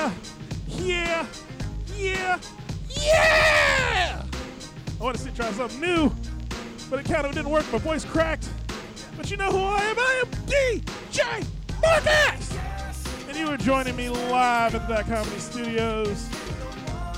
Yeah, 0.00 0.12
yeah, 0.78 1.26
yeah, 1.98 2.38
yeah! 2.88 4.22
I 4.98 5.04
want 5.04 5.16
to 5.18 5.22
sit 5.22 5.34
try 5.34 5.52
something 5.52 5.78
new, 5.78 6.10
but 6.88 7.00
it 7.00 7.04
kind 7.04 7.26
of 7.26 7.34
didn't 7.34 7.50
work. 7.50 7.70
My 7.70 7.76
voice 7.76 8.02
cracked. 8.06 8.48
But 9.14 9.30
you 9.30 9.36
know 9.36 9.50
who 9.50 9.58
I 9.58 9.82
am? 9.82 9.98
I 9.98 10.24
am 10.24 10.30
DJ 10.46 11.46
Marcus! 11.82 12.56
And 13.28 13.36
you 13.36 13.46
are 13.48 13.58
joining 13.58 13.94
me 13.94 14.08
live 14.08 14.74
at 14.74 14.88
the 14.88 14.94
Dot 14.94 15.06
Comedy 15.06 15.38
Studios. 15.38 16.30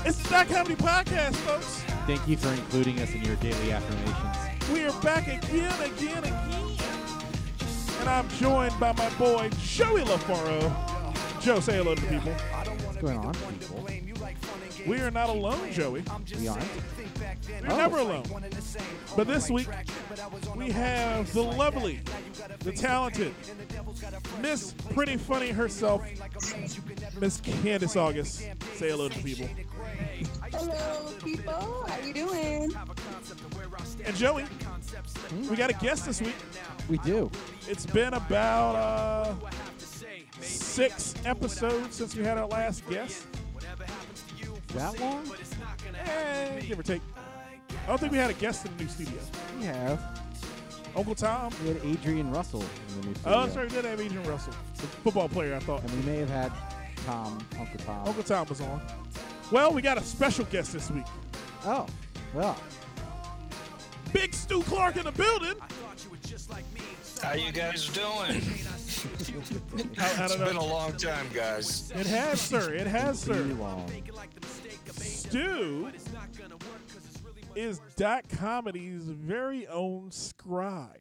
It's 0.03 0.17
the 0.17 0.29
Dot 0.29 0.49
Comedy 0.49 0.75
Podcast, 0.75 1.35
folks. 1.37 1.83
Thank 2.05 2.27
you 2.27 2.35
for 2.35 2.49
including 2.49 2.99
us 2.99 3.13
in 3.13 3.23
your 3.23 3.37
daily 3.37 3.71
affirmations. 3.71 4.69
We 4.73 4.83
are 4.83 5.01
back 5.01 5.29
again, 5.29 5.73
again, 5.81 6.17
again. 6.25 6.77
And 8.01 8.09
I'm 8.09 8.27
joined 8.31 8.77
by 8.77 8.91
my 8.91 9.09
boy 9.11 9.49
Joey 9.61 10.01
LaFaro. 10.01 10.93
Joe, 11.43 11.59
say 11.59 11.75
hello 11.75 11.93
to 11.93 12.01
the 12.01 12.07
people. 12.07 12.33
What's 13.03 13.15
going 13.15 13.25
on, 13.27 13.33
people? 13.59 13.85
We 14.87 15.01
are 15.01 15.11
not 15.11 15.27
alone, 15.27 15.73
Joey. 15.73 16.05
We 16.39 16.47
aren't. 16.47 16.63
We're 17.61 17.71
Oh. 17.73 17.75
never 17.77 17.97
alone. 17.97 18.23
But 19.17 19.27
this 19.27 19.49
week, 19.49 19.67
we 20.55 20.71
have 20.71 21.31
the 21.33 21.43
lovely, 21.43 21.99
the 22.59 22.71
talented, 22.71 23.33
Miss 24.41 24.73
Pretty 24.93 25.17
Funny 25.17 25.49
herself, 25.49 26.01
Miss 27.19 27.41
Candace 27.41 27.97
August. 27.97 28.37
Say 28.75 28.89
hello 28.89 29.09
to 29.09 29.19
people. 29.19 29.49
Hello, 30.53 31.11
people. 31.21 31.85
How 31.85 31.97
you 32.05 32.13
doing? 32.13 32.71
And 34.05 34.15
Joey, 34.15 34.45
we 35.49 35.57
got 35.57 35.69
a 35.69 35.73
guest 35.73 36.05
this 36.05 36.21
week. 36.21 36.35
We 36.87 36.99
do. 36.99 37.29
It's 37.67 37.85
been 37.85 38.13
about 38.13 38.75
uh, 38.75 39.33
six 40.73 41.13
episodes 41.23 41.95
since 41.95 42.15
we 42.15 42.23
had 42.23 42.39
our 42.39 42.47
last 42.47 42.87
guest. 42.89 43.27
That 44.69 44.99
long? 44.99 45.23
Eh, 46.05 46.61
give 46.61 46.79
or 46.79 46.83
take. 46.83 47.01
I 47.83 47.87
don't 47.87 47.99
think 47.99 48.11
we 48.11 48.17
had 48.17 48.31
a 48.31 48.33
guest 48.33 48.65
in 48.65 48.75
the 48.75 48.83
new 48.83 48.89
studio. 48.89 49.19
We 49.59 49.65
have. 49.65 50.01
Uncle 50.95 51.13
Tom. 51.13 51.53
We 51.61 51.69
had 51.69 51.85
Adrian 51.85 52.31
Russell 52.31 52.61
in 52.61 53.01
the 53.01 53.07
new 53.07 53.15
studio. 53.15 53.33
Oh, 53.33 53.47
right. 53.47 53.63
We 53.63 53.69
did 53.69 53.85
have 53.85 54.01
Adrian 54.01 54.23
Russell, 54.23 54.53
the 54.77 54.87
football 54.87 55.29
player, 55.29 55.55
I 55.55 55.59
thought. 55.59 55.83
And 55.83 55.91
we 55.91 56.11
may 56.11 56.17
have 56.17 56.29
had 56.29 56.51
Tom, 57.05 57.37
Uncle 57.59 57.79
Tom. 57.85 58.07
Uncle 58.07 58.23
Tom 58.23 58.47
was 58.47 58.61
on. 58.61 58.81
Well, 59.51 59.73
we 59.73 59.83
got 59.83 59.99
a 59.99 60.03
special 60.03 60.45
guest 60.45 60.73
this 60.73 60.89
week. 60.89 61.05
Oh, 61.65 61.85
well. 62.33 62.57
Big 64.11 64.33
Stu 64.33 64.63
Clarke 64.63 64.97
in 64.97 65.05
the 65.05 65.11
building. 65.11 65.55
How 67.23 67.35
you 67.35 67.53
guys 67.53 67.87
doing? 67.87 68.41
I, 69.97 70.03
I 70.03 70.25
It's 70.25 70.35
don't 70.35 70.45
been 70.45 70.57
a 70.57 70.63
long 70.65 70.91
time, 70.97 71.25
guys. 71.33 71.89
It 71.95 72.05
has, 72.05 72.41
sir. 72.41 72.73
It 72.73 72.85
has, 72.85 73.23
Too 73.23 73.33
sir. 73.33 73.43
long. 73.55 73.89
Stu 74.91 75.89
is 77.55 77.79
Dot 77.95 78.27
Comedy's 78.27 79.03
very 79.03 79.65
own 79.67 80.11
scribe. 80.11 80.99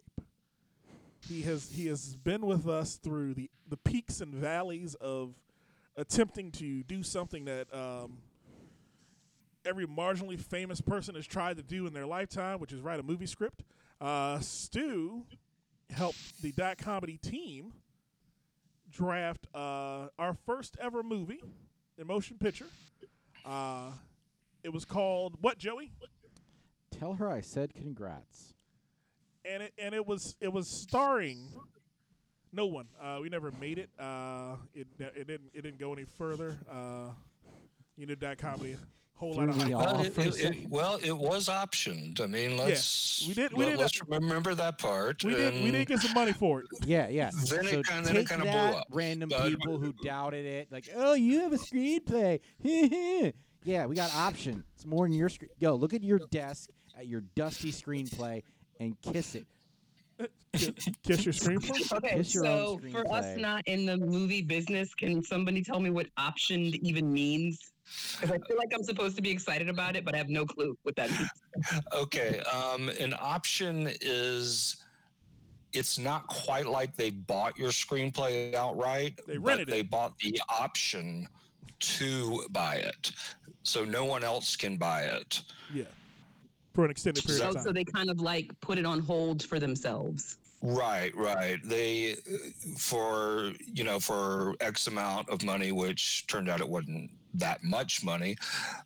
He 1.29 1.43
has 1.43 1.71
he 1.73 1.89
has 1.89 2.15
been 2.17 2.47
with 2.47 2.69
us 2.69 2.97
through 2.97 3.35
the, 3.35 3.51
the 3.69 3.77
peaks 3.77 4.21
and 4.21 4.33
valleys 4.33 4.95
of 4.95 5.35
attempting 5.97 6.53
to 6.53 6.85
do 6.85 7.03
something 7.03 7.47
that 7.47 7.67
um, 7.75 8.19
every 9.65 9.87
marginally 9.87 10.39
famous 10.39 10.81
person 10.81 11.17
has 11.17 11.27
tried 11.27 11.57
to 11.57 11.63
do 11.65 11.87
in 11.87 11.93
their 11.93 12.07
lifetime, 12.07 12.61
which 12.61 12.73
is 12.73 12.81
write 12.81 13.01
a 13.01 13.03
movie 13.03 13.27
script. 13.27 13.65
Uh, 14.01 14.39
Stu 14.41 15.25
helped 15.93 16.43
the 16.43 16.53
Dot 16.53 16.79
Comedy 16.79 17.19
team 17.19 17.73
draft 18.91 19.47
uh, 19.55 20.09
our 20.19 20.35
first 20.47 20.77
ever 20.81 21.03
movie, 21.03 21.41
a 22.01 22.05
motion 22.05 22.37
picture. 22.39 22.67
Uh, 23.45 23.91
it 24.63 24.73
was 24.73 24.85
called 24.85 25.37
what, 25.41 25.59
Joey? 25.59 25.93
Tell 26.91 27.15
her 27.15 27.29
I 27.31 27.41
said 27.41 27.75
congrats. 27.75 28.55
And 29.45 29.65
it 29.65 29.73
and 29.77 29.95
it 29.95 30.07
was 30.07 30.37
it 30.41 30.53
was 30.53 30.69
starring 30.69 31.49
no 32.53 32.67
one. 32.67 32.87
Uh, 33.01 33.19
we 33.23 33.29
never 33.29 33.51
made 33.61 33.79
it. 33.79 33.91
Uh, 33.99 34.57
it 34.75 34.87
it 34.99 35.27
didn't 35.27 35.51
it 35.53 35.63
didn't 35.63 35.79
go 35.79 35.93
any 35.93 36.05
further. 36.05 36.59
Uh, 36.71 37.11
you 37.97 38.07
know 38.07 38.15
that 38.21 38.39
comedy 38.39 38.77
whole 39.23 39.35
lot 39.35 39.49
of 39.51 39.57
hype. 39.57 39.71
Well, 39.71 40.01
it, 40.01 40.19
it- 40.19 40.41
it- 40.41 40.69
well, 40.69 40.99
it 41.03 41.17
was 41.17 41.49
optioned. 41.49 42.21
I 42.21 42.27
mean, 42.27 42.57
let's 42.57 43.25
we 43.29 43.35
did- 43.35 43.53
we 43.53 43.65
let, 43.67 43.71
did 43.77 43.81
us 43.81 44.01
remember 44.09 44.55
that 44.57 44.79
part. 44.79 45.23
We 45.23 45.35
did 45.37 45.63
we 45.63 45.71
did 45.71 45.87
get 45.87 46.01
some 46.01 46.13
money 46.13 46.33
for 46.33 46.61
it. 46.63 46.67
Yeah, 46.85 47.09
yeah. 47.09 47.31
Then 47.49 47.67
it 47.67 47.71
so 47.71 47.83
kinda- 47.83 48.19
it 48.19 48.29
kinda 48.29 48.43
blew 48.45 48.53
that, 48.53 48.75
up. 48.75 48.87
random 48.91 49.29
But- 49.29 49.49
people 49.49 49.79
who 49.79 49.93
doubted 50.05 50.45
it, 50.45 50.73
like, 50.73 50.89
oh, 50.97 51.15
you 51.15 51.41
have 51.43 51.53
a 51.53 51.57
screenplay. 51.59 52.41
yeah, 53.65 53.87
we 53.87 53.95
got 53.95 54.13
option. 54.15 54.65
It's 54.75 54.85
more 54.87 55.07
than 55.07 55.13
your 55.17 55.29
screen. 55.29 55.51
Yo, 55.61 55.77
look 55.77 55.95
at 55.95 56.03
your 56.03 56.19
desk 56.31 56.69
at 56.99 57.07
your 57.07 57.21
dusty 57.37 57.71
screenplay 57.71 58.43
and 58.81 59.01
kiss 59.01 59.37
it. 59.37 59.47
Kiss 60.53 61.25
your 61.25 61.33
screenplay. 61.33 61.91
Okay, 61.97 62.17
Kiss 62.17 62.35
your 62.35 62.45
so 62.45 62.79
own 62.83 62.91
for 62.91 63.11
us 63.13 63.37
not 63.39 63.67
in 63.67 63.87
the 63.87 63.97
movie 63.97 64.43
business, 64.43 64.95
can 64.95 65.23
somebody 65.23 65.63
tell 65.63 65.81
me 65.81 65.91
what 65.91 66.07
optioned 66.19 66.75
even 66.83 67.11
means? 67.13 67.72
Because 67.85 68.31
I 68.31 68.39
feel 68.47 68.57
like 68.57 68.73
I'm 68.75 68.83
supposed 68.85 69.17
to 69.17 69.23
be 69.23 69.31
excited 69.31 69.69
about 69.69 69.97
it, 69.97 70.05
but 70.05 70.15
I 70.15 70.19
have 70.19 70.29
no 70.29 70.45
clue 70.47 70.77
what 70.83 70.97
that 70.97 71.11
means. 71.11 71.29
Okay, 71.95 72.41
um, 72.53 72.89
an 73.01 73.15
option 73.21 73.91
is 74.01 74.77
it's 75.75 75.99
not 75.99 76.27
quite 76.29 76.67
like 76.67 76.97
they 76.97 77.11
bought 77.11 77.59
your 77.59 77.71
screenplay 77.71 78.55
outright. 78.55 79.21
They 79.27 79.37
but 79.37 79.47
rented 79.47 79.69
it. 79.69 79.73
They 79.73 79.83
bought 79.83 80.19
the 80.19 80.41
option 80.49 81.29
to 81.81 82.45
buy 82.51 82.77
it, 82.77 83.13
so 83.63 83.85
no 83.85 84.05
one 84.05 84.25
else 84.25 84.57
can 84.57 84.77
buy 84.77 85.03
it. 85.03 85.43
Yeah, 85.75 85.85
for 86.75 86.85
an 86.85 86.91
extended 86.91 87.25
period 87.25 87.41
So, 87.41 87.49
of 87.49 87.55
time. 87.57 87.65
so 87.65 87.73
they 87.73 87.85
kind 87.85 88.09
of 88.11 88.21
like 88.21 88.51
put 88.61 88.79
it 88.79 88.87
on 88.87 89.01
hold 89.01 89.43
for 89.43 89.59
themselves. 89.61 90.39
Right, 90.63 91.15
right. 91.17 91.59
They 91.65 92.13
uh, 92.13 92.17
for 92.79 93.53
you 93.67 93.85
know 93.85 93.99
for 94.01 94.55
X 94.61 94.87
amount 94.87 95.29
of 95.29 95.45
money, 95.45 95.73
which 95.73 96.27
turned 96.29 96.49
out 96.49 96.61
it 96.61 96.69
wasn't 96.69 97.11
that 97.35 97.63
much 97.63 98.05
money. 98.05 98.37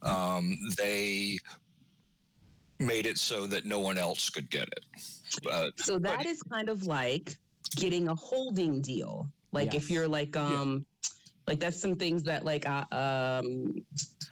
Um, 0.02 0.56
they 0.76 1.38
made 2.78 3.06
it 3.06 3.18
so 3.18 3.46
that 3.46 3.64
no 3.64 3.80
one 3.80 3.98
else 3.98 4.28
could 4.30 4.50
get 4.50 4.68
it. 4.68 4.84
But 5.42 5.72
So 5.80 5.98
that 5.98 6.26
is 6.26 6.42
kind 6.42 6.68
of 6.68 6.86
like 6.86 7.36
getting 7.76 8.08
a 8.08 8.14
holding 8.14 8.80
deal. 8.80 9.28
Like 9.52 9.74
if 9.74 9.90
you're 9.90 10.08
like 10.08 10.36
um 10.36 10.86
like 11.46 11.60
that's 11.60 11.80
some 11.80 11.96
things 11.96 12.22
that 12.24 12.44
like 12.44 12.68
uh, 12.68 12.84
um 12.92 13.74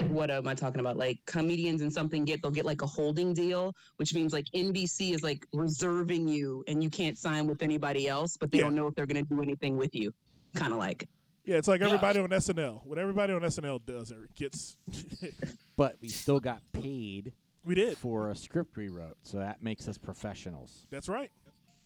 what 0.09 0.31
am 0.31 0.47
I 0.47 0.55
talking 0.55 0.81
about? 0.81 0.97
Like 0.97 1.19
comedians 1.27 1.81
and 1.81 1.93
something 1.93 2.25
get 2.25 2.43
they'll 2.43 2.51
get 2.51 2.67
like 2.67 2.83
a 2.83 2.87
holding 2.87 3.33
deal, 3.33 3.73
which 3.97 4.15
means 4.15 4.33
like 4.33 4.45
NBC 4.55 5.15
is 5.15 5.23
like 5.23 5.47
reserving 5.53 6.29
you 6.29 6.65
and 6.69 6.83
you 6.83 6.91
can't 6.91 7.17
sign 7.17 7.47
with 7.47 7.63
anybody 7.63 8.09
else, 8.09 8.37
but 8.37 8.51
they 8.51 8.59
Yeah. 8.59 8.65
don't 8.65 8.75
know 8.75 8.87
if 8.89 8.95
they're 8.95 9.07
gonna 9.07 9.23
do 9.23 9.41
anything 9.43 9.77
with 9.77 9.95
you. 9.95 10.13
Kind 10.55 10.73
of 10.73 10.79
like 10.79 11.09
yeah, 11.45 11.57
it's 11.57 11.69
like 11.69 11.81
Yeah. 11.81 11.87
everybody 11.87 12.21
on 12.21 12.29
SNL. 12.29 12.81
What 12.85 12.99
everybody 12.99 13.33
on 13.33 13.41
SNL 13.43 13.81
does 13.87 14.13
or 14.13 14.29
gets. 14.35 14.77
But 15.77 15.97
we 16.01 16.09
still 16.09 16.39
got 16.39 16.61
paid 16.73 17.33
we 17.65 17.75
did. 17.75 17.99
for 17.99 18.31
a 18.31 18.37
script 18.37 18.77
we 18.77 18.89
wrote, 18.89 19.17
so 19.23 19.39
that 19.39 19.61
makes 19.61 19.89
us 19.89 19.99
professionals. 19.99 20.87
That's 20.91 21.09
right. 21.09 21.33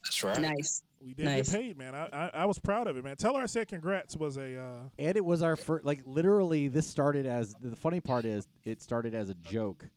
that's 0.05 0.23
right. 0.23 0.39
nice. 0.39 0.83
We 1.03 1.15
did 1.15 1.25
Nice. 1.25 1.51
get 1.51 1.59
paid, 1.61 1.79
man. 1.79 1.95
I, 1.95 2.09
I 2.13 2.31
I 2.35 2.45
was 2.45 2.59
proud 2.59 2.87
of 2.87 2.99
it, 2.99 3.05
man. 3.05 3.17
Tell 3.17 3.35
her 3.37 3.43
I 3.43 3.47
said 3.47 3.67
congrats 3.69 4.15
was 4.17 4.37
a. 4.37 4.61
Uh, 4.61 4.73
And 4.99 5.17
it 5.17 5.25
was 5.25 5.43
our 5.43 5.57
first, 5.57 5.87
like 5.87 6.03
literally, 6.05 6.69
this 6.69 6.87
started 6.87 7.25
as 7.25 7.55
the 7.63 7.75
funny 7.77 8.01
part 8.01 8.27
is 8.27 8.47
it 8.65 8.83
started 8.83 9.15
as 9.15 9.31
a 9.31 9.35
joke, 9.35 9.89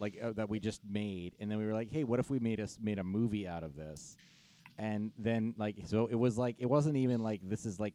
like 0.00 0.18
uh, 0.20 0.32
that 0.32 0.48
we 0.48 0.58
just 0.58 0.80
made, 0.90 1.34
and 1.38 1.48
then 1.48 1.58
we 1.58 1.66
were 1.66 1.74
like, 1.74 1.92
hey, 1.92 2.02
what 2.02 2.18
if 2.18 2.30
we 2.30 2.40
made 2.40 2.58
us 2.58 2.78
made 2.82 2.98
a 2.98 3.04
movie 3.04 3.46
out 3.46 3.62
of 3.62 3.76
this? 3.76 4.16
And 4.76 5.12
then 5.18 5.54
like 5.56 5.76
so 5.86 6.06
it 6.08 6.16
was 6.16 6.36
like 6.36 6.56
it 6.58 6.66
wasn't 6.66 6.96
even 6.96 7.22
like 7.22 7.42
this 7.48 7.64
is 7.64 7.78
like 7.78 7.94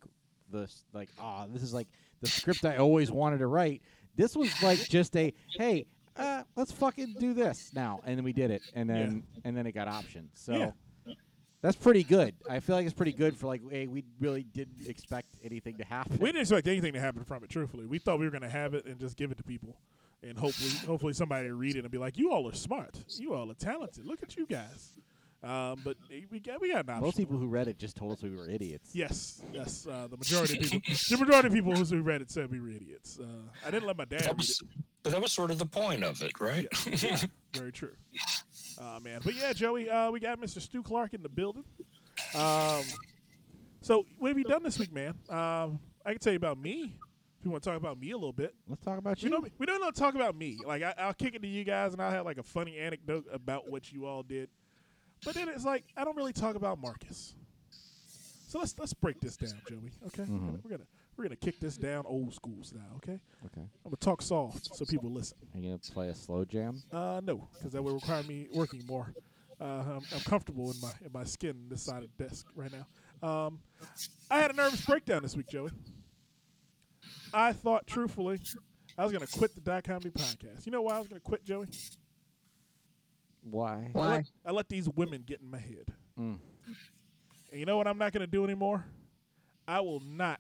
the 0.52 0.70
like 0.94 1.10
ah 1.20 1.46
this 1.52 1.64
is 1.64 1.74
like 1.74 1.88
the 2.22 2.28
script 2.28 2.66
I 2.66 2.78
always 2.78 3.12
wanted 3.12 3.40
to 3.40 3.48
write. 3.48 3.82
This 4.16 4.36
was 4.36 4.50
like 4.64 4.80
just 4.90 5.16
a 5.18 5.34
hey. 5.58 5.86
Uh, 6.18 6.44
let's 6.56 6.72
fucking 6.72 7.14
do 7.20 7.34
this 7.34 7.72
now, 7.74 8.00
and 8.06 8.18
then 8.18 8.24
we 8.24 8.32
did 8.32 8.50
it, 8.50 8.62
and 8.74 8.90
then 8.90 9.24
and 9.44 9.56
then 9.58 9.68
it 9.68 9.74
got 9.74 9.88
optioned. 9.90 10.28
So 10.34 10.54
Yeah. 11.06 11.14
that's 11.62 11.76
pretty 11.76 12.04
good. 12.04 12.34
I 12.50 12.62
feel 12.62 12.78
like 12.78 12.86
it's 12.86 12.94
pretty 12.96 13.12
good 13.12 13.36
for 13.36 13.48
like, 13.48 13.62
hey, 13.70 13.86
we 13.88 14.06
really 14.22 14.44
didn't 14.44 14.88
expect 14.88 15.36
anything 15.44 15.76
to 15.80 15.84
happen. 15.84 16.18
we 16.20 16.28
didn't 16.30 16.40
expect 16.42 16.68
anything 16.70 16.94
to 16.94 17.02
happen 17.02 17.26
from 17.26 17.44
it. 17.44 17.50
Truthfully, 17.50 17.86
we 17.86 18.00
thought 18.00 18.18
we 18.20 18.24
were 18.26 18.32
going 18.32 18.44
to 18.44 18.50
have 18.50 18.74
it 18.74 18.86
and 18.86 18.98
just 18.98 19.18
give 19.18 19.30
it 19.32 19.38
to 19.40 19.44
people, 19.44 19.76
and 20.24 20.38
hopefully, 20.38 20.70
hopefully 20.88 21.12
somebody 21.12 21.50
read 21.50 21.76
it 21.76 21.80
and 21.80 21.92
be 21.92 21.98
like, 21.98 22.18
"You 22.18 22.32
all 22.32 22.48
are 22.48 22.56
smart. 22.56 22.96
You 23.18 23.34
all 23.34 23.52
are 23.52 23.56
talented. 23.56 24.06
Look 24.06 24.24
at 24.24 24.38
you 24.38 24.46
guys." 24.46 24.94
Um, 25.46 25.80
but 25.84 25.96
we 26.32 26.40
got 26.40 26.60
we 26.60 26.72
got 26.72 26.86
an 26.86 26.90
option. 26.90 27.04
Most 27.04 27.18
people 27.18 27.38
who 27.38 27.46
read 27.48 27.68
it 27.68 27.78
just 27.78 27.96
told 27.96 28.14
us 28.14 28.24
we 28.24 28.36
were 28.36 28.50
idiots. 28.50 28.90
Yes, 28.94 29.42
yes. 29.54 29.86
Uh, 29.86 30.08
the 30.10 30.18
majority 30.18 30.58
of 30.58 30.64
people, 30.72 30.94
the 31.10 31.18
majority 31.18 31.48
of 31.50 31.54
people 31.54 31.76
who 31.76 32.02
read 32.02 32.22
it 32.22 32.32
said 32.32 32.50
we 32.50 32.60
were 32.60 32.70
idiots. 32.70 33.20
Uh, 33.22 33.26
I 33.66 33.70
didn't 33.70 33.86
let 33.88 33.96
my 33.98 34.06
dad 34.06 34.22
That 34.22 34.28
read 34.30 34.38
was, 34.38 34.62
it. 34.62 34.68
but 35.04 35.12
that 35.12 35.22
was 35.22 35.32
sort 35.32 35.52
of 35.52 35.60
the 35.60 35.66
point 35.68 36.04
of 36.04 36.22
it, 36.24 36.40
right? 36.40 36.68
Yeah, 37.04 37.18
very 37.54 37.72
true. 37.72 37.92
Uh, 38.82 39.00
man, 39.04 39.22
but 39.24 39.36
yeah, 39.36 39.54
Joey, 39.54 39.90
uh, 39.90 40.10
we 40.12 40.20
got 40.20 40.42
Mr. 40.42 40.60
Stu 40.60 40.82
Clarke 40.82 41.14
in 41.14 41.22
the 41.22 41.30
building. 41.30 41.64
Um, 42.34 42.82
so 43.82 44.06
what 44.18 44.30
have 44.30 44.38
you 44.38 44.44
done 44.46 44.64
this 44.64 44.80
week, 44.80 44.92
man? 44.92 45.14
Um, 45.30 45.80
I 46.06 46.12
can 46.12 46.20
tell 46.20 46.34
you 46.34 46.38
about 46.38 46.58
me. 46.58 46.96
If 47.40 47.46
you 47.46 47.52
want 47.52 47.64
to 47.64 47.70
talk 47.70 47.78
about 47.78 48.00
me 48.00 48.10
a 48.12 48.16
little 48.18 48.34
bit, 48.34 48.56
Let's 48.68 48.84
talk 48.84 48.98
about 48.98 49.18
we 49.22 49.26
you. 49.26 49.30
don't 49.30 49.52
we 49.60 49.66
don't 49.68 49.80
know 49.80 49.92
talk 49.92 50.16
about 50.16 50.36
me. 50.36 50.58
Like 50.66 50.82
I, 50.82 50.96
I'll 50.98 51.14
kick 51.14 51.36
it 51.36 51.44
to 51.44 51.48
you 51.48 51.64
guys, 51.64 51.94
and 51.94 52.02
I'll 52.02 52.10
have 52.10 52.26
like 52.26 52.40
a 52.40 52.44
funny 52.44 52.78
anecdote 52.80 53.26
about 53.32 53.70
what 53.70 53.92
you 53.92 54.08
all 54.08 54.24
did. 54.24 54.50
But 55.25 55.33
then 55.36 55.50
it's 55.50 55.66
like 55.66 55.83
I 55.98 56.04
don't 56.04 56.16
really 56.16 56.33
talk 56.33 56.56
about 56.56 56.80
Marcus. 56.80 57.33
So 58.48 58.60
let's 58.60 58.75
let's 58.80 58.94
break 58.94 59.19
this 59.19 59.36
down, 59.36 59.60
Joey. 59.68 59.92
Okay, 60.07 60.24
we're, 60.30 60.38
gonna, 60.39 60.60
we're 60.63 60.69
gonna 60.69 60.83
we're 61.18 61.24
gonna 61.25 61.36
kick 61.36 61.60
this 61.60 61.77
down 61.77 62.06
old 62.06 62.33
school 62.33 62.63
style. 62.63 62.81
Okay, 62.98 63.19
Okay. 63.48 63.62
I'm 63.62 63.69
gonna 63.86 63.98
talk 63.98 64.22
soft 64.22 64.74
so 64.75 64.86
people 64.86 65.12
listen. 65.12 65.38
Are 65.54 65.60
you 65.60 65.69
gonna 65.69 65.94
play 65.94 66.10
a 66.10 66.16
slow 66.16 66.45
jam? 66.45 66.81
Uh, 66.92 67.19
no, 67.24 67.48
because 67.54 67.74
that 67.74 67.83
would 67.83 67.94
require 67.95 68.24
me 68.24 68.48
working 68.54 68.86
more. 68.86 69.13
Uh, 69.60 69.63
I'm, 69.66 70.01
I'm 70.13 70.19
comfortable 70.25 70.72
in 70.72 70.80
my 70.81 70.92
in 71.06 71.12
my 71.13 71.24
skin 71.24 71.66
this 71.69 71.81
side 71.81 72.04
of 72.04 72.10
the 72.18 72.24
desk 72.25 72.45
right 72.56 72.72
now. 72.72 72.86
Um, 73.27 73.60
I 74.30 74.39
had 74.39 74.51
a 74.51 74.54
nervous 74.54 74.86
breakdown 74.86 75.24
this 75.24 75.36
week, 75.36 75.48
Joey. 75.50 75.72
I 77.33 77.51
thought, 77.54 77.88
truthfully, 77.88 78.39
I 78.98 79.04
was 79.04 79.12
gonna 79.12 79.27
quit 79.27 79.56
the 79.56 79.62
Dot 79.62 79.83
Comedy 79.83 80.12
podcast. 80.12 80.66
You 80.66 80.72
know 80.72 80.81
why 80.83 80.95
I 80.95 81.00
was 81.00 81.07
gonna 81.07 81.19
quit, 81.22 81.44
Joey? 81.44 81.68
Why? 83.50 83.74
I 83.74 83.98
Why? 83.98 84.08
let, 84.08 84.26
I 84.46 84.52
let 84.52 84.70
these 84.70 84.90
women 84.90 85.24
get 85.26 85.42
in 85.42 85.50
my 85.50 85.60
head. 85.60 85.94
Mm. 86.20 86.40
And 87.52 87.60
you 87.60 87.66
know 87.66 87.78
what 87.78 87.88
I'm 87.88 87.98
not 87.98 88.12
gonna 88.12 88.28
do 88.28 88.44
anymore? 88.44 88.86
I 89.68 89.82
will 89.82 90.02
not 90.02 90.40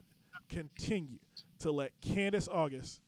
continue 0.49 1.19
to 1.59 1.71
let 1.71 1.91
Candace 2.01 2.47
August 2.51 3.01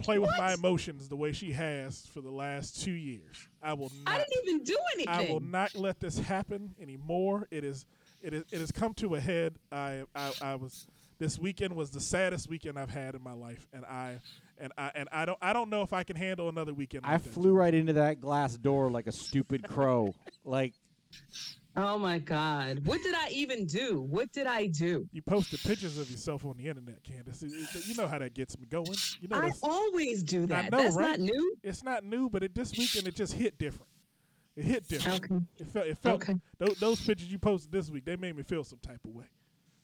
play 0.00 0.18
with 0.18 0.30
my 0.36 0.54
emotions 0.54 1.08
the 1.08 1.16
way 1.16 1.32
she 1.32 1.52
has 1.52 2.06
for 2.12 2.20
the 2.20 2.30
last 2.30 2.82
two 2.82 2.92
years. 2.92 3.48
I 3.62 3.74
will 3.74 3.92
not. 4.04 4.14
I 4.14 4.18
didn't 4.18 4.48
even 4.48 4.64
do 4.64 4.78
anything. 4.94 5.28
I 5.28 5.30
will 5.30 5.40
not 5.40 5.74
let 5.74 6.00
this 6.00 6.18
happen 6.18 6.74
anymore. 6.80 7.46
It 7.50 7.64
is 7.64 7.86
it 8.22 8.34
is 8.34 8.44
it 8.50 8.60
has 8.60 8.72
come 8.72 8.94
to 8.94 9.14
a 9.14 9.20
head. 9.20 9.54
I 9.70 10.04
I, 10.14 10.32
I 10.40 10.54
was 10.56 10.86
this 11.18 11.38
weekend 11.38 11.74
was 11.74 11.90
the 11.90 12.00
saddest 12.00 12.48
weekend 12.48 12.78
I've 12.78 12.90
had 12.90 13.14
in 13.14 13.22
my 13.22 13.32
life, 13.32 13.66
and 13.72 13.84
I 13.84 14.18
and 14.58 14.72
I 14.78 14.90
and 14.94 15.08
I 15.12 15.24
don't 15.24 15.38
I 15.42 15.52
don't 15.52 15.70
know 15.70 15.82
if 15.82 15.92
I 15.92 16.02
can 16.04 16.16
handle 16.16 16.48
another 16.48 16.72
weekend. 16.74 17.04
I 17.06 17.12
like 17.12 17.22
that, 17.24 17.32
flew 17.32 17.50
Joe. 17.50 17.56
right 17.56 17.74
into 17.74 17.92
that 17.94 18.20
glass 18.20 18.54
door 18.56 18.90
like 18.90 19.06
a 19.06 19.12
stupid 19.12 19.66
crow. 19.68 20.14
like 20.44 20.74
Oh 21.76 21.98
my 21.98 22.20
God. 22.20 22.86
What 22.86 23.02
did 23.02 23.14
I 23.16 23.30
even 23.30 23.66
do? 23.66 24.00
What 24.00 24.32
did 24.32 24.46
I 24.46 24.66
do? 24.66 25.08
You 25.12 25.22
posted 25.22 25.60
pictures 25.60 25.98
of 25.98 26.08
yourself 26.08 26.44
on 26.44 26.56
the 26.56 26.68
internet, 26.68 27.02
Candace. 27.02 27.42
It- 27.42 27.52
it- 27.52 27.86
You 27.88 27.96
know 27.96 28.06
how 28.06 28.18
that 28.20 28.32
gets 28.32 28.56
me 28.58 28.66
going. 28.66 28.94
You 29.20 29.26
know 29.28 29.38
I 29.40 29.50
always 29.60 30.22
do 30.22 30.46
that. 30.46 30.70
know, 30.70 30.78
That's 30.82 30.94
right? 30.94 31.18
not 31.18 31.20
new. 31.20 31.56
it's 31.64 31.82
not 31.82 32.04
new, 32.04 32.28
but 32.28 32.44
it 32.44 32.54
this 32.54 32.70
weekend 32.78 33.08
it 33.08 33.16
just 33.16 33.32
hit 33.32 33.58
different. 33.58 33.88
It 34.56 34.64
hit 34.66 34.86
different. 34.88 35.24
Okay. 35.24 35.34
It 35.58 35.66
felt 35.66 35.86
it 35.86 35.98
felt 35.98 36.22
Okay. 36.22 36.34
those, 36.58 36.78
those 36.78 37.00
pictures 37.04 37.26
you 37.28 37.38
posted 37.40 37.72
this 37.72 37.90
week 37.90 38.04
they 38.04 38.14
made 38.16 38.36
me 38.36 38.44
feel 38.44 38.62
some 38.62 38.78
type 38.78 39.00
of 39.04 39.10
way. 39.10 39.24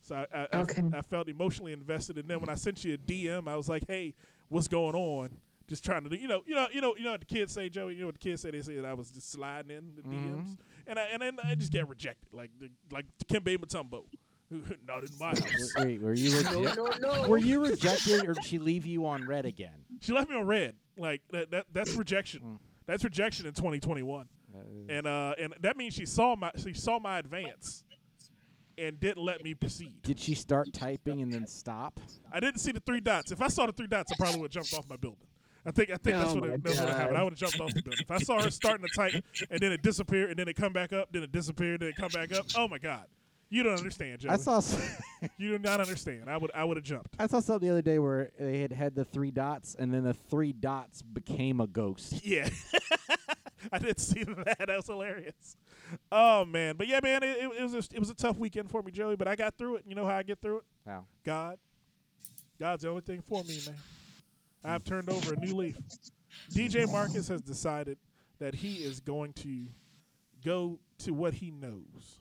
So 0.02 0.14
I 0.14 0.26
I, 0.52 0.60
I- 0.60 0.98
I, 0.98 1.02
felt 1.02 1.28
emotionally 1.28 1.72
invested, 1.72 2.18
and 2.18 2.28
then 2.28 2.38
when 2.40 2.48
I 2.48 2.54
sent 2.54 2.84
you 2.84 2.94
a 2.94 2.98
DM, 2.98 3.48
I 3.48 3.56
was 3.56 3.68
like, 3.68 3.84
"Hey, 3.88 4.14
what's 4.50 4.68
going 4.68 4.94
on?" 4.94 5.30
Just 5.68 5.84
trying 5.84 6.02
to, 6.02 6.10
do, 6.10 6.16
you 6.16 6.26
know, 6.26 6.42
you 6.46 6.54
know, 6.56 6.66
you 6.72 6.80
know, 6.80 6.96
you 6.96 7.04
know 7.04 7.12
what 7.12 7.20
the 7.20 7.26
kids 7.26 7.52
say, 7.54 7.68
Joey. 7.68 7.94
You 7.94 8.00
know 8.00 8.06
what 8.06 8.16
the 8.16 8.18
kids 8.18 8.42
say? 8.42 8.50
They 8.50 8.60
say 8.60 8.74
that 8.74 8.84
I 8.84 8.92
was 8.92 9.10
just 9.10 9.30
sliding 9.30 9.70
in 9.70 9.92
the 9.96 10.02
DMs, 10.02 10.56
and 10.88 10.98
I 10.98 11.02
and 11.12 11.22
then 11.22 11.38
I 11.44 11.54
just 11.54 11.70
get 11.72 11.88
rejected, 11.88 12.26
like 12.32 12.50
the, 12.60 12.70
like 12.90 13.06
Dikembe 13.24 13.56
Mutombo. 13.56 14.02
Not 14.84 15.04
in 15.04 15.10
my 15.20 15.28
house. 15.28 15.72
wait, 15.78 16.02
were 16.02 16.12
you 16.12 16.36
rejected? 16.42 17.28
Were 17.28 17.38
you 17.38 17.64
rejected 17.64 18.28
or 18.28 18.34
did 18.34 18.44
she 18.44 18.58
leave 18.58 18.84
you 18.84 19.06
on 19.06 19.24
read 19.28 19.46
again? 19.46 19.84
She 20.00 20.12
left 20.12 20.28
me 20.28 20.34
on 20.34 20.44
read. 20.48 20.74
Like 20.98 21.22
that, 21.30 21.52
that 21.52 21.66
that's 21.72 21.92
rejection. 21.94 22.58
That's 22.86 23.04
rejection 23.04 23.46
in 23.46 23.52
2021. 23.54 24.26
And 24.88 25.06
uh 25.06 25.34
and 25.38 25.54
that 25.60 25.76
means 25.76 25.94
she 25.94 26.04
saw 26.04 26.34
my 26.34 26.50
she 26.56 26.74
saw 26.74 26.98
my 26.98 27.20
advance 27.20 27.84
and 28.80 28.98
didn't 28.98 29.22
let 29.22 29.44
me 29.44 29.54
proceed. 29.54 30.02
Did 30.02 30.18
she 30.18 30.34
start 30.34 30.72
typing 30.72 31.20
and 31.20 31.32
then 31.32 31.46
stop? 31.46 32.00
I 32.32 32.40
didn't 32.40 32.60
see 32.60 32.72
the 32.72 32.80
three 32.80 33.00
dots. 33.00 33.30
If 33.30 33.42
I 33.42 33.48
saw 33.48 33.66
the 33.66 33.72
three 33.72 33.86
dots, 33.86 34.12
I 34.12 34.16
probably 34.16 34.40
would 34.40 34.54
have 34.54 34.64
jumped 34.64 34.74
off 34.74 34.88
my 34.88 34.96
building. 34.96 35.26
I 35.66 35.70
think 35.72 35.90
I 35.90 35.96
think 35.96 36.16
that's 36.16 36.30
Oh 36.30 36.34
what 36.36 36.48
my 36.48 36.54
it, 36.54 36.64
that's 36.64 36.80
what 36.80 36.88
happened. 36.88 37.18
I 37.18 37.22
would 37.22 37.32
have 37.34 37.38
jumped 37.38 37.60
off 37.60 37.74
the 37.74 37.82
building. 37.82 38.00
If 38.00 38.10
I 38.10 38.18
saw 38.18 38.40
her 38.40 38.50
starting 38.50 38.86
to 38.86 38.92
type 38.94 39.22
and 39.50 39.60
then 39.60 39.72
it 39.72 39.82
disappeared 39.82 40.30
and 40.30 40.38
then 40.38 40.48
it 40.48 40.56
come 40.56 40.72
back 40.72 40.92
up, 40.94 41.12
then 41.12 41.22
it 41.22 41.32
disappeared, 41.32 41.80
then 41.80 41.90
it 41.90 41.96
come 41.96 42.08
back 42.08 42.32
up. 42.32 42.46
Oh 42.56 42.66
my 42.66 42.78
god. 42.78 43.04
You 43.50 43.64
don't 43.64 43.76
understand, 43.76 44.20
Joey. 44.20 44.30
I 44.30 44.36
saw 44.36 44.56
s- 44.58 45.02
you 45.36 45.50
do 45.50 45.58
not 45.58 45.80
understand. 45.80 46.30
I 46.30 46.36
would 46.36 46.50
I 46.54 46.64
would 46.64 46.76
have 46.76 46.84
jumped. 46.84 47.14
I 47.18 47.26
saw 47.26 47.40
something 47.40 47.66
the 47.68 47.72
other 47.72 47.82
day 47.82 47.98
where 47.98 48.30
they 48.38 48.60
had 48.60 48.72
had 48.72 48.94
the 48.94 49.04
three 49.04 49.30
dots 49.32 49.74
and 49.78 49.92
then 49.92 50.04
the 50.04 50.14
three 50.14 50.52
dots 50.52 51.02
became 51.02 51.60
a 51.60 51.66
ghost. 51.66 52.14
Yeah. 52.24 52.48
I 53.72 53.78
did 53.78 54.00
see 54.00 54.24
that. 54.24 54.56
That 54.58 54.68
was 54.76 54.86
hilarious. 54.86 55.56
Oh 56.10 56.46
man, 56.46 56.76
but 56.76 56.86
yeah, 56.88 57.00
man, 57.02 57.22
it, 57.22 57.36
it, 57.58 57.60
was 57.62 57.74
a, 57.74 57.94
it 57.94 57.98
was 57.98 58.08
a 58.08 58.14
tough 58.14 58.38
weekend 58.38 58.70
for 58.70 58.82
me, 58.82 58.90
Joey. 58.90 59.16
But 59.16 59.28
I 59.28 59.36
got 59.36 59.58
through 59.58 59.76
it. 59.76 59.84
You 59.86 59.94
know 59.94 60.06
how 60.06 60.16
I 60.16 60.22
get 60.22 60.40
through 60.40 60.58
it? 60.58 60.64
Wow. 60.86 61.04
God. 61.26 61.58
God's 62.58 62.82
the 62.84 62.88
only 62.88 63.02
thing 63.02 63.20
for 63.20 63.42
me, 63.44 63.58
man. 63.66 63.74
I've 64.64 64.84
turned 64.84 65.10
over 65.10 65.34
a 65.34 65.36
new 65.36 65.54
leaf. 65.56 65.76
DJ 66.52 66.90
Marcus 66.90 67.28
has 67.28 67.42
decided 67.42 67.98
that 68.38 68.54
he 68.54 68.76
is 68.76 69.00
going 69.00 69.32
to 69.34 69.66
go 70.44 70.78
to 71.00 71.12
what 71.12 71.34
he 71.34 71.50
knows, 71.50 72.19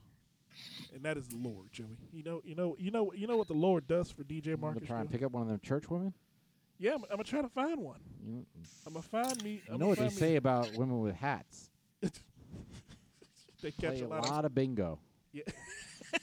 and 0.94 1.02
that 1.02 1.16
is 1.16 1.26
the 1.28 1.36
Lord, 1.36 1.70
Joey. 1.72 1.86
You 2.12 2.22
know, 2.22 2.40
you 2.44 2.54
know, 2.54 2.76
you 2.78 2.90
know, 2.90 3.12
you 3.14 3.26
know 3.26 3.36
what 3.36 3.48
the 3.48 3.54
Lord 3.54 3.86
does 3.86 4.10
for 4.10 4.24
DJ 4.24 4.54
I'm 4.54 4.60
gonna 4.60 4.80
try 4.80 5.00
and 5.00 5.10
pick 5.10 5.22
up 5.22 5.32
one 5.32 5.42
of 5.42 5.48
them 5.48 5.60
church 5.62 5.88
women. 5.90 6.14
Yeah, 6.78 6.94
I'm, 6.94 7.02
I'm 7.04 7.10
gonna 7.10 7.24
try 7.24 7.42
to 7.42 7.48
find 7.48 7.80
one. 7.80 8.00
You, 8.24 8.32
mm. 8.32 8.44
I'm 8.86 8.94
gonna 8.94 9.02
find 9.02 9.44
me. 9.44 9.62
you 9.66 9.74
I'm 9.74 9.80
know 9.80 9.88
what 9.88 9.98
they 9.98 10.04
me- 10.04 10.10
say 10.10 10.36
about 10.36 10.74
women 10.76 11.00
with 11.00 11.14
hats? 11.14 11.70
They 13.62 13.70
catch 13.72 13.96
Play 13.96 14.00
a 14.00 14.06
a 14.06 14.08
lot, 14.08 14.38
of 14.38 14.44
of 14.46 14.54
bingo. 14.54 14.98
Yeah. 15.32 15.42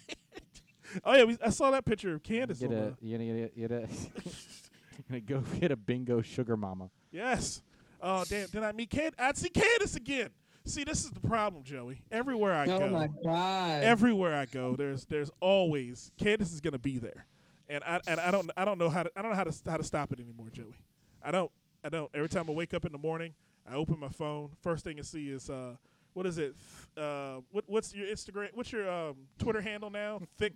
oh 1.04 1.16
yeah, 1.16 1.24
we, 1.26 1.38
I 1.44 1.50
saw 1.50 1.72
that 1.72 1.86
picture 1.86 2.16
of 2.16 2.24
Candace. 2.24 2.60
Get 2.60 2.72
a, 2.72 2.96
you 3.02 3.18
gonna 3.18 3.50
get 3.50 3.72
a, 3.72 3.88
gonna 5.10 5.22
go 5.22 5.42
get 5.60 5.72
a 5.72 5.76
bingo 5.76 6.22
sugar 6.22 6.58
mama. 6.58 6.90
yes. 7.12 7.62
Oh 8.02 8.24
damn! 8.28 8.48
Did 8.50 8.62
I 8.64 8.72
meet 8.74 8.90
Candace? 8.90 9.20
I'd 9.20 9.38
see 9.38 9.50
Candace 9.50 9.96
again. 9.96 10.30
See, 10.68 10.84
this 10.84 11.04
is 11.06 11.12
the 11.12 11.20
problem, 11.22 11.64
Joey. 11.64 12.02
Everywhere 12.12 12.54
I 12.54 12.66
Oh 12.66 12.80
go, 12.80 12.90
my 12.90 13.10
God. 13.24 13.84
everywhere 13.84 14.36
I 14.36 14.46
go, 14.46 14.76
there's 14.76 15.06
there's 15.06 15.32
always 15.40 16.12
Candace 16.18 16.52
is 16.54 16.62
gonna 16.62 16.78
be 16.80 16.98
there, 16.98 17.26
and 17.70 17.84
I 17.84 18.00
and 18.08 18.20
I 18.20 18.32
don't 18.32 18.52
I 18.58 18.66
don't 18.66 18.78
know 18.78 18.90
how 18.90 19.04
to 19.04 19.12
I 19.16 19.22
don't 19.22 19.32
know 19.32 19.38
how 19.38 19.44
to 19.46 19.54
how 19.70 19.78
to 19.78 19.84
stop 19.84 20.12
it 20.12 20.20
anymore, 20.20 20.48
Joey. 20.52 20.76
I 21.24 21.32
don't 21.32 21.52
I 21.84 21.90
don't. 21.90 22.10
Every 22.14 22.30
time 22.30 22.50
I 22.50 22.54
wake 22.54 22.74
up 22.74 22.86
in 22.86 22.92
the 22.92 22.98
morning, 22.98 23.34
I 23.70 23.76
open 23.76 24.00
my 24.00 24.10
phone. 24.10 24.50
First 24.62 24.84
thing 24.84 25.00
I 25.00 25.04
see 25.04 25.30
is 25.30 25.50
uh, 25.50 25.76
what 26.14 26.26
is 26.26 26.38
it? 26.38 26.56
Uh, 26.98 27.38
what 27.52 27.64
what's 27.68 27.94
your 27.94 28.08
Instagram? 28.08 28.50
What's 28.54 28.72
your 28.72 28.90
um, 28.92 29.16
Twitter 29.40 29.62
handle 29.62 29.90
now? 29.90 30.22
Thick 30.38 30.54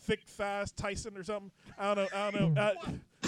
thick 0.00 0.20
thighs 0.26 0.72
Tyson 0.72 1.16
or 1.16 1.22
something? 1.22 1.50
I 1.78 1.94
don't 1.94 2.12
know. 2.12 2.18
I 2.18 2.30
don't 2.30 2.54
know. 2.54 2.60
Uh, 2.60 2.72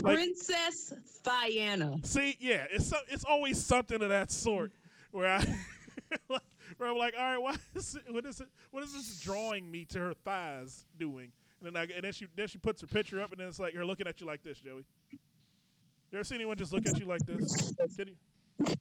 like, 0.02 0.16
Princess 0.16 0.94
Diana. 1.22 1.96
See, 2.02 2.36
yeah, 2.40 2.64
it's 2.72 2.88
so, 2.88 2.96
it's 3.08 3.24
always 3.24 3.62
something 3.64 4.02
of 4.02 4.08
that 4.08 4.32
sort 4.32 4.72
where 5.12 5.28
I 5.30 5.44
where 6.76 6.90
I'm 6.90 6.96
like, 6.96 7.14
all 7.18 7.24
right, 7.24 7.38
why 7.38 7.56
is 7.74 7.94
it, 7.96 8.12
what 8.12 8.24
is 8.24 8.40
it? 8.40 8.48
What 8.70 8.82
is 8.82 8.92
this 8.92 9.20
drawing 9.20 9.70
me 9.70 9.84
to 9.86 9.98
her 9.98 10.14
thighs 10.24 10.86
doing? 10.98 11.32
And 11.62 11.74
then 11.74 11.76
I 11.76 11.94
and 11.94 12.04
then 12.04 12.12
she 12.12 12.26
then 12.36 12.48
she 12.48 12.58
puts 12.58 12.80
her 12.80 12.86
picture 12.86 13.20
up, 13.22 13.32
and 13.32 13.40
then 13.40 13.48
it's 13.48 13.58
like 13.58 13.74
you're 13.74 13.86
looking 13.86 14.06
at 14.06 14.20
you 14.20 14.26
like 14.26 14.42
this, 14.42 14.58
Joey. 14.60 14.84
You 15.10 15.18
ever 16.18 16.24
see 16.24 16.34
anyone 16.36 16.56
just 16.56 16.72
look 16.72 16.86
at 16.86 16.98
you 16.98 17.06
like 17.06 17.24
this? 17.26 17.72
Can 17.96 18.08
you, 18.08 18.74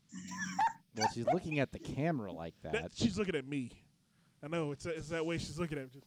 Well, 0.96 1.08
she's 1.14 1.26
looking 1.34 1.60
at 1.60 1.72
the 1.72 1.80
camera 1.80 2.32
like 2.32 2.54
that. 2.62 2.74
that, 2.74 2.92
she's 2.94 3.18
looking 3.18 3.36
at 3.36 3.48
me. 3.48 3.72
I 4.44 4.48
know 4.48 4.72
it's 4.72 4.86
it's 4.86 5.10
that 5.10 5.26
way 5.26 5.38
she's 5.38 5.58
looking 5.58 5.78
at 5.80 5.94
me. 5.96 6.02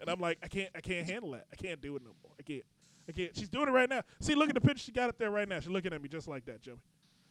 And 0.00 0.10
I'm 0.10 0.20
like, 0.20 0.38
I 0.42 0.48
can't 0.48 0.70
I 0.74 0.80
can't 0.80 1.06
handle 1.08 1.32
that. 1.32 1.46
I 1.52 1.56
can't 1.56 1.80
do 1.80 1.96
it 1.96 2.02
no 2.02 2.10
more. 2.22 2.32
I 2.38 2.42
can't. 2.42 2.62
I 3.08 3.12
can't. 3.12 3.36
She's 3.36 3.48
doing 3.48 3.68
it 3.68 3.72
right 3.72 3.88
now. 3.88 4.02
See, 4.20 4.34
look 4.34 4.48
at 4.48 4.54
the 4.54 4.60
picture. 4.60 4.82
She 4.82 4.92
got 4.92 5.08
up 5.08 5.18
there 5.18 5.30
right 5.30 5.48
now. 5.48 5.60
She's 5.60 5.68
looking 5.70 5.92
at 5.92 6.00
me 6.02 6.08
just 6.08 6.28
like 6.28 6.44
that, 6.46 6.62
Joey. 6.62 6.76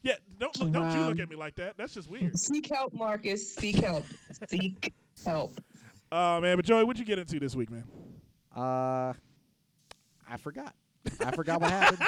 Yeah, 0.03 0.15
don't 0.37 0.57
look, 0.59 0.71
don't 0.71 0.93
you 0.93 1.05
look 1.05 1.19
at 1.19 1.29
me 1.29 1.35
like 1.37 1.55
that. 1.55 1.77
That's 1.77 1.93
just 1.93 2.09
weird. 2.09 2.37
Seek 2.37 2.67
help, 2.69 2.93
Marcus. 2.93 3.55
Seek 3.55 3.77
help. 3.77 4.03
Seek 4.49 4.93
help. 5.25 5.59
Oh 6.11 6.41
man, 6.41 6.57
but 6.57 6.65
Joey, 6.65 6.83
what'd 6.83 6.99
you 6.99 7.05
get 7.05 7.19
into 7.19 7.39
this 7.39 7.55
week, 7.55 7.71
man? 7.71 7.85
Uh, 8.55 9.13
I 10.29 10.37
forgot. 10.37 10.75
I 11.25 11.31
forgot 11.31 11.61
what 11.61 11.71
happened. 11.71 12.01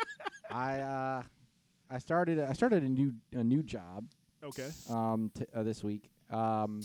I 0.50 0.80
uh, 0.80 1.22
I 1.90 1.98
started 1.98 2.40
I 2.40 2.54
started 2.54 2.82
a 2.82 2.88
new 2.88 3.12
a 3.34 3.44
new 3.44 3.62
job 3.62 4.06
Okay. 4.42 4.68
um 4.90 5.30
t- 5.34 5.44
uh, 5.54 5.62
this 5.62 5.84
week. 5.84 6.10
Um, 6.30 6.80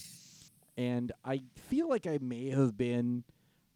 and 0.78 1.12
I 1.26 1.42
feel 1.70 1.88
like 1.90 2.06
I 2.06 2.20
may 2.22 2.50
have 2.50 2.78
been 2.78 3.24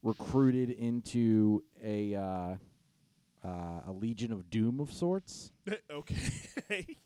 recruited 0.04 0.70
into 0.72 1.64
a 1.84 2.16
uh, 2.16 2.56
uh, 3.44 3.82
a 3.88 3.92
Legion 3.92 4.32
of 4.32 4.50
Doom 4.50 4.80
of 4.80 4.92
sorts. 4.94 5.52
okay. 5.92 6.16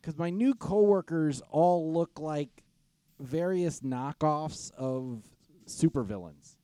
because 0.00 0.18
my 0.18 0.30
new 0.30 0.54
coworkers 0.54 1.42
all 1.50 1.92
look 1.92 2.18
like 2.18 2.64
various 3.20 3.80
knockoffs 3.80 4.72
of 4.74 5.22
supervillains. 5.66 6.56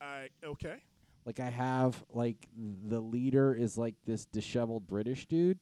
I 0.00 0.28
okay. 0.44 0.76
Like 1.24 1.40
I 1.40 1.50
have 1.50 2.02
like 2.12 2.48
the 2.56 3.00
leader 3.00 3.54
is 3.54 3.76
like 3.78 3.94
this 4.06 4.26
disheveled 4.26 4.86
British 4.86 5.26
dude, 5.26 5.58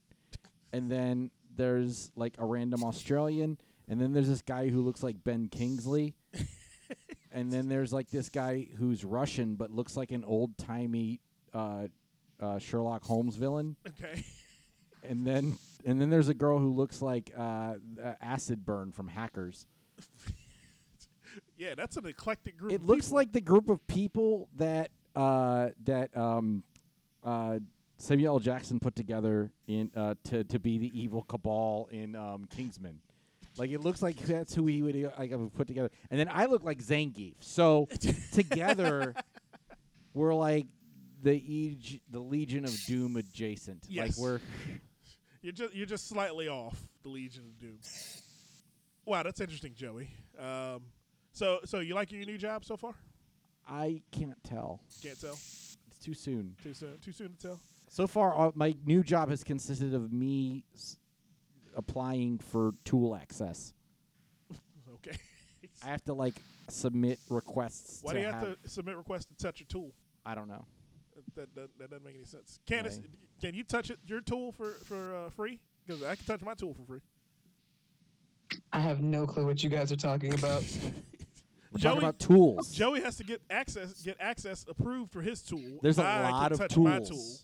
and 0.73 0.91
then 0.91 1.31
there's 1.57 2.11
like 2.17 2.35
a 2.39 2.45
random 2.45 2.85
Australian, 2.85 3.59
and 3.89 4.01
then 4.01 4.13
there's 4.13 4.29
this 4.29 4.43
guy 4.43 4.69
who 4.69 4.83
looks 4.83 5.03
like 5.03 5.23
Ben 5.25 5.49
Kingsley, 5.49 6.15
and 7.33 7.53
then 7.53 7.69
there's 7.69 7.93
like 7.93 8.11
this 8.11 8.29
guy 8.29 8.69
who's 8.79 9.05
Russian 9.05 9.57
but 9.57 9.71
looks 9.71 9.97
like 9.97 10.13
an 10.13 10.25
old 10.25 10.57
timey 10.57 11.21
uh, 11.53 11.89
uh, 12.41 12.59
Sherlock 12.59 13.05
Holmes 13.05 13.37
villain, 13.37 13.77
Okay. 13.87 14.25
and 15.09 15.27
then 15.27 15.59
and 15.85 16.01
then 16.01 16.11
there's 16.11 16.29
a 16.29 16.35
girl 16.35 16.59
who 16.59 16.73
looks 16.73 17.01
like 17.03 17.31
uh, 17.37 17.75
uh, 18.03 18.15
Acid 18.21 18.65
Burn 18.65 18.93
from 18.93 19.09
Hackers. 19.09 19.67
Yeah, 21.57 21.75
that's 21.75 21.97
an 21.97 22.07
eclectic 22.07 22.57
group. 22.57 22.73
It 22.73 22.85
looks 22.85 23.07
people. 23.07 23.17
like 23.17 23.33
the 23.33 23.41
group 23.41 23.69
of 23.69 23.85
people 23.89 24.49
that 24.57 24.91
uh, 25.17 25.71
that 25.85 26.17
um, 26.17 26.63
uh, 27.25 27.59
Samuel 27.97 28.35
L. 28.35 28.39
Jackson 28.39 28.79
put 28.79 28.95
together 28.95 29.51
in 29.67 29.91
uh, 29.97 30.15
to 30.25 30.45
to 30.45 30.59
be 30.61 30.79
the 30.79 30.91
evil 30.99 31.23
cabal 31.23 31.89
in 31.91 32.15
um, 32.15 32.47
Kingsman. 32.49 33.01
Like 33.57 33.71
it 33.71 33.81
looks 33.81 34.03
like 34.03 34.17
that's 34.19 34.55
who 34.55 34.67
he 34.67 34.83
would 34.83 34.95
uh, 35.05 35.11
like 35.19 35.33
have 35.33 35.53
put 35.57 35.67
together. 35.67 35.91
And 36.13 36.21
then 36.21 36.29
I 36.33 36.47
look 36.47 36.63
like 36.63 36.79
Zangief. 36.81 37.35
So 37.41 37.89
together, 38.33 39.15
we're 40.15 40.35
like 40.35 40.67
the 41.23 41.35
Eg- 41.35 42.01
the 42.11 42.21
Legion 42.21 42.65
of 42.65 42.77
Doom 42.87 43.17
adjacent. 43.17 43.85
Yes. 43.89 44.19
Like 44.19 44.25
we're 44.25 44.41
You're 45.43 45.53
just 45.53 45.75
you're 45.75 45.87
just 45.87 46.09
slightly 46.09 46.49
off 46.49 46.77
the 47.03 47.09
Legion 47.11 47.45
of 47.47 47.61
Doom. 47.61 47.79
Wow, 49.05 49.23
that's 49.23 49.41
interesting, 49.41 49.73
Joey. 49.77 50.11
Um, 50.39 50.83
so 51.33 51.61
so 51.65 51.79
you 51.81 51.95
like 51.95 52.11
your 52.13 52.25
new 52.25 52.39
job 52.39 52.65
so 52.65 52.77
far? 52.77 52.95
I 53.69 54.03
can't 54.11 54.43
tell. 54.45 54.81
Can't 55.03 55.21
tell. 55.21 55.33
It's 55.35 55.77
too 56.03 56.15
soon. 56.15 56.57
Too 56.63 56.75
soon. 56.75 56.99
Too 57.05 57.13
soon 57.13 57.35
to 57.35 57.39
tell. 57.39 57.61
So 57.89 58.07
far, 58.07 58.49
uh, 58.49 58.51
my 58.55 58.75
new 58.85 59.03
job 59.03 59.31
has 59.31 59.45
consisted 59.45 59.95
of 59.95 60.13
me 60.13 60.65
s- 60.75 60.97
applying 61.77 62.39
for 62.39 62.73
tool 62.85 63.15
access. 63.15 63.73
Okay. 65.07 65.17
I 65.85 65.87
have 65.91 66.05
to 66.07 66.13
like 66.13 66.35
submit 66.69 67.21
requests. 67.29 68.01
Why 68.03 68.15
to 68.15 68.19
do 68.19 68.27
you 68.27 68.33
have, 68.33 68.63
to 68.63 68.69
submit 68.69 68.97
requests 68.97 69.27
to 69.27 69.37
touch 69.37 69.61
your 69.61 69.69
tool? 69.69 69.93
I 70.27 70.35
don't 70.35 70.49
know. 70.49 70.65
That, 71.39 71.55
that, 71.55 71.69
that 71.79 71.91
doesn't 71.91 72.05
make 72.05 72.17
any 72.17 72.25
sense. 72.25 72.59
Candace, 72.67 72.97
Right. 72.97 73.07
can 73.41 73.55
you 73.55 73.63
touch 73.63 73.91
it, 73.91 73.99
your 74.07 74.21
tool 74.21 74.51
for 74.51 74.73
for 74.85 75.15
uh, 75.15 75.31
free? 75.31 75.61
Because 75.87 76.03
I 76.03 76.17
can 76.17 76.27
touch 76.27 76.41
my 76.43 76.55
tool 76.55 76.75
for 76.75 76.83
free. 76.85 77.01
I 78.73 78.81
have 78.81 79.01
no 79.01 79.25
clue 79.25 79.47
what 79.47 79.63
you 79.63 79.71
guys 79.71 79.93
are 79.93 79.97
talking 79.97 80.35
about. 80.35 80.65
We're 81.73 81.79
Joey- 81.79 81.83
talking 81.95 81.99
about 82.09 82.19
tools. 82.19 82.73
Joey 82.73 83.03
has 83.03 83.17
to 83.19 83.25
get 83.25 83.41
access 83.51 84.03
get 84.03 84.17
access 84.19 84.65
approved 84.69 85.13
for 85.13 85.23
his 85.23 85.41
tool. 85.43 85.79
There's 85.81 85.99
a 86.01 86.03
I 86.05 86.29
lot 86.31 86.51
of 86.51 86.67
tools. 86.69 87.09
Tool. 87.09 87.37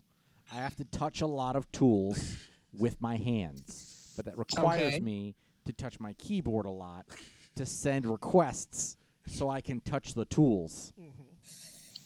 I 0.52 0.56
have 0.56 0.74
to 0.76 0.84
touch 0.86 1.20
a 1.20 1.26
lot 1.26 1.54
of 1.54 1.70
tools 1.70 2.36
with 2.76 3.00
my 3.00 3.16
hands, 3.16 4.12
but 4.16 4.24
that 4.24 4.36
requires 4.36 4.94
Okay. 4.94 5.00
me 5.00 5.36
to 5.66 5.72
touch 5.72 6.00
my 6.00 6.14
keyboard 6.14 6.66
a 6.66 6.70
lot 6.70 7.06
to 7.54 7.64
send 7.64 8.06
requests 8.06 8.96
so 9.28 9.48
I 9.48 9.60
can 9.60 9.80
touch 9.80 10.14
the 10.14 10.24
tools. 10.24 10.92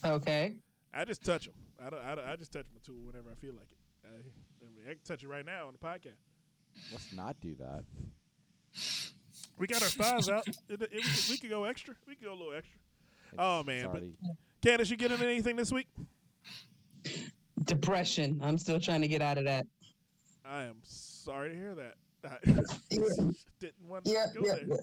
Okay. 0.04 0.56
I 0.94 1.04
just 1.04 1.24
touch 1.24 1.46
them. 1.46 1.54
I, 1.84 1.90
don't, 1.90 2.04
I, 2.04 2.14
don't- 2.14 2.26
I 2.26 2.36
just 2.36 2.52
touch 2.52 2.66
my 2.74 2.80
tool 2.84 2.96
whenever 3.06 3.30
I 3.30 3.34
feel 3.34 3.52
like 3.54 3.68
it. 3.70 3.78
I, 4.04 4.08
I, 4.08 4.68
mean, 4.76 4.84
I 4.86 4.90
can 4.90 5.00
touch 5.04 5.22
it 5.22 5.28
right 5.28 5.44
now 5.44 5.66
on 5.66 5.72
the 5.72 5.78
podcast. 5.86 6.18
Let's 6.92 7.12
not 7.12 7.40
do 7.40 7.54
that. 7.56 7.84
We 9.58 9.66
got 9.66 9.82
our 9.82 9.88
thighs 9.88 10.28
out. 10.28 10.46
It, 10.68 10.80
it, 10.82 10.90
we, 10.92 11.00
could, 11.02 11.28
we 11.30 11.36
could 11.38 11.50
go 11.50 11.64
extra. 11.64 11.94
We 12.06 12.14
could 12.14 12.24
go 12.24 12.32
a 12.32 12.34
little 12.38 12.52
extra. 12.54 12.78
Oh, 13.38 13.60
It's 13.60 13.66
man, 13.66 13.88
but- 13.92 14.02
Candace, 14.62 14.90
you 14.90 14.96
get 14.96 15.12
into 15.12 15.24
anything 15.26 15.56
this 15.56 15.70
week? 15.72 15.86
Depression. 17.64 18.40
I'm 18.42 18.58
still 18.58 18.80
trying 18.80 19.02
to 19.02 19.08
get 19.08 19.22
out 19.22 19.38
of 19.38 19.44
that. 19.44 19.66
I 20.44 20.64
am 20.64 20.76
sorry 20.84 21.50
to 21.50 21.54
hear 21.56 21.74
that. 21.74 21.94
I 22.24 22.38
didn't 23.60 23.86
want 23.86 24.04
to 24.04 24.10
Yeah, 24.10 24.26
go 24.34 24.40
yeah, 24.44 24.54
there. 24.66 24.78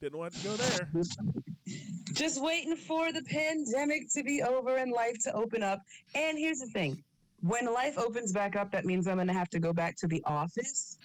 Didn't 0.00 0.18
want 0.18 0.32
to 0.34 0.48
go 0.48 0.56
there. 0.56 0.90
Just 2.12 2.42
waiting 2.42 2.74
for 2.74 3.12
the 3.12 3.22
pandemic 3.22 4.10
to 4.14 4.22
be 4.22 4.42
over 4.42 4.76
and 4.78 4.90
life 4.92 5.16
to 5.24 5.32
open 5.34 5.62
up. 5.62 5.80
And 6.14 6.38
here's 6.38 6.58
the 6.58 6.68
thing 6.68 7.04
when 7.40 7.66
life 7.66 7.98
opens 7.98 8.32
back 8.32 8.56
up, 8.56 8.70
that 8.72 8.86
means 8.86 9.06
I'm 9.06 9.16
going 9.16 9.26
to 9.26 9.34
have 9.34 9.50
to 9.50 9.58
go 9.58 9.72
back 9.72 9.96
to 9.96 10.06
the 10.06 10.22
office. 10.24 10.98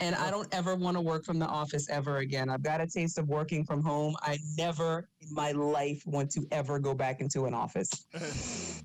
And 0.00 0.14
I 0.16 0.30
don't 0.30 0.48
ever 0.52 0.74
want 0.74 0.96
to 0.96 1.00
work 1.00 1.24
from 1.24 1.38
the 1.38 1.46
office 1.46 1.88
ever 1.90 2.18
again. 2.18 2.48
I've 2.48 2.62
got 2.62 2.80
a 2.80 2.86
taste 2.86 3.18
of 3.18 3.28
working 3.28 3.64
from 3.64 3.82
home. 3.82 4.16
I 4.22 4.38
never 4.56 5.06
in 5.20 5.32
my 5.32 5.52
life 5.52 6.02
want 6.06 6.30
to 6.32 6.46
ever 6.50 6.78
go 6.78 6.94
back 6.94 7.20
into 7.20 7.44
an 7.44 7.54
office. 7.54 7.90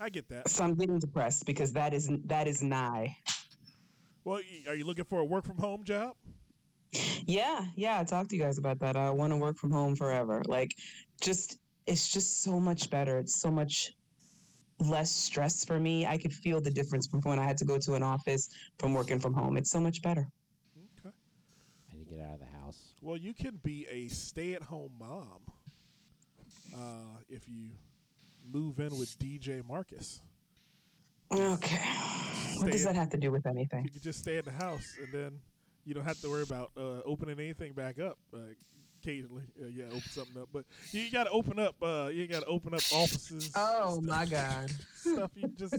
I 0.00 0.10
get 0.10 0.28
that. 0.28 0.50
So 0.50 0.64
I'm 0.64 0.74
getting 0.74 0.98
depressed 0.98 1.46
because 1.46 1.72
that 1.72 1.94
is 1.94 2.10
that 2.26 2.46
is 2.46 2.62
nigh. 2.62 3.16
Well, 4.24 4.40
are 4.68 4.74
you 4.74 4.84
looking 4.84 5.04
for 5.04 5.20
a 5.20 5.24
work 5.24 5.46
from 5.46 5.58
home 5.58 5.82
job? 5.82 6.14
Yeah, 7.26 7.64
yeah, 7.76 8.00
I 8.00 8.04
talked 8.04 8.30
to 8.30 8.36
you 8.36 8.42
guys 8.42 8.58
about 8.58 8.78
that. 8.80 8.96
I 8.96 9.10
want 9.10 9.32
to 9.32 9.36
work 9.36 9.56
from 9.56 9.70
home 9.70 9.96
forever. 9.96 10.42
Like, 10.46 10.70
just 11.20 11.58
it's 11.86 12.08
just 12.08 12.42
so 12.42 12.58
much 12.60 12.90
better. 12.90 13.18
It's 13.18 13.40
so 13.40 13.50
much 13.50 13.92
less 14.80 15.10
stress 15.10 15.64
for 15.64 15.78
me. 15.78 16.06
I 16.06 16.18
could 16.18 16.32
feel 16.32 16.60
the 16.60 16.70
difference 16.70 17.06
from 17.06 17.20
when 17.22 17.38
I 17.38 17.44
had 17.44 17.56
to 17.58 17.64
go 17.64 17.78
to 17.78 17.94
an 17.94 18.02
office 18.02 18.48
from 18.78 18.94
working 18.94 19.20
from 19.20 19.34
home. 19.34 19.56
It's 19.56 19.70
so 19.70 19.80
much 19.80 20.02
better. 20.02 20.28
Okay. 20.98 21.14
I 21.92 21.96
need 21.96 22.08
to 22.08 22.14
get 22.14 22.24
out 22.24 22.34
of 22.34 22.40
the 22.40 22.58
house. 22.60 22.78
Well, 23.00 23.16
you 23.16 23.34
can 23.34 23.60
be 23.62 23.86
a 23.90 24.08
stay-at-home 24.08 24.92
mom 24.98 25.40
uh, 26.74 27.18
if 27.28 27.48
you 27.48 27.70
move 28.52 28.80
in 28.80 28.98
with 28.98 29.16
DJ 29.18 29.66
Marcus. 29.66 30.20
Okay. 31.32 31.80
What 32.58 32.70
does 32.70 32.82
Stay- 32.82 32.92
that 32.92 32.96
have 32.96 33.10
to 33.10 33.16
do 33.16 33.30
with 33.32 33.46
anything? 33.46 33.84
You 33.84 33.90
can 33.90 34.02
just 34.02 34.20
stay 34.20 34.38
in 34.38 34.44
the 34.44 34.52
house, 34.52 34.94
and 35.02 35.12
then 35.12 35.40
you 35.84 35.94
don't 35.94 36.04
have 36.04 36.20
to 36.20 36.28
worry 36.30 36.42
about 36.42 36.70
uh, 36.76 37.00
opening 37.04 37.38
anything 37.38 37.72
back 37.72 37.98
up. 37.98 38.18
Uh, 38.32 38.38
occasionally, 39.02 39.42
uh, 39.62 39.66
yeah, 39.66 39.84
open 39.88 40.02
something 40.10 40.40
up, 40.40 40.48
but 40.52 40.64
you 40.92 41.10
got 41.10 41.24
to 41.24 41.30
open 41.30 41.58
up. 41.58 41.74
Uh, 41.82 42.08
you 42.12 42.26
got 42.26 42.40
to 42.40 42.46
open 42.46 42.72
up 42.72 42.80
offices. 42.92 43.50
Oh 43.54 43.92
stuff- 43.94 44.02
my 44.04 44.26
God. 44.26 44.70
Stuff 45.04 45.30
you 45.34 45.48
just, 45.48 45.74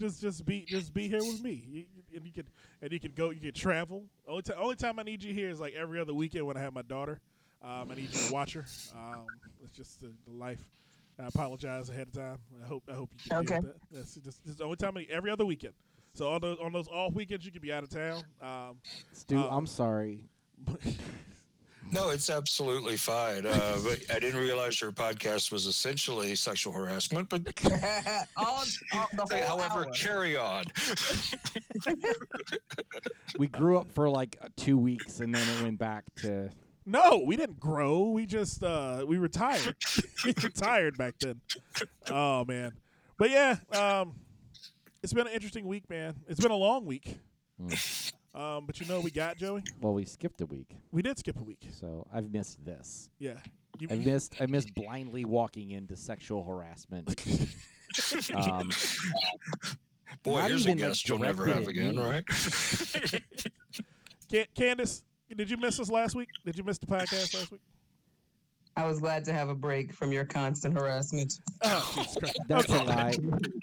just, 0.00 0.22
just 0.22 0.46
be, 0.46 0.64
just 0.66 0.94
be 0.94 1.06
here 1.06 1.18
with 1.18 1.42
me. 1.44 1.62
You, 1.70 1.84
and 2.16 2.24
you 2.24 2.32
can, 2.32 2.44
and 2.80 2.90
you 2.90 2.98
can 2.98 3.12
go. 3.12 3.28
You 3.28 3.38
can 3.40 3.52
travel. 3.52 4.04
Only 4.26 4.40
time, 4.42 4.56
only 4.58 4.76
time 4.76 4.98
I 4.98 5.02
need 5.02 5.22
you 5.22 5.34
here 5.34 5.50
is 5.50 5.60
like 5.60 5.74
every 5.74 6.00
other 6.00 6.14
weekend 6.14 6.46
when 6.46 6.56
I 6.56 6.60
have 6.60 6.72
my 6.72 6.80
daughter. 6.80 7.20
Um, 7.62 7.90
I 7.90 7.94
need 7.96 8.08
you 8.10 8.28
to 8.28 8.32
watch 8.32 8.54
her. 8.54 8.64
Um, 8.96 9.26
it's 9.62 9.76
just 9.76 10.00
the, 10.00 10.10
the 10.26 10.32
life. 10.32 10.60
I 11.22 11.26
apologize 11.26 11.90
ahead 11.90 12.06
of 12.06 12.14
time. 12.14 12.38
I 12.64 12.66
hope 12.66 12.84
I 12.90 12.94
hope 12.94 13.10
you 13.22 13.28
can 13.28 13.38
Okay. 13.40 13.60
that. 13.60 13.76
That's 13.92 14.14
just, 14.14 14.42
just 14.46 14.56
the 14.56 14.64
only 14.64 14.76
time 14.76 14.96
I, 14.96 15.06
every 15.10 15.30
other 15.30 15.44
weekend. 15.44 15.74
So 16.14 16.28
on 16.30 16.40
those 16.40 16.58
on 16.62 16.72
those 16.72 16.88
off 16.88 17.14
weekends 17.14 17.44
you 17.46 17.52
can 17.52 17.62
be 17.62 17.72
out 17.72 17.82
of 17.82 17.90
town. 17.90 18.22
Um, 18.42 18.76
Stu, 19.12 19.38
Uh, 19.38 19.48
I'm 19.50 19.66
sorry. 19.66 20.24
No, 21.92 22.10
it's 22.10 22.30
absolutely 22.30 22.96
fine. 22.96 23.44
Uh, 23.44 23.76
but 23.82 23.98
I 24.14 24.20
didn't 24.20 24.40
realize 24.40 24.80
your 24.80 24.92
podcast 24.92 25.50
was 25.50 25.66
essentially 25.66 26.36
sexual 26.36 26.72
harassment. 26.72 27.28
But 27.28 27.42
all, 28.36 28.62
all, 28.92 29.26
the 29.26 29.44
however, 29.44 29.86
hour. 29.86 29.90
carry 29.92 30.36
on. 30.36 30.66
We 33.38 33.48
grew 33.48 33.76
up 33.78 33.90
for 33.92 34.08
like 34.08 34.36
uh, 34.40 34.48
two 34.56 34.78
weeks 34.78 35.18
and 35.18 35.34
then 35.34 35.42
it 35.48 35.62
went 35.64 35.78
back 35.80 36.04
to. 36.18 36.50
no, 36.86 37.24
we 37.26 37.36
didn't 37.36 37.58
grow. 37.58 38.10
We 38.10 38.24
just 38.26 38.62
uh, 38.62 39.04
we 39.06 39.18
retired. 39.18 39.74
we 40.24 40.32
retired 40.44 40.96
back 40.96 41.14
then. 41.18 41.40
Oh 42.08 42.44
man, 42.44 42.72
but 43.18 43.30
yeah, 43.30 43.56
um, 43.72 44.14
it's 45.02 45.12
been 45.12 45.26
an 45.26 45.32
interesting 45.32 45.66
week, 45.66 45.88
man. 45.90 46.14
It's 46.28 46.40
been 46.40 46.50
a 46.50 46.56
long 46.56 46.84
week. 46.86 47.18
Um, 48.32 48.64
but 48.64 48.78
you 48.78 48.86
know 48.86 49.00
we 49.00 49.10
got 49.10 49.38
Joey. 49.38 49.64
Well, 49.80 49.92
we 49.92 50.04
skipped 50.04 50.40
a 50.40 50.46
week, 50.46 50.76
We 50.92 51.02
did 51.02 51.18
skip 51.18 51.40
a 51.40 51.42
week. 51.42 51.66
so 51.72 52.06
I've 52.14 52.30
missed 52.32 52.64
this. 52.64 53.10
Yeah. 53.18 53.32
You, 53.80 53.88
I 53.90 53.96
missed. 53.96 54.36
I 54.40 54.46
missed 54.46 54.72
blindly 54.72 55.24
walking 55.24 55.72
into 55.72 55.96
sexual 55.96 56.44
harassment. 56.44 57.08
um, 58.36 58.70
Boy, 60.22 60.38
Not 60.42 60.48
here's 60.50 60.64
a 60.64 60.68
even, 60.70 60.78
like, 60.80 60.88
guest 60.90 61.08
you'll 61.08 61.18
never 61.18 61.44
have 61.46 61.62
at 61.64 61.68
again, 61.68 61.96
me. 61.96 62.02
right? 62.04 62.24
Can- 64.30 64.46
Candace, 64.54 65.02
did 65.36 65.50
you 65.50 65.56
miss 65.56 65.80
us 65.80 65.90
last 65.90 66.14
week? 66.14 66.28
Did 66.44 66.56
you 66.56 66.62
miss 66.62 66.78
the 66.78 66.86
podcast 66.86 67.34
last 67.34 67.50
week? 67.50 67.60
I 68.76 68.86
was 68.86 69.00
glad 69.00 69.24
to 69.26 69.32
have 69.32 69.48
a 69.48 69.54
break 69.54 69.92
from 69.92 70.12
your 70.12 70.24
constant 70.24 70.74
harassment. 70.78 71.40
Oh, 71.62 71.92
Jesus 71.96 72.16
Christ. 72.18 72.38
that's 72.48 72.68
a 72.72 72.82
lie. 72.84 73.14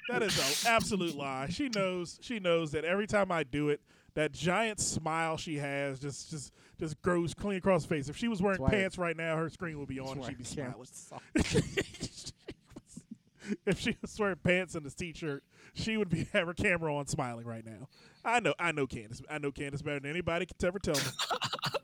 That 0.10 0.22
is 0.22 0.66
an 0.66 0.72
absolute 0.72 1.16
lie. 1.16 1.48
She 1.50 1.70
knows. 1.70 2.20
She 2.22 2.40
knows 2.40 2.72
that 2.72 2.84
every 2.86 3.08
time 3.08 3.32
I 3.32 3.44
do 3.44 3.70
it, 3.70 3.82
that 4.16 4.32
giant 4.32 4.80
smile 4.80 5.38
she 5.38 5.58
has 5.58 6.00
just 6.00 6.30
just 6.30 6.52
just 6.80 7.02
grows 7.02 7.34
clean 7.34 7.58
across 7.58 7.84
her 7.86 7.90
face. 7.90 8.10
If 8.10 8.18
she 8.18 8.28
was 8.28 8.42
wearing 8.42 8.60
That's 8.62 8.72
why- 8.72 8.78
pants 8.80 8.98
right 8.98 9.18
now, 9.18 9.38
her 9.38 9.50
screen 9.50 9.80
would 9.80 9.88
be 9.88 10.00
on 10.00 10.18
and 10.18 10.26
she'd 10.26 10.38
be 10.38 10.44
smiling. 10.44 10.74
if 13.66 13.80
she 13.80 13.96
was 14.02 14.20
wearing 14.20 14.36
pants 14.44 14.76
and 14.76 14.86
a 14.86 14.90
t-shirt, 14.90 15.44
she 15.74 15.98
would 15.98 16.10
be 16.10 16.28
have 16.34 16.48
her 16.48 16.54
camera 16.54 16.94
on, 16.96 17.08
smiling 17.08 17.46
right 17.46 17.66
now. 17.66 17.88
I 18.26 18.40
know. 18.42 18.54
I 18.60 18.72
know 18.72 18.86
Candace. 18.88 19.22
I 19.30 19.38
know 19.38 19.52
Candace 19.52 19.82
better 19.82 20.00
than 20.02 20.10
anybody 20.12 20.46
could 20.46 20.64
ever 20.64 20.80
tell 20.80 20.96
me. 20.96 21.02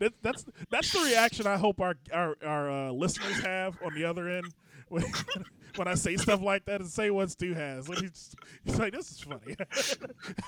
that, 0.00 0.12
that's 0.22 0.44
that's 0.70 0.92
the 0.92 1.00
reaction 1.00 1.46
I 1.46 1.56
hope 1.56 1.80
our 1.80 1.94
our, 2.12 2.36
our 2.44 2.70
uh, 2.70 2.90
listeners 2.90 3.40
have 3.40 3.78
on 3.84 3.94
the 3.94 4.04
other 4.04 4.28
end 4.28 4.46
when, 4.88 5.04
when 5.76 5.86
I 5.88 5.94
say 5.94 6.16
stuff 6.16 6.42
like 6.42 6.64
that 6.64 6.80
and 6.80 6.90
say 6.90 7.10
what 7.10 7.30
Stu 7.30 7.54
has. 7.54 7.88
Like 7.88 8.00
he's, 8.00 8.34
he's 8.64 8.78
like, 8.78 8.92
"This 8.92 9.10
is 9.12 9.20
funny." 9.20 9.54
I 9.60 9.64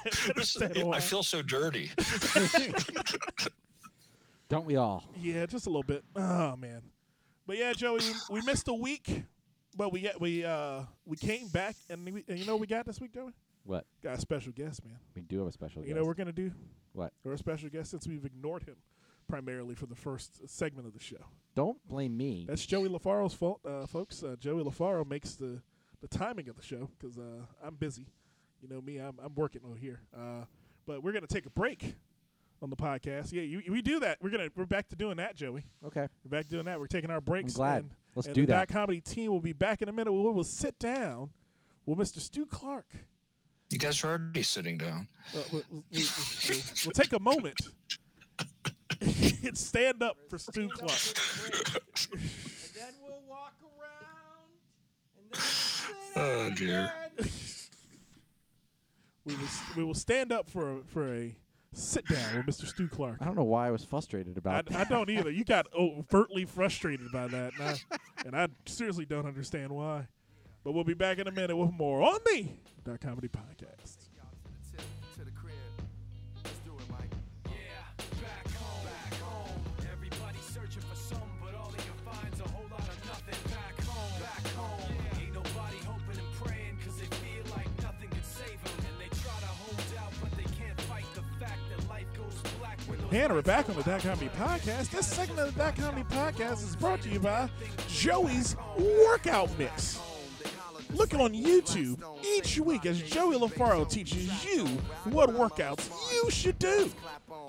This- 0.04 0.28
understand 0.28 0.82
why. 0.82 0.96
I 0.96 1.00
feel 1.00 1.22
so 1.22 1.40
dirty. 1.42 1.90
Don't 4.48 4.66
we 4.66 4.76
all? 4.76 5.04
Yeah, 5.18 5.46
just 5.46 5.66
a 5.66 5.70
little 5.70 5.82
bit. 5.82 6.04
Oh 6.14 6.56
man, 6.56 6.82
but 7.46 7.56
yeah, 7.56 7.72
Joey, 7.72 8.00
we, 8.30 8.40
we 8.40 8.46
missed 8.46 8.68
a 8.68 8.74
week. 8.74 9.22
but 9.76 9.90
we 9.92 10.00
get 10.00 10.20
we 10.20 10.44
uh 10.44 10.82
we 11.06 11.16
came 11.16 11.48
back 11.48 11.74
and, 11.88 12.04
we, 12.04 12.22
and 12.28 12.38
you 12.38 12.44
know 12.44 12.52
what 12.54 12.60
we 12.60 12.66
got 12.66 12.84
this 12.84 13.00
week, 13.00 13.14
Joey? 13.14 13.32
What? 13.64 13.86
Got 14.02 14.18
a 14.18 14.20
special 14.20 14.52
guest, 14.52 14.84
man. 14.84 14.98
We 15.14 15.22
do 15.22 15.38
have 15.38 15.46
a 15.48 15.52
special 15.52 15.80
You 15.82 15.88
guest. 15.88 15.96
know 15.96 16.02
what 16.02 16.08
we're 16.08 16.14
gonna 16.14 16.32
do? 16.32 16.50
What? 16.92 17.12
We're 17.24 17.32
a 17.32 17.38
special 17.38 17.70
guest 17.70 17.92
since 17.92 18.06
we've 18.06 18.24
ignored 18.24 18.64
him 18.64 18.76
primarily 19.28 19.74
for 19.74 19.86
the 19.86 19.94
first 19.94 20.48
segment 20.48 20.86
of 20.86 20.92
the 20.94 21.00
show. 21.00 21.24
Don't 21.54 21.78
blame 21.88 22.16
me. 22.16 22.46
That's 22.48 22.64
Joey 22.66 22.88
LaFaro's 22.88 23.34
fault, 23.34 23.60
uh, 23.66 23.86
folks. 23.86 24.22
Uh, 24.22 24.36
Joey 24.38 24.62
LaFaro 24.64 25.08
makes 25.08 25.34
the, 25.34 25.60
the 26.00 26.08
timing 26.08 26.48
of 26.48 26.56
the 26.56 26.62
show 26.62 26.88
because 26.98 27.18
uh, 27.18 27.44
I'm 27.64 27.74
busy. 27.74 28.06
You 28.62 28.68
know 28.68 28.80
me, 28.80 28.98
I'm, 28.98 29.18
I'm 29.22 29.34
working 29.34 29.60
over 29.66 29.76
here. 29.76 30.00
Uh, 30.16 30.44
but 30.86 31.02
we're 31.02 31.12
gonna 31.12 31.26
take 31.26 31.46
a 31.46 31.50
break 31.50 31.94
on 32.62 32.70
the 32.70 32.76
podcast. 32.76 33.32
Yeah, 33.32 33.42
you, 33.42 33.62
we 33.70 33.82
do 33.82 34.00
that. 34.00 34.18
We're 34.22 34.30
gonna 34.30 34.48
we're 34.56 34.66
back 34.66 34.88
to 34.90 34.96
doing 34.96 35.16
that, 35.16 35.34
Joey. 35.36 35.64
okay. 35.86 36.06
We're 36.24 36.30
back 36.38 36.48
doing 36.48 36.64
that. 36.66 36.78
We're 36.78 36.86
taking 36.86 37.10
our 37.10 37.20
breaks. 37.20 37.54
glad. 37.54 37.82
And, 37.82 37.90
Let's 38.14 38.26
and 38.26 38.34
do 38.34 38.42
the 38.42 38.48
that. 38.48 38.68
Dot 38.68 38.68
Comedy 38.68 39.00
team 39.00 39.30
will 39.32 39.40
be 39.40 39.52
back 39.52 39.80
in 39.82 39.88
a 39.88 39.92
minute. 39.92 40.12
We 40.12 40.20
will 40.20 40.44
sit 40.44 40.78
down 40.78 41.30
with 41.86 41.98
Mr. 41.98 42.20
Stu 42.20 42.46
Clarke. 42.46 42.92
You 43.70 43.78
guys 43.78 44.04
are 44.04 44.08
already 44.08 44.42
sitting 44.42 44.76
down. 44.78 45.08
Uh, 45.34 45.38
we'll, 45.52 45.62
we'll- 45.70 45.84
we'll- 45.92 46.02
we'll- 46.48 46.58
we'll 46.84 46.92
take 46.92 47.12
a 47.14 47.18
moment 47.20 47.56
and 49.22 49.56
stand 49.58 50.02
up 50.02 50.16
for 50.28 50.38
Stu 50.38 50.68
Clarke. 50.68 50.92
And 52.74 52.88
then 52.88 52.94
we'll 53.02 53.22
walk 53.28 53.54
around. 53.62 55.40
Oh 56.16 56.50
dear. 56.56 56.92
We 59.24 59.36
will, 59.36 59.48
we 59.76 59.84
will 59.84 59.94
stand 59.94 60.32
up 60.32 60.50
for 60.50 60.78
a, 60.78 60.82
for 60.82 61.14
a 61.14 61.36
sit 61.72 62.04
down 62.08 62.38
with 62.44 62.46
Mr. 62.46 62.66
Stu 62.66 62.88
Clarke. 62.88 63.18
I 63.20 63.24
don't 63.24 63.36
know 63.36 63.44
why 63.44 63.68
I 63.68 63.70
was 63.70 63.84
frustrated 63.84 64.36
I, 64.36 64.38
about 64.38 64.66
that. 64.66 64.80
I 64.80 64.84
don't 64.84 65.08
either. 65.08 65.30
You 65.30 65.44
got 65.44 65.68
overtly 65.72 66.44
frustrated 66.44 67.12
by 67.12 67.28
that, 67.28 67.52
and 67.56 67.62
I, 67.62 67.76
and 68.26 68.36
I 68.36 68.48
seriously 68.66 69.04
don't 69.04 69.26
understand 69.26 69.70
why. 69.70 70.08
But 70.64 70.72
we'll 70.72 70.82
be 70.82 70.94
back 70.94 71.18
in 71.18 71.28
a 71.28 71.30
minute 71.30 71.56
with 71.56 71.72
more 71.72 72.02
on 72.02 72.18
the 72.26 72.48
Dot 72.84 73.00
Comedy 73.00 73.28
Podcast. 73.28 74.01
And 93.12 93.30
we're 93.30 93.42
back 93.42 93.68
on 93.68 93.76
the 93.76 93.82
Dot. 93.82 94.00
Comedy 94.00 94.30
Podcast. 94.38 94.88
This 94.88 95.06
segment 95.06 95.40
of 95.40 95.54
the 95.54 95.60
Dot 95.60 95.76
Comedy 95.76 96.02
Podcast 96.04 96.64
is 96.64 96.74
brought 96.74 97.02
to 97.02 97.10
you 97.10 97.20
by 97.20 97.46
Joey's 97.86 98.56
Workout 99.06 99.50
Mix. 99.58 100.00
Look 100.94 101.12
on 101.12 101.34
YouTube 101.34 102.02
each 102.24 102.58
week 102.58 102.86
as 102.86 103.02
Joey 103.02 103.36
LaFaro 103.36 103.86
teaches 103.86 104.42
you 104.46 104.64
what 105.04 105.28
workouts 105.28 105.90
you 106.10 106.30
should 106.30 106.58
do. 106.58 106.90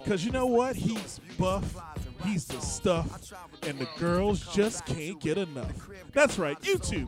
Because 0.04 0.26
you 0.26 0.34
know 0.34 0.48
what? 0.48 0.76
He's 0.76 1.22
buff, 1.40 1.78
he's 2.26 2.44
the 2.44 2.60
stuff, 2.60 3.32
and 3.66 3.80
the 3.80 3.88
girls 3.98 4.46
just 4.54 4.86
can't 4.86 5.18
get 5.22 5.38
enough. 5.38 5.90
That's 6.12 6.38
right, 6.38 6.60
YouTube. 6.60 7.08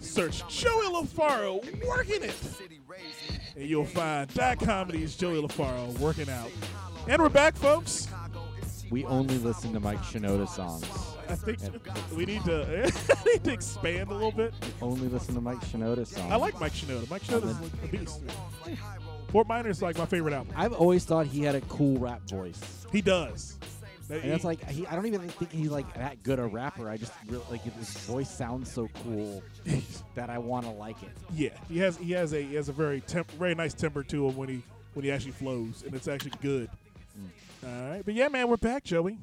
Search 0.00 0.46
Joey 0.48 0.92
LaFaro 0.92 1.86
working 1.86 2.24
it. 2.24 2.36
And 3.56 3.66
you'll 3.66 3.86
find 3.86 4.32
Dot 4.34 4.58
Comedy's 4.58 5.16
Joey 5.16 5.40
LaFaro 5.40 5.98
working 5.98 6.28
out. 6.28 6.50
And 7.08 7.22
we're 7.22 7.28
back, 7.28 7.54
folks. 7.56 8.08
we 8.90 9.04
only 9.04 9.38
listen 9.38 9.72
to 9.72 9.80
Mike 9.80 10.00
Shinoda 10.02 10.48
songs. 10.48 10.84
I 11.28 11.34
think 11.36 11.58
we 12.16 12.24
need 12.24 12.44
to 12.44 12.84
need 13.26 13.44
to 13.44 13.52
expand 13.52 14.10
a 14.10 14.14
little 14.14 14.32
bit. 14.32 14.52
Only 14.82 15.08
listen 15.08 15.34
to 15.34 15.40
Mike 15.40 15.60
Shinoda 15.60 16.06
songs. 16.06 16.32
I 16.32 16.36
like 16.36 16.58
Mike 16.60 16.72
Shinoda. 16.72 17.08
Mike 17.08 17.22
Shinoda's 17.22 17.60
like 17.60 17.72
a 17.84 17.86
beast. 17.88 18.22
Fort 19.28 19.46
Minor's 19.48 19.82
like 19.82 19.98
my 19.98 20.06
favorite 20.06 20.34
album. 20.34 20.52
I've 20.56 20.72
always 20.72 21.04
thought 21.04 21.26
he 21.26 21.42
had 21.42 21.54
a 21.54 21.60
cool 21.62 21.96
rap 21.98 22.28
voice. 22.28 22.60
He 22.90 23.00
does. 23.02 23.56
And 24.08 24.24
it's 24.24 24.44
like 24.44 24.68
he, 24.68 24.86
I 24.86 24.94
don't 24.94 25.06
even 25.06 25.28
think 25.28 25.50
he's 25.52 25.70
like 25.70 25.92
that 25.94 26.22
good 26.22 26.38
a 26.38 26.46
rapper. 26.46 26.88
I 26.90 26.96
just 26.96 27.12
really 27.28 27.44
like 27.50 27.62
his 27.62 27.90
voice 27.98 28.30
sounds 28.30 28.70
so 28.70 28.88
cool 29.04 29.42
that 30.14 30.30
I 30.30 30.38
want 30.38 30.64
to 30.64 30.72
like 30.72 31.00
it. 31.02 31.10
yeah, 31.32 31.50
he 31.68 31.78
has 31.78 31.96
he 31.96 32.12
has 32.12 32.32
a 32.32 32.42
he 32.42 32.54
has 32.54 32.68
a 32.68 32.72
very 32.72 33.00
temp, 33.00 33.30
very 33.32 33.54
nice 33.54 33.74
temper 33.74 34.02
to 34.04 34.28
him 34.28 34.36
when 34.36 34.48
he 34.48 34.62
when 34.94 35.04
he 35.04 35.10
actually 35.10 35.32
flows, 35.32 35.82
and 35.84 35.94
it's 35.94 36.08
actually 36.08 36.32
good. 36.40 36.68
All 37.64 37.88
right, 37.90 38.02
but 38.04 38.14
yeah, 38.14 38.28
man, 38.28 38.48
we're 38.48 38.56
back, 38.56 38.84
Joey. 38.84 39.18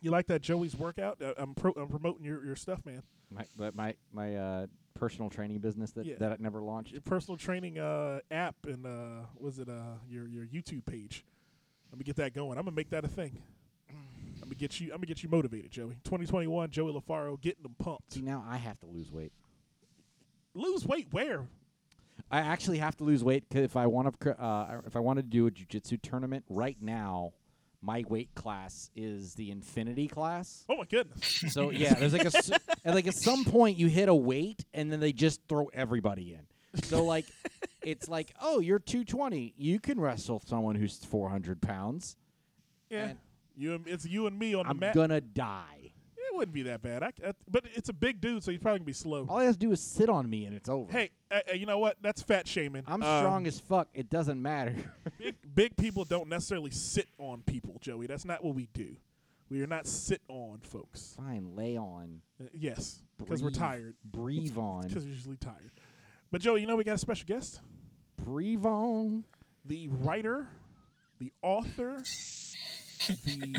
You 0.00 0.10
like 0.10 0.26
that 0.26 0.42
Joey's 0.42 0.76
workout? 0.76 1.20
Uh, 1.22 1.32
I'm 1.36 1.54
pro, 1.54 1.72
I'm 1.72 1.88
promoting 1.88 2.24
your, 2.24 2.44
your 2.44 2.56
stuff, 2.56 2.84
man. 2.84 3.02
My 3.30 3.44
but 3.56 3.74
my 3.74 3.94
my 4.12 4.36
uh, 4.36 4.66
personal 4.94 5.30
training 5.30 5.58
business 5.60 5.92
that 5.92 6.04
Yeah. 6.04 6.16
that 6.18 6.32
I 6.32 6.36
never 6.38 6.60
launched. 6.60 6.92
Your 6.92 7.00
personal 7.00 7.36
training 7.38 7.78
uh, 7.78 8.20
app 8.30 8.56
and 8.64 8.84
uh, 8.86 9.26
was 9.38 9.58
it 9.58 9.68
uh, 9.68 9.96
your 10.08 10.28
your 10.28 10.44
YouTube 10.44 10.84
page? 10.84 11.24
Let 11.90 11.98
me 11.98 12.04
get 12.04 12.16
that 12.16 12.34
going. 12.34 12.58
I'm 12.58 12.64
gonna 12.64 12.76
make 12.76 12.90
that 12.90 13.04
a 13.04 13.08
thing. 13.08 13.38
I'm 13.90 14.48
gonna 14.48 14.54
get 14.56 14.80
you. 14.80 14.88
I'm 14.88 14.96
gonna 14.98 15.06
get 15.06 15.22
you 15.22 15.28
motivated, 15.28 15.70
Joey. 15.70 15.96
2021, 16.04 16.70
Joey 16.70 16.92
LaFaro 16.92 17.40
getting 17.40 17.62
them 17.62 17.76
pumped. 17.78 18.12
See 18.12 18.22
now 18.22 18.44
I 18.48 18.56
have 18.56 18.78
to 18.80 18.86
lose 18.86 19.10
weight. 19.10 19.32
Lose 20.54 20.84
weight 20.84 21.08
where? 21.12 21.46
I 22.30 22.40
actually 22.40 22.78
have 22.78 22.96
to 22.98 23.04
lose 23.04 23.22
weight 23.22 23.44
'cause 23.50 23.62
if 23.62 23.76
I 23.76 23.86
want 23.86 24.18
to 24.20 24.42
uh, 24.42 24.80
if 24.86 24.96
I 24.96 25.00
want 25.00 25.18
to 25.18 25.22
do 25.22 25.46
a 25.46 25.50
jujitsu 25.50 26.00
tournament 26.02 26.44
right 26.48 26.76
now. 26.80 27.32
My 27.84 28.04
weight 28.08 28.32
class 28.36 28.90
is 28.94 29.34
the 29.34 29.50
infinity 29.50 30.06
class. 30.06 30.64
Oh 30.68 30.76
my 30.76 30.84
goodness. 30.84 31.42
So 31.48 31.70
yeah, 31.70 31.94
there's 31.94 32.12
like 32.12 32.24
a 32.24 32.30
and 32.84 32.94
like 32.94 33.08
at 33.08 33.14
some 33.16 33.44
point 33.44 33.76
you 33.76 33.88
hit 33.88 34.08
a 34.08 34.14
weight 34.14 34.64
and 34.72 34.92
then 34.92 35.00
they 35.00 35.12
just 35.12 35.40
throw 35.48 35.66
everybody 35.74 36.32
in. 36.34 36.80
So 36.84 37.04
like 37.04 37.26
it's 37.82 38.08
like 38.08 38.32
oh 38.40 38.60
you're 38.60 38.78
220, 38.78 39.54
you 39.56 39.80
can 39.80 39.98
wrestle 39.98 40.40
someone 40.46 40.76
who's 40.76 40.98
400 41.04 41.60
pounds. 41.60 42.16
Yeah. 42.88 43.06
And- 43.08 43.18
You 43.56 43.74
and 43.74 43.88
it's 43.88 44.04
you 44.06 44.28
and 44.28 44.38
me 44.38 44.54
on 44.54 44.64
I'm 44.68 44.76
the 44.76 44.80
mat. 44.80 44.90
I'm 44.90 45.02
gonna 45.02 45.20
die. 45.20 45.81
It 46.32 46.36
wouldn't 46.36 46.54
be 46.54 46.62
that 46.62 46.80
bad. 46.82 47.02
I, 47.02 47.12
I- 47.26 47.32
but 47.50 47.64
it's 47.74 47.88
a 47.88 47.92
big 47.92 48.20
dude, 48.20 48.42
so 48.42 48.50
he's 48.50 48.60
probably 48.60 48.78
gonna 48.80 48.86
be 48.86 48.92
slow. 48.94 49.26
All 49.28 49.38
he 49.38 49.46
has 49.46 49.56
to 49.56 49.60
do 49.60 49.70
is 49.72 49.80
sit 49.80 50.08
on 50.08 50.28
me 50.30 50.46
and 50.46 50.54
it's 50.56 50.68
over. 50.68 50.90
Hey, 50.90 51.10
uh, 51.30 51.40
uh, 51.50 51.54
you 51.54 51.66
know 51.66 51.78
what? 51.78 51.96
That's 52.00 52.22
fat 52.22 52.48
shaming. 52.48 52.84
I'm 52.86 53.02
Um, 53.02 53.20
strong 53.20 53.46
as 53.46 53.60
fuck. 53.60 53.88
It 53.94 54.08
doesn't 54.10 54.40
matter. 54.40 54.74
big, 55.18 55.34
big 55.54 55.76
people 55.76 56.04
don't 56.04 56.28
necessarily 56.28 56.70
sit 56.70 57.08
on 57.18 57.42
people, 57.42 57.76
Joey. 57.80 58.06
That's 58.06 58.24
not 58.24 58.42
what 58.44 58.54
we 58.54 58.68
do. 58.72 58.96
We 59.50 59.60
are 59.62 59.66
not 59.66 59.86
sit 59.86 60.22
on 60.28 60.60
folks. 60.62 61.14
Fine, 61.18 61.54
lay 61.54 61.76
on. 61.76 62.22
Uh, 62.42 62.46
yes, 62.54 63.02
because 63.18 63.42
we're 63.42 63.50
breathe, 63.50 63.58
tired. 63.60 63.94
Breathe 64.04 64.56
on. 64.58 64.88
Because 64.88 65.04
we're 65.04 65.10
usually 65.12 65.36
tired. 65.36 65.70
But 66.30 66.40
Joey, 66.40 66.62
you 66.62 66.66
know 66.66 66.76
we 66.76 66.84
got 66.84 66.94
a 66.94 66.98
special 66.98 67.26
guest. 67.26 67.60
Breathe 68.24 68.64
on. 68.64 69.24
the 69.66 69.88
writer, 69.88 70.48
the 71.18 71.30
author, 71.42 72.02
the 73.26 73.54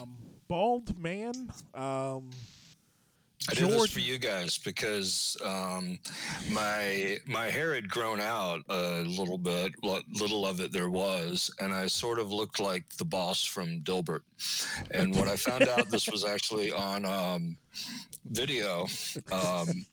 um, 0.00 0.16
bald 0.48 0.98
man. 0.98 1.50
Um, 1.74 2.30
I 3.48 3.54
did 3.54 3.68
this 3.70 3.92
for 3.92 4.00
you 4.00 4.18
guys 4.18 4.58
because 4.58 5.36
um, 5.44 6.00
my 6.50 7.18
my 7.26 7.46
hair 7.46 7.74
had 7.76 7.88
grown 7.88 8.18
out 8.20 8.62
a 8.68 9.02
little 9.02 9.38
bit, 9.38 9.72
what 9.82 10.02
little 10.20 10.44
of 10.44 10.60
it 10.60 10.72
there 10.72 10.90
was, 10.90 11.48
and 11.60 11.72
I 11.72 11.86
sort 11.86 12.18
of 12.18 12.32
looked 12.32 12.58
like 12.58 12.84
the 12.96 13.04
boss 13.04 13.44
from 13.44 13.82
Dilbert. 13.82 14.22
And 14.90 15.14
when 15.14 15.28
I 15.28 15.36
found 15.36 15.68
out 15.68 15.88
this 15.90 16.08
was 16.08 16.24
actually 16.24 16.72
on 16.72 17.04
um, 17.04 17.56
video, 18.24 18.88
um, 19.30 19.86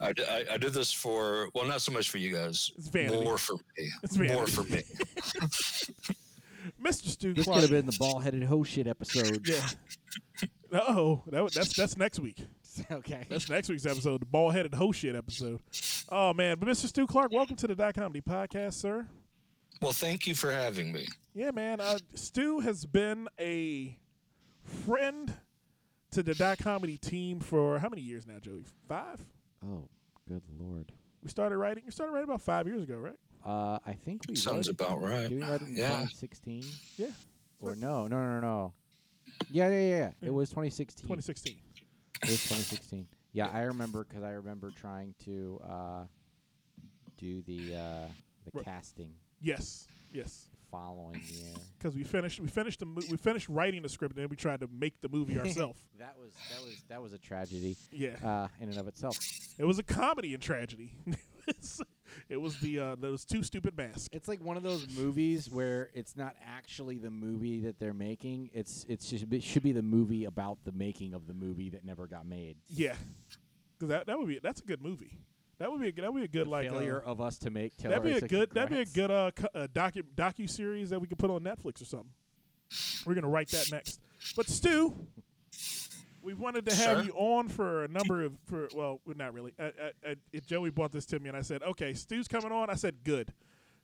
I, 0.00 0.12
I- 0.28 0.44
I 0.52 0.56
did 0.58 0.72
this 0.72 0.92
for 0.92 1.48
well, 1.54 1.66
not 1.66 1.80
so 1.82 1.90
much 1.90 2.08
for 2.08 2.18
you 2.18 2.32
guys, 2.32 2.70
more 3.24 3.38
for 3.38 3.56
me, 3.76 4.28
more 4.34 4.46
for 4.46 4.62
me. 4.64 4.82
Mr. 6.82 7.06
Stu 7.08 7.32
This 7.34 7.44
Clarke. 7.44 7.60
could 7.60 7.70
have 7.70 7.84
been 7.84 7.86
the 7.86 7.96
ball-headed 7.98 8.42
hoe 8.44 8.64
shit 8.64 8.86
episode. 8.86 9.46
Yeah. 9.48 9.60
Oh, 10.74 11.22
that, 11.26 11.52
that's 11.52 11.76
that's 11.76 11.98
next 11.98 12.18
week. 12.18 12.38
okay. 12.90 13.24
That's 13.28 13.50
next 13.50 13.68
week's 13.68 13.84
episode, 13.84 14.22
the 14.22 14.26
ball 14.26 14.48
headed 14.50 14.72
hoe 14.72 14.90
shit 14.90 15.14
episode. 15.14 15.60
Oh 16.08 16.32
man, 16.32 16.56
but 16.58 16.66
Mr. 16.66 16.86
Stu 16.86 17.06
Clarke, 17.06 17.30
welcome 17.30 17.56
to 17.56 17.66
the 17.66 17.74
Dot 17.74 17.94
Comedy 17.94 18.22
Podcast, 18.22 18.72
sir. 18.74 19.06
Well, 19.82 19.92
thank 19.92 20.26
you 20.26 20.34
for 20.34 20.50
having 20.50 20.90
me. 20.90 21.06
Yeah, 21.34 21.50
man. 21.50 21.78
Uh, 21.82 21.98
Stu 22.14 22.60
has 22.60 22.86
been 22.86 23.28
a 23.38 23.98
friend 24.86 25.34
to 26.12 26.22
the 26.22 26.34
Dot 26.34 26.56
Comedy 26.56 26.96
team 26.96 27.40
for 27.40 27.78
how 27.78 27.90
many 27.90 28.00
years 28.00 28.26
now, 28.26 28.38
Joey? 28.40 28.64
Five. 28.88 29.20
Oh, 29.62 29.88
good 30.26 30.42
lord. 30.58 30.90
We 31.22 31.28
started 31.28 31.58
writing. 31.58 31.82
You 31.84 31.90
started 31.90 32.12
writing 32.12 32.30
about 32.30 32.40
five 32.40 32.66
years 32.66 32.82
ago, 32.82 32.96
right? 32.96 33.18
Uh, 33.44 33.78
I 33.84 33.92
think 33.94 34.22
we 34.28 34.36
Sounds 34.36 34.68
wrote- 34.68 34.80
about 34.80 35.02
right. 35.02 35.28
Did 35.28 35.32
we 35.32 35.42
write 35.42 35.62
it 35.62 35.68
in 35.68 35.76
Yeah. 35.76 35.88
2016? 35.88 36.64
Yeah, 36.96 37.08
Or 37.60 37.74
no, 37.74 38.06
no, 38.06 38.22
no, 38.24 38.40
no. 38.40 38.72
Yeah, 39.50 39.68
yeah, 39.68 39.80
yeah. 39.80 39.96
yeah. 39.96 40.28
It 40.28 40.30
was 40.32 40.50
2016. 40.50 41.02
2016. 41.02 41.56
It 42.22 42.28
was 42.28 42.42
2016. 42.42 43.08
Yeah, 43.32 43.48
I 43.48 43.62
remember 43.62 44.04
because 44.04 44.22
I 44.22 44.30
remember 44.32 44.70
trying 44.70 45.14
to 45.24 45.60
uh, 45.68 46.04
do 47.16 47.42
the 47.42 47.74
uh, 47.74 48.08
the 48.44 48.50
Right. 48.54 48.64
casting 48.64 49.14
Yes, 49.40 49.86
yes. 50.12 50.48
following 50.70 51.20
year. 51.28 51.54
because 51.78 51.94
we 51.96 52.04
finished 52.04 52.40
we 52.40 52.48
finished 52.48 52.78
the 52.80 52.86
mo- 52.86 53.02
we 53.10 53.16
finished 53.16 53.48
writing 53.48 53.82
the 53.82 53.88
script 53.88 54.14
and 54.16 54.22
then 54.24 54.28
we 54.28 54.36
tried 54.36 54.60
to 54.60 54.68
make 54.68 55.00
the 55.00 55.08
movie 55.08 55.38
ourselves. 55.40 55.80
That 55.98 56.16
was 56.18 56.32
that 56.50 56.62
was 56.64 56.76
that 56.88 57.02
was 57.02 57.12
a 57.12 57.18
tragedy 57.18 57.76
yeah, 57.90 58.16
uh, 58.22 58.48
in 58.60 58.68
and 58.68 58.78
of 58.78 58.86
itself. 58.88 59.16
it 59.58 59.64
was 59.64 59.78
a 59.78 59.82
comedy 59.82 60.34
and 60.34 60.42
tragedy. 60.42 60.92
it 62.28 62.40
was 62.40 62.58
the 62.60 62.78
uh, 62.78 62.96
those 62.98 63.24
two 63.24 63.42
stupid 63.42 63.76
masks. 63.76 64.08
It's 64.12 64.28
like 64.28 64.42
one 64.42 64.56
of 64.56 64.62
those 64.62 64.86
movies 64.96 65.50
where 65.50 65.90
it's 65.94 66.16
not 66.16 66.34
actually 66.46 66.98
the 66.98 67.10
movie 67.10 67.60
that 67.60 67.78
they're 67.78 67.94
making. 67.94 68.50
It's 68.52 68.84
it's 68.88 69.08
just 69.10 69.26
it 69.30 69.42
should 69.42 69.62
be 69.62 69.72
the 69.72 69.82
movie 69.82 70.24
about 70.24 70.58
the 70.64 70.72
making 70.72 71.14
of 71.14 71.26
the 71.26 71.34
movie 71.34 71.70
that 71.70 71.84
never 71.84 72.06
got 72.06 72.26
made. 72.26 72.56
Yeah, 72.68 72.94
because 73.78 73.88
that 73.88 74.06
that 74.06 74.18
would 74.18 74.28
be 74.28 74.38
that's 74.42 74.60
a 74.60 74.64
good 74.64 74.82
movie. 74.82 75.18
That 75.58 75.70
would 75.70 75.80
be 75.80 75.88
a, 75.88 75.92
that 76.02 76.12
would 76.12 76.18
be 76.20 76.24
a 76.24 76.28
good 76.28 76.48
like 76.48 76.68
uh, 76.68 76.72
Failure 76.72 77.00
of 77.00 77.20
us 77.20 77.38
to 77.38 77.50
make. 77.50 77.76
Tell 77.76 77.90
that'd 77.90 78.04
be 78.04 78.12
a 78.12 78.20
Six 78.20 78.30
good 78.30 78.50
that'd 78.50 78.70
be 78.70 78.80
a 78.80 78.84
good 78.84 79.10
uh, 79.10 79.30
co- 79.30 79.48
uh 79.54 79.66
docu 79.68 80.02
docu 80.16 80.50
series 80.50 80.90
that 80.90 81.00
we 81.00 81.06
could 81.06 81.18
put 81.18 81.30
on 81.30 81.40
Netflix 81.42 81.80
or 81.80 81.84
something. 81.84 82.10
We're 83.06 83.14
gonna 83.14 83.28
write 83.28 83.48
that 83.50 83.70
next. 83.70 84.00
But 84.36 84.48
Stu, 84.48 84.94
we 86.22 86.34
wanted 86.34 86.66
to 86.66 86.74
have 86.74 86.98
Sure. 86.98 87.02
you 87.04 87.12
on 87.14 87.48
for 87.48 87.84
a 87.84 87.88
number 87.88 88.24
of 88.24 88.32
for 88.46 88.68
well, 88.74 89.00
not 89.06 89.34
really. 89.34 89.52
Uh, 89.58 89.70
uh, 90.06 90.10
uh, 90.10 90.14
Joey 90.46 90.70
brought 90.70 90.92
this 90.92 91.06
to 91.06 91.18
me 91.20 91.28
and 91.28 91.36
I 91.36 91.42
said, 91.42 91.62
okay, 91.62 91.94
Stu's 91.94 92.28
coming 92.28 92.52
on. 92.52 92.70
I 92.70 92.74
said, 92.74 92.96
good. 93.04 93.32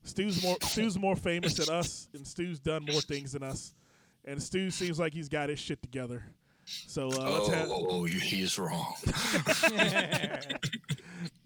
Stu's 0.04 0.42
more 0.42 0.56
Stu's 0.62 0.98
more 0.98 1.16
famous 1.16 1.54
than 1.54 1.74
us, 1.74 2.08
and 2.14 2.26
Stu's 2.26 2.60
done 2.60 2.84
more 2.90 3.00
things 3.00 3.32
than 3.32 3.42
us, 3.42 3.74
and 4.24 4.42
Stu 4.42 4.70
seems 4.70 4.98
like 4.98 5.12
he's 5.12 5.28
got 5.28 5.48
his 5.48 5.58
shit 5.58 5.82
together. 5.82 6.22
So 6.64 7.06
uh, 7.08 7.30
let's 7.30 7.48
Oh, 7.48 7.50
have 7.52 7.68
oh, 7.70 7.86
oh, 7.90 8.04
he's 8.04 8.58
wrong. 8.58 8.94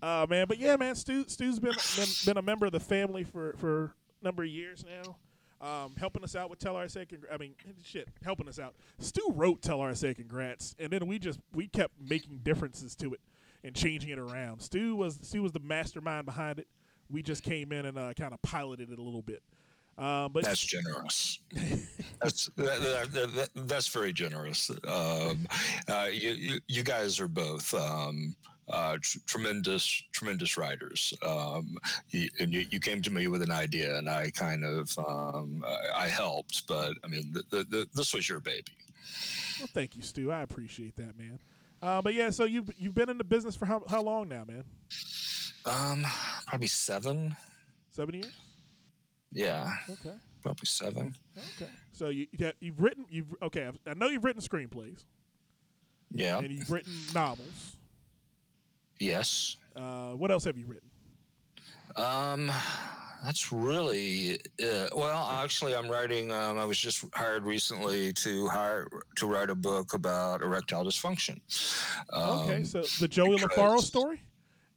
Uh, 0.02 0.26
man, 0.28 0.46
but 0.48 0.58
yeah, 0.58 0.74
man, 0.76 0.96
Stu, 0.96 1.24
Stu's 1.28 1.60
been, 1.60 1.74
been 1.96 2.08
been 2.26 2.36
a 2.36 2.42
member 2.42 2.66
of 2.66 2.72
the 2.72 2.80
family 2.80 3.22
for 3.22 3.54
for 3.56 3.94
a 4.20 4.24
number 4.24 4.42
of 4.42 4.48
years 4.48 4.84
now, 4.84 5.16
um, 5.62 5.94
helping 5.98 6.24
us 6.24 6.34
out 6.36 6.50
with 6.50 6.58
Tell 6.58 6.76
her 6.76 6.82
I 6.82 6.86
said. 6.88 7.08
Congr- 7.08 7.32
I 7.32 7.36
mean, 7.38 7.54
shit, 7.82 8.08
helping 8.24 8.48
us 8.48 8.58
out. 8.58 8.74
Stu 8.98 9.22
wrote 9.34 9.62
Tell 9.62 9.80
her 9.80 9.88
I 9.88 9.94
said 9.94 10.16
Congrats, 10.16 10.74
and 10.78 10.90
then 10.92 11.06
we 11.06 11.18
just 11.18 11.38
we 11.54 11.68
kept 11.68 11.94
making 12.00 12.40
differences 12.42 12.94
to 12.96 13.14
it 13.14 13.20
and 13.64 13.74
changing 13.74 14.10
it 14.10 14.18
around. 14.18 14.60
Stu 14.60 14.96
was 14.96 15.18
Stu 15.22 15.42
was 15.42 15.52
the 15.52 15.60
mastermind 15.60 16.26
behind 16.26 16.58
it. 16.58 16.66
We 17.10 17.22
just 17.22 17.42
came 17.42 17.72
in 17.72 17.86
and 17.86 17.98
uh, 17.98 18.12
kind 18.14 18.32
of 18.34 18.42
piloted 18.42 18.90
it 18.90 18.98
a 18.98 19.02
little 19.02 19.22
bit. 19.22 19.42
Um, 19.98 20.32
but 20.32 20.44
That's 20.44 20.64
generous. 20.64 21.40
That's 22.22 22.46
that, 22.56 22.80
that, 22.80 23.12
that, 23.12 23.34
that- 23.34 23.68
that's 23.68 23.88
very 23.88 24.12
generous. 24.12 24.70
Um, 24.88 25.46
uh, 25.88 26.08
you, 26.10 26.30
you 26.30 26.60
you 26.66 26.82
guys 26.82 27.20
are 27.20 27.28
both 27.28 27.72
um, 27.74 28.34
uh, 28.68 28.96
tr- 29.00 29.18
tremendous 29.26 30.02
tremendous 30.12 30.56
writers. 30.56 31.12
Um, 31.26 31.76
you, 32.10 32.28
and 32.40 32.52
you, 32.52 32.64
you 32.70 32.80
came 32.80 33.02
to 33.02 33.10
me 33.10 33.26
with 33.28 33.42
an 33.42 33.50
idea, 33.50 33.96
and 33.98 34.08
I 34.08 34.30
kind 34.30 34.64
of 34.64 34.96
um, 34.98 35.64
I, 35.66 36.04
I 36.04 36.08
helped. 36.08 36.66
But 36.66 36.92
I 37.04 37.08
mean, 37.08 37.32
the, 37.32 37.42
the, 37.50 37.64
the, 37.64 37.86
this 37.94 38.14
was 38.14 38.28
your 38.28 38.40
baby. 38.40 38.72
well, 39.58 39.68
thank 39.74 39.96
you, 39.96 40.02
Stu. 40.02 40.30
I 40.32 40.42
appreciate 40.42 40.96
that, 40.96 41.18
man. 41.18 41.38
Uh, 41.82 42.00
but 42.00 42.14
yeah, 42.14 42.30
so 42.30 42.44
you've 42.44 42.70
you've 42.78 42.94
been 42.94 43.10
in 43.10 43.18
the 43.18 43.24
business 43.24 43.56
for 43.56 43.66
how 43.66 43.82
how 43.88 44.00
long 44.02 44.28
now, 44.28 44.44
man? 44.46 44.64
Um, 45.64 46.04
probably 46.46 46.68
seven. 46.68 47.36
Seven 47.90 48.14
years. 48.14 48.32
Yeah, 49.32 49.70
Okay. 49.90 50.14
probably 50.42 50.66
seven. 50.66 51.14
Okay. 51.56 51.70
So 51.92 52.08
you 52.08 52.26
you've 52.60 52.80
written 52.80 53.04
you've 53.10 53.34
okay. 53.42 53.70
I 53.86 53.94
know 53.94 54.08
you've 54.08 54.24
written 54.24 54.42
screenplays 54.42 55.04
Yeah. 56.10 56.38
and 56.38 56.50
you've 56.50 56.70
written 56.70 56.92
novels. 57.14 57.76
Yes. 59.02 59.56
Uh, 59.74 60.10
what 60.10 60.30
else 60.30 60.44
have 60.44 60.56
you 60.56 60.66
written? 60.66 60.88
Um, 61.96 62.52
that's 63.24 63.52
really 63.52 64.38
uh, 64.62 64.86
well. 64.94 65.28
Actually, 65.32 65.74
I'm 65.74 65.88
writing. 65.88 66.30
Um, 66.30 66.56
I 66.58 66.64
was 66.64 66.78
just 66.78 67.04
hired 67.12 67.44
recently 67.44 68.12
to 68.14 68.46
hire 68.48 68.86
to 69.16 69.26
write 69.26 69.50
a 69.50 69.54
book 69.56 69.94
about 69.94 70.42
erectile 70.42 70.84
dysfunction. 70.84 71.40
okay, 72.12 72.56
Um, 72.56 72.64
so 72.64 72.82
the 73.00 73.08
Joey 73.08 73.38
LaFaro 73.38 73.80
story. 73.80 74.22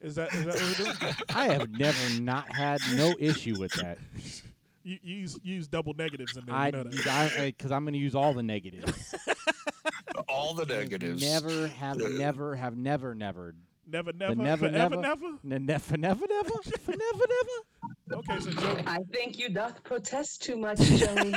Is 0.00 0.16
that 0.16 0.34
is 0.34 0.44
that 0.44 0.54
what 0.54 0.78
we're 0.78 0.84
doing? 0.84 1.14
I 1.34 1.46
have 1.48 1.70
never 1.70 2.20
not 2.20 2.52
had 2.52 2.80
no 2.94 3.14
issue 3.18 3.58
with 3.58 3.72
that. 3.74 3.98
you, 4.82 4.98
you 5.02 5.16
use 5.16 5.38
use 5.42 5.68
double 5.68 5.94
negatives 5.94 6.36
in 6.36 6.44
there. 6.46 6.54
I 6.54 6.66
you 6.66 6.72
know 6.72 6.82
that. 6.84 7.32
because 7.36 7.72
I'm 7.72 7.84
going 7.84 7.94
to 7.94 8.00
use 8.00 8.14
all 8.14 8.34
the 8.34 8.42
negatives. 8.42 9.14
all 10.28 10.54
the 10.54 10.66
negatives. 10.66 11.22
Never 11.22 11.68
have 11.68 11.98
never 11.98 12.54
have 12.54 12.76
never 12.76 13.14
never 13.14 13.54
Never, 13.88 14.10
the 14.12 14.18
never, 14.18 14.34
never 14.34 14.68
forever, 14.68 14.96
never 14.96 15.02
never. 15.02 15.26
never 15.44 15.96
never 15.96 16.26
never 16.28 16.50
for 16.80 16.90
never 16.90 17.24
never. 17.28 18.20
Okay, 18.20 18.40
so 18.40 18.50
Joey, 18.50 18.82
I 18.86 18.98
think 19.12 19.38
you 19.38 19.48
doth 19.48 19.82
protest 19.84 20.42
too 20.42 20.56
much, 20.56 20.78
Joey. 20.80 21.34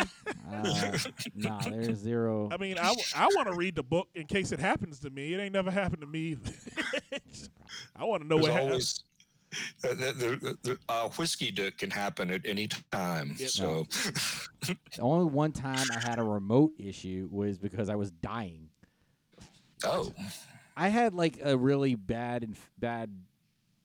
Uh, 0.51 0.97
nah, 1.35 1.59
there's 1.61 1.97
zero. 1.99 2.49
I 2.51 2.57
mean, 2.57 2.77
I, 2.77 2.87
w- 2.87 3.03
I 3.15 3.27
want 3.35 3.47
to 3.49 3.53
read 3.55 3.75
the 3.75 3.83
book 3.83 4.07
in 4.15 4.25
case 4.25 4.51
it 4.51 4.59
happens 4.59 4.99
to 5.01 5.09
me. 5.09 5.33
It 5.33 5.39
ain't 5.39 5.53
never 5.53 5.69
happened 5.71 6.01
to 6.01 6.07
me. 6.07 6.37
I 7.95 8.03
want 8.05 8.23
to 8.23 8.27
know 8.27 8.35
There's 8.37 8.43
what 8.47 8.51
happened. 8.53 8.69
always. 8.71 9.03
Uh, 9.83 9.87
the, 9.89 10.37
the, 10.41 10.57
the, 10.61 10.77
uh, 10.89 11.09
whiskey 11.09 11.49
dick 11.49 11.79
can 11.79 11.89
happen 11.89 12.29
at 12.29 12.41
any 12.45 12.67
time. 12.91 13.35
Yep. 13.39 13.49
So, 13.49 13.87
The 14.61 14.75
only 15.01 15.25
one 15.25 15.51
time 15.51 15.87
I 15.91 15.99
had 16.07 16.19
a 16.19 16.23
remote 16.23 16.71
issue 16.77 17.27
was 17.31 17.57
because 17.57 17.89
I 17.89 17.95
was 17.95 18.11
dying. 18.11 18.69
oh, 19.83 20.11
I 20.79 20.87
had 20.87 21.13
like 21.13 21.39
a 21.43 21.57
really 21.57 21.95
bad 21.95 22.43
and 22.43 22.55
bad, 22.77 23.11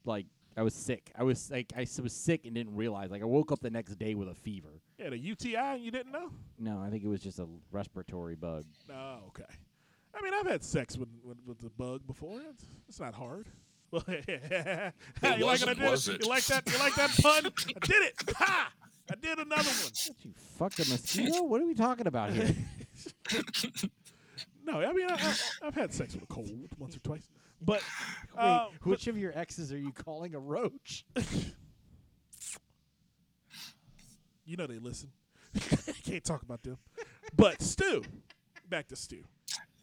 like 0.05 0.27
I 0.57 0.63
was 0.63 0.75
sick. 0.75 1.11
I 1.19 1.25
was 1.25 1.51
like 1.51 1.73
I 1.77 1.87
was 2.01 2.13
sick 2.13 2.47
and 2.47 2.55
didn't 2.55 2.77
realize. 2.77 3.11
Like 3.11 3.23
I 3.23 3.25
woke 3.25 3.51
up 3.51 3.61
the 3.61 3.71
next 3.71 3.97
day 3.97 4.15
with 4.15 4.29
a 4.29 4.35
fever. 4.35 4.81
Yeah, 4.99 5.11
the 5.11 5.19
UTI 5.19 5.57
and 5.57 5.83
you 5.83 5.91
didn't 5.91 6.13
know? 6.13 6.31
No, 6.57 6.81
I 6.81 6.91
think 6.91 7.03
it 7.03 7.09
was 7.09 7.21
just 7.21 7.41
a 7.41 7.49
respiratory 7.73 8.37
bug. 8.37 8.65
Oh, 8.93 9.19
okay. 9.29 9.53
I 10.17 10.23
mean, 10.23 10.33
I've 10.35 10.47
had 10.47 10.63
sex 10.63 10.97
with 10.97 11.09
with, 11.25 11.39
with 11.45 11.59
the 11.59 11.71
bug 11.71 12.07
before. 12.07 12.41
It's, 12.49 12.65
it's 12.89 13.01
not 13.01 13.15
hard. 13.15 13.49
Well, 15.23 15.39
you 15.39 15.45
like 15.47 15.61
what 15.61 15.69
I 15.69 15.75
wasn't, 15.75 15.79
did? 15.79 15.91
was 15.91 16.09
it? 16.09 16.25
You 16.25 16.29
like 16.29 16.45
that? 16.47 16.69
You 16.69 16.79
like 16.79 16.95
that 16.97 17.11
pun? 17.23 17.47
I 17.47 17.87
did 17.87 18.03
it. 18.03 18.15
Ha! 18.37 18.73
I 19.11 19.15
did 19.15 19.39
another 19.39 19.63
one. 19.63 19.85
What, 19.85 20.11
you 20.23 20.33
fucked 20.59 20.79
a 20.81 20.91
mosquito? 20.91 21.43
what 21.45 21.61
are 21.61 21.67
we 21.67 21.75
talking 21.75 22.07
about 22.09 22.33
here? 22.33 22.55
No, 24.65 24.81
I 24.81 24.93
mean, 24.93 25.07
I, 25.11 25.15
I, 25.15 25.35
I've 25.67 25.75
had 25.75 25.93
sex 25.93 26.15
with 26.15 26.23
a 26.23 26.27
cold 26.27 26.69
once 26.79 26.97
or 26.97 27.01
twice, 27.01 27.29
but 27.61 27.83
Wait, 28.37 28.43
uh, 28.43 28.67
which 28.83 29.07
of 29.07 29.19
your 29.19 29.37
exes 29.37 29.73
are 29.73 29.79
you 29.79 29.93
calling 29.93 30.35
a 30.35 30.39
roach? 30.39 31.05
you 34.47 34.57
know 34.57 34.67
they 34.67 34.79
listen. 34.79 35.11
Can't 36.05 36.25
talk 36.25 36.43
about 36.43 36.63
them. 36.63 36.79
But 37.37 37.61
Stu, 37.61 38.03
back 38.69 38.89
to 38.89 38.97
Stu. 38.97 39.23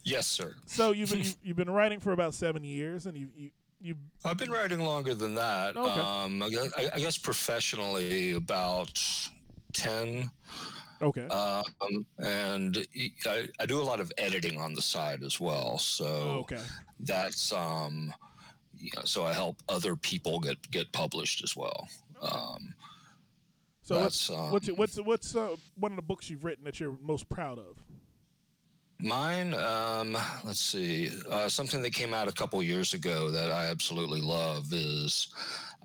yes, 0.03 0.25
sir. 0.27 0.55
So 0.65 0.91
you've 0.91 1.11
been 1.11 1.19
you, 1.19 1.31
you've 1.43 1.57
been 1.57 1.69
writing 1.69 1.99
for 1.99 2.11
about 2.11 2.33
seven 2.33 2.63
years, 2.63 3.05
and 3.05 3.15
you 3.15 3.29
you 3.35 3.51
you 3.79 3.95
I've 4.25 4.37
been 4.37 4.51
writing 4.51 4.79
longer 4.79 5.13
than 5.13 5.35
that. 5.35 5.77
Okay. 5.77 5.99
Um, 6.01 6.41
I, 6.41 6.49
guess, 6.49 6.73
I, 6.77 6.89
I 6.95 6.99
guess 6.99 7.17
professionally 7.17 8.33
about 8.33 8.99
ten. 9.73 10.31
Okay. 11.01 11.27
Um, 11.27 12.05
and 12.19 12.85
I, 13.25 13.47
I 13.59 13.65
do 13.65 13.79
a 13.79 13.83
lot 13.83 13.99
of 13.99 14.11
editing 14.17 14.59
on 14.59 14.73
the 14.73 14.81
side 14.81 15.23
as 15.23 15.39
well. 15.39 15.77
So 15.77 16.05
okay. 16.43 16.61
that's 16.99 17.51
um, 17.51 18.13
yeah, 18.77 19.01
so 19.03 19.25
I 19.25 19.33
help 19.33 19.57
other 19.69 19.95
people 19.95 20.39
get 20.39 20.57
get 20.71 20.91
published 20.91 21.43
as 21.43 21.55
well. 21.55 21.87
Um, 22.21 22.73
So 23.83 23.99
what's 23.99 24.27
that's 24.27 24.39
um, 24.39 24.51
what's 24.51 24.67
what's 24.67 24.97
what's 24.97 25.35
uh, 25.35 25.55
one 25.75 25.91
of 25.91 25.95
the 25.95 26.03
books 26.03 26.29
you've 26.29 26.45
written 26.45 26.63
that 26.65 26.79
you're 26.79 26.97
most 27.01 27.27
proud 27.29 27.57
of? 27.59 27.77
Mine, 28.99 29.55
um, 29.55 30.15
let's 30.45 30.61
see, 30.61 31.09
uh, 31.29 31.49
something 31.49 31.81
that 31.81 31.91
came 31.91 32.13
out 32.13 32.27
a 32.27 32.31
couple 32.31 32.61
years 32.61 32.93
ago 32.93 33.31
that 33.31 33.51
I 33.51 33.65
absolutely 33.65 34.21
love 34.21 34.71
is 34.71 35.29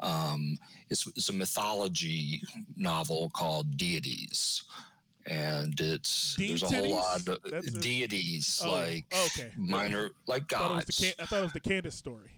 um, 0.02 0.58
it's, 0.90 1.06
it's 1.06 1.30
a 1.30 1.32
mythology 1.32 2.42
novel 2.76 3.30
called 3.30 3.78
Deities. 3.78 4.64
And 5.28 5.78
it's 5.80 6.36
there's 6.38 6.62
a 6.62 6.66
whole 6.68 6.90
lot 6.90 7.16
of 7.28 7.38
That's 7.50 7.66
a- 7.68 7.80
deities, 7.80 8.60
Oh, 8.64 8.70
like 8.70 9.06
okay. 9.26 9.50
minor, 9.56 10.10
like 10.26 10.52
I 10.52 10.58
thought, 10.58 10.70
it 10.70 10.74
was 10.76 10.84
the 10.86 10.92
gods. 10.92 10.98
Can- 11.00 11.14
I 11.18 11.26
thought 11.26 11.38
it 11.38 11.42
was 11.42 11.52
the 11.52 11.60
Candace 11.60 11.94
story. 11.96 12.30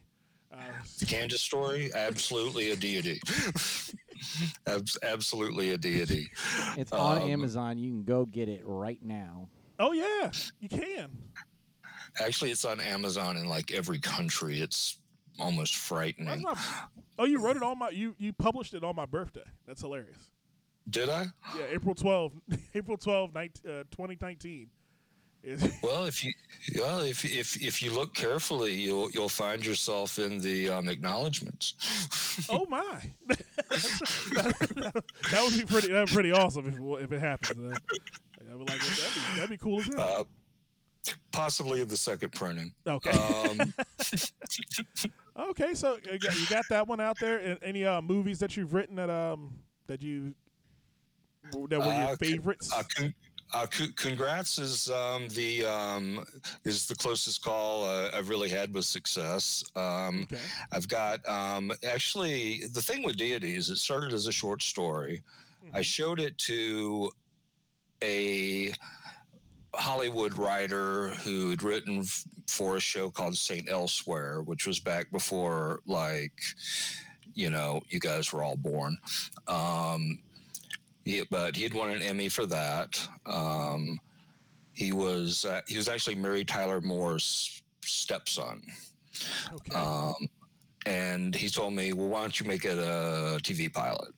Uh, 0.50 0.56
The 0.98 1.04
Candace 1.06 1.42
story, 1.42 1.90
absolutely 1.94 2.70
a 2.70 2.76
deity. 2.76 3.20
Abs- 4.66 4.98
absolutely 5.02 5.70
a 5.70 5.78
deity. 5.78 6.30
It's 6.76 6.92
on 6.92 7.22
Um, 7.22 7.30
Amazon. 7.30 7.78
You 7.78 7.90
can 7.90 8.04
go 8.04 8.24
get 8.24 8.48
it 8.48 8.62
right 8.64 8.98
now. 9.02 9.48
oh 9.78 9.92
yeah, 9.92 10.30
you 10.60 10.68
can. 10.68 11.10
Actually, 12.20 12.50
it's 12.50 12.64
on 12.64 12.80
Amazon 12.80 13.36
in 13.36 13.46
like 13.48 13.70
every 13.72 13.98
country. 13.98 14.60
It's 14.60 14.98
almost 15.38 15.76
frightening. 15.76 16.42
not, 16.42 16.58
oh, 17.18 17.24
you 17.26 17.40
wrote 17.40 17.56
it 17.56 17.62
on 17.62 17.78
my 17.78 17.90
you 17.90 18.14
you 18.18 18.32
published 18.32 18.72
it 18.74 18.82
on 18.82 18.96
my 18.96 19.04
birthday. 19.06 19.44
That's 19.66 19.82
hilarious. 19.82 20.16
Did 20.90 21.08
I? 21.08 21.26
Yeah, 21.56 21.64
April 21.70 21.94
12, 21.94 22.32
April 22.74 22.96
12, 22.96 23.34
19, 23.34 23.70
uh, 23.70 23.84
2019. 23.90 24.68
Well, 25.82 26.04
if 26.04 26.24
you 26.24 26.32
well, 26.80 27.00
if 27.00 27.24
if 27.24 27.62
if 27.62 27.80
you 27.80 27.92
look 27.92 28.12
carefully, 28.12 28.74
you'll 28.74 29.08
you'll 29.12 29.28
find 29.28 29.64
yourself 29.64 30.18
in 30.18 30.40
the 30.40 30.68
um, 30.68 30.88
acknowledgments. 30.88 31.74
oh 32.50 32.66
my, 32.68 33.12
that, 33.28 35.04
would 35.32 35.56
be 35.56 35.64
pretty. 35.64 35.92
That 35.92 36.08
pretty 36.08 36.32
awesome 36.32 36.66
if, 36.66 37.04
if 37.04 37.12
it 37.12 37.20
happens. 37.20 37.72
Uh, 37.72 37.78
I 38.50 38.54
would 38.56 38.68
like 38.68 38.80
that'd 38.80 39.14
be, 39.14 39.36
that'd 39.36 39.50
be 39.50 39.58
cool 39.58 39.78
as 39.78 39.86
hell. 39.86 40.16
Uh, 40.18 40.24
possibly 41.30 41.82
in 41.82 41.88
the 41.88 41.96
second 41.96 42.32
printing. 42.32 42.74
Okay. 42.86 43.12
Um, 43.12 43.72
Okay, 45.38 45.72
so 45.72 45.98
you 46.10 46.18
got, 46.18 46.38
you 46.38 46.46
got 46.46 46.64
that 46.68 46.88
one 46.88 47.00
out 47.00 47.16
there. 47.20 47.38
And 47.38 47.58
any 47.62 47.84
uh, 47.84 48.02
movies 48.02 48.40
that 48.40 48.56
you've 48.56 48.74
written 48.74 48.96
that 48.96 49.08
um 49.08 49.54
that 49.86 50.02
you 50.02 50.34
that 51.52 51.80
were 51.80 51.86
your 51.86 52.12
Uh, 52.12 52.16
favorites? 52.16 52.70
uh, 52.74 52.82
con- 52.94 53.14
uh, 53.54 53.66
congrats 53.96 54.58
is 54.58 54.90
um, 54.90 55.26
the 55.28 55.64
um, 55.64 56.24
is 56.64 56.86
the 56.86 56.94
closest 56.94 57.42
call 57.42 57.84
uh, 57.84 58.10
I've 58.12 58.28
really 58.28 58.50
had 58.50 58.72
with 58.74 58.84
success. 58.84 59.64
Um, 59.74 60.24
okay. 60.30 60.42
I've 60.72 60.86
got 60.88 61.26
um, 61.28 61.72
actually 61.86 62.66
the 62.72 62.82
thing 62.82 63.02
with 63.02 63.16
deities. 63.16 63.70
it 63.70 63.76
started 63.76 64.12
as 64.12 64.26
a 64.26 64.32
short 64.32 64.62
story. 64.62 65.22
I 65.72 65.80
Mhm. 65.80 65.84
showed 65.84 66.20
it 66.20 66.36
to 66.38 67.10
a 68.02 68.72
Hollywood 69.74 70.36
writer 70.36 71.10
who 71.24 71.50
had 71.50 71.62
written 71.62 72.04
for 72.48 72.76
a 72.76 72.80
show 72.80 73.10
called 73.10 73.36
Saint 73.36 73.68
Elsewhere, 73.70 74.42
which 74.42 74.66
was 74.66 74.78
back 74.80 75.10
before 75.10 75.80
like 75.86 76.38
you 77.34 77.48
know 77.50 77.80
you 77.88 77.98
guys 78.00 78.32
were 78.32 78.42
all 78.42 78.56
born. 78.56 78.98
He, 81.08 81.22
but 81.30 81.56
he 81.56 81.62
had 81.62 81.72
won 81.72 81.88
an 81.88 82.02
Emmy 82.02 82.28
for 82.28 82.44
that. 82.44 83.00
Um, 83.24 83.98
he 84.74 84.92
was 84.92 85.46
uh, 85.46 85.62
he 85.66 85.78
was 85.78 85.88
actually 85.88 86.16
Mary 86.16 86.44
Tyler 86.44 86.82
Moore's 86.82 87.62
stepson. 87.82 88.60
Okay. 89.54 89.74
Um, 89.74 90.28
and 90.84 91.34
he 91.34 91.48
told 91.48 91.72
me, 91.72 91.94
"Well, 91.94 92.08
why 92.08 92.20
don't 92.20 92.38
you 92.38 92.44
make 92.44 92.66
it 92.66 92.76
a 92.76 93.40
TV 93.42 93.72
pilot?" 93.72 94.12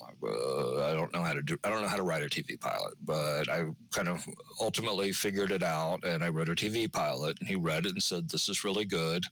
Like, 0.00 0.14
"Uh, 0.22 0.84
I 0.84 0.94
don't 0.94 1.12
know 1.12 1.22
how 1.22 1.32
to 1.32 1.42
do. 1.42 1.58
I 1.64 1.68
don't 1.68 1.82
know 1.82 1.88
how 1.88 1.96
to 1.96 2.04
write 2.04 2.22
a 2.22 2.26
TV 2.26 2.60
pilot, 2.60 2.94
but 3.04 3.48
I 3.48 3.64
kind 3.92 4.06
of 4.06 4.24
ultimately 4.60 5.10
figured 5.10 5.50
it 5.50 5.64
out, 5.64 6.04
and 6.04 6.22
I 6.22 6.28
wrote 6.28 6.48
a 6.48 6.54
TV 6.54 6.86
pilot. 6.90 7.38
And 7.40 7.48
he 7.48 7.56
read 7.56 7.86
it 7.86 7.92
and 7.94 8.02
said, 8.02 8.30
"This 8.30 8.48
is 8.48 8.62
really 8.62 8.84
good, 8.84 9.24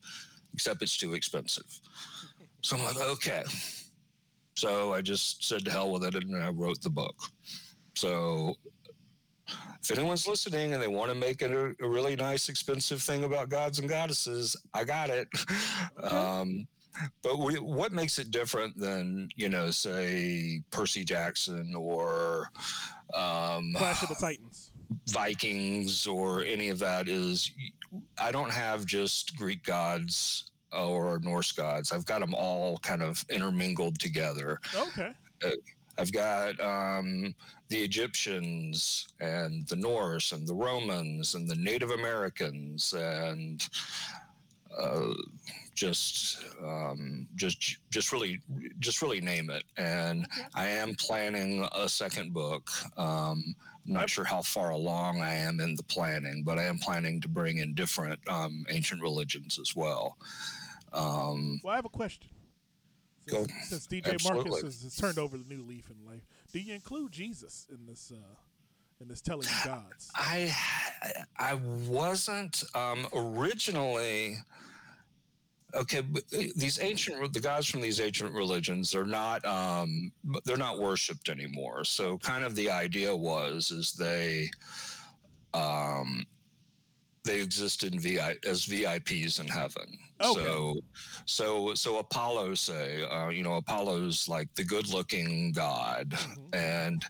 except 0.53 0.83
it's 0.83 0.99
too 0.99 1.15
expensive." 1.15 1.81
So 2.63 2.77
I'm 2.77 2.83
like, 2.83 2.97
"Okay." 2.97 3.45
So 4.55 4.95
I 4.95 5.03
just 5.03 5.45
said 5.45 5.65
to 5.65 5.71
hell 5.71 5.91
with 5.91 6.05
it, 6.05 6.15
and 6.15 6.43
I 6.43 6.51
wrote 6.51 6.81
the 6.81 6.91
book. 6.91 7.17
So 7.97 8.55
if 9.83 9.97
anyone's 9.97 10.27
listening 10.27 10.73
and 10.73 10.83
they 10.83 10.89
want 10.89 11.13
to 11.13 11.15
make 11.15 11.43
it 11.43 11.51
a, 11.51 11.75
a 11.85 11.89
really 11.89 12.17
nice, 12.17 12.49
expensive 12.49 13.03
thing 13.03 13.25
about 13.25 13.49
gods 13.49 13.79
and 13.79 13.89
goddesses, 13.89 14.57
I 14.73 14.85
got 14.85 15.11
it. 15.11 15.29
Um, 16.03 16.67
but 17.23 17.39
we, 17.39 17.55
what 17.57 17.93
makes 17.93 18.19
it 18.19 18.31
different 18.31 18.79
than, 18.79 19.29
you 19.35 19.49
know, 19.49 19.71
say 19.71 20.63
Percy 20.71 21.05
Jackson 21.05 21.75
or 21.77 22.51
um, 23.15 23.75
Clash 23.77 24.03
of 24.03 24.09
the 24.11 24.15
Titans. 24.15 24.71
Vikings 25.11 26.07
or 26.07 26.45
any 26.45 26.69
of 26.69 26.79
that 26.79 27.09
is 27.09 27.51
I 28.19 28.31
don't 28.31 28.53
have 28.53 28.87
just 28.87 29.37
Greek 29.37 29.65
gods 29.65 30.51
or 30.77 31.19
Norse 31.21 31.53
gods. 31.53 31.93
I've 31.93 32.07
got 32.07 32.21
them 32.21 32.35
all 32.35 32.79
kind 32.79 33.03
of 33.03 33.25
intermingled 33.31 33.99
together. 33.99 34.61
Okay. 34.75 35.13
I've 35.99 36.13
got 36.13 36.59
um, 36.61 37.35
the 37.69 37.79
Egyptians 37.79 39.09
and 39.21 39.67
the 39.69 39.77
Norse 39.77 40.33
and 40.33 40.47
the 40.47 40.55
Romans 40.55 41.35
and 41.35 41.49
the 41.49 41.55
Native 41.55 41.91
Americans 41.91 42.93
and 42.97 43.67
uh, 44.77 45.13
just 45.75 46.45
um, 46.65 47.27
just 47.37 47.79
just 47.91 48.13
really 48.13 48.41
just 48.81 49.03
really 49.03 49.21
name 49.21 49.51
it. 49.51 49.65
And 49.77 50.27
I 50.55 50.67
am 50.67 50.95
planning 50.95 51.69
a 51.77 51.89
second 51.89 52.33
book. 52.33 52.71
Um, 52.97 53.55
I'm 53.87 53.93
not 53.93 54.09
sure 54.09 54.25
how 54.25 54.41
far 54.43 54.71
along 54.71 55.21
I 55.21 55.35
am 55.35 55.61
in 55.61 55.77
the 55.77 55.83
planning, 55.83 56.43
but 56.43 56.59
I 56.59 56.65
am 56.65 56.79
planning 56.79 57.21
to 57.21 57.29
bring 57.29 57.59
in 57.59 57.75
different 57.75 58.19
um, 58.29 58.65
ancient 58.71 59.03
religions 59.03 59.59
as 59.61 59.77
well. 59.77 60.17
Um, 60.95 61.61
Well, 61.63 61.73
I 61.73 61.77
have 61.77 61.85
a 61.85 61.91
question. 61.91 62.29
Go. 63.27 63.45
Since, 63.45 63.69
since 63.69 63.87
DJ 63.87 64.23
Marcus 64.25 64.63
has, 64.63 64.83
has 64.83 64.97
turned 64.97 65.19
over 65.19 65.37
the 65.39 65.45
new 65.53 65.63
leaf 65.63 65.91
in 65.91 66.11
life, 66.11 66.27
do 66.53 66.61
you 66.61 66.75
include 66.75 67.11
Jesus 67.11 67.67
in 67.71 67.87
this 67.87 68.13
uh, 68.15 68.35
in 69.01 69.09
this 69.09 69.21
telling 69.21 69.47
of 69.47 69.63
gods? 69.65 70.11
I 70.15 70.55
I 71.39 71.55
wasn't 71.89 72.65
um, 72.75 73.07
originally 73.15 74.37
okay. 75.75 76.03
These 76.31 76.81
ancient 76.83 77.33
the 77.33 77.41
gods 77.41 77.69
from 77.69 77.81
these 77.81 77.99
ancient 77.99 78.35
religions 78.35 78.95
are 78.95 79.07
not 79.07 79.45
um, 79.47 80.13
they're 80.45 80.57
not 80.57 80.79
worshipped 80.79 81.31
anymore. 81.31 81.85
So 81.85 82.19
kind 82.19 82.45
of 82.45 82.55
the 82.55 82.71
idea 82.71 83.15
was 83.15 83.71
is 83.71 83.93
they 83.93 84.51
um, 85.55 86.27
they 87.25 87.41
exist 87.41 87.83
in 87.85 87.99
VI 87.99 88.37
as 88.47 88.67
VIPs 88.67 89.41
in 89.41 89.49
heaven. 89.49 89.99
Okay. 90.21 90.45
So 90.45 90.75
so 91.27 91.75
so 91.75 91.99
Apollo 91.99 92.55
say 92.55 93.03
uh, 93.05 93.31
you 93.31 93.43
know 93.43 93.55
Apollo's 93.55 94.29
like 94.29 94.55
the 94.55 94.63
good 94.63 94.89
looking 94.89 95.51
god 95.53 96.11
Mhm. 96.11 96.55
and 96.55 97.05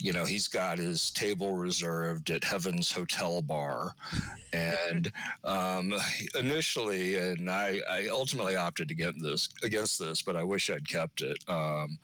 you 0.00 0.12
know 0.12 0.24
he's 0.24 0.48
got 0.48 0.78
his 0.78 1.10
table 1.12 1.54
reserved 1.56 2.30
at 2.30 2.42
heaven's 2.42 2.90
hotel 2.90 3.40
bar 3.40 3.94
and 4.52 5.12
um, 5.44 5.94
initially 6.38 7.16
and 7.18 7.48
I, 7.50 7.80
I 7.88 8.08
ultimately 8.08 8.56
opted 8.56 8.90
against 8.90 9.22
this 9.22 9.48
against 9.62 9.98
this 9.98 10.20
but 10.22 10.36
i 10.36 10.42
wish 10.42 10.70
i'd 10.70 10.88
kept 10.88 11.22
it 11.22 11.38
um, 11.48 11.98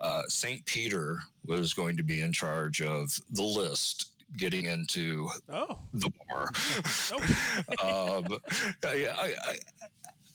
uh, 0.00 0.22
st 0.28 0.64
peter 0.64 1.20
was 1.44 1.74
going 1.74 1.96
to 1.98 2.02
be 2.02 2.22
in 2.22 2.32
charge 2.32 2.80
of 2.80 3.10
the 3.32 3.42
list 3.42 4.12
getting 4.36 4.66
into 4.66 5.28
Oh, 5.52 5.78
the 5.92 6.10
bar 6.28 6.50
okay. 7.12 7.34
um, 7.82 8.38
I, 8.84 9.08
I, 9.46 9.56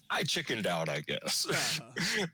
I, 0.10 0.24
chickened 0.24 0.68
out 0.68 0.90
i 0.90 1.02
guess 1.02 1.46
Uh-huh. 1.50 2.26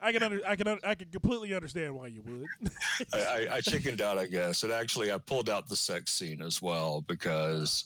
I 0.00 0.12
can 0.12 0.22
under, 0.22 0.40
I 0.46 0.56
can 0.56 0.78
I 0.84 0.94
can 0.94 1.08
completely 1.10 1.54
understand 1.54 1.94
why 1.94 2.08
you 2.08 2.22
would. 2.26 2.72
I, 3.14 3.18
I, 3.18 3.54
I 3.56 3.60
chickened 3.60 4.00
out, 4.00 4.18
I 4.18 4.26
guess. 4.26 4.62
And 4.62 4.72
actually, 4.72 5.12
I 5.12 5.18
pulled 5.18 5.48
out 5.50 5.68
the 5.68 5.76
sex 5.76 6.12
scene 6.12 6.42
as 6.42 6.60
well 6.62 7.02
because 7.02 7.84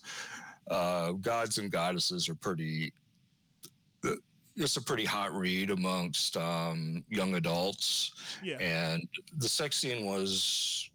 uh, 0.71 1.13
gods 1.13 1.59
and 1.59 1.71
goddesses 1.71 2.29
are 2.29 2.35
pretty. 2.37 2.93
uh, 4.05 4.11
It's 4.57 4.77
a 4.77 4.83
pretty 4.83 5.05
hot 5.05 5.33
read 5.35 5.71
amongst 5.71 6.37
um, 6.37 7.05
young 7.09 7.35
adults, 7.35 8.13
yeah. 8.43 8.57
and 8.59 9.07
the 9.39 9.49
sex 9.49 9.77
scene 9.77 10.07
was 10.07 10.89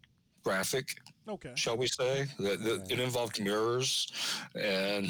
graphic, 0.43 0.87
Okay. 1.29 1.51
shall 1.55 1.77
we 1.77 1.87
say? 1.87 2.25
That 2.39 2.63
that 2.63 2.91
it 2.91 2.99
involved 2.99 3.39
mirrors, 3.41 4.11
and 4.55 5.07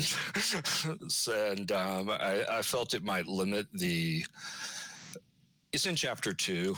and 1.33 1.71
um, 1.71 2.09
I, 2.09 2.45
I 2.49 2.61
felt 2.61 2.93
it 2.93 3.03
might 3.03 3.27
limit 3.27 3.67
the. 3.73 4.25
It's 5.71 5.85
in 5.85 5.95
chapter 5.95 6.33
two. 6.33 6.75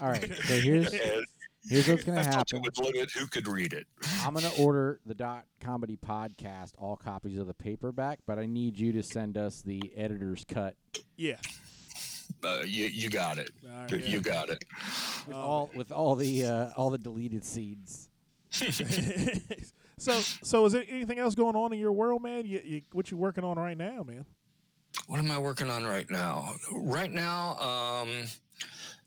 All 0.00 0.08
right. 0.10 0.30
So 0.44 0.54
here's 0.60 0.92
and 0.92 1.26
here's 1.68 1.88
what's 1.88 2.04
gonna 2.04 2.22
happen. 2.24 2.58
it 2.58 2.62
would 2.62 2.78
limit 2.78 3.10
who 3.10 3.26
could 3.26 3.46
read 3.48 3.72
it. 3.72 3.86
I'm 4.24 4.34
gonna 4.34 4.50
order 4.58 5.00
the 5.06 5.14
dot 5.14 5.44
comedy 5.60 5.96
podcast, 6.04 6.72
all 6.78 6.96
copies 6.96 7.38
of 7.38 7.46
the 7.48 7.54
paperback, 7.54 8.18
but 8.26 8.38
I 8.38 8.46
need 8.46 8.78
you 8.78 8.92
to 8.92 9.02
send 9.02 9.36
us 9.36 9.62
the 9.62 9.92
editor's 9.96 10.44
cut 10.48 10.74
Yeah. 11.16 11.36
Uh, 12.44 12.62
you, 12.64 12.86
you 12.86 13.10
got 13.10 13.38
it. 13.38 13.50
All 13.70 13.82
right, 13.82 13.90
You- 13.92 13.98
yeah. 13.98 14.18
Got 14.18 14.48
it. 14.50 14.64
with 15.26 15.36
all 15.36 15.70
with 15.76 15.92
all 15.92 16.14
the 16.16 16.44
uh, 16.46 16.70
all 16.76 16.90
the 16.90 16.98
deleted 16.98 17.44
seeds. 17.44 18.08
so 19.98 20.20
so 20.42 20.64
is 20.66 20.72
there 20.72 20.84
anything 20.88 21.18
else 21.18 21.34
going 21.34 21.56
on 21.56 21.72
in 21.72 21.78
your 21.78 21.92
world, 21.92 22.22
man? 22.22 22.44
You, 22.46 22.60
you 22.64 22.82
what 22.92 23.10
you 23.10 23.16
working 23.16 23.44
on 23.44 23.56
right 23.58 23.76
now, 23.76 24.02
man? 24.02 24.24
What 25.06 25.18
am 25.18 25.30
I 25.30 25.38
working 25.38 25.70
on 25.70 25.84
right 25.84 26.08
now? 26.10 26.54
Right 26.72 27.10
now, 27.10 27.56
um, 27.58 28.08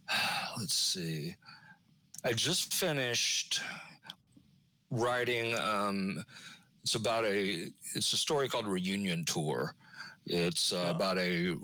let's 0.58 0.74
see. 0.74 1.36
I 2.24 2.34
just 2.34 2.74
finished 2.74 3.62
writing. 4.90 5.56
Um, 5.60 6.24
it's 6.84 6.96
about 6.96 7.26
a. 7.26 7.68
It's 7.94 8.14
a 8.14 8.18
story 8.18 8.48
called 8.50 8.68
Reunion 8.68 9.26
Tour. 9.26 9.76
It's 10.26 10.74
uh, 10.74 10.86
Oh. 10.88 10.92
about 10.92 11.18
a. 11.20 11.56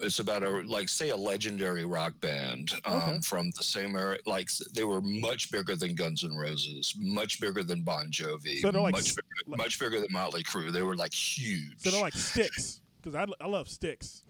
It's 0.00 0.18
about 0.18 0.42
a 0.42 0.50
like 0.66 0.88
say 0.88 1.10
a 1.10 1.16
legendary 1.16 1.84
rock 1.84 2.12
band 2.20 2.72
um, 2.84 2.94
Okay. 2.96 3.18
from 3.20 3.50
the 3.56 3.62
same 3.64 3.96
era. 3.96 4.18
Like 4.26 4.48
they 4.74 4.84
were 4.84 5.00
much 5.00 5.50
bigger 5.50 5.76
than 5.76 5.94
Guns 5.94 6.24
N' 6.24 6.36
Roses, 6.36 6.94
much 6.98 7.40
bigger 7.40 7.62
than 7.62 7.82
Bon 7.82 8.10
Jovi, 8.10 8.60
So 8.60 8.70
like 8.70 8.92
much 8.92 9.14
bigger, 9.16 9.26
like- 9.46 9.58
much 9.58 9.78
bigger 9.78 10.00
than 10.00 10.08
Motley 10.12 10.42
Crue. 10.42 10.72
They 10.72 10.82
were 10.82 10.96
like 10.96 11.14
huge. 11.14 11.74
So 11.78 11.90
they're 11.90 12.00
like 12.00 12.14
Styx 12.14 12.80
because 13.02 13.14
I, 13.14 13.26
I 13.44 13.48
love 13.48 13.68
Styx. 13.68 14.22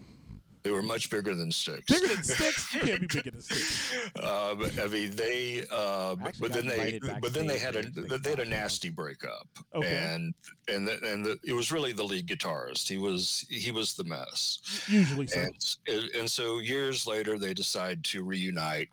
They 0.62 0.70
were 0.70 0.82
much 0.82 1.10
bigger 1.10 1.34
than 1.34 1.50
Styx. 1.50 1.86
Bigger 1.86 2.14
than 2.14 2.22
Styx? 2.22 2.74
You 2.74 2.80
can't 2.82 3.00
be 3.00 3.06
bigger 3.16 3.30
than 3.32 3.42
Styx. 3.42 3.92
Um, 4.22 4.62
I 4.80 4.86
mean, 4.86 5.10
they. 5.16 5.64
Uh, 5.72 6.14
I 6.22 6.28
actually 6.28 6.48
but 6.48 6.52
then 6.52 6.66
they. 6.68 7.00
But 7.20 7.34
then 7.34 7.46
they 7.48 7.58
had 7.58 7.74
a. 7.76 7.82
backstage 7.82 8.22
They 8.22 8.30
had 8.30 8.38
a 8.38 8.42
things. 8.42 8.48
nasty 8.50 8.90
breakup, 8.90 9.48
Okay. 9.74 9.96
and 10.14 10.34
and 10.68 10.86
the, 10.86 10.98
and 11.04 11.24
the, 11.26 11.38
it 11.44 11.52
was 11.52 11.72
really 11.72 11.92
the 11.92 12.04
lead 12.04 12.28
guitarist. 12.28 12.88
He 12.88 12.98
was 12.98 13.44
he 13.50 13.72
was 13.72 13.94
the 13.94 14.04
mess, 14.04 14.60
Usually 14.86 15.26
so. 15.26 15.40
and 15.88 16.10
and 16.16 16.30
so 16.30 16.60
years 16.60 17.06
later 17.08 17.38
they 17.38 17.54
decide 17.54 18.04
to 18.04 18.22
reunite 18.22 18.88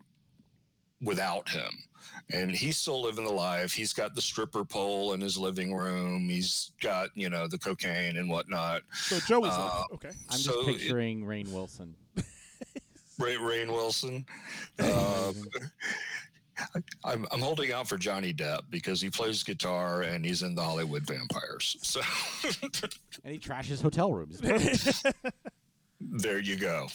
without 1.02 1.48
him. 1.48 1.70
And 2.32 2.50
he's 2.52 2.76
still 2.76 3.02
living 3.02 3.24
the 3.24 3.32
life. 3.32 3.72
He's 3.72 3.92
got 3.92 4.14
the 4.14 4.20
stripper 4.22 4.64
pole 4.64 5.14
in 5.14 5.20
his 5.20 5.36
living 5.36 5.74
room. 5.74 6.28
He's 6.28 6.72
got, 6.80 7.08
you 7.14 7.28
know, 7.28 7.48
the 7.48 7.58
cocaine 7.58 8.16
and 8.18 8.30
whatnot. 8.30 8.82
So 8.92 9.18
Joey's 9.20 9.52
uh, 9.52 9.64
like, 9.80 9.92
okay. 9.94 10.08
I'm 10.28 10.38
just 10.38 10.44
So 10.44 10.60
it- 10.60 10.66
picturing 10.78 11.24
Rainn 11.24 11.48
Wilson. 11.52 11.94
Ray, 13.18 13.36
Rainn 13.36 13.68
Wilson. 13.68 14.24
Uh. 14.78 15.32
I'm, 17.04 17.26
I'm 17.32 17.40
holding 17.40 17.72
out 17.72 17.88
for 17.88 17.96
Johnny 17.96 18.34
Depp 18.34 18.60
because 18.68 19.00
he 19.00 19.08
plays 19.08 19.42
guitar 19.42 20.02
and 20.02 20.22
he's 20.24 20.42
in 20.42 20.54
the 20.54 20.62
Hollywood 20.62 21.06
Vampires. 21.06 21.76
So 21.80 22.00
and 23.24 23.32
he 23.32 23.38
trashes 23.38 23.80
hotel 23.80 24.12
rooms. 24.12 24.38
there 26.00 26.38
you 26.38 26.56
go. 26.56 26.88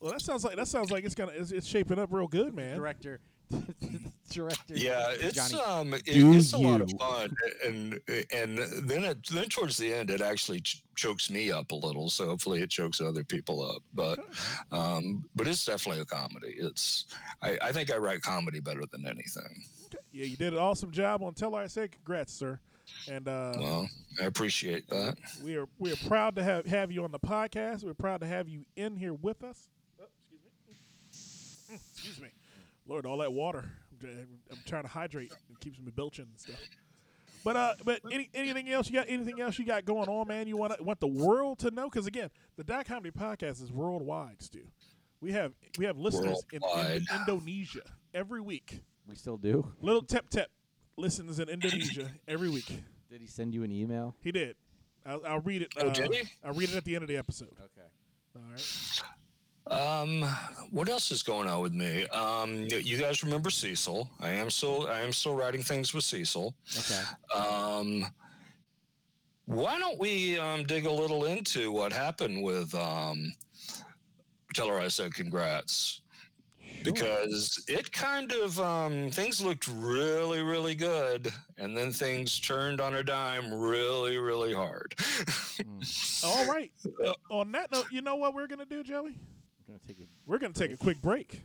Well, 0.00 0.12
that 0.12 0.20
sounds 0.20 0.44
like 0.44 0.56
that 0.56 0.68
sounds 0.68 0.90
like 0.90 1.04
it's 1.04 1.14
gonna 1.14 1.32
it's, 1.34 1.52
it's 1.52 1.66
shaping 1.66 1.98
up 1.98 2.12
real 2.12 2.26
good, 2.28 2.54
man. 2.54 2.76
director, 2.76 3.20
director. 4.30 4.74
Yeah, 4.74 5.06
it's 5.12 5.34
Johnny. 5.34 5.62
um, 5.62 5.94
it, 5.94 6.04
do 6.06 6.32
it's 6.34 6.52
a 6.52 6.58
lot 6.58 6.80
of 6.80 6.90
fun, 6.98 7.34
and 7.64 8.00
and 8.32 8.58
then 8.88 9.04
it, 9.04 9.26
then 9.28 9.48
towards 9.48 9.76
the 9.76 9.92
end, 9.92 10.10
it 10.10 10.20
actually 10.20 10.60
ch- 10.60 10.82
chokes 10.94 11.30
me 11.30 11.50
up 11.52 11.70
a 11.72 11.74
little. 11.74 12.10
So 12.10 12.26
hopefully, 12.26 12.62
it 12.62 12.70
chokes 12.70 13.00
other 13.00 13.24
people 13.24 13.62
up. 13.62 13.82
But 13.94 14.18
um, 14.72 15.24
but 15.34 15.46
it's 15.46 15.64
definitely 15.64 16.02
a 16.02 16.06
comedy. 16.06 16.54
It's 16.58 17.06
I, 17.42 17.56
I 17.62 17.72
think 17.72 17.92
I 17.92 17.96
write 17.96 18.22
comedy 18.22 18.60
better 18.60 18.82
than 18.90 19.06
anything. 19.06 19.64
Yeah, 20.12 20.24
you 20.24 20.36
did 20.36 20.52
an 20.52 20.58
awesome 20.58 20.90
job 20.90 21.22
on 21.22 21.34
Tell 21.34 21.54
Her 21.54 21.62
I 21.62 21.66
Said 21.66 21.92
congrats, 21.92 22.32
sir. 22.32 22.58
And 23.10 23.26
uh, 23.28 23.54
Well, 23.58 23.88
I 24.20 24.26
appreciate 24.26 24.88
that. 24.90 25.16
we 25.44 25.56
are 25.56 25.66
we 25.78 25.92
are 25.92 25.96
proud 26.08 26.36
to 26.36 26.42
have 26.44 26.66
have 26.66 26.90
you 26.92 27.04
on 27.04 27.10
the 27.12 27.18
podcast. 27.18 27.84
We're 27.84 27.94
proud 27.94 28.20
to 28.20 28.26
have 28.26 28.48
you 28.48 28.64
in 28.76 28.96
here 28.96 29.14
with 29.14 29.42
us. 29.44 29.68
Oh, 30.00 30.04
excuse 30.18 30.40
me. 30.68 31.76
Mm, 31.76 31.80
Excuse 31.94 32.20
me. 32.20 32.28
Lord, 32.86 33.06
all 33.06 33.18
that 33.18 33.32
water. 33.32 33.64
I'm, 34.02 34.28
I'm 34.50 34.58
trying 34.66 34.82
to 34.82 34.88
hydrate. 34.88 35.32
It 35.50 35.60
keeps 35.60 35.78
me 35.78 35.90
belching 35.90 36.26
and 36.30 36.38
stuff. 36.38 36.60
But 37.44 37.56
uh, 37.56 37.74
but 37.84 38.00
any, 38.10 38.28
anything 38.34 38.68
else 38.70 38.88
you 38.88 38.94
got? 38.94 39.06
Anything 39.08 39.40
else 39.40 39.58
you 39.58 39.64
got 39.64 39.84
going 39.84 40.08
on, 40.08 40.26
man? 40.26 40.48
You 40.48 40.56
want 40.56 40.80
want 40.84 40.98
the 40.98 41.06
world 41.06 41.60
to 41.60 41.70
know? 41.70 41.88
Because 41.88 42.06
again, 42.06 42.30
the 42.56 42.64
Dot 42.64 42.86
Comedy 42.86 43.12
Podcast 43.12 43.62
is 43.62 43.70
worldwide, 43.70 44.42
Stu. 44.42 44.62
We 45.20 45.32
have 45.32 45.52
we 45.78 45.84
have 45.84 45.96
listeners 45.96 46.44
in, 46.52 46.60
in 46.78 47.06
Indonesia 47.14 47.82
every 48.12 48.40
week. 48.40 48.80
We 49.08 49.14
still 49.14 49.36
do. 49.36 49.72
Little 49.80 50.02
Tep 50.02 50.28
Tep 50.28 50.50
listens 50.96 51.38
in 51.38 51.48
Indonesia 51.48 52.10
every 52.26 52.48
week. 52.50 52.82
Did 53.10 53.20
he 53.20 53.28
send 53.28 53.54
you 53.54 53.62
an 53.62 53.70
email? 53.70 54.16
He 54.22 54.32
did. 54.32 54.56
I'll, 55.06 55.22
I'll 55.24 55.40
read 55.40 55.62
it. 55.62 55.72
Oh, 55.80 55.86
uh, 55.88 55.92
did 55.92 56.12
he? 56.12 56.22
I'll 56.44 56.54
read 56.54 56.70
it 56.70 56.76
at 56.76 56.84
the 56.84 56.96
end 56.96 57.04
of 57.04 57.08
the 57.08 57.16
episode. 57.16 57.54
Okay. 57.60 57.86
All 58.34 58.42
right. 58.50 59.02
Um, 59.68 60.22
what 60.70 60.88
else 60.88 61.10
is 61.10 61.22
going 61.22 61.48
on 61.48 61.60
with 61.60 61.72
me? 61.72 62.06
Um, 62.08 62.66
you 62.70 62.98
guys 62.98 63.24
remember 63.24 63.50
Cecil? 63.50 64.08
I 64.20 64.30
am 64.30 64.50
still 64.50 64.86
I 64.86 65.00
am 65.00 65.12
still 65.12 65.34
writing 65.34 65.62
things 65.62 65.92
with 65.92 66.04
Cecil. 66.04 66.54
Okay. 66.78 67.02
Um, 67.34 68.06
why 69.46 69.78
don't 69.78 69.98
we 69.98 70.38
um, 70.38 70.64
dig 70.64 70.86
a 70.86 70.92
little 70.92 71.26
into 71.26 71.72
what 71.72 71.92
happened 71.92 72.42
with 72.42 72.74
um, 72.74 73.32
Tell 74.54 74.68
her 74.68 74.80
I 74.80 74.88
said 74.88 75.12
congrats 75.12 76.00
because 76.82 77.62
it 77.68 77.90
kind 77.92 78.32
of 78.32 78.58
um, 78.60 79.10
things 79.10 79.44
looked 79.44 79.68
really 79.68 80.42
really 80.42 80.74
good 80.74 81.32
and 81.58 81.76
then 81.76 81.92
things 81.92 82.40
turned 82.40 82.80
on 82.80 82.94
a 82.94 83.02
dime 83.02 83.52
really 83.52 84.16
really 84.18 84.54
hard. 84.54 84.94
All 86.24 86.46
right. 86.46 86.70
Uh, 87.04 87.12
on 87.30 87.52
that 87.52 87.70
note, 87.72 87.86
you 87.90 88.00
know 88.00 88.16
what 88.16 88.32
we're 88.34 88.46
gonna 88.46 88.64
do, 88.64 88.82
Joey? 88.82 89.16
I'm 89.68 89.74
gonna 89.74 89.80
take 89.86 90.00
it. 90.00 90.08
We're 90.26 90.38
gonna 90.38 90.52
take 90.54 90.72
a 90.72 90.76
quick 90.76 91.00
break, 91.02 91.42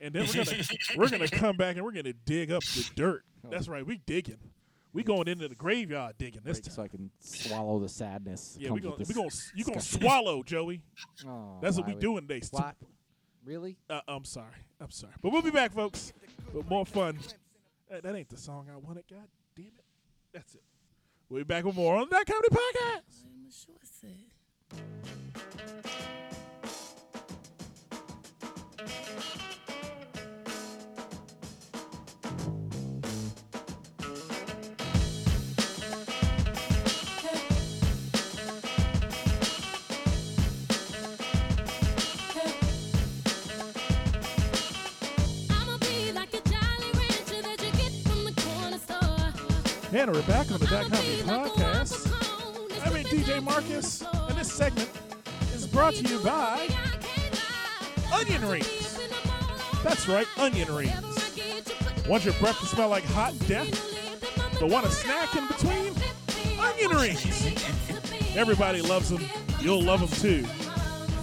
and 0.00 0.14
then 0.14 0.26
we're 0.26 0.44
gonna 0.44 0.62
we're 0.96 1.08
gonna 1.08 1.28
come 1.28 1.56
back 1.56 1.76
and 1.76 1.84
we're 1.84 1.92
gonna 1.92 2.12
dig 2.12 2.50
up 2.52 2.62
the 2.64 2.88
dirt. 2.94 3.24
That's 3.50 3.68
right. 3.68 3.86
We 3.86 3.98
digging. 4.06 4.38
We 4.92 5.02
going 5.02 5.26
into 5.26 5.48
the 5.48 5.54
graveyard 5.56 6.14
digging 6.18 6.42
this 6.44 6.58
break 6.60 6.64
time. 6.66 6.74
so 6.74 6.82
I 6.82 6.88
can 6.88 7.10
swallow 7.18 7.80
the 7.80 7.88
sadness. 7.88 8.56
yeah, 8.60 8.68
comes 8.68 8.74
we 8.76 8.80
gonna 8.82 8.96
with 8.96 9.08
we 9.08 9.14
this 9.14 9.16
gonna 9.16 9.30
you 9.56 9.64
gonna 9.64 9.80
swallow, 9.80 10.42
Joey. 10.42 10.82
Oh, 11.26 11.58
That's 11.60 11.76
what 11.76 11.84
why 11.84 11.88
we 11.88 11.94
would- 11.94 12.00
doing 12.02 12.20
today. 12.28 12.40
stu- 12.40 12.56
What? 12.58 12.76
Really? 13.44 13.76
Uh, 13.90 14.00
I'm 14.08 14.24
sorry. 14.24 14.46
I'm 14.80 14.90
sorry. 14.90 15.12
But 15.20 15.32
we'll 15.32 15.42
be 15.42 15.50
back, 15.50 15.72
folks. 15.72 16.12
But 16.54 16.68
more 16.70 16.86
fun. 16.86 17.18
That, 17.90 18.02
that 18.04 18.14
ain't 18.14 18.28
the 18.30 18.36
song 18.38 18.68
I 18.72 18.76
wanted. 18.78 19.04
God 19.10 19.28
damn 19.56 19.66
it. 19.66 19.84
That's 20.32 20.54
it. 20.54 20.62
We'll 21.28 21.40
be 21.40 21.44
back 21.44 21.64
with 21.64 21.74
more 21.76 21.96
on 21.96 22.08
that 22.10 22.24
comedy 22.26 22.48
podcast. 22.48 23.24
And 50.04 50.12
we're 50.12 50.20
back 50.24 50.52
on 50.52 50.58
the 50.58 50.66
Dot 50.66 50.90
Comedy 50.90 51.20
a 51.20 51.24
Podcast. 51.24 52.10
Whopper 52.10 52.26
cone 52.26 52.68
that's 52.68 52.86
I'm 52.86 52.96
in 52.96 53.04
DJ 53.06 53.42
Marcus, 53.42 54.02
and 54.02 54.36
this 54.36 54.52
segment 54.52 54.90
is 55.54 55.66
brought 55.66 55.94
to 55.94 56.02
you 56.02 56.18
by 56.18 56.68
Onion 58.12 58.46
Rings. 58.46 58.83
That's 59.84 60.08
right, 60.08 60.26
onion 60.38 60.74
rings. 60.74 60.92
Want 62.08 62.24
your 62.24 62.32
breath 62.34 62.58
to 62.60 62.66
smell 62.66 62.88
like 62.88 63.04
hot 63.04 63.38
death? 63.46 63.68
But 64.58 64.70
want 64.70 64.86
a 64.86 64.90
snack 64.90 65.36
in 65.36 65.46
between? 65.46 65.92
Onion 66.58 66.90
rings. 66.90 68.34
Everybody 68.34 68.80
loves 68.80 69.10
them. 69.10 69.22
You'll 69.60 69.82
love 69.82 70.00
them 70.00 70.08
too. 70.08 70.44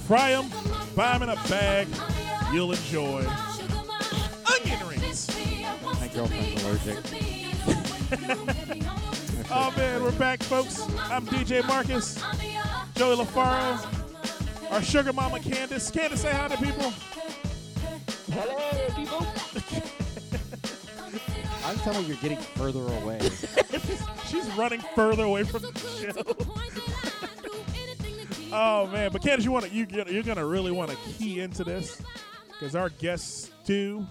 Fry 0.06 0.34
them, 0.34 0.52
buy 0.96 1.18
them 1.18 1.24
in 1.24 1.30
a 1.30 1.36
bag. 1.50 1.88
You'll 2.54 2.72
enjoy 2.72 3.26
onion 3.26 4.88
rings. 4.88 5.28
My 6.00 6.08
girlfriend's 6.14 6.64
allergic. 6.64 6.98
Oh 9.54 9.74
man, 9.76 10.02
we're 10.02 10.14
back, 10.14 10.42
folks. 10.44 10.82
I'm 10.98 11.26
DJ 11.26 11.68
Marcus, 11.68 12.16
Joey 12.96 13.18
LaFaro, 13.18 14.72
our 14.72 14.82
sugar 14.82 15.12
mama 15.12 15.42
Candace. 15.42 15.92
Candace, 15.92 16.22
say 16.22 16.32
hi 16.32 16.48
to 16.48 16.56
people. 16.56 16.94
Hello, 18.32 18.96
people. 18.96 19.26
I'm 21.66 21.78
telling 21.80 22.02
you, 22.04 22.08
you're 22.14 22.22
getting 22.22 22.38
further 22.40 22.82
away. 22.82 23.20
She's 24.28 24.50
running 24.56 24.82
further 24.96 25.24
away 25.26 25.44
from 25.44 25.62
the 25.64 26.14
show. 26.14 26.24
Oh 28.54 28.86
man, 28.88 29.14
but 29.14 29.22
Candace, 29.24 29.46
you 29.46 29.52
want 29.54 29.64
to 29.64 29.72
you 29.72 29.86
gonna- 29.86 30.12
you're 30.12 30.24
gonna 30.24 30.46
really 30.46 30.72
want 30.74 30.92
to 30.92 30.98
key 31.18 31.40
into 31.40 31.64
this 31.64 32.02
because 32.50 32.76
our 32.76 32.90
guest 32.90 33.50
Stu 33.64 34.06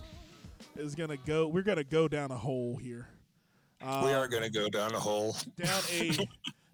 is 0.79 0.95
gonna 0.95 1.19
go. 1.27 1.47
We're 1.47 1.63
gonna 1.63 1.85
go 1.85 2.09
down 2.09 2.31
a 2.31 2.39
hole 2.39 2.77
here, 2.77 3.07
we 3.83 3.87
are 3.87 4.25
um, 4.25 4.31
going 4.31 4.43
to 4.43 4.51
go 4.51 4.69
down 4.69 4.95
a 4.95 4.99
hole. 4.99 5.37
down 5.63 5.83
a 5.91 6.19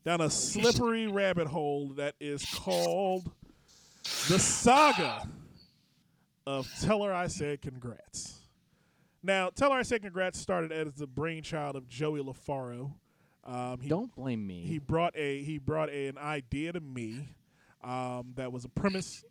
down 0.05 0.21
a 0.21 0.31
slippery 0.31 1.07
rabbit 1.07 1.47
hole 1.47 1.89
that 1.97 2.15
is 2.21 2.45
called 2.45 3.31
the 4.29 4.39
saga 4.39 5.29
of 6.47 6.69
Tell 6.81 7.03
Her 7.03 7.13
I 7.13 7.27
Said 7.27 7.61
Congrats. 7.63 8.41
Now, 9.23 9.51
Tell 9.51 9.73
Her 9.73 9.79
I 9.79 9.83
Said 9.83 10.03
Congrats 10.03 10.39
started 10.39 10.73
as 10.73 10.95
the 10.95 11.07
brainchild 11.07 11.77
of 11.77 11.89
Joey 11.89 12.21
LaFaro. 12.23 12.93
Um, 13.45 13.79
he, 13.81 13.89
Don't 13.89 14.15
blame 14.15 14.47
me. 14.47 14.63
he 14.63 14.79
brought 14.79 15.17
a 15.17 15.43
he 15.43 15.59
brought 15.59 15.89
a, 15.91 16.09
an 16.09 16.19
idea 16.19 16.73
to 16.73 16.81
me 16.81 17.29
um, 17.85 18.33
that 18.35 18.51
was 18.53 18.65
a 18.65 18.69
premise 18.69 19.25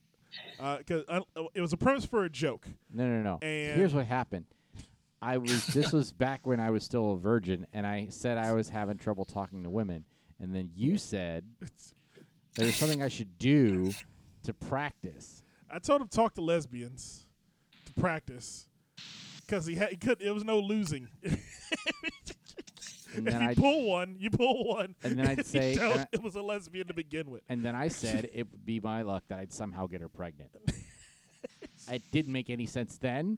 because 0.77 1.03
uh, 1.09 1.21
it 1.53 1.59
was 1.61 1.73
a 1.73 1.77
premise 1.77 2.05
for 2.05 2.23
a 2.23 2.29
joke. 2.29 2.65
No, 2.93 3.07
no, 3.07 3.21
no. 3.21 3.39
And- 3.41 3.75
Here's 3.77 3.93
what 3.93 4.05
happened. 4.05 4.45
I 5.21 5.37
was. 5.37 5.65
This 5.67 5.91
was 5.91 6.11
back 6.11 6.45
when 6.45 6.59
I 6.59 6.69
was 6.69 6.83
still 6.83 7.13
a 7.13 7.17
virgin, 7.17 7.65
and 7.73 7.87
I 7.87 8.07
said 8.09 8.37
I 8.37 8.51
was 8.53 8.69
having 8.69 8.97
trouble 8.97 9.25
talking 9.25 9.63
to 9.63 9.69
women, 9.69 10.05
and 10.39 10.53
then 10.53 10.69
you 10.75 10.97
said 10.97 11.43
there's 12.55 12.75
something 12.75 13.01
I 13.01 13.07
should 13.07 13.37
do 13.39 13.91
to 14.43 14.53
practice. 14.53 15.41
I 15.71 15.79
told 15.79 16.01
him 16.01 16.07
talk 16.07 16.33
to 16.35 16.41
lesbians 16.41 17.25
to 17.85 17.93
practice 17.93 18.67
because 19.41 19.65
he 19.65 19.75
had 19.75 19.89
he 19.89 19.97
could. 19.97 20.21
It 20.21 20.31
was 20.31 20.43
no 20.43 20.59
losing. 20.59 21.07
and 21.23 21.37
if 23.27 23.33
then 23.33 23.41
you 23.41 23.49
I'd 23.49 23.57
pull 23.57 23.85
one, 23.87 24.15
you 24.19 24.29
pull 24.29 24.65
one, 24.65 24.95
and 25.03 25.17
then 25.17 25.27
I'd 25.27 25.45
say, 25.55 25.77
I- 25.79 26.07
it 26.11 26.21
was 26.21 26.35
a 26.35 26.41
lesbian 26.41 26.87
to 26.87 26.93
begin 26.93 27.29
with. 27.29 27.41
and 27.49 27.63
then 27.63 27.75
I 27.75 27.87
said 28.03 28.29
it 28.33 28.47
would 28.51 28.65
be 28.65 28.79
my 28.79 29.01
luck 29.01 29.23
that 29.29 29.39
I'd 29.39 29.53
somehow 29.53 29.87
get 29.87 30.01
her 30.01 30.09
pregnant. 30.09 30.51
it 31.91 32.01
didn't 32.11 32.33
make 32.33 32.49
any 32.49 32.65
sense 32.65 32.97
then. 32.97 33.37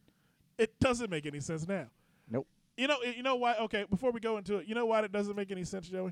It 0.57 0.80
doesn't 0.80 1.09
make 1.11 1.25
any 1.25 1.39
sense 1.39 1.67
now. 1.67 1.88
Nope. 2.30 2.47
You 2.75 2.88
know, 2.88 2.97
you 3.03 3.23
know 3.23 3.36
why? 3.36 3.55
Okay, 3.55 3.86
before 3.89 4.11
we 4.11 4.19
go 4.19 4.38
into 4.38 4.57
it, 4.57 4.67
you 4.67 4.75
know 4.75 4.86
why 4.86 5.01
it 5.01 5.11
doesn't 5.11 5.36
make 5.36 5.51
any 5.51 5.63
sense, 5.63 5.88
Joey? 5.88 6.11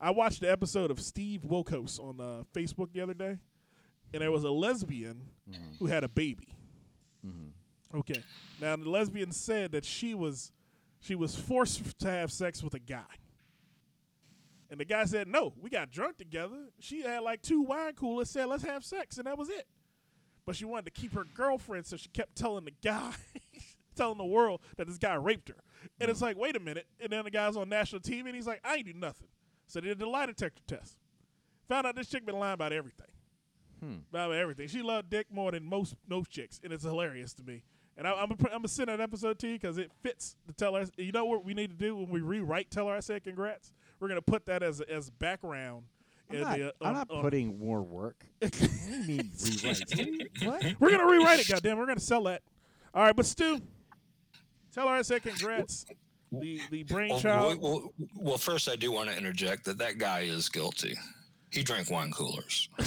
I 0.00 0.10
watched 0.10 0.40
the 0.40 0.50
episode 0.50 0.90
of 0.90 1.00
Steve 1.00 1.42
Wilkos 1.42 1.98
on 1.98 2.20
uh, 2.20 2.42
Facebook 2.54 2.92
the 2.92 3.00
other 3.00 3.14
day, 3.14 3.38
and 4.12 4.22
there 4.22 4.30
was 4.30 4.44
a 4.44 4.50
lesbian 4.50 5.22
mm-hmm. 5.50 5.62
who 5.78 5.86
had 5.86 6.04
a 6.04 6.08
baby. 6.08 6.48
Mm-hmm. 7.26 7.98
Okay, 7.98 8.22
now 8.60 8.76
the 8.76 8.88
lesbian 8.88 9.32
said 9.32 9.72
that 9.72 9.84
she 9.84 10.14
was 10.14 10.52
she 11.00 11.14
was 11.14 11.36
forced 11.36 11.98
to 12.00 12.08
have 12.10 12.32
sex 12.32 12.62
with 12.62 12.74
a 12.74 12.78
guy, 12.78 13.04
and 14.70 14.80
the 14.80 14.84
guy 14.84 15.04
said, 15.04 15.28
"No, 15.28 15.52
we 15.60 15.70
got 15.70 15.90
drunk 15.90 16.18
together. 16.18 16.68
She 16.80 17.02
had 17.02 17.20
like 17.20 17.42
two 17.42 17.62
wine 17.62 17.94
coolers, 17.94 18.30
said 18.30 18.46
let's 18.46 18.64
have 18.64 18.84
sex, 18.84 19.18
and 19.18 19.26
that 19.26 19.38
was 19.38 19.48
it." 19.48 19.66
But 20.46 20.54
she 20.54 20.64
wanted 20.64 20.84
to 20.86 20.90
keep 20.92 21.12
her 21.14 21.24
girlfriend, 21.24 21.86
so 21.86 21.96
she 21.96 22.08
kept 22.08 22.36
telling 22.36 22.64
the 22.64 22.72
guy, 22.82 23.12
telling 23.96 24.16
the 24.16 24.24
world 24.24 24.60
that 24.76 24.86
this 24.86 24.96
guy 24.96 25.14
raped 25.14 25.48
her. 25.48 25.56
And 26.00 26.08
it's 26.08 26.20
mm. 26.20 26.22
like, 26.22 26.38
wait 26.38 26.56
a 26.56 26.60
minute. 26.60 26.86
And 27.00 27.10
then 27.10 27.24
the 27.24 27.30
guy's 27.32 27.56
on 27.56 27.68
national 27.68 28.00
TV, 28.00 28.26
and 28.26 28.34
he's 28.34 28.46
like, 28.46 28.60
I 28.64 28.76
ain't 28.76 28.86
do 28.86 28.92
nothing. 28.94 29.26
So 29.66 29.80
they 29.80 29.88
did 29.88 29.98
the 29.98 30.06
lie 30.06 30.26
detector 30.26 30.62
test. 30.68 30.96
Found 31.68 31.88
out 31.88 31.96
this 31.96 32.08
chick 32.08 32.24
been 32.24 32.38
lying 32.38 32.54
about 32.54 32.72
everything. 32.72 33.08
About 34.10 34.32
everything. 34.32 34.68
She 34.68 34.82
loved 34.82 35.10
dick 35.10 35.26
more 35.30 35.50
than 35.52 35.64
most 35.64 35.94
most 36.08 36.30
chicks, 36.30 36.60
and 36.64 36.72
it's 36.72 36.84
hilarious 36.84 37.32
to 37.34 37.42
me. 37.44 37.62
And 37.98 38.06
I, 38.06 38.12
I'm 38.12 38.28
gonna, 38.28 38.36
I'm 38.44 38.58
gonna 38.58 38.68
send 38.68 38.88
that 38.88 39.00
episode 39.00 39.38
to 39.40 39.46
you 39.48 39.54
because 39.54 39.78
it 39.78 39.90
fits 40.02 40.36
the 40.46 40.52
tell 40.52 40.74
her. 40.74 40.84
You 40.96 41.12
know 41.12 41.24
what 41.24 41.44
we 41.44 41.54
need 41.54 41.70
to 41.70 41.76
do 41.76 41.96
when 41.96 42.08
we 42.10 42.20
rewrite 42.20 42.70
tell 42.70 42.88
her 42.88 42.94
I 42.94 43.00
said 43.00 43.24
congrats. 43.24 43.72
We're 44.00 44.08
gonna 44.08 44.20
put 44.22 44.46
that 44.46 44.62
as 44.62 44.80
as 44.82 45.08
background. 45.10 45.84
I'm 46.30 46.40
not, 46.40 46.58
the, 46.58 46.68
uh, 46.68 46.72
I'm 46.80 46.86
on- 46.88 46.94
not 46.94 47.10
on- 47.10 47.22
putting 47.22 47.58
more 47.58 47.82
work. 47.82 48.24
what 48.40 48.50
do 48.52 48.66
you 48.90 49.02
mean 49.04 49.30
rewrites? 49.36 50.26
what? 50.46 50.74
We're 50.80 50.90
gonna 50.90 51.06
rewrite 51.10 51.40
it, 51.40 51.48
goddamn. 51.48 51.78
We're 51.78 51.86
gonna 51.86 52.00
sell 52.00 52.24
that. 52.24 52.42
All 52.92 53.02
right, 53.04 53.14
but 53.14 53.24
Stu, 53.26 53.60
tell 54.74 54.88
her 54.88 54.94
I 54.94 55.02
said 55.02 55.22
congrats. 55.22 55.86
The 56.32 56.60
the 56.70 56.84
Well, 56.90 56.98
brainchild. 56.98 57.62
well, 57.62 57.92
well, 58.16 58.38
first, 58.38 58.68
I 58.68 58.74
do 58.76 58.90
want 58.90 59.08
to 59.10 59.16
interject 59.16 59.64
that 59.66 59.78
that 59.78 59.98
guy 59.98 60.20
is 60.22 60.48
guilty. 60.48 60.96
He 61.52 61.62
drank 61.62 61.90
wine 61.90 62.10
coolers. 62.10 62.68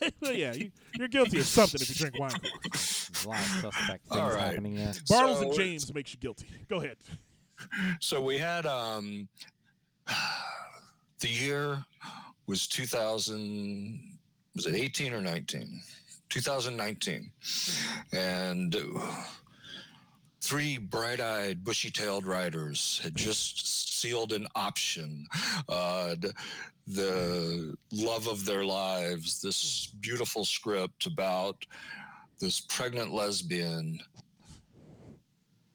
well, 0.20 0.32
yeah, 0.32 0.52
you, 0.52 0.70
you're 0.94 1.08
guilty 1.08 1.38
of 1.38 1.46
something 1.46 1.80
if 1.80 1.88
you 1.88 1.94
drink 1.94 2.18
wine. 2.18 2.30
There's 2.72 3.10
a 3.24 3.28
lot 3.28 3.38
of 3.40 3.46
suspect 3.46 4.08
things 4.08 4.20
All 4.20 4.30
right. 4.30 4.40
happening 4.40 4.74
there. 4.74 4.88
Bartles 5.08 5.36
So- 5.36 5.42
and 5.42 5.54
James 5.54 5.92
makes 5.94 6.12
you 6.12 6.18
guilty. 6.20 6.46
Go 6.68 6.76
ahead. 6.78 6.96
So 8.00 8.20
we 8.22 8.38
had 8.38 8.66
um, 8.66 9.28
the 11.20 11.28
year 11.28 11.84
was 12.46 12.66
2000. 12.66 14.18
Was 14.54 14.66
it 14.66 14.74
18 14.74 15.12
or 15.12 15.20
19? 15.20 15.80
2019, 16.28 17.30
and 18.12 18.74
uh, 18.74 18.80
three 20.46 20.78
bright-eyed, 20.78 21.64
bushy-tailed 21.64 22.24
writers 22.26 23.00
had 23.02 23.14
just 23.16 24.00
sealed 24.00 24.32
an 24.32 24.46
option. 24.54 25.26
Uh, 25.68 26.14
d- 26.14 26.28
the 26.86 27.74
love 27.92 28.28
of 28.28 28.44
their 28.44 28.64
lives, 28.64 29.40
this 29.40 29.88
beautiful 30.00 30.44
script 30.44 31.06
about 31.06 31.66
this 32.38 32.60
pregnant 32.60 33.12
lesbian 33.12 33.98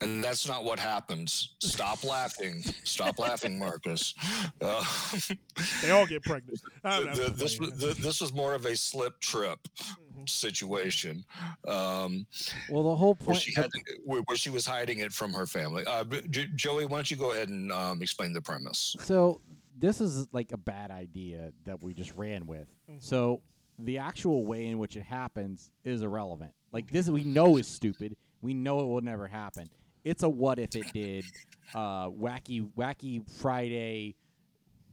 and 0.03 0.23
that's 0.23 0.47
not 0.47 0.63
what 0.63 0.79
happens. 0.79 1.53
Stop 1.59 2.03
laughing. 2.03 2.63
Stop 2.85 3.19
laughing, 3.19 3.59
Marcus. 3.59 4.15
Uh, 4.59 4.83
They 5.83 5.91
all 5.91 6.07
get 6.07 6.23
pregnant. 6.23 6.59
The- 6.83 7.31
this, 7.35 7.59
was- 7.59 7.71
the, 7.77 7.93
this 8.01 8.19
was 8.19 8.33
more 8.33 8.55
of 8.55 8.65
a 8.65 8.75
slip 8.75 9.19
trip 9.19 9.59
Mm-hmm. 9.77 10.10
Situation 10.27 11.23
um, 11.67 12.25
Well, 12.69 12.83
the 12.83 12.95
whole 12.95 13.15
where, 13.15 13.33
point. 13.33 13.39
she 13.39 13.53
had, 13.53 13.69
where, 14.03 14.21
where 14.21 14.37
she 14.37 14.49
was 14.49 14.65
hiding 14.65 14.99
it 14.99 15.11
from 15.11 15.33
her 15.33 15.45
family. 15.45 15.83
Uh, 15.85 16.03
J- 16.29 16.49
Joey, 16.55 16.85
why 16.85 16.97
don't 16.97 17.11
you 17.11 17.17
go 17.17 17.31
ahead 17.31 17.49
and 17.49 17.71
um, 17.71 18.01
explain 18.01 18.33
the 18.33 18.41
premise? 18.41 18.95
So 18.99 19.41
this 19.77 20.01
is 20.01 20.27
like 20.31 20.51
a 20.51 20.57
bad 20.57 20.91
idea 20.91 21.51
that 21.65 21.81
we 21.81 21.93
just 21.93 22.13
ran 22.15 22.45
with. 22.45 22.67
So 22.99 23.41
the 23.79 23.97
actual 23.97 24.45
way 24.45 24.67
in 24.67 24.77
which 24.77 24.95
it 24.95 25.03
happens 25.03 25.71
is 25.83 26.01
irrelevant. 26.03 26.51
Like 26.71 26.91
this, 26.91 27.09
we 27.09 27.23
know 27.23 27.57
is 27.57 27.67
stupid. 27.67 28.15
We 28.41 28.53
know 28.53 28.79
it 28.81 28.85
will 28.85 29.01
never 29.01 29.27
happen. 29.27 29.69
It's 30.03 30.23
a 30.23 30.29
what 30.29 30.59
if 30.59 30.75
it 30.75 30.91
did, 30.93 31.25
uh, 31.73 32.09
wacky 32.09 32.67
wacky 32.77 33.21
Friday, 33.39 34.15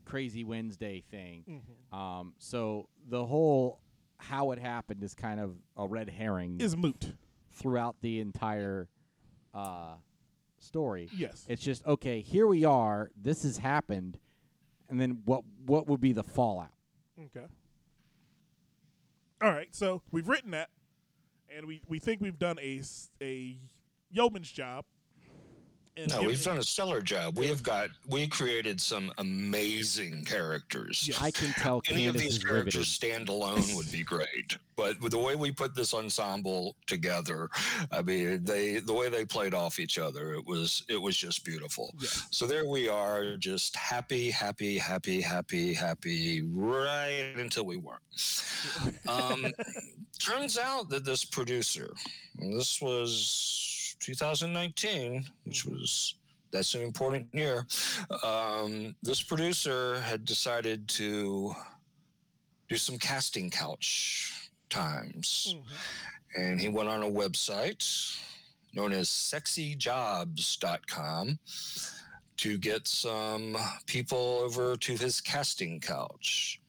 crazy 0.04 0.44
Wednesday 0.44 1.02
thing. 1.10 1.62
Um, 1.92 2.34
so 2.38 2.88
the 3.08 3.24
whole 3.24 3.80
how 4.18 4.50
it 4.52 4.58
happened 4.58 5.02
is 5.02 5.14
kind 5.14 5.40
of 5.40 5.54
a 5.76 5.86
red 5.86 6.10
herring 6.10 6.60
is 6.60 6.76
moot. 6.76 7.12
throughout 7.52 7.96
the 8.00 8.20
entire 8.20 8.88
uh, 9.54 9.94
story. 10.58 11.08
Yes. 11.16 11.44
It's 11.48 11.62
just 11.62 11.86
okay. 11.86 12.20
Here 12.20 12.46
we 12.46 12.64
are. 12.64 13.10
This 13.20 13.42
has 13.44 13.58
happened, 13.58 14.18
and 14.88 15.00
then 15.00 15.22
what? 15.24 15.42
What 15.66 15.86
would 15.86 16.00
be 16.00 16.12
the 16.12 16.24
fallout? 16.24 16.72
Okay. 17.18 17.46
All 19.40 19.50
right. 19.50 19.68
So 19.70 20.02
we've 20.10 20.28
written 20.28 20.50
that, 20.50 20.70
and 21.54 21.66
we, 21.66 21.80
we 21.88 21.98
think 21.98 22.20
we've 22.20 22.38
done 22.38 22.58
a 22.60 22.82
a 23.22 23.56
yeoman's 24.10 24.50
job. 24.50 24.84
And 25.98 26.10
No, 26.10 26.22
we've 26.22 26.42
done 26.42 26.58
a 26.58 26.62
stellar 26.62 27.00
job. 27.00 27.36
We 27.36 27.46
have 27.48 27.62
got 27.62 27.90
we 28.06 28.28
created 28.28 28.80
some 28.80 29.12
amazing 29.18 30.24
characters. 30.24 31.06
Yeah, 31.08 31.16
I 31.20 31.30
can 31.30 31.52
tell 31.54 31.82
Any 31.90 32.06
of 32.06 32.14
these 32.14 32.36
is 32.36 32.44
riveted. 32.44 32.48
characters 32.72 32.88
stand 32.88 33.28
alone 33.28 33.62
would 33.74 33.90
be 33.90 34.04
great, 34.04 34.56
but 34.76 35.00
with 35.00 35.12
the 35.12 35.18
way 35.18 35.34
we 35.34 35.50
put 35.50 35.74
this 35.74 35.94
ensemble 35.94 36.76
together, 36.86 37.48
I 37.90 38.02
mean, 38.02 38.44
they 38.44 38.78
the 38.78 38.92
way 38.92 39.08
they 39.08 39.24
played 39.24 39.54
off 39.54 39.80
each 39.80 39.98
other, 39.98 40.34
it 40.34 40.46
was 40.46 40.84
it 40.88 41.00
was 41.00 41.16
just 41.16 41.44
beautiful. 41.44 41.92
Yes. 41.98 42.28
So 42.30 42.46
there 42.46 42.68
we 42.68 42.88
are, 42.88 43.36
just 43.36 43.74
happy, 43.74 44.30
happy, 44.30 44.78
happy, 44.78 45.20
happy, 45.20 45.72
happy, 45.74 46.42
right 46.42 47.32
until 47.36 47.64
we 47.64 47.76
weren't. 47.76 48.02
Um, 49.08 49.46
turns 50.20 50.58
out 50.58 50.88
that 50.90 51.04
this 51.04 51.24
producer, 51.24 51.92
this 52.36 52.80
was 52.80 53.74
2019, 54.00 55.24
which 55.44 55.64
was 55.64 56.14
that's 56.50 56.74
an 56.74 56.82
important 56.82 57.26
year. 57.32 57.66
Um, 58.24 58.96
this 59.02 59.22
producer 59.22 60.00
had 60.00 60.24
decided 60.24 60.88
to 60.88 61.54
do 62.68 62.76
some 62.76 62.98
casting 62.98 63.50
couch 63.50 64.50
times, 64.70 65.54
and 66.36 66.60
he 66.60 66.68
went 66.68 66.88
on 66.88 67.02
a 67.02 67.10
website 67.10 67.84
known 68.74 68.92
as 68.92 69.08
sexyjobs.com 69.08 71.38
to 72.36 72.58
get 72.58 72.86
some 72.86 73.56
people 73.86 74.40
over 74.42 74.76
to 74.76 74.96
his 74.96 75.20
casting 75.20 75.80
couch. 75.80 76.60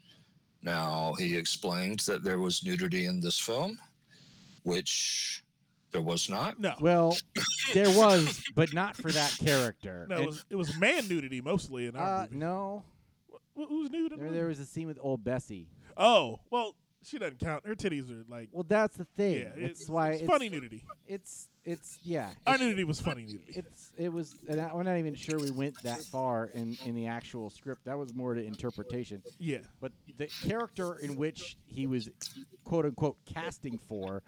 Now, 0.61 1.13
he 1.17 1.37
explained 1.37 2.01
that 2.01 2.21
there 2.23 2.39
was 2.39 2.63
nudity 2.63 3.05
in 3.05 3.21
this 3.21 3.39
film, 3.39 3.79
which 4.63 5.43
there 5.91 6.01
was 6.01 6.29
not. 6.29 6.59
No. 6.59 6.73
Well, 6.79 7.17
there 7.73 7.89
was, 7.89 8.43
but 8.55 8.73
not 8.73 8.95
for 8.95 9.11
that 9.11 9.35
character. 9.43 10.05
No, 10.09 10.15
And- 10.15 10.23
it 10.23 10.27
was, 10.27 10.45
it 10.51 10.55
was 10.55 10.77
man 10.77 11.07
nudity 11.07 11.41
mostly 11.41 11.87
in 11.87 11.95
our 11.95 12.17
uh, 12.17 12.21
movie. 12.23 12.35
no, 12.37 12.83
Wh- 13.57 13.67
Who's 13.67 13.89
nude? 13.89 14.13
there, 14.17 14.31
there 14.31 14.47
was 14.47 14.59
a 14.59 14.65
scene 14.65 14.87
with 14.87 14.99
old 15.01 15.23
Bessie. 15.23 15.67
Oh, 15.97 16.39
well, 16.49 16.75
she 17.03 17.17
doesn't 17.17 17.39
count. 17.39 17.65
Her 17.65 17.75
titties 17.75 18.09
are 18.11 18.25
like. 18.29 18.49
Well, 18.51 18.65
that's 18.67 18.97
the 18.97 19.05
thing. 19.17 19.35
yeah, 19.39 19.49
it's, 19.55 19.81
it's, 19.81 19.89
why 19.89 20.11
it's 20.11 20.21
it's, 20.21 20.29
funny 20.31 20.49
nudity. 20.49 20.83
It's 21.07 21.47
it's 21.65 21.97
yeah. 22.03 22.29
Our 22.45 22.55
it's- 22.55 22.59
nudity 22.59 22.83
was 22.83 22.99
funny 23.01 23.23
nudity. 23.23 23.53
It's 23.55 23.91
it 23.97 24.11
was, 24.13 24.35
and 24.47 24.59
I, 24.61 24.73
we're 24.73 24.83
not 24.83 24.97
even 24.97 25.15
sure 25.15 25.39
we 25.39 25.51
went 25.51 25.81
that 25.83 26.01
far 26.03 26.45
in 26.53 26.77
in 26.85 26.95
the 26.95 27.07
actual 27.07 27.49
script. 27.49 27.85
That 27.85 27.97
was 27.97 28.13
more 28.13 28.33
to 28.33 28.43
interpretation. 28.45 29.21
yeah. 29.39 29.59
But 29.81 29.91
the 30.17 30.27
character 30.47 30.95
in 30.95 31.15
which 31.15 31.57
he 31.67 31.87
was 31.87 32.09
quote 32.65 32.85
unquote 32.85 33.17
casting 33.33 33.79
for, 33.87 34.21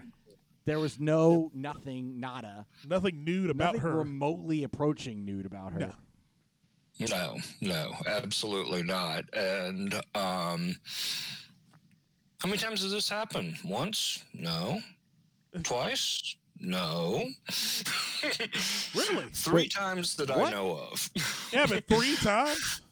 there 0.66 0.80
was 0.80 0.99
no 0.99 1.51
nothing, 1.53 2.20
nada, 2.20 2.66
Nothing 2.88 3.24
nude 3.24 3.49
about 3.49 3.76
nothing 3.76 3.82
her. 3.82 3.97
remotely 3.97 4.64
approaching 4.64 5.26
nude 5.26 5.45
about 5.45 5.74
her. 5.74 5.80
No. 5.80 5.93
No, 7.09 7.38
no, 7.62 7.93
absolutely 8.05 8.84
not. 8.84 9.24
And 9.34 9.93
um, 10.14 10.76
how 12.39 12.45
many 12.47 12.57
times 12.57 12.84
has 12.84 12.91
this 12.91 13.09
happened? 13.09 13.55
Once? 13.66 14.24
No. 14.34 14.80
Twice? 15.64 16.36
No. 16.59 17.24
Really? 18.93 19.26
Three 19.34 19.53
Wait, 19.64 19.72
times 19.72 20.16
that 20.18 20.30
I 20.30 20.51
know 20.51 20.74
of. 20.91 21.09
Yeah, 21.51 21.66
but 21.66 21.88
three 21.88 22.16
times? 22.18 22.82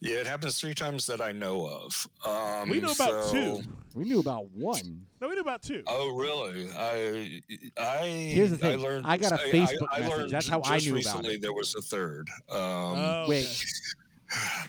yeah, 0.00 0.16
it 0.16 0.26
happens 0.26 0.60
three 0.60 0.74
times 0.74 1.06
that 1.06 1.20
I 1.20 1.32
know 1.32 1.66
of. 1.66 2.06
Um, 2.24 2.68
We 2.70 2.80
know 2.80 2.92
about 2.92 3.24
so- 3.24 3.32
two. 3.32 3.62
We 3.94 4.04
knew 4.04 4.20
about 4.20 4.48
one. 4.52 5.04
No, 5.20 5.28
we 5.28 5.34
knew 5.34 5.40
about 5.40 5.62
two. 5.62 5.82
Oh, 5.88 6.14
really? 6.14 6.70
I, 6.78 7.40
I. 7.76 8.06
Here's 8.06 8.50
the 8.50 8.56
thing. 8.56 8.78
I 8.78 8.82
learned. 8.82 9.04
I 9.04 9.16
got 9.16 9.32
a 9.32 9.36
Facebook 9.36 9.88
I, 9.90 9.96
I 9.96 10.00
message. 10.08 10.30
That's 10.30 10.46
how 10.48 10.62
I 10.64 10.78
just 10.78 10.86
knew 10.86 10.92
about 10.92 10.94
it. 10.94 10.94
recently 10.94 11.34
it. 11.34 11.42
There 11.42 11.52
was 11.52 11.74
a 11.74 11.82
third. 11.82 12.28
Um, 12.48 12.58
Oh, 12.60 13.24
Wait. 13.28 13.64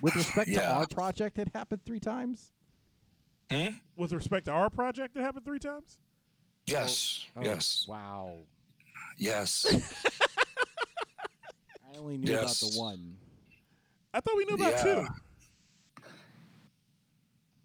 With 0.01 0.15
respect 0.15 0.51
to 0.53 0.65
our 0.67 0.87
project, 0.87 1.37
it 1.37 1.49
happened 1.53 1.81
three 1.85 1.99
times. 1.99 2.51
Hmm? 3.51 3.67
With 3.95 4.11
respect 4.11 4.45
to 4.45 4.51
our 4.51 4.71
project, 4.71 5.15
it 5.15 5.21
happened 5.21 5.45
three 5.45 5.59
times. 5.59 5.99
Yes. 6.65 7.27
Oh, 7.37 7.43
yes. 7.43 7.85
Wow. 7.87 8.37
Yes. 9.19 9.67
I 11.85 11.97
only 11.99 12.17
knew 12.17 12.33
about 12.33 12.49
the 12.55 12.71
one. 12.79 13.17
I 14.13 14.19
thought 14.19 14.35
we 14.37 14.45
knew 14.45 14.55
about 14.55 14.73
Yeah. 14.73 14.83
two. 14.83 15.07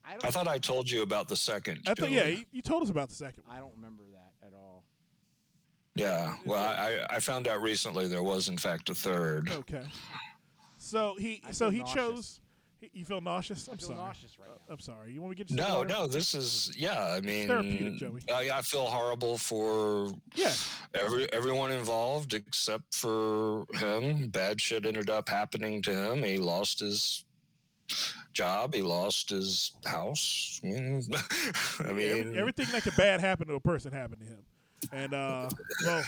I 0.04 0.14
I 0.22 0.30
thought 0.30 0.46
I 0.46 0.58
told 0.58 0.88
you 0.88 1.02
about 1.02 1.26
the 1.28 1.36
second. 1.36 1.80
I 1.86 1.94
thought, 1.94 2.10
yeah, 2.10 2.26
you, 2.26 2.44
you 2.52 2.62
told 2.62 2.82
us 2.84 2.90
about 2.90 3.08
the 3.08 3.14
second 3.16 3.42
one. 3.46 3.56
I 3.56 3.60
don't 3.60 3.72
remember 3.74 4.04
that 4.12 4.46
at 4.46 4.52
all. 4.54 4.84
Yeah. 5.96 6.36
Well, 6.44 6.62
I, 6.62 7.04
I 7.10 7.18
found 7.20 7.48
out 7.48 7.60
recently 7.60 8.06
there 8.06 8.22
was 8.22 8.48
in 8.48 8.56
fact 8.56 8.88
a 8.90 8.94
third. 8.94 9.50
Okay. 9.50 9.82
So 10.78 11.16
he, 11.18 11.42
I 11.44 11.50
so 11.50 11.70
he 11.70 11.80
nauseous. 11.80 11.94
chose. 11.94 12.40
He, 12.80 12.90
you 12.92 13.04
feel 13.04 13.20
nauseous? 13.20 13.68
I'm 13.68 13.74
I 13.74 13.76
feel 13.78 13.86
sorry. 13.88 13.98
nauseous 13.98 14.38
right 14.38 14.48
now. 14.48 14.74
I'm 14.74 14.80
sorry. 14.80 15.12
You 15.12 15.20
want 15.22 15.30
me 15.30 15.36
to 15.36 15.44
get 15.44 15.50
you? 15.50 15.56
some 15.56 15.68
No, 15.68 15.78
water? 15.78 15.88
no, 15.88 16.06
this 16.06 16.34
is 16.34 16.72
yeah. 16.76 17.12
I 17.14 17.20
mean, 17.20 17.48
therapeutic, 17.48 17.96
Joey. 17.96 18.20
I, 18.32 18.58
I 18.58 18.62
feel 18.62 18.84
horrible 18.86 19.38
for 19.38 20.10
Yeah. 20.34 20.52
every 20.94 21.32
everyone 21.32 21.72
involved 21.72 22.34
except 22.34 22.94
for 22.94 23.64
him. 23.74 24.28
Bad 24.28 24.60
shit 24.60 24.84
ended 24.84 25.08
up 25.08 25.28
happening 25.28 25.80
to 25.82 25.92
him. 26.12 26.22
He 26.22 26.36
lost 26.38 26.80
his 26.80 27.24
job. 28.34 28.74
He 28.74 28.82
lost 28.82 29.30
his 29.30 29.72
house. 29.84 30.60
I 30.62 30.66
mean, 30.68 31.02
I 31.14 31.88
Every- 31.88 31.94
mean, 32.24 32.36
everything 32.36 32.66
that 32.72 32.82
could 32.82 32.96
bad 32.96 33.20
happen 33.20 33.46
to 33.48 33.54
a 33.54 33.60
person 33.60 33.92
happened 33.92 34.20
to 34.20 34.26
him, 34.26 34.38
and 34.92 35.14
uh, 35.14 35.48
well, 35.84 36.04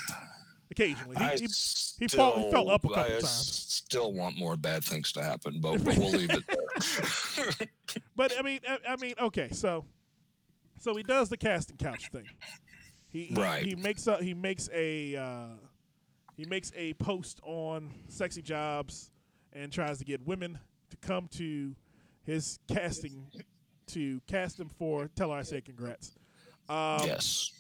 occasionally 0.71 1.17
he, 1.17 1.25
he, 1.41 1.49
still, 1.49 1.99
he 1.99 2.09
fell- 2.09 2.45
he 2.45 2.51
fell 2.51 2.71
up 2.71 2.85
a 2.85 2.89
couple 2.89 3.03
I 3.03 3.09
times. 3.21 3.65
Still 3.89 4.13
want 4.13 4.37
more 4.39 4.57
bad 4.57 4.85
things 4.85 5.13
to 5.13 5.23
happen, 5.23 5.61
but, 5.61 5.83
but 5.83 5.97
we'll 5.99 6.11
leave 6.11 6.31
it 6.31 6.45
there. 6.47 7.69
But 8.17 8.35
I 8.39 8.43
mean, 8.43 8.61
I, 8.69 8.79
I 8.93 8.97
mean, 8.97 9.15
okay, 9.21 9.49
so 9.51 9.85
so 10.81 10.95
he 10.95 11.03
does 11.03 11.29
the 11.29 11.37
casting 11.37 11.77
couch 11.77 12.11
thing. 12.13 12.25
He 13.11 13.25
he, 13.27 13.35
Right. 13.35 13.65
he 13.65 13.75
makes 13.77 14.07
a 14.07 14.23
he 14.23 14.35
makes 14.35 14.69
a 14.75 15.17
uh, 15.17 15.47
he 16.37 16.45
makes 16.45 16.71
a 16.77 16.93
post 16.95 17.41
on 17.45 17.91
sexy 18.09 18.43
jobs 18.43 19.11
and 19.55 19.73
tries 19.73 19.99
to 19.99 20.05
get 20.05 20.27
women 20.27 20.59
to 20.91 20.97
come 20.99 21.29
to 21.33 21.75
his 22.25 22.59
casting 22.69 23.27
to 23.87 24.21
cast 24.27 24.61
him 24.61 24.69
for 24.69 25.09
Tell 25.17 25.31
Her 25.31 25.39
I 25.39 25.43
Say 25.43 25.61
Congrats. 25.63 26.13
Um, 26.69 27.01
yes, 27.07 27.53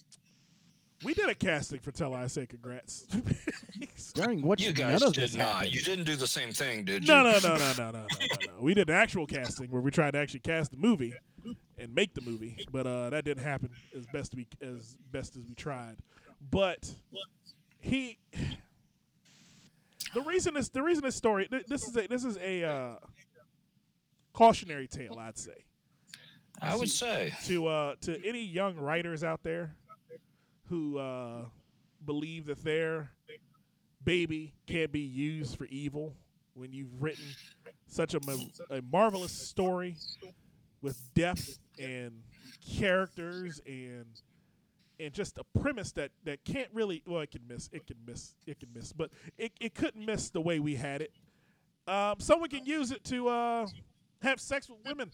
We 1.04 1.14
did 1.14 1.28
a 1.28 1.34
casting 1.34 1.78
for 1.78 1.92
Tell 1.92 2.12
I 2.12 2.26
Say 2.26 2.46
Congrats. 2.46 3.06
During 4.14 4.42
which 4.42 4.62
you 4.62 4.72
guys 4.72 5.00
of 5.02 5.14
this 5.14 5.30
did 5.32 5.38
not. 5.38 5.48
happened. 5.48 5.74
You 5.74 5.80
didn't 5.82 6.04
do 6.06 6.16
the 6.16 6.26
same 6.26 6.52
thing, 6.52 6.84
did 6.84 7.06
you? 7.06 7.14
No, 7.14 7.22
no, 7.22 7.38
no, 7.38 7.56
no, 7.56 7.56
no, 7.56 7.56
no, 7.56 7.90
no, 7.90 7.90
no, 7.90 8.06
no. 8.46 8.52
We 8.60 8.74
did 8.74 8.90
actual 8.90 9.26
casting 9.26 9.70
where 9.70 9.80
we 9.80 9.92
tried 9.92 10.12
to 10.12 10.18
actually 10.18 10.40
cast 10.40 10.72
the 10.72 10.76
movie 10.76 11.14
and 11.78 11.94
make 11.94 12.14
the 12.14 12.20
movie, 12.20 12.66
but 12.72 12.86
uh, 12.86 13.10
that 13.10 13.24
didn't 13.24 13.44
happen 13.44 13.70
as 13.96 14.06
best 14.06 14.34
we 14.34 14.48
as 14.60 14.96
best 15.12 15.36
as 15.36 15.44
we 15.46 15.54
tried. 15.54 15.96
But 16.50 16.92
he, 17.78 18.18
the 20.14 20.22
reason 20.22 20.54
this 20.54 20.68
the 20.68 20.82
reason 20.82 21.04
this 21.04 21.14
story 21.14 21.48
this 21.68 21.86
is 21.86 21.96
a 21.96 22.08
this 22.08 22.24
is 22.24 22.36
a 22.38 22.64
uh, 22.64 22.94
cautionary 24.32 24.88
tale, 24.88 25.16
I'd 25.20 25.38
say, 25.38 25.64
I 26.60 26.74
would 26.74 26.90
say. 26.90 27.32
to 27.46 27.68
uh, 27.68 27.94
to 28.00 28.26
any 28.26 28.44
young 28.44 28.76
writers 28.76 29.22
out 29.22 29.44
there 29.44 29.76
who 30.68 30.98
uh, 30.98 31.44
believe 32.04 32.46
that 32.46 32.62
their 32.64 33.10
baby 34.04 34.54
can't 34.66 34.92
be 34.92 35.00
used 35.00 35.56
for 35.56 35.66
evil 35.66 36.14
when 36.54 36.72
you've 36.72 37.00
written 37.00 37.24
such 37.86 38.14
a, 38.14 38.20
a 38.70 38.82
marvelous 38.90 39.32
story 39.32 39.96
with 40.82 40.98
depth 41.14 41.58
and 41.78 42.22
characters 42.78 43.60
and 43.66 44.06
and 45.00 45.12
just 45.12 45.38
a 45.38 45.60
premise 45.60 45.92
that 45.92 46.10
that 46.24 46.44
can't 46.44 46.68
really 46.72 47.02
well 47.06 47.20
it 47.20 47.30
can 47.30 47.42
miss 47.48 47.70
it 47.72 47.86
can 47.86 47.96
miss 48.06 48.34
it 48.46 48.58
can 48.58 48.68
miss 48.74 48.92
but 48.92 49.10
it, 49.36 49.52
it 49.60 49.74
couldn't 49.74 50.04
miss 50.04 50.30
the 50.30 50.40
way 50.40 50.58
we 50.58 50.74
had 50.74 51.02
it. 51.02 51.12
Um, 51.86 52.16
someone 52.18 52.50
can 52.50 52.66
use 52.66 52.90
it 52.90 53.02
to 53.04 53.28
uh, 53.28 53.66
have 54.22 54.40
sex 54.40 54.68
with 54.68 54.78
women 54.84 55.10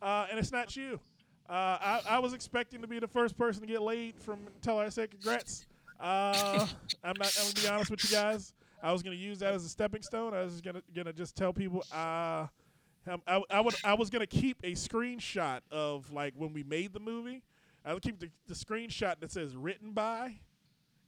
uh, 0.00 0.26
and 0.30 0.38
it's 0.38 0.52
not 0.52 0.76
you 0.76 1.00
I, 1.48 2.00
I 2.08 2.18
was 2.18 2.32
expecting 2.32 2.80
to 2.80 2.86
be 2.86 2.98
the 2.98 3.08
first 3.08 3.36
person 3.36 3.60
to 3.62 3.66
get 3.66 3.82
laid 3.82 4.18
from 4.18 4.40
Tell 4.62 4.78
Her 4.78 4.86
I 4.86 4.88
Said 4.88 5.10
Congrats. 5.10 5.66
Uh, 6.00 6.66
I'm 7.04 7.14
not. 7.18 7.36
I'm 7.38 7.52
gonna 7.52 7.62
be 7.62 7.68
honest 7.68 7.90
with 7.90 8.04
you 8.04 8.10
guys. 8.10 8.52
I 8.82 8.92
was 8.92 9.02
gonna 9.02 9.16
use 9.16 9.38
that 9.38 9.54
as 9.54 9.64
a 9.64 9.68
stepping 9.68 10.02
stone. 10.02 10.34
I 10.34 10.42
was 10.42 10.60
gonna 10.60 10.82
gonna 10.94 11.12
just 11.12 11.36
tell 11.36 11.52
people. 11.52 11.84
Uh, 11.92 12.46
um, 13.06 13.22
I, 13.26 13.42
I 13.50 13.60
would. 13.60 13.74
I 13.84 13.94
was 13.94 14.10
gonna 14.10 14.26
keep 14.26 14.58
a 14.64 14.72
screenshot 14.72 15.60
of 15.70 16.10
like 16.12 16.34
when 16.36 16.52
we 16.52 16.62
made 16.62 16.92
the 16.92 17.00
movie. 17.00 17.42
I 17.84 17.92
would 17.92 18.02
keep 18.02 18.18
the, 18.18 18.30
the 18.46 18.54
screenshot 18.54 19.20
that 19.20 19.30
says 19.30 19.54
written 19.56 19.92
by, 19.92 20.36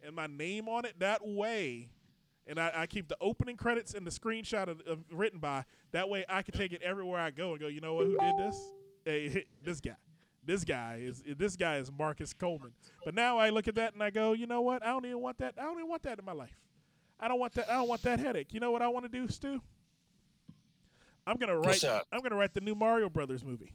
and 0.05 0.15
my 0.15 0.27
name 0.27 0.69
on 0.69 0.85
it. 0.85 0.99
That 0.99 1.27
way, 1.27 1.89
and 2.47 2.61
I, 2.61 2.71
I 2.75 2.87
keep 2.87 3.09
the 3.09 3.17
opening 3.21 3.57
credits 3.57 3.95
and 3.95 4.07
the 4.07 4.11
screenshot 4.11 4.69
of, 4.69 4.83
of 4.83 4.99
written 5.11 5.39
by. 5.39 5.65
That 5.93 6.09
way, 6.09 6.25
I 6.29 6.43
can 6.43 6.55
take 6.55 6.73
it 6.73 6.83
everywhere 6.83 7.21
I 7.21 7.31
go 7.31 7.53
and 7.53 7.61
go. 7.61 7.69
You 7.69 7.81
know 7.81 7.95
what? 7.95 8.07
Who 8.07 8.19
did 8.19 8.39
this? 8.39 8.73
Hey, 9.05 9.45
this 9.65 9.81
guy. 9.81 9.97
This 10.47 10.65
guy 10.65 11.01
is 11.03 11.23
this 11.37 11.57
guy 11.57 11.79
is 11.79 11.91
Marcus 11.91 12.33
Coleman. 12.33 12.73
But 13.05 13.15
now 13.15 13.39
I 13.39 13.51
look 13.51 13.67
at 13.69 13.75
that 13.75 13.95
and 13.95 14.03
I 14.03 14.11
go, 14.11 14.33
you 14.33 14.47
know 14.47 14.61
what? 14.61 14.85
I 14.85 14.91
don't 14.91 15.05
even 15.05 15.21
want 15.21 15.39
that. 15.39 15.55
I 15.59 15.63
don't 15.63 15.79
even 15.79 15.89
want 15.89 16.05
that 16.05 16.19
in 16.19 16.25
my 16.25 16.33
life. 16.33 16.57
I 17.19 17.29
don't 17.29 17.41
want 17.41 17.55
that. 17.55 17.69
I 17.69 17.75
don't 17.75 17.89
want 17.89 18.03
that 18.03 18.21
headache. 18.21 18.55
You 18.55 18.61
know 18.61 18.71
what 18.71 18.83
I 18.83 18.89
want 18.89 19.05
to 19.05 19.09
do, 19.11 19.29
Stu? 19.29 19.61
I'm 21.27 21.37
gonna 21.37 21.59
write. 21.59 21.83
I'm 21.85 22.21
gonna 22.23 22.37
write 22.37 22.55
the 22.55 22.61
new 22.61 22.75
Mario 22.75 23.09
Brothers 23.09 23.45
movie. 23.45 23.73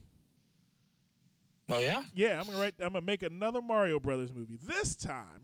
Oh 1.69 1.79
yeah. 1.79 2.03
Yeah, 2.13 2.39
I'm 2.39 2.45
gonna 2.45 2.59
write. 2.59 2.75
I'm 2.79 2.93
gonna 2.93 3.05
make 3.05 3.23
another 3.23 3.61
Mario 3.61 3.99
Brothers 3.99 4.31
movie. 4.33 4.57
This 4.63 4.95
time, 4.95 5.43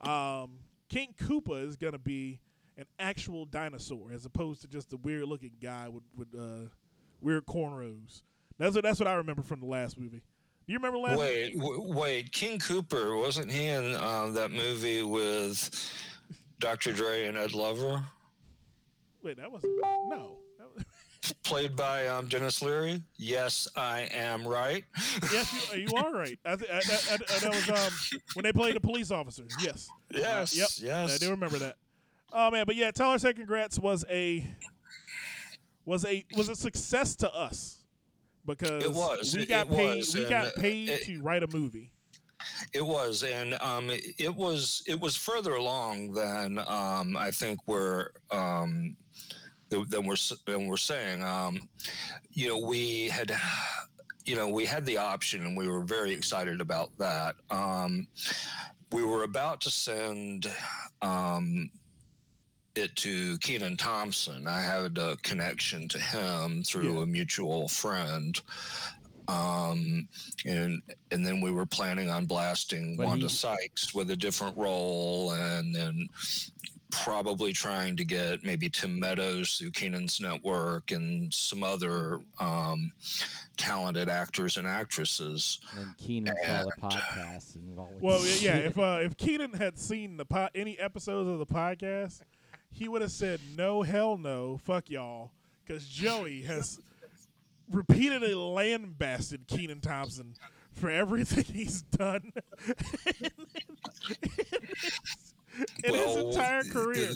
um, 0.00 0.58
King 0.88 1.14
Koopa 1.20 1.66
is 1.66 1.76
gonna 1.76 1.98
be 1.98 2.40
an 2.76 2.86
actual 3.00 3.44
dinosaur 3.44 4.12
as 4.12 4.24
opposed 4.24 4.60
to 4.62 4.68
just 4.68 4.92
a 4.92 4.96
weird 4.96 5.24
looking 5.24 5.52
guy 5.60 5.88
with 5.88 6.04
with 6.16 6.28
uh, 6.38 6.68
weird 7.20 7.46
cornrows. 7.46 8.22
That's 8.58 8.74
what 8.74 8.84
that's 8.84 8.98
what 8.98 9.06
I 9.06 9.14
remember 9.14 9.42
from 9.42 9.60
the 9.60 9.66
last 9.66 9.98
movie. 9.98 10.22
Do 10.66 10.72
you 10.72 10.78
remember 10.78 10.98
last? 10.98 11.18
Wait, 11.18 11.58
w- 11.58 11.92
wait. 11.94 12.32
King 12.32 12.58
Cooper 12.58 13.16
wasn't 13.16 13.50
he 13.50 13.66
in 13.66 13.94
um, 13.96 14.34
that 14.34 14.50
movie 14.50 15.02
with 15.02 15.70
Dr. 16.58 16.92
Dre 16.92 17.26
and 17.26 17.38
Ed 17.38 17.54
Lover, 17.54 18.04
Wait, 19.22 19.36
that 19.36 19.50
wasn't. 19.50 19.72
No. 19.80 20.38
That 20.58 20.74
was, 20.74 20.84
played 21.44 21.74
by 21.74 22.06
um, 22.06 22.28
Denis 22.28 22.62
Leary? 22.62 23.02
Yes, 23.16 23.66
I 23.76 24.08
am 24.12 24.46
right. 24.46 24.84
yes, 25.32 25.72
you, 25.74 25.88
you 25.88 25.96
are 25.96 26.12
right. 26.12 26.38
I, 26.44 26.56
th- 26.56 26.70
I, 26.70 26.76
I, 26.76 27.14
I, 27.14 27.38
that 27.38 27.50
was 27.50 27.68
um 27.70 28.20
when 28.34 28.44
they 28.44 28.52
played 28.52 28.76
the 28.76 28.80
police 28.80 29.10
officers. 29.10 29.52
Yes. 29.60 29.88
yes. 30.12 30.56
Yep. 30.56 30.68
Yes. 30.78 31.14
I 31.14 31.18
do 31.18 31.30
remember 31.30 31.58
that. 31.58 31.76
Oh 32.32 32.50
man, 32.50 32.64
but 32.66 32.76
yeah, 32.76 32.90
Tell 32.90 33.12
Her 33.12 33.18
Say 33.18 33.32
Congrats 33.32 33.78
was 33.78 34.04
a 34.08 34.46
was 35.84 36.04
a 36.04 36.24
was 36.36 36.48
a 36.48 36.54
success 36.54 37.16
to 37.16 37.32
us 37.34 37.77
because 38.48 38.82
It 38.82 38.92
was. 38.92 39.36
we 39.36 39.46
got 39.46 39.66
it 39.66 39.72
paid 39.76 39.96
was, 39.98 40.14
we 40.14 40.20
and, 40.22 40.30
got 40.30 40.46
uh, 40.46 40.50
paid 40.58 40.88
it- 40.88 41.04
to 41.04 41.20
write 41.22 41.42
a 41.42 41.48
movie. 41.48 41.90
It 42.72 42.84
was, 42.86 43.24
and 43.24 43.54
um, 43.60 43.90
it, 43.90 44.02
it 44.18 44.34
was 44.34 44.82
it 44.86 44.98
was 44.98 45.16
further 45.16 45.54
along 45.56 46.12
than 46.12 46.58
um, 46.68 47.16
I 47.16 47.30
think 47.32 47.58
we're 47.66 48.10
um, 48.30 48.96
than 49.70 50.06
we're 50.06 50.16
than 50.46 50.66
we're 50.68 50.76
saying. 50.76 51.22
Um, 51.22 51.68
you 52.30 52.48
know, 52.48 52.58
we 52.58 53.08
had 53.08 53.32
you 54.24 54.36
know 54.36 54.48
we 54.48 54.64
had 54.64 54.86
the 54.86 54.96
option, 54.98 55.44
and 55.46 55.56
we 55.56 55.66
were 55.68 55.82
very 55.82 56.12
excited 56.12 56.60
about 56.60 56.96
that. 56.98 57.34
Um, 57.50 58.06
we 58.92 59.02
were 59.02 59.24
about 59.24 59.60
to 59.62 59.70
send 59.70 60.46
um, 61.02 61.68
it 62.78 62.94
to 62.96 63.36
Kenan 63.38 63.76
Thompson. 63.76 64.46
I 64.46 64.60
had 64.62 64.96
a 64.98 65.16
connection 65.18 65.88
to 65.88 65.98
him 65.98 66.62
through 66.62 66.96
Yeah. 66.96 67.02
a 67.02 67.06
mutual 67.06 67.68
friend. 67.68 68.40
Um, 69.28 70.08
and 70.46 70.80
and 71.10 71.26
then 71.26 71.42
we 71.42 71.50
were 71.50 71.66
planning 71.66 72.08
on 72.08 72.24
blasting 72.24 72.96
But 72.96 73.06
Wanda 73.08 73.26
he- 73.26 73.32
Sykes 73.34 73.92
with 73.94 74.10
a 74.10 74.16
different 74.16 74.56
role, 74.56 75.32
and 75.32 75.74
then 75.74 76.08
probably 76.90 77.52
trying 77.52 77.94
to 77.96 78.04
get 78.04 78.42
maybe 78.42 78.70
Tim 78.70 78.98
Meadows 78.98 79.56
through 79.58 79.72
Kenan's 79.72 80.18
network 80.22 80.90
and 80.92 81.32
some 81.34 81.62
other 81.62 82.20
um, 82.40 82.90
talented 83.58 84.08
actors 84.08 84.56
and 84.56 84.66
actresses. 84.66 85.60
And 85.76 85.94
Kenan 85.98 86.34
saw 86.46 86.62
the 86.64 86.72
podcast 86.80 87.54
and 87.56 87.68
was 87.68 87.78
all 87.78 87.90
like, 87.92 88.02
Well, 88.02 88.24
yeah, 88.24 88.36
yeah, 88.40 88.56
if 88.68 88.78
uh, 88.78 88.98
if 89.02 89.18
Kenan 89.18 89.52
had 89.52 89.78
seen 89.78 90.16
the 90.16 90.24
po- 90.24 90.48
any 90.54 90.78
episodes 90.78 91.28
of 91.28 91.38
the 91.38 91.46
podcast, 91.46 92.22
he 92.70 92.88
would 92.88 93.02
have 93.02 93.10
said 93.12 93.40
no, 93.56 93.82
hell 93.82 94.16
no, 94.16 94.58
fuck 94.64 94.88
y'all, 94.90 95.30
because 95.66 95.86
Joey 95.86 96.42
has 96.42 96.78
repeatedly 97.70 98.34
lambasted 98.34 99.46
Kenan 99.46 99.80
Thompson 99.80 100.34
for 100.74 100.88
everything 100.90 101.44
he's 101.44 101.82
done 101.82 102.32
in 102.66 103.30
his, 104.74 104.92
in 105.84 105.94
his 105.94 106.16
entire 106.16 106.62
career. 106.64 107.10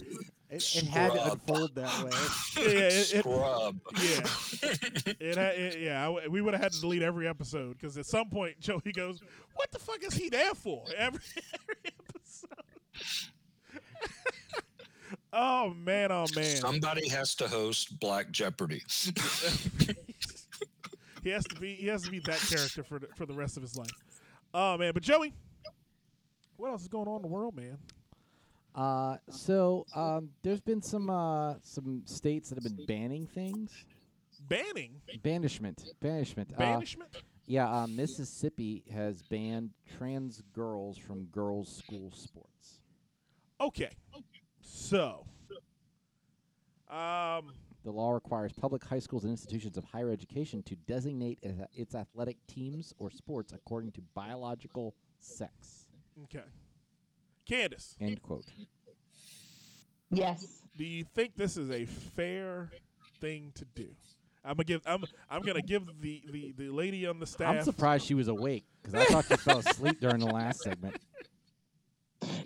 It, 0.50 0.76
it 0.76 0.84
had 0.88 1.12
to 1.14 1.32
unfold 1.32 1.74
that 1.76 2.04
way. 2.04 2.10
Yeah, 2.58 2.78
it- 2.80 3.14
it- 3.14 3.20
Scrub. 3.20 3.80
Yeah. 4.02 4.26
It, 5.20 5.36
ha- 5.36 5.52
it, 5.54 5.78
yeah, 5.80 6.00
I 6.02 6.04
w- 6.06 6.30
we 6.30 6.40
would 6.42 6.52
have 6.54 6.62
had 6.62 6.72
to 6.72 6.80
delete 6.80 7.02
every 7.02 7.26
episode 7.28 7.78
because 7.78 7.96
at 7.96 8.06
some 8.06 8.28
point 8.28 8.58
Joey 8.60 8.92
goes, 8.92 9.20
"What 9.54 9.70
the 9.70 9.78
fuck 9.78 10.02
is 10.02 10.14
he 10.14 10.28
there 10.28 10.54
for?" 10.54 10.84
Every, 10.96 11.20
every 11.54 11.92
episode. 12.08 13.30
Oh 15.32 15.74
man, 15.74 16.12
oh 16.12 16.26
man. 16.34 16.56
Somebody 16.56 17.08
has 17.08 17.34
to 17.36 17.48
host 17.48 17.98
Black 18.00 18.30
Jeopardy. 18.30 18.82
he 21.22 21.30
has 21.30 21.44
to 21.44 21.60
be 21.60 21.74
he 21.74 21.86
has 21.88 22.02
to 22.02 22.10
be 22.10 22.20
that 22.20 22.38
character 22.38 22.82
for 22.82 22.98
the, 22.98 23.08
for 23.16 23.26
the 23.26 23.34
rest 23.34 23.56
of 23.56 23.62
his 23.62 23.76
life. 23.76 23.90
Oh 24.54 24.76
man, 24.76 24.92
but 24.92 25.02
Joey, 25.02 25.32
what 26.56 26.70
else 26.70 26.82
is 26.82 26.88
going 26.88 27.08
on 27.08 27.16
in 27.16 27.22
the 27.22 27.28
world, 27.28 27.56
man? 27.56 27.78
Uh, 28.74 29.16
so 29.30 29.84
um, 29.94 30.30
there's 30.42 30.60
been 30.60 30.82
some 30.82 31.10
uh, 31.10 31.54
some 31.62 32.02
states 32.06 32.48
that 32.48 32.62
have 32.62 32.76
been 32.76 32.86
banning 32.86 33.26
things. 33.26 33.84
Banning, 34.48 35.00
Banishment, 35.22 35.84
banishment. 36.00 36.50
Uh, 36.54 36.58
banishment. 36.58 37.10
yeah, 37.46 37.70
uh, 37.70 37.86
Mississippi 37.86 38.82
has 38.92 39.22
banned 39.22 39.70
trans 39.96 40.42
girls 40.52 40.98
from 40.98 41.26
girls' 41.26 41.76
school 41.76 42.10
sports. 42.10 42.80
Okay, 43.60 43.90
so, 44.62 45.26
um, 46.88 47.52
The 47.84 47.90
law 47.90 48.12
requires 48.12 48.52
public 48.52 48.84
high 48.84 48.98
schools 49.00 49.24
and 49.24 49.30
institutions 49.30 49.76
of 49.76 49.84
higher 49.84 50.10
education 50.10 50.62
to 50.64 50.76
designate 50.76 51.38
its 51.74 51.94
athletic 51.94 52.36
teams 52.46 52.94
or 52.98 53.10
sports 53.10 53.52
according 53.52 53.92
to 53.92 54.00
biological 54.14 54.94
sex. 55.18 55.86
okay, 56.24 56.44
Candace, 57.48 57.96
End 58.00 58.22
quote. 58.22 58.44
Yes. 60.10 60.62
do 60.76 60.84
you 60.84 61.04
think 61.14 61.36
this 61.36 61.56
is 61.56 61.70
a 61.70 61.86
fair 61.86 62.70
thing 63.20 63.50
to 63.54 63.64
do? 63.74 63.88
I'm 64.44 64.54
gonna 64.56 64.64
give 64.64 64.82
I'm 64.86 65.04
I'm 65.30 65.42
gonna 65.42 65.62
give 65.62 65.86
the 66.00 66.22
the, 66.30 66.52
the 66.58 66.68
lady 66.70 67.06
on 67.06 67.18
the 67.20 67.26
staff. 67.26 67.56
I'm 67.56 67.62
surprised 67.62 68.04
she 68.06 68.14
was 68.14 68.28
awake 68.28 68.64
because 68.82 68.94
I 69.00 69.04
thought 69.06 69.24
she 69.26 69.36
fell 69.36 69.58
asleep 69.60 70.00
during 70.00 70.18
the 70.18 70.26
last 70.26 70.60
segment. 70.62 70.96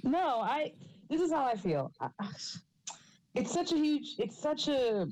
No, 0.02 0.40
I. 0.40 0.72
This 1.08 1.20
is 1.20 1.32
how 1.32 1.44
I 1.44 1.56
feel. 1.56 1.92
It's 3.34 3.52
such 3.52 3.72
a 3.72 3.76
huge. 3.76 4.14
It's 4.18 4.38
such 4.40 4.68
a. 4.68 5.06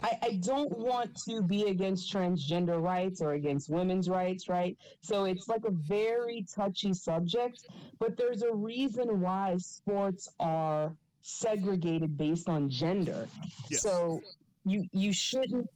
I, 0.00 0.18
I 0.22 0.40
don't 0.42 0.76
want 0.76 1.16
to 1.28 1.42
be 1.42 1.64
against 1.64 2.12
transgender 2.12 2.80
rights 2.80 3.20
or 3.20 3.32
against 3.32 3.68
women's 3.68 4.08
rights, 4.08 4.48
right? 4.48 4.76
So 5.00 5.24
it's 5.24 5.48
like 5.48 5.64
a 5.64 5.70
very 5.70 6.46
touchy 6.54 6.92
subject, 6.94 7.66
but 7.98 8.16
there's 8.16 8.42
a 8.42 8.52
reason 8.52 9.20
why 9.20 9.56
sports 9.58 10.28
are 10.38 10.92
segregated 11.22 12.16
based 12.16 12.48
on 12.48 12.70
gender. 12.70 13.28
Yes. 13.70 13.82
So 13.82 14.20
you 14.64 14.84
you 14.92 15.12
shouldn't 15.12 15.68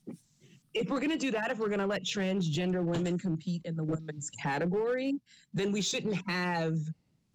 if 0.74 0.88
we're 0.88 1.00
going 1.00 1.10
to 1.10 1.18
do 1.18 1.30
that, 1.30 1.50
if 1.50 1.58
we're 1.58 1.68
going 1.68 1.80
to 1.80 1.86
let 1.86 2.02
transgender 2.02 2.82
women 2.82 3.18
compete 3.18 3.62
in 3.64 3.76
the 3.76 3.84
women's 3.84 4.30
category, 4.30 5.20
then 5.52 5.70
we 5.70 5.82
shouldn't 5.82 6.16
have 6.28 6.78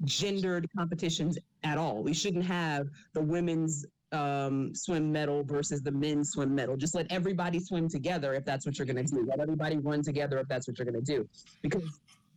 gendered 0.04 0.68
competitions 0.78 1.38
at 1.64 1.78
all. 1.78 2.04
We 2.04 2.14
shouldn't 2.14 2.46
have 2.46 2.88
the 3.14 3.22
women's 3.22 3.86
um, 4.12 4.74
swim 4.74 5.12
medal 5.12 5.44
versus 5.44 5.82
the 5.82 5.92
men's 5.92 6.32
swim 6.32 6.54
medal. 6.54 6.78
Just 6.78 6.96
let 6.96 7.12
everybody 7.12 7.60
swim 7.60 7.90
together 7.90 8.34
if 8.34 8.46
that's 8.46 8.66
what 8.66 8.78
you're 8.78 8.86
going 8.86 9.06
to 9.06 9.16
do. 9.16 9.26
Let 9.28 9.40
everybody 9.40 9.78
run 9.78 10.02
together 10.02 10.38
if 10.38 10.48
that's 10.48 10.68
what 10.68 10.78
you're 10.78 10.86
going 10.86 11.04
to 11.04 11.14
do. 11.14 11.28
Because 11.62 11.84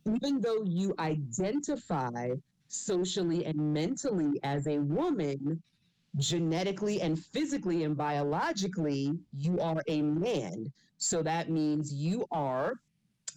even 0.05 0.41
though 0.41 0.63
you 0.63 0.93
identify 0.99 2.29
socially 2.67 3.45
and 3.45 3.57
mentally 3.57 4.39
as 4.43 4.67
a 4.67 4.79
woman, 4.79 5.61
genetically 6.17 7.01
and 7.01 7.17
physically 7.17 7.83
and 7.83 7.95
biologically, 7.95 9.13
you 9.37 9.59
are 9.59 9.81
a 9.87 10.01
man. 10.01 10.71
So 10.97 11.23
that 11.23 11.49
means 11.49 11.93
you 11.93 12.25
are 12.31 12.75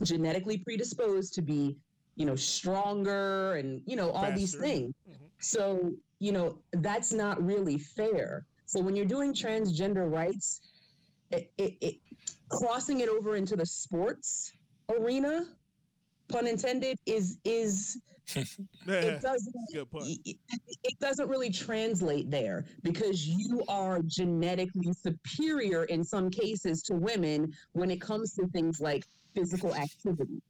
genetically 0.03 0.59
predisposed 0.59 1.35
to 1.35 1.43
be, 1.43 1.77
you 2.17 2.27
know, 2.27 2.37
stronger 2.37 3.55
and, 3.55 3.83
you 3.87 3.97
know, 3.97 4.11
all 4.11 4.31
these 4.33 4.53
Faster. 4.53 4.67
things. 4.67 4.95
Mhm. 5.09 5.31
So, 5.41 5.93
you 6.21 6.33
know, 6.33 6.63
that's 6.73 7.13
not 7.13 7.43
really 7.45 7.79
fair. 7.79 8.47
So 8.67 8.81
when 8.81 8.97
you're 8.97 9.07
doing 9.07 9.33
transgender 9.35 10.11
rights, 10.11 10.61
it, 11.31 11.53
it, 11.59 11.77
it 11.81 11.95
crossing 12.51 13.01
it 13.01 13.09
over 13.09 13.37
into 13.37 13.57
the 13.57 13.67
sports 13.67 14.53
arena, 14.91 15.47
pun 16.29 16.47
intended, 16.47 16.97
is 17.07 17.39
is 17.45 18.01
it 18.87 19.21
doesn't 19.21 19.55
it, 20.25 20.37
it 20.83 20.99
doesn't 21.01 21.29
really 21.29 21.51
translate 21.51 22.31
there 22.31 22.65
because 22.83 23.27
you 23.27 23.63
are 23.69 24.01
genetically 24.07 24.93
superior 24.93 25.85
in 25.85 26.05
some 26.05 26.31
cases 26.31 26.83
to 26.83 26.95
women 26.95 27.53
when 27.73 27.91
it 27.91 28.01
comes 28.01 28.35
to 28.35 28.47
things 28.49 28.81
like 28.81 29.05
physical 29.35 29.75
activity. 29.75 30.41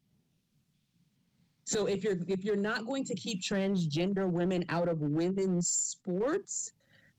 So 1.64 1.86
if 1.86 2.04
you're 2.04 2.18
if 2.28 2.44
you're 2.44 2.56
not 2.56 2.86
going 2.86 3.04
to 3.04 3.14
keep 3.14 3.40
transgender 3.40 4.30
women 4.30 4.64
out 4.68 4.88
of 4.88 5.00
women's 5.00 5.68
sports, 5.68 6.72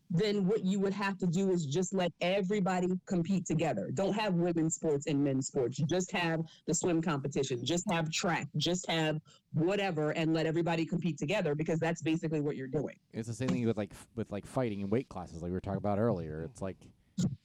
then 0.10 0.46
what 0.48 0.64
you 0.64 0.80
would 0.80 0.94
have 0.94 1.18
to 1.18 1.26
do 1.26 1.50
is 1.52 1.66
just 1.66 1.94
let 1.94 2.12
everybody 2.22 2.88
compete 3.08 3.46
together. 3.46 3.90
Don't 3.94 4.14
have 4.14 4.36
women's 4.36 4.76
sports 4.76 5.08
and 5.08 5.24
men's 5.24 5.48
sports. 5.48 5.78
Just 5.90 6.12
have 6.12 6.42
the 6.68 6.76
swim 6.76 7.02
competition. 7.02 7.66
Just 7.66 7.90
have 7.92 8.12
track. 8.12 8.48
Just 8.58 8.88
have 8.90 9.20
whatever, 9.54 10.12
and 10.12 10.34
let 10.34 10.46
everybody 10.46 10.86
compete 10.86 11.18
together 11.18 11.56
because 11.56 11.80
that's 11.80 12.04
basically 12.04 12.42
what 12.42 12.56
you're 12.56 12.68
doing. 12.68 12.96
It's 13.14 13.28
the 13.28 13.34
same 13.34 13.50
thing 13.50 13.66
with 13.66 13.78
like 13.78 13.92
with 14.16 14.32
like 14.32 14.46
fighting 14.46 14.82
and 14.82 14.92
weight 14.92 15.10
classes, 15.10 15.42
like 15.42 15.50
we 15.50 15.54
were 15.54 15.62
talking 15.62 15.78
about 15.78 15.98
earlier. 15.98 16.44
It's 16.44 16.62
like, 16.62 16.78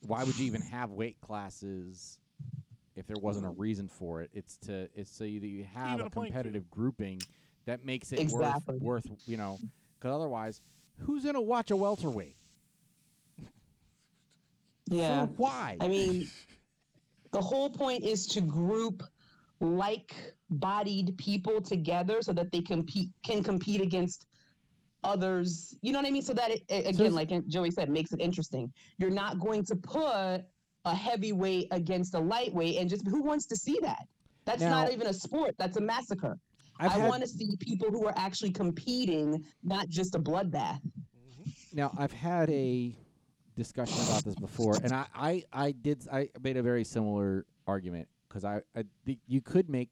why 0.01 0.22
would 0.24 0.38
you 0.38 0.44
even 0.44 0.61
have 0.61 0.90
weight 0.90 1.16
classes 1.22 2.18
if 3.01 3.07
there 3.07 3.16
wasn't 3.18 3.46
a 3.46 3.48
mm-hmm. 3.48 3.61
reason 3.61 3.88
for 3.88 4.20
it? 4.20 4.30
It's 4.32 4.57
to 4.59 4.88
it's 4.94 5.11
so 5.11 5.24
you, 5.24 5.40
that 5.40 5.48
you 5.48 5.64
have 5.74 5.94
Even 5.94 6.07
a 6.07 6.11
field. 6.11 6.26
competitive 6.26 6.70
grouping 6.70 7.20
that 7.64 7.84
makes 7.84 8.12
it 8.12 8.20
Exactly. 8.20 8.78
worth 8.78 9.07
worth 9.07 9.18
you 9.26 9.36
know, 9.36 9.55
mm-hmm. 9.55 9.66
because 9.98 10.14
otherwise, 10.14 10.61
who's 10.98 11.24
gonna 11.24 11.40
watch 11.40 11.70
a 11.72 11.76
welterweight? 11.76 12.36
Yeah. 14.92 15.26
Why? 15.36 15.76
I 15.80 15.86
mean, 15.86 16.28
the 17.30 17.40
whole 17.40 17.70
point 17.70 18.03
is 18.03 18.26
to 18.26 18.40
group 18.40 19.05
like-bodied 19.61 21.16
people 21.16 21.61
together 21.61 22.22
so 22.22 22.32
that 22.32 22.51
they 22.51 22.61
compete 22.61 23.11
can 23.22 23.44
compete 23.44 23.80
against 23.80 24.26
others. 25.05 25.76
You 25.80 25.92
know 25.92 26.01
what 26.01 26.09
I 26.09 26.11
mean? 26.11 26.22
So 26.22 26.34
that 26.34 26.51
it, 26.51 26.64
it- 26.68 26.86
again, 26.88 27.07
is- 27.07 27.12
like 27.12 27.30
Joey 27.46 27.70
said, 27.70 27.88
makes 27.88 28.12
it 28.12 28.20
interesting. 28.20 28.72
You're 28.98 29.11
not 29.11 29.38
going 29.38 29.64
to 29.66 29.76
put 29.76 30.42
a 30.85 30.95
heavyweight 30.95 31.68
against 31.70 32.14
a 32.14 32.18
lightweight, 32.18 32.78
and 32.78 32.89
just 32.89 33.07
who 33.07 33.22
wants 33.22 33.47
to 33.47 33.57
see 33.57 33.78
that? 33.83 34.07
That's 34.45 34.62
Now- 34.62 34.70
not 34.83 34.93
even 34.93 35.07
a 35.07 35.12
sport. 35.12 35.55
That's 35.59 35.76
a 35.76 35.81
massacre. 35.81 36.39
I've 36.78 36.93
I 36.93 36.99
had- 36.99 37.09
want 37.09 37.22
to 37.22 37.28
see 37.28 37.57
people 37.59 37.91
who 37.91 38.07
are 38.07 38.14
actually 38.16 38.53
competing, 38.53 39.45
not 39.62 39.89
just 39.89 40.14
a 40.14 40.18
bloodbath. 40.18 40.81
Mm-hmm. 40.81 41.51
Now 41.74 41.95
I've 41.99 42.12
had 42.12 42.49
a 42.51 42.97
discussion 43.55 44.03
about 44.05 44.24
this 44.24 44.35
before, 44.35 44.76
and 44.83 44.93
I, 44.93 45.07
I, 45.14 45.45
I 45.53 45.72
did 45.72 46.09
I 46.11 46.31
made 46.43 46.57
a 46.57 46.62
very 46.62 46.85
similar 46.85 47.45
argument 47.66 48.09
because 48.28 48.45
I, 48.45 48.62
I 48.74 48.85
the, 49.05 49.18
you 49.26 49.43
could 49.43 49.68
make 49.68 49.91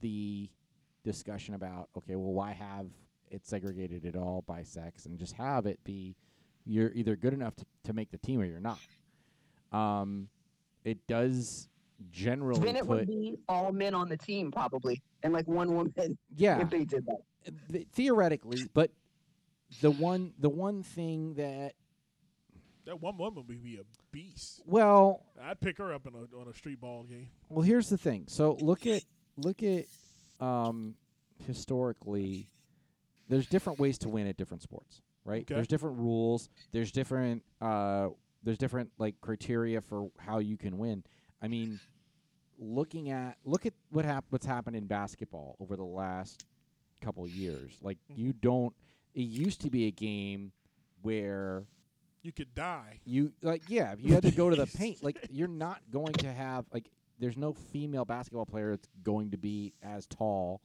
the 0.00 0.50
discussion 1.04 1.54
about 1.54 1.88
okay, 1.96 2.16
well, 2.16 2.32
why 2.32 2.52
have 2.52 2.86
it 3.30 3.46
segregated 3.46 4.04
at 4.04 4.16
all 4.16 4.42
by 4.46 4.64
sex, 4.64 5.06
and 5.06 5.16
just 5.18 5.34
have 5.34 5.66
it 5.66 5.78
be 5.84 6.16
you're 6.64 6.90
either 6.94 7.14
good 7.14 7.32
enough 7.32 7.54
to, 7.54 7.64
to 7.84 7.92
make 7.92 8.10
the 8.10 8.18
team 8.18 8.40
or 8.40 8.44
you're 8.44 8.58
not. 8.58 8.78
Um, 9.72 10.28
it 10.84 11.06
does 11.06 11.68
generally 12.10 12.60
Then 12.60 12.76
it 12.76 12.80
put 12.86 12.88
would 12.88 13.06
be 13.08 13.36
all 13.48 13.72
men 13.72 13.94
on 13.94 14.08
the 14.08 14.16
team, 14.16 14.50
probably, 14.52 15.02
and 15.22 15.32
like 15.32 15.46
one 15.48 15.74
woman 15.74 15.92
yeah 16.36 16.60
if 16.60 16.70
they 16.70 16.84
did 16.84 17.06
that. 17.06 17.22
th- 17.72 17.86
theoretically, 17.92 18.58
but 18.74 18.90
the 19.80 19.90
one 19.90 20.32
the 20.38 20.48
one 20.50 20.82
thing 20.82 21.34
that 21.34 21.72
That 22.84 23.00
one 23.00 23.16
woman 23.18 23.44
would 23.48 23.62
be 23.62 23.78
a 23.80 23.84
beast. 24.12 24.62
well 24.66 25.24
I'd 25.42 25.60
pick 25.60 25.78
her 25.78 25.92
up 25.92 26.06
in 26.06 26.14
a, 26.14 26.38
on 26.40 26.48
a 26.48 26.54
street 26.54 26.80
ball 26.80 27.02
game. 27.04 27.28
Well, 27.48 27.62
here's 27.62 27.88
the 27.88 27.98
thing. 27.98 28.24
So 28.28 28.56
look 28.60 28.86
at 28.86 29.02
look 29.36 29.62
at 29.62 29.86
um, 30.40 30.94
historically. 31.46 32.48
There's 33.28 33.46
different 33.48 33.80
ways 33.80 33.98
to 33.98 34.08
win 34.08 34.26
at 34.28 34.36
different 34.36 34.62
sports, 34.62 35.02
right? 35.24 35.42
Okay. 35.42 35.54
There's 35.54 35.66
different 35.66 35.98
rules. 35.98 36.48
There's 36.72 36.92
different 36.92 37.42
uh, 37.60 38.08
there's 38.42 38.58
different 38.58 38.90
like 38.98 39.20
criteria 39.20 39.80
for 39.80 40.10
how 40.18 40.38
you 40.38 40.56
can 40.56 40.78
win. 40.78 41.04
I 41.42 41.48
mean, 41.48 41.80
looking 42.58 43.10
at 43.10 43.36
look 43.44 43.66
at 43.66 43.74
what 43.90 44.04
hap- 44.04 44.26
what's 44.30 44.46
happened 44.46 44.76
in 44.76 44.86
basketball 44.86 45.56
over 45.60 45.76
the 45.76 45.84
last 45.84 46.46
couple 47.00 47.24
of 47.24 47.30
years. 47.30 47.72
Like 47.82 47.98
mm-hmm. 48.10 48.20
you 48.20 48.32
don't. 48.32 48.74
It 49.14 49.22
used 49.22 49.62
to 49.62 49.70
be 49.70 49.86
a 49.86 49.90
game 49.90 50.52
where 51.02 51.64
You 52.22 52.32
could 52.32 52.54
die. 52.54 53.00
you 53.04 53.32
like 53.42 53.62
yeah 53.68 53.92
if 53.92 54.00
you 54.02 54.12
had 54.14 54.22
to 54.24 54.30
go 54.30 54.50
to 54.50 54.56
the 54.56 54.66
paint 54.78 55.02
like 55.02 55.16
you're 55.30 55.48
not 55.48 55.80
going 55.90 56.12
to 56.14 56.32
have 56.32 56.64
like 56.72 56.90
there's 57.18 57.36
no 57.36 57.52
female 57.54 58.04
basketball 58.04 58.44
player 58.44 58.70
that's 58.70 58.88
going 59.02 59.30
to 59.30 59.38
be 59.38 59.72
as 59.82 60.06
tall 60.06 60.60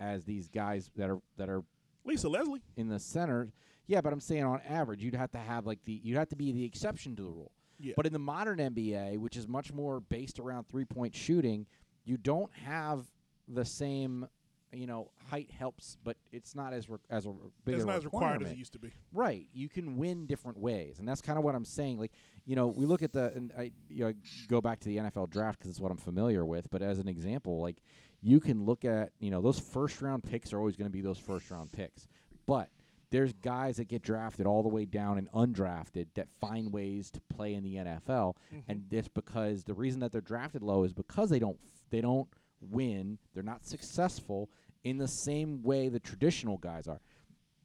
as 0.00 0.24
these 0.24 0.48
guys 0.48 0.90
that 0.96 1.08
are 1.08 1.18
that 1.36 1.48
are 1.48 1.62
Lisa 2.04 2.28
Leslie. 2.28 2.60
in 2.76 2.88
the 2.88 2.98
center. 2.98 3.52
Yeah, 3.86 4.00
but 4.00 4.12
I'm 4.12 4.20
saying 4.20 4.44
on 4.44 4.60
average, 4.68 5.02
you'd 5.02 5.14
have 5.14 5.30
to 5.32 5.38
have 5.38 5.66
like 5.66 5.84
the 5.84 6.00
you'd 6.02 6.16
have 6.18 6.28
to 6.30 6.36
be 6.36 6.52
the 6.52 6.64
exception 6.64 7.16
to 7.16 7.22
the 7.22 7.28
rule. 7.28 7.52
Yeah. 7.78 7.94
But 7.96 8.06
in 8.06 8.12
the 8.12 8.18
modern 8.18 8.58
NBA, 8.58 9.18
which 9.18 9.36
is 9.36 9.46
much 9.46 9.72
more 9.72 10.00
based 10.00 10.38
around 10.38 10.68
three 10.68 10.84
point 10.84 11.14
shooting, 11.14 11.66
you 12.04 12.16
don't 12.16 12.50
have 12.64 13.06
the 13.48 13.64
same. 13.64 14.26
You 14.72 14.88
know, 14.88 15.12
height 15.30 15.52
helps, 15.56 15.98
but 16.02 16.16
it's 16.32 16.56
not 16.56 16.72
as 16.72 16.90
re- 16.90 16.98
as 17.08 17.26
a 17.26 17.30
re- 17.30 17.50
big 17.64 17.76
It's 17.76 17.84
not 17.84 17.94
as 17.94 18.04
required 18.04 18.42
as 18.42 18.50
it 18.50 18.56
used 18.56 18.72
to 18.72 18.80
be. 18.80 18.90
Right. 19.12 19.46
You 19.52 19.68
can 19.68 19.96
win 19.96 20.26
different 20.26 20.58
ways, 20.58 20.98
and 20.98 21.06
that's 21.06 21.20
kind 21.20 21.38
of 21.38 21.44
what 21.44 21.54
I'm 21.54 21.64
saying. 21.64 22.00
Like, 22.00 22.10
you 22.44 22.56
know, 22.56 22.66
we 22.66 22.84
look 22.84 23.00
at 23.04 23.12
the 23.12 23.32
and 23.36 23.52
I 23.56 23.70
you 23.88 24.06
know, 24.06 24.12
go 24.48 24.60
back 24.60 24.80
to 24.80 24.88
the 24.88 24.96
NFL 24.96 25.30
draft 25.30 25.60
because 25.60 25.70
it's 25.70 25.78
what 25.78 25.92
I'm 25.92 25.96
familiar 25.96 26.44
with. 26.44 26.68
But 26.70 26.82
as 26.82 26.98
an 26.98 27.06
example, 27.06 27.60
like 27.60 27.76
you 28.20 28.40
can 28.40 28.64
look 28.64 28.84
at 28.84 29.12
you 29.20 29.30
know 29.30 29.40
those 29.40 29.60
first 29.60 30.02
round 30.02 30.24
picks 30.24 30.52
are 30.52 30.58
always 30.58 30.74
going 30.74 30.90
to 30.90 30.92
be 30.92 31.02
those 31.02 31.18
first 31.18 31.52
round 31.52 31.70
picks, 31.70 32.08
but 32.44 32.68
there's 33.14 33.32
guys 33.32 33.76
that 33.76 33.86
get 33.86 34.02
drafted 34.02 34.44
all 34.44 34.64
the 34.64 34.68
way 34.68 34.84
down 34.84 35.18
and 35.18 35.30
undrafted 35.30 36.06
that 36.14 36.26
find 36.40 36.72
ways 36.72 37.12
to 37.12 37.20
play 37.32 37.54
in 37.54 37.62
the 37.62 37.76
NFL, 37.76 38.34
mm-hmm. 38.52 38.58
and 38.66 38.82
it's 38.90 39.06
because 39.06 39.62
the 39.62 39.74
reason 39.74 40.00
that 40.00 40.10
they're 40.10 40.20
drafted 40.20 40.62
low 40.62 40.82
is 40.82 40.92
because 40.92 41.30
they 41.30 41.38
don't 41.38 41.58
f- 41.62 41.82
they 41.90 42.00
don't 42.00 42.26
win, 42.60 43.18
they're 43.32 43.44
not 43.44 43.64
successful 43.64 44.50
in 44.82 44.98
the 44.98 45.06
same 45.06 45.62
way 45.62 45.88
the 45.88 46.00
traditional 46.00 46.58
guys 46.58 46.88
are 46.88 47.00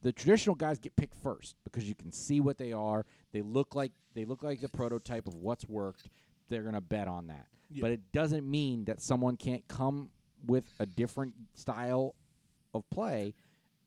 the 0.02 0.12
traditional 0.12 0.56
guys 0.56 0.78
get 0.80 0.96
picked 0.96 1.16
first 1.16 1.56
because 1.64 1.90
you 1.90 1.96
can 1.96 2.12
see 2.12 2.40
what 2.40 2.58
they 2.58 2.72
are. 2.72 3.06
They 3.34 3.42
look 3.42 3.76
like 3.76 3.92
they 4.14 4.26
look 4.26 4.44
like 4.44 4.62
the 4.62 4.70
prototype 4.70 5.28
of 5.28 5.36
what's 5.36 5.68
worked. 5.68 6.10
They're 6.50 6.62
going 6.62 6.76
to 6.76 6.82
bet 6.82 7.08
on 7.08 7.28
that. 7.28 7.48
Yeah. 7.72 7.82
But 7.82 7.92
it 7.92 8.12
doesn't 8.14 8.50
mean 8.50 8.86
that 8.86 9.02
someone 9.02 9.36
can't 9.36 9.68
come 9.68 10.10
with 10.46 10.64
a 10.80 10.86
different 10.86 11.34
style 11.54 12.16
of 12.74 12.90
play 12.90 13.34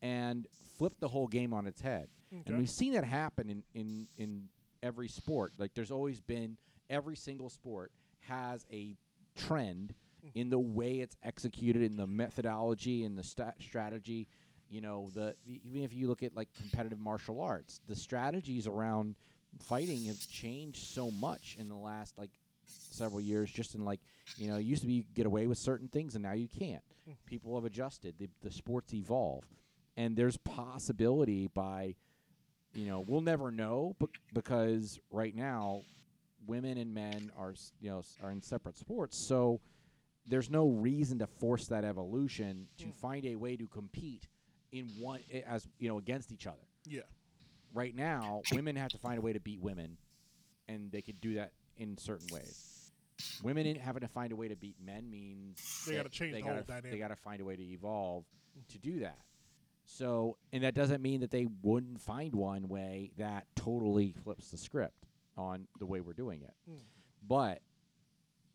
and 0.02 0.46
flip 0.82 0.98
the 0.98 1.06
whole 1.06 1.28
game 1.28 1.54
on 1.54 1.68
its 1.68 1.80
head. 1.80 2.08
Okay. 2.32 2.42
And 2.46 2.58
we've 2.58 2.68
seen 2.68 2.94
that 2.94 3.04
happen 3.04 3.48
in, 3.48 3.62
in, 3.72 4.08
in 4.18 4.48
every 4.82 5.06
sport. 5.06 5.52
Like 5.56 5.74
there's 5.74 5.92
always 5.92 6.20
been 6.20 6.56
every 6.90 7.14
single 7.14 7.48
sport 7.48 7.92
has 8.26 8.66
a 8.72 8.96
trend 9.36 9.94
mm-hmm. 10.26 10.36
in 10.36 10.50
the 10.50 10.58
way 10.58 10.94
it's 10.94 11.16
executed, 11.22 11.82
in 11.82 11.96
the 11.96 12.08
methodology, 12.08 13.04
in 13.04 13.14
the 13.14 13.22
strategy. 13.22 14.26
You 14.70 14.80
know, 14.80 15.08
the 15.14 15.36
the- 15.46 15.60
even 15.64 15.84
if 15.84 15.94
you 15.94 16.08
look 16.08 16.24
at 16.24 16.34
like 16.34 16.48
competitive 16.60 16.98
martial 16.98 17.40
arts, 17.40 17.80
the 17.86 17.94
strategies 17.94 18.66
around 18.66 19.14
fighting 19.60 20.06
have 20.06 20.18
changed 20.28 20.82
so 20.82 21.12
much 21.12 21.56
in 21.60 21.68
the 21.68 21.76
last 21.76 22.18
like 22.18 22.30
several 22.64 23.20
years. 23.20 23.52
Just 23.52 23.76
in 23.76 23.84
like 23.84 24.00
you 24.36 24.48
know, 24.48 24.56
it 24.56 24.62
used 24.62 24.80
to 24.80 24.88
be 24.88 24.94
you 24.94 25.02
could 25.04 25.14
get 25.14 25.26
away 25.26 25.46
with 25.46 25.58
certain 25.58 25.86
things, 25.86 26.16
and 26.16 26.24
now 26.24 26.32
you 26.32 26.48
can't. 26.48 26.82
Mm. 27.08 27.14
People 27.26 27.54
have 27.54 27.66
adjusted. 27.66 28.16
The 28.18 28.28
the 28.42 28.50
sports 28.50 28.92
evolve, 28.94 29.44
and 29.96 30.16
there's 30.16 30.36
possibility 30.38 31.48
by 31.48 31.94
you 32.74 32.86
know 32.86 33.04
we'll 33.06 33.20
never 33.20 33.50
know, 33.50 33.94
but 33.98 34.10
because 34.32 34.98
right 35.10 35.34
now 35.34 35.82
women 36.46 36.78
and 36.78 36.92
men 36.92 37.30
are 37.38 37.54
you 37.80 37.90
know 37.90 38.02
are 38.22 38.30
in 38.30 38.42
separate 38.42 38.76
sports, 38.76 39.16
so 39.16 39.60
there's 40.26 40.50
no 40.50 40.68
reason 40.68 41.18
to 41.18 41.26
force 41.26 41.66
that 41.66 41.84
evolution 41.84 42.68
to 42.78 42.86
mm. 42.86 42.94
find 42.94 43.24
a 43.26 43.36
way 43.36 43.56
to 43.56 43.66
compete 43.66 44.26
in 44.70 44.88
one 44.98 45.20
as 45.46 45.68
you 45.78 45.88
know 45.88 45.98
against 45.98 46.32
each 46.32 46.46
other. 46.46 46.56
Yeah. 46.86 47.02
Right 47.74 47.94
now, 47.96 48.42
women 48.52 48.76
have 48.76 48.90
to 48.90 48.98
find 48.98 49.18
a 49.18 49.22
way 49.22 49.32
to 49.32 49.40
beat 49.40 49.60
women, 49.60 49.96
and 50.68 50.92
they 50.92 51.00
could 51.00 51.20
do 51.20 51.34
that 51.34 51.52
in 51.78 51.96
certain 51.96 52.26
ways. 52.30 52.92
Women 53.42 53.66
in 53.66 53.76
having 53.76 54.00
to 54.00 54.08
find 54.08 54.32
a 54.32 54.36
way 54.36 54.48
to 54.48 54.56
beat 54.56 54.76
men 54.84 55.10
means 55.10 55.84
They 55.86 55.96
gotta 55.96 56.08
change 56.08 56.32
they 56.32 56.40
the 56.40 56.46
whole 56.46 56.54
gotta, 56.54 56.66
dynamic. 56.66 56.90
They 56.90 56.98
got 56.98 57.08
to 57.08 57.16
find 57.16 57.40
a 57.40 57.44
way 57.44 57.56
to 57.56 57.62
evolve 57.62 58.24
mm. 58.58 58.72
to 58.72 58.78
do 58.78 59.00
that. 59.00 59.18
So, 59.84 60.36
and 60.52 60.62
that 60.64 60.74
doesn't 60.74 61.02
mean 61.02 61.20
that 61.20 61.30
they 61.30 61.46
wouldn't 61.62 62.00
find 62.00 62.34
one 62.34 62.68
way 62.68 63.10
that 63.18 63.46
totally 63.56 64.14
flips 64.24 64.50
the 64.50 64.56
script 64.56 65.06
on 65.36 65.66
the 65.78 65.86
way 65.86 66.00
we're 66.00 66.12
doing 66.12 66.42
it. 66.42 66.54
Mm. 66.70 66.76
But 67.26 67.60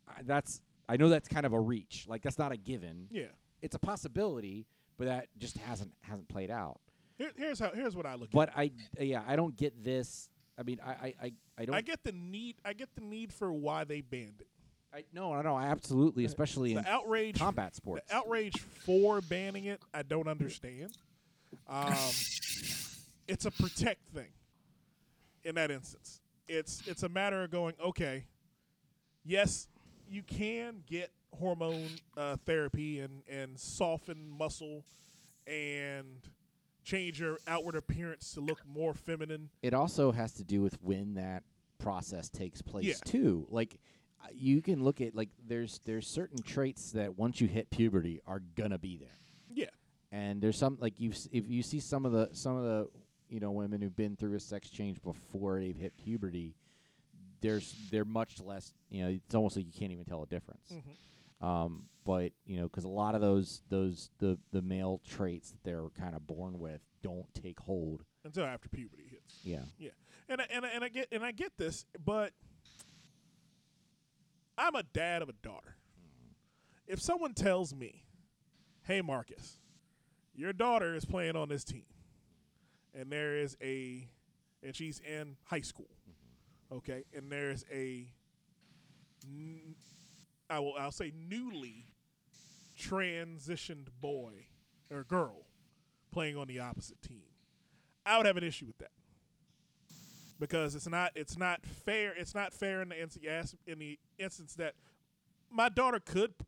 I- 0.07 0.21
that's 0.23 0.61
I 0.89 0.95
know 0.97 1.09
that's 1.09 1.27
kind 1.27 1.45
of 1.45 1.53
a 1.53 1.59
reach. 1.59 2.05
Like 2.07 2.21
that's 2.21 2.37
not 2.39 2.51
a 2.51 2.57
given. 2.57 3.07
Yeah. 3.11 3.25
It's 3.61 3.75
a 3.75 3.79
possibility, 3.79 4.65
but 4.97 5.05
that 5.05 5.27
just 5.37 5.57
hasn't 5.57 5.91
hasn't 6.01 6.29
played 6.29 6.49
out. 6.49 6.79
Here, 7.17 7.31
here's 7.35 7.59
how. 7.59 7.71
Here's 7.71 7.95
what 7.95 8.05
I 8.05 8.13
look 8.13 8.29
at. 8.29 8.31
But 8.31 8.51
I 8.55 8.71
yeah, 8.99 9.23
I 9.27 9.35
don't 9.35 9.55
get 9.55 9.83
this. 9.83 10.29
I 10.57 10.63
mean, 10.63 10.79
I 10.85 10.91
I 10.91 11.13
I, 11.21 11.31
I 11.57 11.65
don't 11.65 11.75
I 11.75 11.81
get 11.81 12.03
the 12.03 12.11
need. 12.13 12.55
I 12.63 12.73
get 12.73 12.89
the 12.95 13.01
need 13.01 13.33
for 13.33 13.51
why 13.51 13.83
they 13.83 14.01
banned 14.01 14.39
it. 14.41 14.47
I, 14.93 15.03
no, 15.11 15.33
no, 15.33 15.41
no, 15.41 15.57
absolutely, 15.59 16.23
especially 16.23 16.71
in 16.73 16.85
outrage. 16.85 17.37
combat 17.37 17.75
sports. 17.75 18.07
The 18.07 18.15
outrage 18.15 18.57
for 18.59 19.19
banning 19.19 19.65
it, 19.65 19.81
I 19.93 20.03
don't 20.03 20.27
understand. 20.29 20.95
Um, 21.69 21.93
it's 23.27 23.45
a 23.45 23.51
protect 23.51 24.07
thing. 24.13 24.29
In 25.43 25.55
that 25.55 25.71
instance, 25.71 26.21
it's 26.47 26.81
it's 26.87 27.03
a 27.03 27.09
matter 27.09 27.43
of 27.43 27.51
going. 27.51 27.73
Okay, 27.83 28.25
yes, 29.25 29.67
you 30.09 30.23
can 30.23 30.83
get 30.89 31.11
hormone 31.37 31.87
uh, 32.17 32.37
therapy 32.45 32.99
and 32.99 33.21
and 33.29 33.59
soften 33.59 34.27
muscle 34.29 34.83
and 35.45 36.05
change 36.83 37.19
your 37.19 37.37
outward 37.47 37.75
appearance 37.75 38.33
to 38.33 38.39
look 38.41 38.59
more 38.65 38.93
feminine. 38.93 39.49
it 39.61 39.73
also 39.73 40.11
has 40.11 40.31
to 40.33 40.43
do 40.43 40.61
with 40.61 40.77
when 40.81 41.15
that 41.15 41.43
process 41.79 42.29
takes 42.29 42.61
place 42.61 42.85
Yeah. 42.85 42.93
too. 43.05 43.45
Like 43.49 43.77
uh, 44.23 44.27
you 44.33 44.61
can 44.61 44.83
look 44.83 44.99
at 45.01 45.13
like 45.15 45.29
there's 45.47 45.79
there's 45.85 46.07
certain 46.07 46.41
traits 46.41 46.91
that 46.91 47.17
once 47.17 47.39
you 47.41 47.47
hit 47.47 47.69
puberty 47.69 48.21
are 48.25 48.41
gonna 48.55 48.79
be 48.79 48.97
there. 48.97 49.09
And 50.11 50.41
there's 50.41 50.57
some 50.57 50.77
like 50.79 50.93
you 50.99 51.11
if 51.31 51.49
you 51.49 51.61
see 51.61 51.79
some 51.79 52.05
of 52.05 52.11
the 52.11 52.29
some 52.31 52.55
of 52.55 52.63
the 52.63 52.87
you 53.29 53.39
know 53.39 53.51
women 53.51 53.81
who've 53.81 53.95
been 53.95 54.15
through 54.15 54.35
a 54.35 54.39
sex 54.39 54.69
change 54.69 55.01
before 55.01 55.59
they've 55.59 55.75
hit 55.75 55.97
puberty 55.97 56.55
there's 57.41 57.75
they're 57.91 58.05
much 58.05 58.39
less 58.41 58.73
you 58.89 59.03
know 59.03 59.09
it's 59.09 59.35
almost 59.35 59.55
like 59.55 59.65
you 59.65 59.71
can't 59.71 59.91
even 59.91 60.05
tell 60.05 60.23
a 60.23 60.27
difference. 60.27 60.73
Um, 61.39 61.83
but 62.03 62.31
you 62.45 62.57
know 62.57 62.63
because 62.63 62.83
a 62.83 62.89
lot 62.89 63.13
of 63.15 63.21
those 63.21 63.61
those 63.69 64.09
the 64.19 64.39
the 64.51 64.61
male 64.61 65.01
traits 65.07 65.51
that 65.51 65.63
they're 65.63 65.89
kind 65.99 66.15
of 66.15 66.25
born 66.25 66.57
with 66.57 66.81
don't 67.03 67.31
take 67.33 67.59
hold. 67.59 68.03
Until 68.25 68.45
after 68.45 68.69
puberty 68.69 69.07
hits. 69.09 69.39
yeah. 69.43 69.59
Yeah, 69.77 69.91
and 70.27 70.41
I, 70.41 70.47
and 70.51 70.65
I, 70.65 70.69
and 70.69 70.83
I 70.83 70.89
get 70.89 71.07
and 71.11 71.23
I 71.23 71.31
get 71.31 71.51
this, 71.57 71.85
but 72.03 72.33
I'm 74.57 74.75
a 74.75 74.83
dad 74.83 75.21
of 75.21 75.29
a 75.29 75.33
daughter. 75.33 75.75
If 76.87 77.01
someone 77.01 77.33
tells 77.33 77.75
me, 77.75 78.03
"Hey, 78.83 79.01
Marcus, 79.01 79.59
your 80.37 80.53
daughter 80.53 80.95
is 80.95 81.03
playing 81.03 81.35
on 81.35 81.49
this 81.49 81.63
team, 81.63 81.83
and 82.93 83.11
there 83.11 83.35
is 83.35 83.57
a, 83.61 84.07
and 84.63 84.75
she's 84.75 84.99
in 84.99 85.35
high 85.45 85.61
school, 85.61 85.89
okay, 86.71 87.03
and 87.13 87.29
there's 87.31 87.65
a, 87.73 88.07
I 90.49 90.59
will 90.59 90.75
I'll 90.79 90.91
say 90.91 91.11
newly 91.29 91.87
transitioned 92.79 93.87
boy 93.99 94.45
or 94.91 95.03
girl 95.03 95.47
playing 96.11 96.37
on 96.37 96.47
the 96.47 96.59
opposite 96.59 97.01
team," 97.01 97.23
I 98.05 98.17
would 98.17 98.27
have 98.27 98.37
an 98.37 98.43
issue 98.43 98.67
with 98.67 98.77
that. 98.77 98.91
Because 100.39 100.75
it's 100.75 100.87
not 100.87 101.13
it's 101.15 101.35
not 101.35 101.65
fair. 101.65 102.13
It's 102.15 102.35
not 102.35 102.53
fair 102.53 102.83
in 102.83 102.89
the 102.89 103.01
instance 103.01 103.55
in 103.65 103.79
the 103.79 103.97
instance 104.19 104.53
that 104.53 104.75
my 105.49 105.67
daughter 105.67 105.99
could 105.99 106.37
p- 106.37 106.45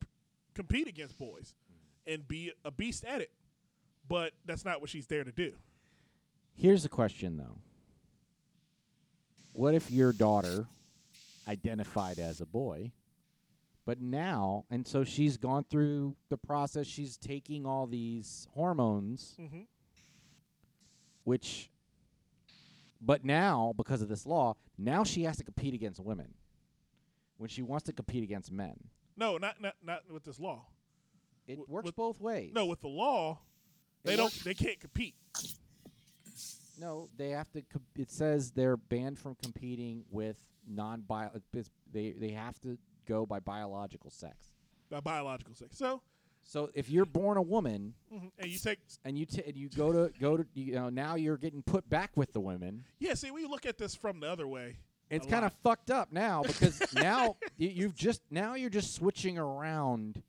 compete 0.53 0.87
against 0.87 1.17
boys 1.17 1.55
and 2.05 2.27
be 2.27 2.51
a 2.63 2.69
beast 2.69 3.03
at 3.03 3.21
it, 3.21 3.31
but 4.09 4.33
that's 4.45 4.65
not 4.65 4.81
what 4.81 4.89
she's 4.89 5.07
there 5.07 5.23
to 5.23 5.31
do. 5.31 5.53
here's 6.55 6.83
the 6.83 6.89
question 6.89 7.37
though 7.37 7.57
what 9.53 9.73
if 9.73 9.89
your 9.89 10.11
daughter 10.11 10.67
identified 11.47 12.19
as 12.19 12.41
a 12.41 12.45
boy 12.45 12.91
but 13.85 14.01
now 14.01 14.65
and 14.69 14.85
so 14.87 15.03
she's 15.03 15.37
gone 15.37 15.63
through 15.69 16.15
the 16.29 16.37
process 16.37 16.85
she's 16.85 17.15
taking 17.17 17.65
all 17.65 17.87
these 17.87 18.47
hormones 18.53 19.35
Mhm. 19.39 19.65
which 21.23 21.69
but 23.01 23.23
now 23.23 23.73
because 23.77 24.01
of 24.01 24.09
this 24.09 24.25
law 24.25 24.55
now 24.77 25.03
she 25.03 25.23
has 25.23 25.37
to 25.37 25.43
compete 25.43 25.73
against 25.73 25.99
women 25.99 26.33
when 27.37 27.49
she 27.49 27.61
wants 27.61 27.85
to 27.85 27.93
compete 27.93 28.23
against 28.23 28.51
men 28.51 28.75
No, 29.17 29.37
not 29.37 29.59
not 29.61 29.75
not 29.81 30.09
with 30.11 30.23
this 30.23 30.39
law. 30.39 30.65
it 31.47 31.55
Wi- 31.55 31.71
works 31.71 31.85
with- 31.85 31.95
both 31.95 32.19
ways 32.19 32.51
No, 32.53 32.65
with 32.65 32.81
the 32.81 32.87
law, 32.89 33.39
they 34.03 34.15
don't 34.15 34.33
they 34.43 34.53
can't 34.53 34.79
compete. 34.79 35.15
No, 36.79 37.09
they 37.17 37.31
have 37.31 37.51
to. 37.51 37.61
Com- 37.61 37.81
it 37.97 38.09
says 38.11 38.51
they're 38.51 38.77
banned 38.77 39.19
from 39.19 39.35
competing 39.43 40.03
with 40.09 40.37
non-bio. 40.67 41.29
They 41.91 42.11
they 42.11 42.29
have 42.31 42.59
to 42.61 42.77
go 43.07 43.25
by 43.25 43.39
biological 43.39 44.09
sex. 44.11 44.53
by 44.89 44.99
biological 45.01 45.55
sex. 45.55 45.77
So, 45.77 46.01
So 46.43 46.69
if 46.73 46.89
you're 46.89 47.05
born 47.05 47.37
a 47.37 47.41
woman 47.41 47.95
mhm, 48.13 48.31
and 48.39 48.49
you 48.49 48.57
take 48.57 48.79
and 49.03 49.17
you 49.17 49.25
t- 49.25 49.43
and 49.45 49.57
you 49.57 49.67
go 49.69 49.91
to 49.91 50.13
go 50.19 50.37
to 50.37 50.45
you 50.53 50.73
know 50.75 50.89
now 50.89 51.15
you're 51.15 51.37
getting 51.37 51.61
put 51.63 51.89
back 51.89 52.11
with 52.15 52.31
the 52.31 52.39
women. 52.39 52.85
yeah. 52.99 53.13
See, 53.15 53.29
we 53.31 53.45
look 53.45 53.65
at 53.65 53.77
this 53.77 53.93
from 53.95 54.21
the 54.21 54.29
other 54.29 54.47
way. 54.47 54.77
It's 55.09 55.25
kind 55.25 55.43
of 55.43 55.51
fucked 55.63 55.89
up 55.91 56.11
now 56.13 56.43
because 56.43 56.81
now 56.93 57.35
you've 57.57 57.95
just 57.95 58.21
now 58.31 58.53
you're 58.53 58.69
just 58.69 58.93
switching 58.93 59.37
around 59.39 60.21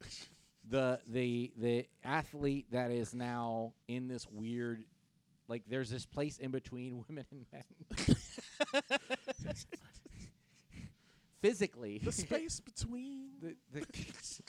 the 0.70 1.00
the 1.08 1.52
the 1.58 1.86
athlete 2.04 2.66
that 2.72 2.90
is 2.90 3.12
now 3.14 3.72
in 3.88 4.08
this 4.08 4.26
weird 4.30 4.84
Like 5.48 5.64
there's 5.68 5.90
this 5.90 6.06
place 6.06 6.38
in 6.38 6.50
between 6.52 7.04
women 7.08 7.24
and 7.30 7.44
men. 7.52 8.16
Physically, 11.42 11.98
The 12.04 12.12
space 12.12 12.60
between. 12.60 13.30
the, 13.42 13.56
the 13.72 13.86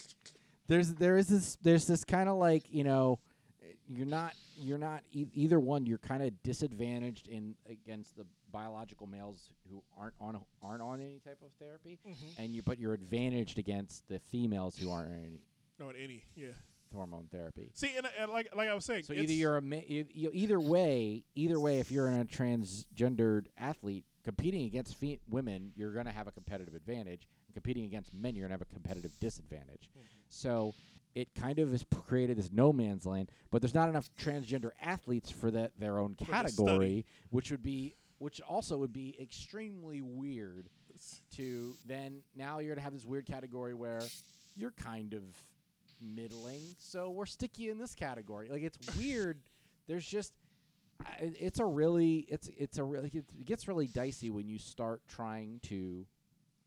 there's 0.68 0.94
there 0.96 1.18
is 1.18 1.28
this 1.28 1.58
there's 1.62 1.88
this 1.88 2.04
kind 2.04 2.28
of 2.30 2.36
like 2.38 2.64
you 2.70 2.84
know 2.84 3.20
you're 3.88 4.06
not 4.06 4.34
you're 4.58 4.78
not 4.78 5.02
e- 5.14 5.28
either 5.34 5.60
one 5.60 5.86
you're 5.86 5.98
kind 5.98 6.22
of 6.22 6.32
disadvantaged 6.44 7.28
in 7.30 7.56
against 7.70 8.16
the 8.18 8.26
biological 8.52 9.08
males 9.08 9.50
who 9.70 9.82
aren't 9.98 10.14
on 10.20 10.40
aren't 10.62 10.82
on 10.82 11.00
any 11.00 11.20
type 11.26 11.38
of 11.42 11.50
therapy 11.60 11.98
Mm-hmm. 12.08 12.42
and 12.42 12.54
you 12.54 12.62
but 12.62 12.78
you're 12.80 12.94
advantaged 12.94 13.58
against 13.58 14.08
the 14.10 14.20
females 14.32 14.78
who 14.78 14.92
aren't 14.92 15.12
any 15.14 15.40
No, 15.82 15.90
in 15.90 15.96
any. 15.96 16.24
Yeah. 16.36 16.50
hormone 16.94 17.28
therapy 17.32 17.72
See, 17.74 17.92
and, 17.98 18.06
and 18.20 18.32
like 18.32 18.50
like 18.56 18.70
I 18.70 18.74
was 18.74 18.86
saying, 18.86 19.04
so 19.04 19.14
it's- 19.14 19.24
either 19.24 19.34
you're 19.34 19.58
a 19.58 19.62
ma- 19.62 19.78
either 19.88 20.60
way 20.60 21.24
either 21.36 21.60
way 21.60 21.80
if 21.80 21.90
you're 21.92 22.08
a 22.08 22.26
transgendered 22.26 23.46
athlete 23.58 24.06
competing 24.24 24.66
against 24.66 24.98
fe- 24.98 25.20
women 25.30 25.72
you're 25.76 25.94
going 25.94 26.06
to 26.06 26.12
have 26.12 26.28
a 26.28 26.32
competitive 26.32 26.76
advantage 26.76 27.28
and 27.48 27.56
competing 27.56 27.86
against 27.86 28.14
men 28.14 28.36
you're 28.36 28.48
going 28.48 28.58
to 28.58 28.62
have 28.64 28.68
a 28.70 28.74
competitive 28.74 29.18
disadvantage 29.20 29.90
mm-hmm. 29.98 30.06
so 30.30 30.74
it 31.16 31.34
kind 31.34 31.60
of 31.60 31.72
has 31.72 31.84
p- 31.84 31.98
created 32.08 32.38
this 32.38 32.52
no 32.52 32.72
man's 32.74 33.06
land 33.06 33.32
but 33.52 33.62
there's 33.62 33.74
not 33.74 33.88
enough 33.90 34.10
transgender 34.20 34.72
athletes 34.82 35.32
for 35.32 35.50
that 35.50 35.72
their 35.80 35.98
own 35.98 36.16
the 36.20 36.26
category 36.26 37.06
which 37.32 37.50
would 37.52 37.64
be 37.64 37.96
which 38.20 38.40
also 38.42 38.78
would 38.78 38.94
be 38.94 39.16
extremely 39.20 40.02
weird 40.02 40.70
to 41.36 41.74
then 41.88 42.22
now 42.36 42.60
you're 42.60 42.76
going 42.76 42.78
to 42.78 42.84
have 42.84 42.94
this 42.94 43.06
weird 43.06 43.26
category 43.26 43.74
where 43.74 44.02
you're 44.56 44.72
kind 44.72 45.14
of 45.14 45.24
middling. 46.02 46.62
So 46.80 47.10
we're 47.10 47.26
sticky 47.26 47.70
in 47.70 47.78
this 47.78 47.96
category. 47.96 48.50
Like 48.50 48.64
it's 48.64 48.78
weird. 48.98 49.40
There's 49.88 50.06
just 50.06 50.34
it's 51.20 51.60
a 51.60 51.66
really 51.66 52.26
it's 52.30 52.50
it's 52.58 52.78
a 52.78 52.84
really 52.84 53.10
it 53.14 53.46
gets 53.46 53.68
really 53.68 53.88
dicey 53.88 54.30
when 54.30 54.48
you 54.48 54.60
start 54.60 55.02
trying 55.08 55.60
to 55.64 56.06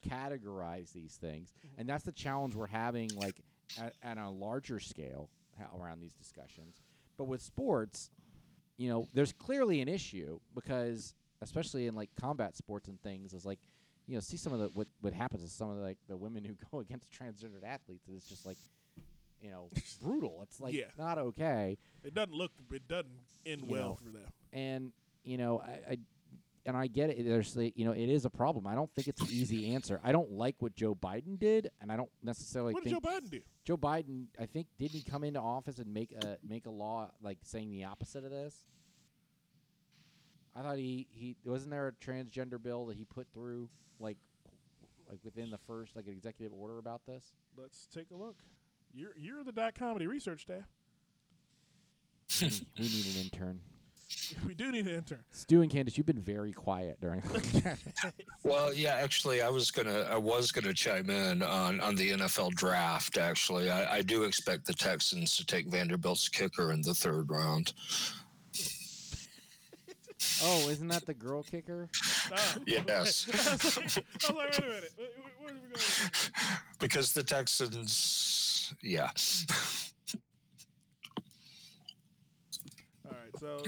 categorize 0.09 0.93
these 0.93 1.17
things. 1.21 1.51
Mm-hmm. 1.59 1.81
And 1.81 1.89
that's 1.89 2.05
the 2.05 2.13
challenge 2.13 2.55
we're 2.55 2.67
having 2.67 3.11
like 3.17 3.41
at, 3.81 3.95
at 4.03 4.19
a 4.19 4.29
larger 4.29 4.81
scale 4.81 5.31
ha- 5.59 5.69
around 5.79 6.01
these 6.01 6.15
discussions. 6.15 6.83
But 7.17 7.25
with 7.25 7.43
sports 7.43 8.11
you 8.77 8.89
know 8.89 9.09
there's 9.15 9.33
clearly 9.33 9.81
an 9.81 9.89
issue 9.89 10.39
because 10.55 11.15
especially 11.43 11.87
in 11.87 11.95
like 11.95 12.11
combat 12.21 12.57
sports 12.57 12.89
and 12.89 13.01
things 13.03 13.33
is 13.33 13.45
like 13.45 13.59
you 14.07 14.15
know 14.15 14.21
see 14.21 14.37
some 14.37 14.53
of 14.53 14.59
the 14.59 14.69
what 14.75 14.89
what 15.01 15.13
happens 15.13 15.43
to 15.43 15.49
some 15.49 15.71
of 15.71 15.77
the, 15.77 15.83
like 15.83 15.99
the 16.09 16.17
women 16.17 16.45
who 16.45 16.55
go 16.71 16.81
against 16.81 17.11
transgendered 17.11 17.65
athletes 17.65 18.07
and 18.09 18.17
it's 18.17 18.29
just 18.29 18.47
like 18.47 18.59
you 19.45 19.51
know 19.51 19.69
brutal 20.03 20.41
it's 20.43 20.59
like 20.59 20.73
Yeah. 20.75 20.87
not 20.99 21.19
okay 21.19 21.77
it 22.03 22.13
doesn't 22.15 22.35
look. 22.35 22.51
It 22.73 22.87
doesn't 22.89 23.09
end 23.47 23.63
You 23.63 23.69
well 23.69 23.89
know, 23.89 23.99
for 24.03 24.11
them. 24.11 24.29
and 24.53 24.93
you 25.23 25.39
know 25.39 25.61
I, 25.61 25.93
I 25.93 25.99
and 26.67 26.77
I 26.79 26.87
get 26.87 27.11
it. 27.11 27.25
There's 27.27 27.53
the, 27.53 27.73
you 27.77 27.85
know 27.85 27.93
it 27.93 28.09
is 28.09 28.25
a 28.25 28.31
problem. 28.31 28.67
I 28.67 28.75
don't 28.75 28.91
think 28.95 29.07
it's 29.09 29.21
an 29.21 29.29
easy 29.31 29.75
answer. 29.75 30.01
I 30.03 30.13
don't 30.13 30.33
like 30.33 30.57
what 30.61 30.75
Joe 30.75 30.95
Biden 30.95 31.39
did, 31.39 31.71
and 31.83 31.93
I 31.93 31.97
don't 31.97 32.09
necessarily 32.23 32.73
What 32.73 32.85
did 32.85 32.91
think 32.93 33.05
Joe 33.05 33.11
Biden 33.11 33.31
do? 33.31 33.41
Joe 33.67 33.77
Biden. 33.77 34.27
I 34.41 34.47
think 34.47 34.67
didn't 34.79 34.93
he 34.93 35.03
come 35.03 35.25
into 35.25 35.41
office 35.41 35.79
and 35.79 35.93
make 35.93 36.13
a 36.13 36.39
make 36.47 36.65
a 36.67 36.71
law 36.71 37.11
like 37.23 37.39
saying 37.43 37.71
the 37.71 37.85
opposite 37.85 38.25
of 38.25 38.31
this? 38.31 38.55
I 40.57 40.63
thought 40.63 40.79
he 40.79 41.07
he 41.11 41.37
wasn't 41.45 41.71
there 41.73 41.89
a 41.89 41.93
transgender 41.93 42.63
bill 42.63 42.87
that 42.87 42.97
he 42.97 43.05
put 43.05 43.27
through 43.35 43.69
like 43.99 44.17
like 45.11 45.19
within 45.25 45.51
the 45.51 45.59
first 45.67 45.95
like 45.97 46.07
an 46.07 46.13
executive 46.13 46.53
order 46.57 46.79
about 46.79 47.03
this. 47.07 47.25
Let's 47.59 47.87
take 47.95 48.11
a 48.11 48.15
look. 48.17 48.37
You're 48.95 49.11
you're 49.19 49.45
the 49.45 49.53
dot 49.53 49.75
comedy 49.75 50.07
research 50.07 50.43
staff. 50.43 50.65
we 52.41 52.49
need- 52.79 53.07
an 53.17 53.23
intern. 53.23 53.61
We 54.47 54.55
do 54.55 54.71
need 54.71 54.87
an 54.87 54.95
intern. 54.95 55.25
Stu 55.33 55.63
and 55.63 55.71
Candace, 55.71 55.97
you've 55.99 56.07
been 56.07 56.21
very 56.21 56.53
quiet 56.53 57.01
during. 57.01 57.23
Well, 58.45 58.73
yeah, 58.73 58.95
actually, 58.97 59.41
I 59.43 59.49
was 59.49 59.71
gonna, 59.71 60.03
I 60.11 60.17
was 60.19 60.53
gonna 60.53 60.73
chime 60.75 61.09
in 61.11 61.43
on 61.43 61.81
on 61.81 61.95
the 61.97 62.11
NFL 62.11 62.51
draft. 62.55 63.17
Actually, 63.19 63.71
I, 63.71 63.97
I 63.97 64.03
do 64.03 64.25
expect 64.25 64.67
the 64.67 64.75
Texans 64.75 65.37
to 65.39 65.47
take 65.47 65.67
Vanderbilt's 65.69 66.29
kicker 66.29 66.73
in 66.73 66.83
the 66.83 66.93
third 66.95 67.31
round. 67.31 67.73
oh, 70.43 70.69
isn't 70.69 70.89
that 70.89 71.07
the 71.07 71.15
girl 71.15 71.43
kicker? 71.43 71.89
Yes. 72.67 73.27
I 73.29 73.53
was 73.53 73.77
like, 73.77 73.81
I 73.87 73.89
was 73.89 73.97
like, 73.97 74.37
wait 74.37 74.59
a 74.59 74.63
minute. 74.63 74.93
Where, 74.97 75.09
where 75.41 75.49
are 75.49 75.55
we 75.55 75.61
going? 75.71 75.71
because 76.79 77.13
the 77.13 77.23
Texans, 77.23 78.05
yeah. 78.83 79.11
All 83.07 83.13
right, 83.13 83.39
so 83.39 83.63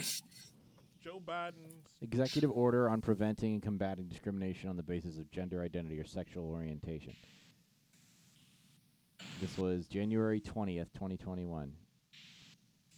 Joe 1.03 1.21
Biden's 1.27 1.95
Executive 2.03 2.51
order 2.51 2.89
on 2.89 3.01
preventing 3.01 3.55
and 3.55 3.63
combating 3.63 4.07
discrimination 4.09 4.69
on 4.69 4.77
the 4.77 4.83
basis 4.83 5.19
of 5.19 5.31
gender 5.31 5.63
identity 5.63 5.99
or 6.01 6.05
sexual 6.05 6.49
orientation. 6.51 7.15
This 9.41 9.57
was 9.59 9.87
January 9.87 10.41
20th, 10.41 10.93
2021. 10.95 11.73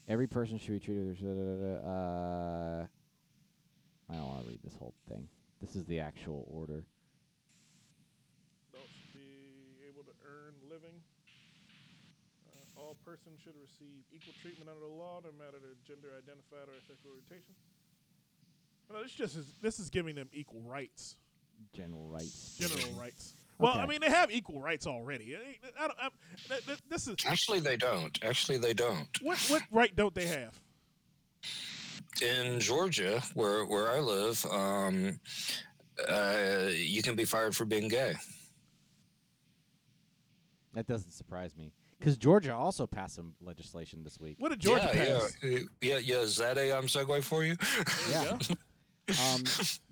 Every 0.08 0.26
person 0.26 0.58
should 0.58 0.72
be 0.72 0.80
treated 0.80 1.06
with. 1.06 1.22
Uh, 1.22 2.86
I 4.10 4.14
don't 4.14 4.26
want 4.26 4.44
to 4.44 4.48
read 4.48 4.60
this 4.64 4.74
whole 4.74 4.94
thing. 5.08 5.28
This 5.60 5.76
is 5.76 5.84
the 5.84 6.00
actual 6.00 6.46
order. 6.50 6.84
adults 8.72 8.92
should 9.12 9.20
be 9.20 9.86
able 9.86 10.04
to 10.04 10.12
earn 10.24 10.54
living. 10.70 11.02
All 13.08 13.14
persons 13.14 13.40
should 13.42 13.54
receive 13.60 14.04
equal 14.14 14.34
treatment 14.42 14.68
under 14.68 14.80
the 14.80 14.92
law, 14.92 15.20
no 15.24 15.30
matter 15.38 15.58
their 15.62 15.76
gender 15.86 16.08
identified 16.18 16.68
or 16.68 16.76
sexual 16.86 17.12
orientation. 17.12 17.54
No, 18.92 19.02
this 19.02 19.12
just 19.12 19.36
is 19.36 19.46
this 19.62 19.78
is 19.78 19.88
giving 19.90 20.14
them 20.14 20.28
equal 20.32 20.60
rights, 20.62 21.16
General 21.74 22.06
rights. 22.08 22.56
general 22.58 22.92
rights. 23.00 23.34
Well, 23.58 23.72
I 23.74 23.86
mean, 23.86 24.00
they 24.00 24.10
have 24.10 24.30
equal 24.30 24.60
rights 24.60 24.86
already. 24.86 25.34
I, 25.36 25.84
I 25.84 25.88
don't, 25.88 25.98
I, 26.00 26.08
th- 26.48 26.66
th- 26.66 26.78
this 26.88 27.08
is 27.08 27.16
Actually, 27.26 27.60
they 27.60 27.76
don't. 27.76 28.16
Actually, 28.22 28.58
they 28.58 28.72
don't. 28.74 29.08
what 29.22 29.38
what 29.48 29.62
right 29.70 29.94
don't 29.96 30.14
they 30.14 30.26
have? 30.26 30.58
In 32.22 32.60
Georgia, 32.60 33.22
where 33.34 33.64
where 33.64 33.90
I 33.90 34.00
live, 34.00 34.44
um, 34.46 35.18
uh, 36.08 36.68
you 36.74 37.02
can 37.02 37.14
be 37.16 37.24
fired 37.24 37.56
for 37.56 37.64
being 37.64 37.88
gay. 37.88 38.14
That 40.74 40.86
doesn't 40.86 41.12
surprise 41.12 41.56
me. 41.56 41.72
Because 41.98 42.16
Georgia 42.16 42.54
also 42.54 42.86
passed 42.86 43.16
some 43.16 43.34
legislation 43.40 44.04
this 44.04 44.20
week. 44.20 44.36
What 44.38 44.50
did 44.50 44.60
Georgia 44.60 44.90
yeah, 44.94 45.18
pass? 45.18 45.36
yeah, 45.42 45.58
yeah, 45.80 45.98
yeah. 45.98 46.16
Is 46.16 46.36
that 46.36 46.56
a 46.56 46.78
um, 46.78 46.86
segue 46.86 47.22
for 47.24 47.44
you? 47.44 47.56
Yeah. 48.10 48.38
um, 49.34 49.42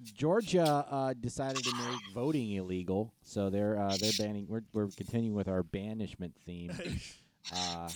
Georgia 0.02 0.86
uh, 0.88 1.14
decided 1.20 1.64
to 1.64 1.74
make 1.74 2.00
voting 2.14 2.52
illegal, 2.52 3.12
so 3.22 3.50
they're 3.50 3.78
uh, 3.78 3.96
they're 4.00 4.12
banning. 4.18 4.46
We're 4.48 4.62
we're 4.72 4.88
continuing 4.88 5.34
with 5.34 5.48
our 5.48 5.62
banishment 5.64 6.34
theme. 6.44 6.70
Uh, 7.52 7.88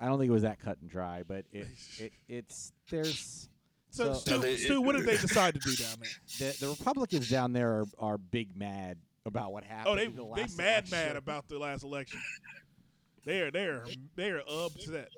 I 0.00 0.06
don't 0.06 0.18
think 0.18 0.28
it 0.28 0.32
was 0.32 0.42
that 0.42 0.60
cut 0.60 0.78
and 0.80 0.88
dry, 0.88 1.22
but 1.26 1.44
it, 1.52 1.66
it 1.98 2.12
it's 2.28 2.72
there's 2.90 3.48
So, 3.90 4.12
So- 4.12 4.14
Stu, 4.14 4.38
they- 4.38 4.56
Stu, 4.56 4.80
what 4.80 4.96
did 4.96 5.06
they 5.06 5.16
decide 5.16 5.54
to 5.54 5.60
do 5.60 5.74
down 5.74 5.96
there? 6.00 6.10
the, 6.52 6.56
the 6.60 6.68
Republicans 6.68 7.28
down 7.28 7.52
there 7.52 7.70
are, 7.80 7.84
are 7.98 8.18
big 8.18 8.56
mad 8.56 8.98
about 9.26 9.52
what 9.52 9.64
happened. 9.64 9.88
Oh, 9.88 9.96
they 9.96 10.04
in 10.06 10.16
the 10.16 10.22
they 10.22 10.42
last 10.42 10.56
mad 10.56 10.90
mad 10.90 11.00
election. 11.00 11.16
about 11.16 11.48
the 11.48 11.58
last 11.58 11.82
election. 11.82 12.20
They're 13.24 13.50
they're 13.50 13.84
they're 14.16 14.42
upset. 14.48 15.08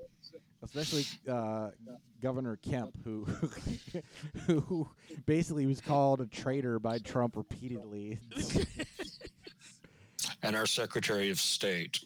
especially 0.62 1.05
uh, 1.28 1.70
Governor 2.22 2.57
Kemp, 2.57 2.92
who 3.05 3.26
who 4.46 4.88
basically 5.26 5.66
was 5.66 5.80
called 5.80 6.20
a 6.20 6.26
traitor 6.26 6.78
by 6.78 6.98
Trump 6.98 7.36
repeatedly. 7.36 8.18
and 10.42 10.57
our 10.57 10.66
Secretary 10.66 11.30
of 11.30 11.40
State. 11.40 12.01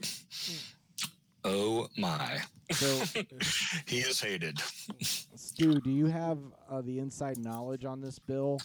Oh 1.44 1.88
my, 1.98 2.38
so, 2.72 3.04
he 3.86 3.98
is 3.98 4.20
hated. 4.20 4.58
Stu, 5.02 5.80
do 5.80 5.90
you 5.90 6.06
have 6.06 6.38
uh, 6.70 6.80
the 6.80 6.98
inside 6.98 7.38
knowledge 7.38 7.84
on 7.84 8.00
this 8.00 8.18
bill? 8.18 8.60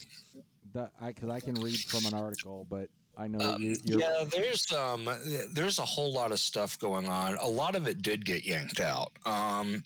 That 0.74 0.92
I 1.02 1.08
because 1.08 1.30
I 1.30 1.40
can 1.40 1.56
read 1.56 1.80
from 1.80 2.06
an 2.06 2.14
article, 2.14 2.66
but 2.70 2.90
I 3.20 3.28
know 3.28 3.56
Um, 3.56 3.62
you, 3.62 3.76
you're 3.84 4.00
yeah, 4.00 4.24
there's 4.32 4.72
um, 4.72 5.10
there's 5.52 5.78
a 5.80 5.86
whole 5.86 6.14
lot 6.14 6.32
of 6.32 6.40
stuff 6.40 6.80
going 6.80 7.08
on. 7.08 7.36
A 7.42 7.48
lot 7.48 7.76
of 7.76 7.86
it 7.86 8.02
did 8.02 8.24
get 8.24 8.46
yanked 8.46 8.80
out. 8.80 9.12
Um, 9.26 9.84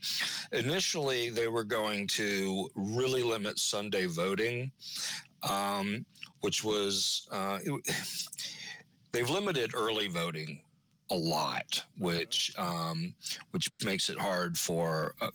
initially, 0.51 1.29
they 1.29 1.47
were 1.47 1.63
going 1.63 2.05
to 2.09 2.69
really 2.75 3.23
limit 3.23 3.57
Sunday 3.57 4.05
voting, 4.05 4.71
um, 5.49 6.05
which 6.41 6.63
was 6.63 7.27
uh, 7.31 7.57
it- 7.63 7.95
they've 9.11 9.29
limited 9.29 9.71
early 9.73 10.07
voting 10.07 10.61
a 11.13 11.15
lot, 11.15 11.83
which 11.99 12.51
um, 12.57 13.13
which 13.51 13.69
makes 13.85 14.09
it 14.09 14.17
hard 14.19 14.57
for 14.57 15.13
uh, 15.21 15.29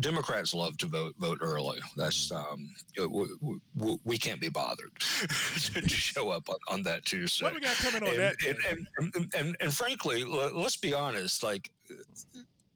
Democrats 0.00 0.52
love 0.54 0.76
to 0.78 0.86
vote 0.86 1.14
vote 1.18 1.38
early. 1.40 1.78
That's 1.96 2.30
um, 2.30 2.70
w- 2.96 3.36
w- 3.40 3.60
w- 3.76 3.98
we 4.04 4.18
can't 4.18 4.40
be 4.40 4.50
bothered 4.50 4.92
to 5.00 5.88
show 5.88 6.28
up 6.28 6.48
on, 6.50 6.56
on 6.68 6.82
that 6.84 7.04
Tuesday. 7.06 7.46
What 7.46 7.54
we 7.54 7.60
got 7.60 7.74
coming 7.76 8.02
on 8.02 8.08
And, 8.10 8.18
that? 8.18 8.34
and, 8.46 8.58
and, 8.68 8.86
and, 9.14 9.34
and, 9.34 9.56
and 9.60 9.74
frankly, 9.74 10.24
let's 10.24 10.76
be 10.76 10.92
honest. 10.92 11.42
Like 11.42 11.70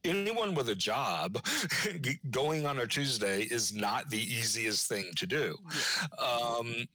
anyone 0.04 0.54
with 0.54 0.68
a 0.68 0.74
job 0.74 1.44
going 2.30 2.66
on 2.66 2.78
a 2.78 2.86
Tuesday 2.86 3.42
is 3.42 3.74
not 3.74 4.10
the 4.10 4.20
easiest 4.20 4.88
thing 4.88 5.10
to 5.16 5.26
do. 5.26 5.56
Um, 6.18 6.86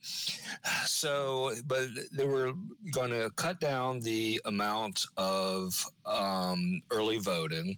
so, 0.85 1.53
but 1.65 1.87
they 2.11 2.25
were 2.25 2.53
going 2.91 3.11
to 3.11 3.31
cut 3.35 3.59
down 3.59 3.99
the 3.99 4.39
amount 4.45 5.05
of 5.17 5.83
um, 6.05 6.81
early 6.91 7.17
voting. 7.17 7.77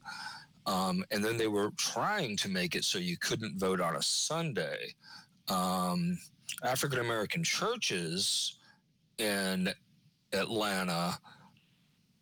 Um, 0.66 1.04
and 1.12 1.24
then 1.24 1.38
they 1.38 1.48
were 1.48 1.72
trying 1.78 2.38
to 2.38 2.50
make 2.50 2.76
it 2.76 2.84
so 2.84 3.00
you 3.00 3.18
couldn't 3.18 3.60
vote 3.60 3.82
on 3.82 3.96
a 3.96 4.02
Sunday. 4.02 4.94
Um, 5.48 6.18
African 6.64 7.00
American 7.00 7.44
churches 7.44 8.60
in 9.18 9.74
Atlanta 10.34 11.18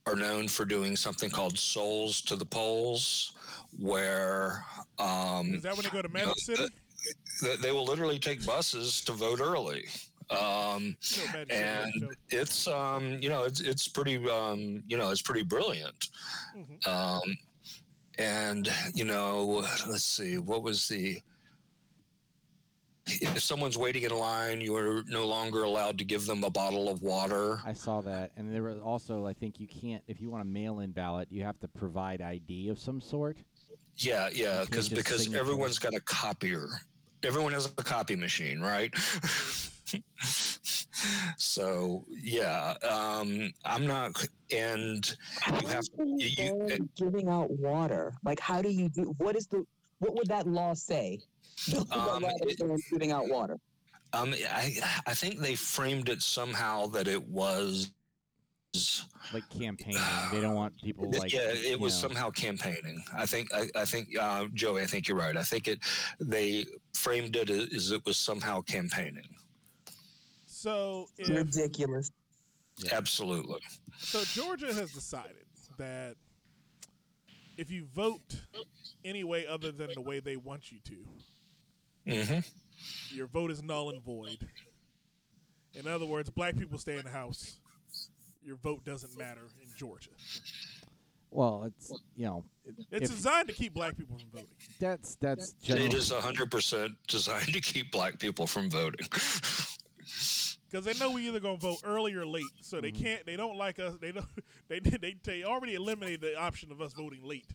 are 0.10 0.16
known 0.16 0.48
for 0.48 0.66
doing 0.66 0.96
something 0.96 1.30
called 1.30 1.58
Souls 1.58 2.22
to 2.24 2.36
the 2.36 2.46
Polls, 2.46 3.34
where 3.78 4.66
um, 4.98 5.54
Is 5.54 5.64
that 5.64 5.76
when 5.76 5.84
they 5.84 5.90
go 5.90 6.02
to 6.02 6.10
Magic 6.10 6.28
know, 6.28 6.34
City? 6.38 6.68
th- 7.42 7.60
they 7.60 7.72
will 7.72 7.86
literally 7.86 8.20
take 8.20 8.46
buses 8.46 9.02
to 9.02 9.12
vote 9.14 9.40
early. 9.40 9.86
Um, 10.30 10.96
You 11.02 11.24
and 11.50 12.10
it's 12.30 12.68
um, 12.68 13.18
you 13.20 13.30
know 13.30 13.44
it's 13.44 13.62
it's 13.62 13.88
pretty 13.88 14.18
um, 14.30 14.84
you 14.88 14.98
know 14.98 15.10
it's 15.10 15.22
pretty 15.24 15.44
brilliant. 15.44 16.10
Mhm. 16.56 16.88
Um, 16.88 17.38
and 18.20 18.70
you 18.94 19.06
know, 19.06 19.66
let's 19.88 20.04
see, 20.04 20.38
what 20.38 20.62
was 20.62 20.88
the 20.88 21.22
if 23.22 23.42
someone's 23.42 23.78
waiting 23.78 24.04
in 24.04 24.12
line, 24.12 24.62
you 24.62 24.76
are 24.76 25.04
no 25.08 25.26
longer 25.26 25.64
allowed 25.64 25.98
to 25.98 26.04
give 26.04 26.26
them 26.26 26.44
a 26.44 26.50
bottle 26.50 26.90
of 26.90 27.02
water. 27.02 27.60
I 27.66 27.74
saw 27.74 28.02
that, 28.02 28.32
and 28.38 28.54
there 28.54 28.64
was 28.64 28.80
also, 28.80 29.26
I 29.26 29.34
think 29.34 29.60
you 29.60 29.68
can't 29.68 30.04
if 30.08 30.20
you 30.22 30.30
want 30.30 30.44
a 30.44 30.48
mail-in 30.48 30.92
ballot, 30.92 31.28
you 31.32 31.44
have 31.44 31.60
to 31.60 31.68
provide 31.68 32.22
ID 32.22 32.70
of 32.70 32.80
some 32.80 33.02
sort. 33.02 33.38
Yeah, 33.98 34.30
yeah, 34.34 34.64
because 34.66 34.90
because 34.90 35.34
everyone's 35.34 35.80
got 35.80 35.94
a 35.94 36.00
copier. 36.02 36.68
Everyone 37.24 37.52
has 37.52 37.66
a 37.66 37.70
copy 37.84 38.16
machine, 38.16 38.62
right? 38.62 38.94
so 41.38 42.06
yeah, 42.10 42.76
um, 42.90 43.52
I'm 43.66 43.86
not, 43.86 44.12
and 44.52 45.16
you 45.62 45.68
have 45.68 45.86
How 45.98 46.04
do 46.06 46.16
you- 46.18 46.68
you- 46.68 46.90
giving 46.96 47.28
out 47.30 47.50
water. 47.52 48.14
Like, 48.24 48.40
how 48.40 48.62
do 48.62 48.70
you 48.70 48.90
do? 48.90 49.14
What 49.18 49.36
is 49.36 49.48
the? 49.48 49.66
What 50.00 50.16
would 50.16 50.28
that 50.28 50.48
law 50.48 50.74
say? 50.74 51.20
What 51.68 51.92
Um, 51.92 52.24
it- 52.26 52.60
ban 52.60 52.78
giving 52.90 53.12
out 53.12 53.28
water. 53.30 53.60
um, 54.14 54.34
I 54.50 54.80
I 55.06 55.14
think 55.14 55.40
they 55.40 55.56
framed 55.56 56.10
it 56.10 56.22
somehow 56.22 56.88
that 56.88 57.08
it 57.08 57.22
was. 57.28 57.92
Like 59.34 59.50
campaigning, 59.50 60.00
they 60.32 60.42
don't 60.42 60.54
want 60.54 60.78
people 60.84 61.10
like. 61.10 61.34
yeah, 61.34 61.52
it 61.54 61.80
was 61.80 61.94
know, 61.96 62.08
somehow 62.08 62.30
campaigning. 62.30 63.04
I 63.16 63.26
think 63.26 63.52
I, 63.54 63.68
I 63.76 63.84
think 63.86 64.16
uh, 64.18 64.46
Joey, 64.54 64.84
I 64.84 64.86
think 64.86 65.08
you're 65.08 65.18
right. 65.18 65.36
I 65.36 65.42
think 65.44 65.68
it 65.68 65.80
they 66.20 66.66
framed 66.94 67.36
it 67.36 67.50
as, 67.50 67.74
as 67.74 67.92
it 67.92 68.06
was 68.06 68.18
somehow 68.18 68.62
campaigning. 68.62 69.28
So 70.46 71.08
if 71.18 71.30
Ridiculous. 71.30 72.12
Yeah. 72.78 72.96
Absolutely. 72.96 73.60
So 73.98 74.24
Georgia 74.24 74.72
has 74.74 74.92
decided 74.94 75.46
that 75.78 76.16
if 77.58 77.70
you 77.72 77.86
vote 77.94 78.36
any 79.04 79.24
way 79.24 79.46
other 79.48 79.72
than 79.72 79.90
the 79.96 80.02
way 80.02 80.20
they 80.20 80.38
want 80.38 80.72
you 80.72 80.80
to, 80.86 80.96
hmm 82.10 82.40
your 83.12 83.28
vote 83.28 83.52
is 83.52 83.62
null 83.62 83.90
and 83.90 84.02
void. 84.02 84.38
In 85.74 85.88
other 85.88 86.06
words, 86.06 86.30
black 86.30 86.56
people 86.58 86.78
stay 86.78 86.98
in 86.98 87.04
the 87.04 87.10
house. 87.12 87.58
Your 88.44 88.56
vote 88.58 88.84
doesn't 88.86 89.18
matter 89.18 89.42
in 89.62 89.68
Georgia. 89.78 90.10
Well, 91.32 91.64
it's 91.66 91.92
you 92.16 92.26
know, 92.26 92.44
It's 92.92 93.10
if 93.10 93.16
designed 93.18 93.48
to 93.50 93.54
keep 93.54 93.74
black 93.74 93.98
people 93.98 94.18
from 94.18 94.30
voting. 94.32 94.48
that's 94.80 95.16
that's 95.16 95.50
It 95.50 95.56
general. 95.64 95.96
is 95.96 96.12
hundred 96.12 96.50
percent 96.50 96.94
designed 97.08 97.54
to 97.54 97.62
keep 97.62 97.92
black 97.92 98.18
people 98.20 98.48
from 98.48 98.70
voting. 98.70 99.08
Because 100.72 100.86
they 100.86 100.94
know 101.04 101.10
we 101.12 101.28
either 101.28 101.40
gonna 101.40 101.58
vote 101.58 101.80
early 101.84 102.14
or 102.14 102.28
late, 102.28 102.44
so 102.62 102.80
they 102.80 102.92
can't. 102.92 103.26
They 103.26 103.36
don't 103.36 103.58
like 103.58 103.80
us. 103.80 103.96
They 104.00 104.12
don't. 104.12 104.26
They 104.68 104.80
they 104.80 105.16
they 105.24 105.44
already 105.44 105.74
eliminated 105.74 106.22
the 106.22 106.40
option 106.40 106.72
of 106.72 106.80
us 106.80 106.94
voting 106.94 107.24
late. 107.24 107.46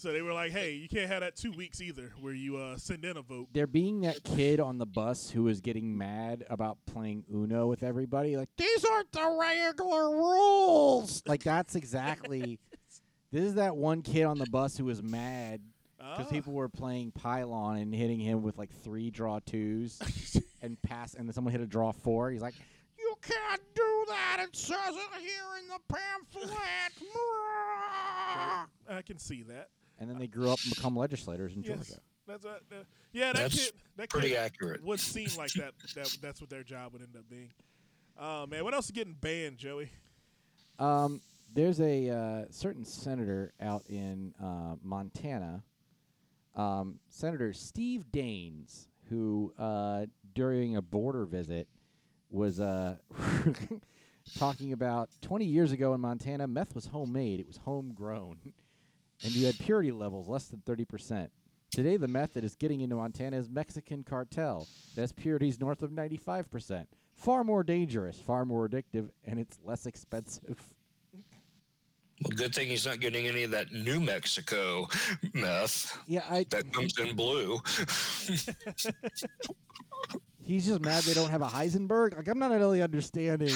So 0.00 0.12
they 0.12 0.22
were 0.22 0.32
like, 0.32 0.50
"Hey, 0.52 0.72
you 0.72 0.88
can't 0.88 1.10
have 1.10 1.20
that 1.20 1.36
two 1.36 1.52
weeks 1.52 1.82
either, 1.82 2.10
where 2.22 2.32
you 2.32 2.56
uh, 2.56 2.78
send 2.78 3.04
in 3.04 3.18
a 3.18 3.22
vote." 3.22 3.48
there 3.52 3.66
being 3.66 4.00
that 4.00 4.24
kid 4.24 4.58
on 4.58 4.78
the 4.78 4.86
bus 4.86 5.28
who 5.28 5.42
was 5.42 5.60
getting 5.60 5.98
mad 5.98 6.46
about 6.48 6.78
playing 6.86 7.24
Uno 7.30 7.66
with 7.66 7.82
everybody, 7.82 8.38
like 8.38 8.48
these 8.56 8.82
aren't 8.86 9.12
the 9.12 9.36
regular 9.38 10.08
rules. 10.16 11.22
Like 11.26 11.42
that's 11.42 11.74
exactly. 11.74 12.58
this 13.30 13.44
is 13.44 13.54
that 13.56 13.76
one 13.76 14.00
kid 14.00 14.22
on 14.24 14.38
the 14.38 14.46
bus 14.46 14.74
who 14.78 14.86
was 14.86 15.02
mad 15.02 15.60
because 15.98 16.26
Ah. 16.26 16.30
people 16.30 16.54
were 16.54 16.70
playing 16.70 17.12
pylon 17.12 17.76
and 17.76 17.94
hitting 17.94 18.20
him 18.20 18.40
with 18.42 18.56
like 18.56 18.70
three 18.82 19.10
draw 19.10 19.38
twos 19.44 20.00
and 20.62 20.80
pass, 20.80 21.12
and 21.12 21.28
then 21.28 21.34
someone 21.34 21.52
hit 21.52 21.60
a 21.60 21.66
draw 21.66 21.92
four. 21.92 22.30
He's 22.30 22.40
like, 22.40 22.54
"You 22.98 23.14
can't 23.20 23.60
do 23.74 24.04
that. 24.08 24.46
It 24.48 24.56
says 24.56 24.94
it 24.94 25.20
here 25.20 25.58
in 25.60 25.68
the 25.68 25.78
pamphlet." 25.94 26.58
I 28.88 29.02
can 29.04 29.18
see 29.18 29.42
that. 29.42 29.68
And 30.00 30.10
then 30.10 30.18
they 30.18 30.26
grew 30.26 30.50
up 30.50 30.58
and 30.64 30.74
become 30.74 30.96
legislators 30.96 31.54
in 31.54 31.62
Yes, 31.62 31.76
Georgia. 31.76 32.00
that's 32.26 32.44
a, 32.44 32.48
uh, 32.48 32.84
yeah. 33.12 33.32
That 33.32 33.42
That's 33.42 33.64
kid, 33.66 33.72
that 33.96 34.08
Pretty 34.10 34.30
kid 34.30 34.36
accurate. 34.36 34.82
would 34.84 34.98
seem 35.00 35.28
like 35.38 35.52
that, 35.52 35.74
that. 35.94 36.16
That's 36.20 36.40
what 36.40 36.50
their 36.50 36.62
job 36.64 36.92
would 36.94 37.02
end 37.02 37.14
up 37.16 37.28
being. 37.30 37.50
Oh 38.18 38.46
man, 38.46 38.64
what 38.64 38.74
else 38.74 38.86
is 38.86 38.90
getting 38.90 39.14
banned, 39.14 39.58
Joey? 39.58 39.90
Um, 40.78 41.20
there's 41.52 41.80
a 41.80 42.08
uh, 42.10 42.44
certain 42.50 42.84
senator 42.84 43.52
out 43.60 43.84
in 43.88 44.32
uh, 44.42 44.76
Montana, 44.82 45.62
um, 46.54 46.98
Senator 47.08 47.52
Steve 47.52 48.04
Daines, 48.12 48.86
who 49.08 49.52
uh, 49.58 50.06
during 50.34 50.76
a 50.76 50.82
border 50.82 51.26
visit 51.26 51.68
was 52.30 52.60
uh, 52.60 52.96
talking 54.38 54.72
about 54.72 55.10
20 55.22 55.44
years 55.44 55.72
ago 55.72 55.94
in 55.94 56.00
Montana, 56.00 56.46
meth 56.46 56.74
was 56.74 56.86
homemade, 56.86 57.40
it 57.40 57.46
was 57.46 57.56
homegrown, 57.58 58.38
and 59.22 59.32
you 59.32 59.46
had 59.46 59.58
purity 59.58 59.92
levels 59.92 60.28
less 60.28 60.46
than 60.46 60.60
30%. 60.66 61.28
Today, 61.70 61.96
the 61.96 62.08
method 62.08 62.42
is 62.44 62.56
getting 62.56 62.80
into 62.80 62.96
Montana's 62.96 63.48
Mexican 63.48 64.02
cartel. 64.02 64.66
that's 64.96 65.12
purities 65.12 65.60
north 65.60 65.82
of 65.82 65.90
95%. 65.90 66.86
Far 67.14 67.44
more 67.44 67.62
dangerous, 67.62 68.18
far 68.20 68.44
more 68.44 68.68
addictive, 68.68 69.10
and 69.24 69.38
it's 69.38 69.58
less 69.64 69.86
expensive. 69.86 70.58
Well, 72.22 72.36
good 72.36 72.54
thing 72.54 72.68
he's 72.68 72.84
not 72.86 73.00
getting 73.00 73.26
any 73.28 73.44
of 73.44 73.50
that 73.52 73.72
New 73.72 73.98
Mexico 74.00 74.88
meth 75.32 75.96
Yeah, 76.06 76.22
I. 76.28 76.44
that 76.50 76.70
comes 76.72 76.98
in 76.98 77.16
blue. 77.16 77.60
He's 80.42 80.66
just 80.66 80.80
mad 80.80 81.04
they 81.04 81.14
don't 81.14 81.30
have 81.30 81.42
a 81.42 81.46
Heisenberg. 81.48 82.16
Like 82.16 82.26
I'm 82.28 82.38
not 82.38 82.50
really 82.50 82.82
understanding. 82.82 83.54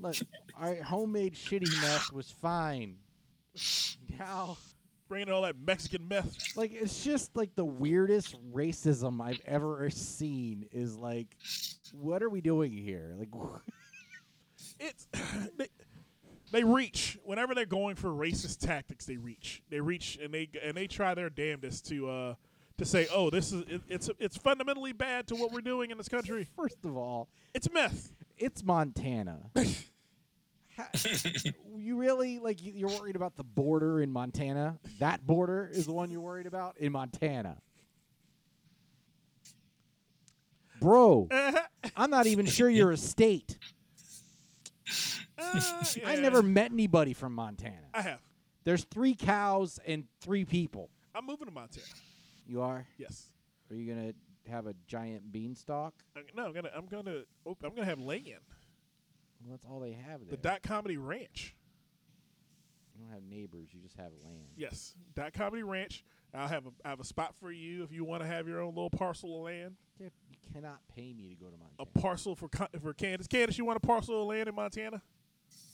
Like, 0.00 0.20
our 0.58 0.74
homemade 0.82 1.34
shitty 1.34 1.70
meth 1.80 2.12
was 2.12 2.30
fine. 2.30 2.96
Now, 4.18 4.56
Bringing 5.08 5.32
all 5.32 5.42
that 5.42 5.56
Mexican 5.58 6.08
meth. 6.08 6.56
like 6.56 6.72
it's 6.72 7.04
just 7.04 7.36
like 7.36 7.54
the 7.56 7.64
weirdest 7.64 8.36
racism 8.52 9.20
I've 9.20 9.40
ever 9.46 9.90
seen. 9.90 10.66
Is 10.72 10.96
like, 10.96 11.36
what 11.92 12.22
are 12.22 12.30
we 12.30 12.40
doing 12.40 12.72
here? 12.72 13.14
Like, 13.18 13.28
It's 14.80 15.06
they, 15.58 15.68
they 16.52 16.64
reach 16.64 17.18
whenever 17.24 17.54
they're 17.54 17.66
going 17.66 17.96
for 17.96 18.08
racist 18.08 18.64
tactics. 18.64 19.04
They 19.04 19.16
reach. 19.18 19.62
They 19.68 19.80
reach 19.80 20.18
and 20.22 20.32
they 20.32 20.48
and 20.62 20.76
they 20.76 20.86
try 20.86 21.14
their 21.14 21.28
damnedest 21.30 21.86
to 21.88 22.08
uh 22.08 22.34
to 22.78 22.84
say, 22.84 23.06
oh, 23.12 23.30
this 23.30 23.52
is 23.52 23.62
it, 23.68 23.82
it's 23.88 24.10
it's 24.18 24.36
fundamentally 24.36 24.92
bad 24.92 25.26
to 25.28 25.34
what 25.36 25.52
we're 25.52 25.60
doing 25.60 25.90
in 25.90 25.98
this 25.98 26.08
country. 26.08 26.48
first 26.56 26.84
of 26.84 26.96
all, 26.96 27.28
It's 27.52 27.70
meth. 27.72 28.12
it's 28.38 28.64
Montana. 28.64 29.38
Ha- 30.76 30.90
you 31.76 31.96
really 31.96 32.38
like 32.40 32.62
you- 32.62 32.72
you're 32.72 32.88
worried 33.00 33.16
about 33.16 33.36
the 33.36 33.44
border 33.44 34.00
in 34.00 34.10
Montana? 34.10 34.78
That 34.98 35.24
border 35.26 35.68
is 35.72 35.86
the 35.86 35.92
one 35.92 36.10
you're 36.10 36.20
worried 36.20 36.46
about 36.46 36.76
in 36.78 36.92
Montana. 36.92 37.60
Bro, 40.80 41.28
I'm 41.96 42.10
not 42.10 42.26
even 42.26 42.46
sure 42.46 42.68
you're 42.68 42.90
a 42.90 42.96
state. 42.96 43.56
Uh, 45.38 45.60
I 46.04 46.16
never 46.16 46.42
met 46.42 46.72
anybody 46.72 47.12
from 47.14 47.34
Montana. 47.34 47.86
I 47.94 48.02
have. 48.02 48.20
There's 48.64 48.84
three 48.84 49.14
cows 49.14 49.78
and 49.86 50.04
three 50.20 50.44
people. 50.44 50.90
I'm 51.14 51.26
moving 51.26 51.46
to 51.46 51.52
Montana. 51.52 51.86
You 52.46 52.62
are? 52.62 52.86
Yes. 52.98 53.30
Are 53.70 53.76
you 53.76 53.92
gonna 53.94 54.12
have 54.48 54.66
a 54.66 54.74
giant 54.86 55.32
beanstalk? 55.32 55.94
I, 56.16 56.20
no, 56.36 56.46
I'm 56.46 56.52
gonna 56.52 56.70
I'm 56.74 56.86
gonna 56.86 57.22
I'm 57.46 57.74
gonna 57.74 57.84
have 57.84 57.98
land. 58.00 58.24
Well, 59.44 59.50
that's 59.52 59.64
all 59.70 59.80
they 59.80 59.92
have 59.92 60.20
The. 60.28 60.36
Dot 60.36 60.62
Comedy 60.62 60.96
Ranch. 60.96 61.54
you 62.96 63.04
don't 63.04 63.12
have 63.12 63.22
neighbors. 63.24 63.68
You 63.72 63.80
just 63.80 63.96
have 63.96 64.12
land. 64.24 64.46
Yes, 64.56 64.94
Dot 65.14 65.32
Comedy 65.34 65.62
Ranch. 65.62 66.02
I'll 66.32 66.48
have 66.48 66.66
a 66.66 66.70
I 66.84 66.88
have 66.88 67.00
a 67.00 67.04
spot 67.04 67.34
for 67.40 67.52
you 67.52 67.84
if 67.84 67.92
you 67.92 68.04
want 68.04 68.22
to 68.22 68.26
have 68.26 68.48
your 68.48 68.60
own 68.60 68.74
little 68.74 68.90
parcel 68.90 69.36
of 69.38 69.44
land. 69.44 69.76
You 70.00 70.10
cannot 70.52 70.78
pay 70.94 71.12
me 71.12 71.28
to 71.28 71.34
go 71.36 71.46
to 71.46 71.56
Montana. 71.56 71.74
A 71.78 71.98
parcel 72.00 72.34
for 72.34 72.48
for 72.80 72.92
Candace. 72.94 73.26
Candace, 73.28 73.56
you 73.58 73.64
want 73.64 73.76
a 73.76 73.86
parcel 73.86 74.20
of 74.22 74.26
land 74.28 74.48
in 74.48 74.54
Montana? 74.54 75.00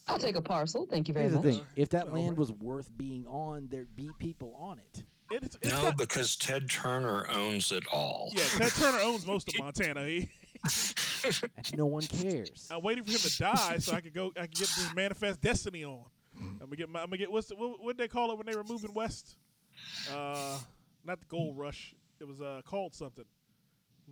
I'll 0.07 0.19
take 0.19 0.37
a 0.37 0.43
parcel. 0.43 0.87
Thank 0.87 1.09
you 1.09 1.15
very 1.15 1.29
Here's 1.31 1.41
the 1.41 1.47
much. 1.49 1.57
thing: 1.59 1.67
if 1.77 1.89
that 1.91 2.13
land 2.13 2.37
was 2.37 2.51
worth 2.53 2.91
being 2.99 3.27
on, 3.27 3.69
there'd 3.71 3.95
be 3.97 4.11
people 4.19 4.55
on 4.59 4.79
it. 4.79 5.05
It's, 5.31 5.57
it's 5.63 5.73
No, 5.73 5.83
got- 5.83 5.97
because 5.97 6.35
Ted 6.37 6.69
Turner 6.69 7.27
owns 7.31 7.71
it 7.71 7.85
all. 7.93 8.31
yeah, 8.35 8.43
Ted 8.57 8.73
Turner 8.73 8.99
owns 9.03 9.25
most 9.27 9.49
of 9.49 9.55
Montana. 9.61 10.05
He, 10.05 10.19
And 10.19 10.29
no 11.77 11.87
one 11.87 12.03
cares. 12.03 12.69
I'm 12.71 12.83
waiting 12.83 13.05
for 13.05 13.13
him 13.13 13.19
to 13.19 13.39
die 13.39 13.79
so 13.79 13.93
I 13.93 14.01
could 14.01 14.15
go. 14.15 14.33
I 14.37 14.43
could 14.43 14.53
get 14.53 14.69
this 14.69 14.91
manifest 14.95 15.41
destiny 15.41 15.85
on. 15.85 16.05
I'm 16.37 16.59
gonna 16.61 16.77
get. 16.77 16.89
My, 16.89 17.01
I'm 17.01 17.07
gonna 17.07 17.19
get. 17.19 17.31
What's 17.31 17.49
the, 17.49 17.57
what? 17.57 17.83
What 17.83 17.97
they 17.99 18.09
call 18.09 18.33
it 18.33 18.39
when 18.39 18.47
they 18.47 18.55
were 18.55 18.65
moving 18.65 18.95
west? 18.95 19.37
Uh, 20.11 20.59
not 21.05 21.21
the 21.21 21.27
gold 21.27 21.59
rush. 21.59 21.95
It 22.21 22.27
was 22.27 22.41
uh 22.41 22.61
called 22.65 22.95
something. 22.95 23.25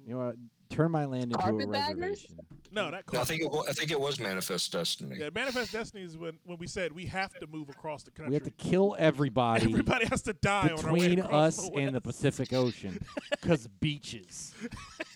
You 0.07 0.15
know 0.15 0.27
what? 0.27 0.37
Turn 0.71 0.91
my 0.93 1.07
land 1.07 1.25
into 1.33 1.39
a 1.39 1.43
Carpetbaggers? 1.43 1.97
reservation. 1.99 2.37
No, 2.71 2.91
not 2.91 3.03
No, 3.13 3.21
I 3.21 3.25
think 3.25 3.43
it, 3.43 3.51
wa- 3.51 3.65
I 3.69 3.73
think 3.73 3.91
it 3.91 3.99
was 3.99 4.21
Manifest 4.21 4.71
Destiny. 4.71 5.17
Yeah, 5.19 5.31
manifest 5.35 5.73
destiny 5.73 6.05
is 6.05 6.17
when 6.17 6.39
when 6.45 6.59
we 6.59 6.67
said 6.67 6.93
we 6.93 7.07
have 7.07 7.33
to 7.41 7.47
move 7.47 7.69
across 7.71 8.03
the 8.05 8.11
country. 8.11 8.31
We 8.31 8.35
have 8.35 8.45
to 8.45 8.51
kill 8.51 8.95
everybody 8.99 9.65
Everybody 9.65 10.05
has 10.07 10.23
to 10.23 10.35
die 10.35 10.69
on 10.69 10.85
our 10.85 10.93
way 10.93 11.17
between 11.17 11.21
us 11.21 11.57
the 11.57 11.75
and 11.77 11.97
the. 11.97 12.01
Pacific 12.01 12.53
Ocean, 12.53 12.99
because 13.31 13.67
beaches. 13.67 14.55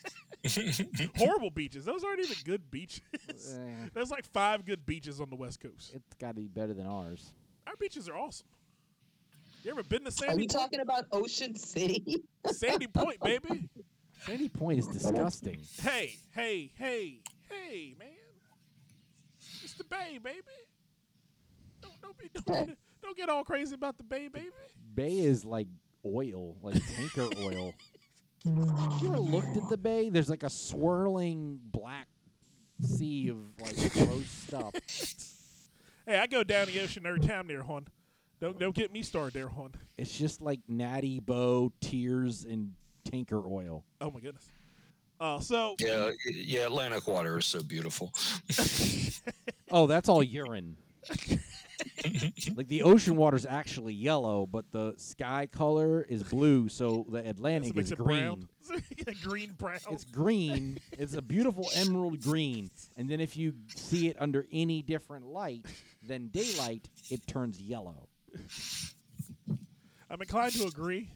horrible 1.16 1.50
beaches. 1.50 1.84
Those 1.84 2.04
aren't 2.04 2.20
even 2.20 2.36
good 2.44 2.70
beaches. 2.70 3.00
There's 3.94 4.10
like 4.10 4.24
five 4.32 4.64
good 4.64 4.84
beaches 4.84 5.20
on 5.20 5.30
the 5.30 5.36
west 5.36 5.60
coast. 5.60 5.92
it's 5.94 6.14
got 6.18 6.28
to 6.28 6.40
be 6.40 6.48
better 6.48 6.74
than 6.74 6.86
ours. 6.86 7.32
Our 7.66 7.76
beaches 7.76 8.08
are 8.08 8.16
awesome. 8.16 8.46
You 9.62 9.70
ever 9.70 9.84
been 9.84 10.04
to 10.04 10.10
Sandy? 10.10 10.26
Are 10.26 10.30
Sandy? 10.30 10.42
we 10.42 10.46
talking 10.48 10.80
about 10.80 11.04
Ocean 11.12 11.54
City? 11.54 12.24
Sandy 12.46 12.88
Point, 12.88 13.20
baby. 13.20 13.68
Sandy 14.26 14.48
Point 14.48 14.80
is 14.80 14.88
disgusting. 14.88 15.58
Hey, 15.80 16.16
hey, 16.32 16.72
hey, 16.76 17.20
hey, 17.48 17.94
man. 17.96 18.08
It's 19.62 19.74
the 19.74 19.84
Bay, 19.84 20.18
baby. 20.22 20.40
Don't 21.80 22.00
don't 22.02 22.18
be 22.18 22.28
don't, 22.44 22.76
don't 23.02 23.16
get 23.16 23.28
all 23.28 23.44
crazy 23.44 23.74
about 23.74 23.98
the 23.98 24.04
Bay, 24.04 24.26
baby. 24.26 24.50
Bay 24.94 25.18
is 25.18 25.44
like 25.44 25.68
oil, 26.04 26.56
like 26.62 26.74
tanker 26.96 27.28
oil. 27.40 27.72
You 28.44 29.08
ever 29.08 29.18
looked 29.18 29.56
at 29.56 29.68
the 29.68 29.76
bay? 29.76 30.08
There's 30.08 30.28
like 30.30 30.42
a 30.42 30.50
swirling 30.50 31.60
black 31.64 32.08
sea 32.82 33.28
of 33.28 33.36
like 33.60 33.92
gross 33.92 34.26
stuff. 34.48 34.74
Hey, 36.06 36.18
I 36.18 36.26
go 36.26 36.42
down 36.42 36.66
the 36.66 36.80
ocean 36.80 37.06
every 37.06 37.20
time 37.20 37.46
there, 37.46 37.62
hon. 37.62 37.86
Don't 38.40 38.58
don't 38.58 38.74
get 38.74 38.92
me 38.92 39.02
started 39.02 39.34
there, 39.34 39.48
hon. 39.48 39.72
It's 39.96 40.16
just 40.16 40.40
like 40.42 40.58
Natty 40.68 41.20
Boh, 41.20 41.72
tears, 41.80 42.44
and 42.44 42.72
tanker 43.04 43.46
oil. 43.46 43.84
Oh 44.00 44.10
my 44.10 44.18
goodness. 44.20 44.48
Uh, 45.20 45.38
so 45.38 45.76
Yeah, 45.78 46.10
yeah. 46.26 46.66
Atlantic 46.66 47.06
water 47.06 47.38
is 47.38 47.46
so 47.46 47.62
beautiful. 47.62 48.12
Oh, 49.74 49.86
that's 49.86 50.10
all 50.10 50.22
urine. 50.22 50.76
like 52.56 52.68
the 52.68 52.82
ocean 52.82 53.16
water's 53.16 53.46
actually 53.46 53.94
yellow, 53.94 54.46
but 54.46 54.70
the 54.70 54.94
sky 54.96 55.46
color 55.50 56.02
is 56.08 56.22
blue, 56.22 56.68
so 56.68 57.06
the 57.08 57.28
Atlantic 57.28 57.76
is 57.76 57.92
green. 57.92 58.06
brown. 58.06 58.48
Green 59.22 59.52
brown. 59.58 59.78
It's 59.90 60.04
green. 60.04 60.78
It's 60.92 61.14
a 61.14 61.22
beautiful 61.22 61.68
emerald 61.74 62.22
green. 62.22 62.70
And 62.96 63.08
then 63.08 63.20
if 63.20 63.36
you 63.36 63.54
see 63.74 64.08
it 64.08 64.16
under 64.20 64.46
any 64.52 64.82
different 64.82 65.26
light 65.26 65.66
than 66.06 66.28
daylight, 66.28 66.88
it 67.10 67.26
turns 67.26 67.60
yellow. 67.60 68.08
I'm 70.08 70.20
inclined 70.20 70.52
to 70.54 70.66
agree. 70.66 71.10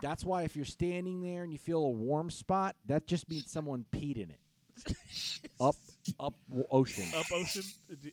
That's 0.00 0.24
why 0.24 0.42
if 0.42 0.54
you're 0.56 0.64
standing 0.64 1.22
there 1.22 1.42
and 1.42 1.50
you 1.52 1.58
feel 1.58 1.82
a 1.82 1.90
warm 1.90 2.30
spot, 2.30 2.76
that 2.86 3.06
just 3.06 3.28
means 3.28 3.50
someone 3.50 3.84
peed 3.90 4.16
in 4.16 4.30
it. 4.30 4.38
Up, 5.60 5.74
up 6.20 6.34
ocean, 6.70 7.04
Up 7.16 7.26
ocean, 7.32 7.62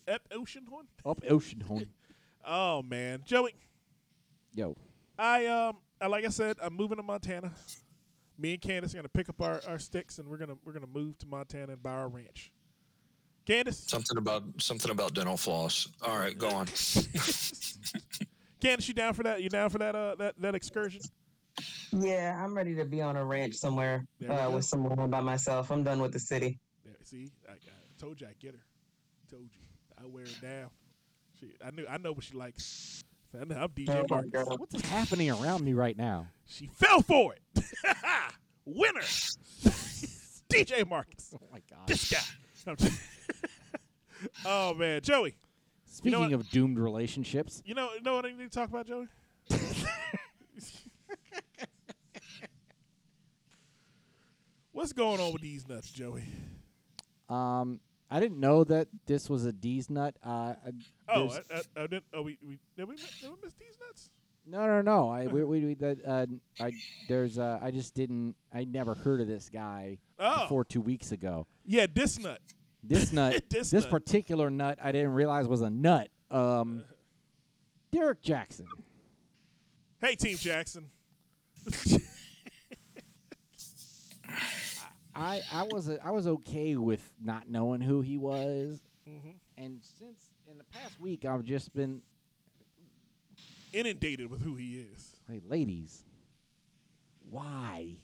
up 0.08 0.22
ocean, 0.32 0.66
hon. 0.70 0.86
up 1.06 1.22
ocean, 1.30 1.62
horn. 1.62 1.86
Oh 2.46 2.82
man, 2.84 3.22
Joey. 3.26 3.56
Yo, 4.54 4.76
I 5.18 5.46
um, 5.48 5.78
I- 6.02 6.08
like 6.08 6.26
I 6.26 6.30
said, 6.30 6.58
I'm 6.62 6.74
moving 6.76 6.98
to 6.98 7.04
Montana. 7.04 7.52
Me 8.38 8.54
and 8.54 8.62
Candace 8.62 8.94
are 8.94 8.98
gonna 8.98 9.08
pick 9.10 9.30
up 9.30 9.42
our, 9.42 9.62
our 9.68 9.80
sticks 9.80 10.18
and 10.20 10.28
we're 10.28 10.38
gonna 10.38 10.56
we're 10.66 10.74
gonna 10.74 10.88
move 10.88 11.18
to 11.20 11.28
Montana 11.28 11.74
and 11.74 11.82
buy 11.84 11.92
our 11.92 12.10
ranch. 12.10 12.52
Candace, 13.46 13.78
Something 13.88 14.18
about 14.18 14.44
something 14.58 14.90
about 14.92 15.14
dental 15.14 15.38
floss. 15.38 15.88
All 16.02 16.18
right, 16.18 16.38
go 16.38 16.50
on. 16.50 16.66
Candace, 18.62 18.88
you 18.88 18.94
down 18.94 19.14
for 19.14 19.24
that? 19.24 19.42
You 19.42 19.50
down 19.50 19.70
for 19.70 19.78
that 19.80 19.96
uh 19.96 20.16
that, 20.16 20.36
that 20.40 20.56
excursion? 20.56 21.02
Yeah, 21.92 22.40
I'm 22.44 22.56
ready 22.56 22.74
to 22.76 22.86
be 22.86 23.02
on 23.02 23.16
a 23.16 23.24
ranch 23.24 23.54
somewhere 23.56 24.06
There 24.20 24.30
we 24.30 24.36
uh, 24.36 24.50
go. 24.50 24.56
with 24.56 24.66
someone 24.66 25.10
by 25.10 25.22
myself. 25.22 25.70
I'm 25.72 25.84
done 25.84 26.02
with 26.02 26.12
the 26.14 26.20
city. 26.20 26.60
Yeah, 26.86 26.92
see, 27.04 27.30
I, 27.48 27.54
I 27.54 27.56
told 28.00 28.20
you 28.20 28.28
I 28.28 28.34
get 28.40 28.54
her. 28.54 28.62
Told 29.30 29.44
you 29.44 29.62
I 30.04 30.08
wear 30.08 30.24
her 30.26 30.42
down. 30.48 30.70
She, 31.40 31.54
I 31.66 31.70
knew 31.72 31.86
I 31.90 31.98
know 31.98 32.12
what 32.14 32.24
she 32.24 32.34
likes. 32.36 33.04
I 33.40 33.46
know, 33.46 33.56
I'm 33.56 33.64
Oh, 33.64 33.68
DJ 33.68 34.10
my 34.10 34.16
Marcus. 34.22 34.32
God. 34.50 34.60
what's 34.60 34.82
happening 34.90 35.30
around 35.32 35.64
me 35.64 35.74
right 35.74 35.98
now? 35.98 36.28
She 36.48 36.68
fell 36.68 37.02
for 37.02 37.34
it. 37.34 37.64
Winner, 38.66 39.02
DJ 40.50 40.88
Marcus. 40.88 41.34
Oh 41.36 41.48
my 41.52 41.62
god! 41.70 41.88
This 41.88 42.10
guy. 42.12 42.20
I'm 42.68 42.76
just- 42.78 43.00
oh 44.46 44.74
man, 44.74 45.02
Joey. 45.02 45.36
Speaking 45.86 46.20
what? 46.20 46.34
of 46.34 46.50
doomed 46.50 46.80
relationships, 46.80 47.62
You 47.66 47.76
know, 47.76 47.90
you 47.94 48.02
know 48.02 48.16
what 48.16 48.26
I 48.26 48.30
need 48.32 48.40
to 48.40 48.50
talk 48.50 48.70
about, 48.70 48.88
Joey? 48.88 49.08
What's 54.74 54.92
going 54.94 55.20
on 55.22 55.32
with 55.34 55.42
these 55.42 55.68
nuts, 55.68 55.90
Joey? 55.92 56.24
um, 57.30 57.80
I 58.12 58.20
didn't 58.20 58.40
know 58.40 58.64
that 58.66 58.88
this 59.08 59.30
was 59.30 59.46
a 59.46 59.52
D's 59.54 59.90
nut. 59.90 60.16
Uh, 60.24 60.54
Oh, 61.10 61.30
I, 61.30 61.56
I, 61.56 61.84
I 61.84 61.88
didn't. 61.88 62.04
Oh, 62.14 62.22
we, 62.22 62.38
we 62.46 62.60
did 62.78 62.88
we, 62.88 62.96
miss- 62.96 63.20
did 63.22 63.30
we 63.30 63.36
miss 63.44 63.54
these 63.54 63.78
nuts? 63.88 64.10
No, 64.46 64.66
no, 64.68 64.82
no. 64.82 65.10
I 65.10 65.28
we, 65.32 65.44
we, 65.44 65.60
we 65.66 65.74
that 65.76 65.98
uh, 66.06 66.26
I 66.64 66.74
there's 67.08 67.38
uh, 67.40 67.60
I 67.62 67.72
just 67.72 67.94
didn't 67.96 68.36
I 68.54 68.66
never 68.66 68.94
heard 68.94 69.20
of 69.22 69.28
this 69.28 69.50
guy 69.50 69.98
Oh, 70.20 70.42
before 70.44 70.64
two 70.66 70.82
weeks 70.82 71.12
ago. 71.12 71.46
yeah, 71.66 71.86
this 71.92 72.20
nut. 72.20 72.40
This 72.84 73.12
nut, 73.14 73.44
This 73.50 73.70
this 73.72 73.84
nut. 73.84 73.92
particular 73.92 74.50
nut, 74.50 74.78
I 74.84 74.92
didn't 74.92 75.14
realize 75.14 75.48
was 75.48 75.62
a 75.62 75.70
nut. 75.70 76.10
Um, 76.32 76.84
Derrick 77.92 78.22
Jaxn. 78.24 78.66
Hey, 80.02 80.16
Team 80.16 80.38
Jackson. 80.38 80.90
I 85.16 85.42
I 85.52 85.64
was 85.64 85.90
I 86.04 86.12
was 86.12 86.28
okay 86.28 86.76
with 86.76 87.02
not 87.24 87.50
knowing 87.50 87.82
who 87.82 88.02
he 88.02 88.18
was, 88.18 88.80
Mhm. 89.08 89.36
and 89.58 89.80
since 90.00 90.20
in 90.50 90.58
the 90.58 90.64
past 90.66 91.00
week 91.00 91.26
I've 91.26 91.44
just 91.44 91.74
been 91.74 92.02
Inundated 93.74 94.30
with 94.30 94.42
who 94.42 94.56
he 94.56 94.80
is. 94.94 95.16
hey 95.28 95.42
ladies, 95.48 96.04
why, 97.30 97.96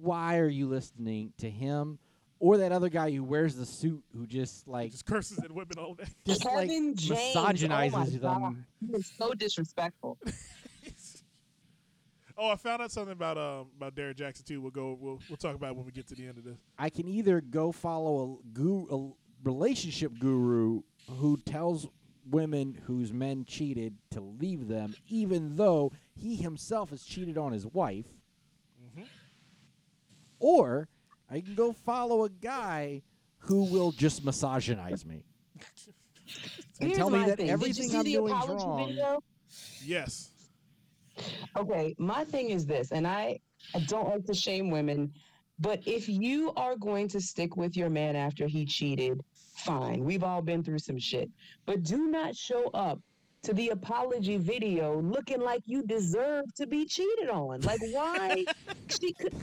why 0.00 0.38
are 0.38 0.48
you 0.48 0.66
listening 0.66 1.32
to 1.38 1.48
him 1.48 1.98
or 2.40 2.56
that 2.58 2.72
other 2.72 2.88
guy 2.88 3.10
who 3.12 3.22
wears 3.22 3.54
the 3.54 3.64
suit 3.64 4.02
who 4.16 4.26
just 4.26 4.66
like 4.66 4.90
just 4.90 5.06
curses 5.06 5.38
at 5.38 5.52
women 5.52 5.78
all 5.78 5.94
day. 5.94 6.04
just 6.26 6.44
like 6.44 6.68
Kevin 6.68 6.96
James. 6.96 7.34
misogynizes 7.36 7.92
oh 7.94 7.98
my 7.98 8.04
them? 8.04 8.20
God. 8.20 8.56
He 8.90 8.96
is 8.96 9.12
so 9.16 9.32
disrespectful. 9.34 10.18
oh, 12.38 12.50
I 12.50 12.56
found 12.56 12.82
out 12.82 12.90
something 12.92 13.12
about 13.12 13.38
um 13.38 13.68
about 13.76 13.94
Derrick 13.94 14.16
Jaxn 14.16 14.44
too. 14.44 14.60
We'll 14.60 14.70
go. 14.70 14.96
We'll 15.00 15.20
we'll 15.28 15.36
talk 15.36 15.54
about 15.54 15.70
it 15.70 15.76
when 15.76 15.86
we 15.86 15.92
get 15.92 16.06
to 16.08 16.14
the 16.14 16.26
end 16.26 16.38
of 16.38 16.44
this. 16.44 16.58
I 16.78 16.90
can 16.90 17.08
either 17.08 17.40
go 17.40 17.72
follow 17.72 18.40
a, 18.44 18.48
guru, 18.52 18.86
a 18.90 19.48
relationship 19.48 20.12
guru 20.18 20.82
who 21.18 21.36
tells 21.38 21.86
women 22.30 22.76
whose 22.86 23.12
men 23.12 23.44
cheated 23.44 23.94
to 24.10 24.20
leave 24.20 24.66
them, 24.68 24.94
even 25.08 25.56
though 25.56 25.92
he 26.14 26.34
himself 26.36 26.90
has 26.90 27.04
cheated 27.04 27.38
on 27.38 27.52
his 27.52 27.64
wife, 27.66 28.06
Mhm. 28.98 29.06
or 30.40 30.88
I 31.30 31.40
can 31.40 31.54
go 31.54 31.72
follow 31.72 32.24
a 32.24 32.28
guy 32.28 33.02
who 33.38 33.64
will 33.64 33.92
just 33.92 34.24
misogynize 34.24 35.04
me 35.04 35.22
and 36.80 36.88
Here's 36.88 36.96
tell 36.96 37.10
me 37.10 37.18
that 37.24 37.36
thing. 37.36 37.36
Did 37.36 37.46
you 37.46 37.52
everything 37.52 37.88
see 37.88 37.96
I'm 37.96 38.04
the 38.04 38.12
doing 38.14 38.34
is 38.36 38.42
apology 38.44 38.64
wrong. 38.66 38.88
video? 38.88 39.22
Yes. 39.84 40.30
Okay, 41.56 41.94
my 41.98 42.24
thing 42.24 42.50
is 42.50 42.66
this, 42.66 42.92
and 42.92 43.06
I, 43.06 43.40
I 43.74 43.80
don't 43.80 44.08
like 44.08 44.24
to 44.26 44.34
shame 44.34 44.70
women, 44.70 45.12
but 45.58 45.80
if 45.86 46.08
you 46.08 46.52
are 46.56 46.76
going 46.76 47.08
to 47.08 47.20
stick 47.20 47.56
with 47.56 47.76
your 47.76 47.88
man 47.88 48.14
after 48.14 48.46
he 48.46 48.66
cheated, 48.66 49.20
fine. 49.54 50.04
We've 50.04 50.22
all 50.22 50.42
been 50.42 50.62
through 50.62 50.80
some 50.80 50.98
shit. 50.98 51.30
But 51.64 51.82
do 51.82 52.08
not 52.08 52.36
show 52.36 52.68
up 52.74 53.00
to 53.42 53.54
the 53.54 53.70
apology 53.70 54.36
video 54.36 55.00
looking 55.00 55.40
like 55.40 55.62
you 55.66 55.82
deserve 55.82 56.44
to 56.56 56.66
be 56.66 56.84
cheated 56.84 57.30
on. 57.30 57.60
Like, 57.62 57.80
why? 57.92 58.44
she 59.00 59.12
could. 59.14 59.34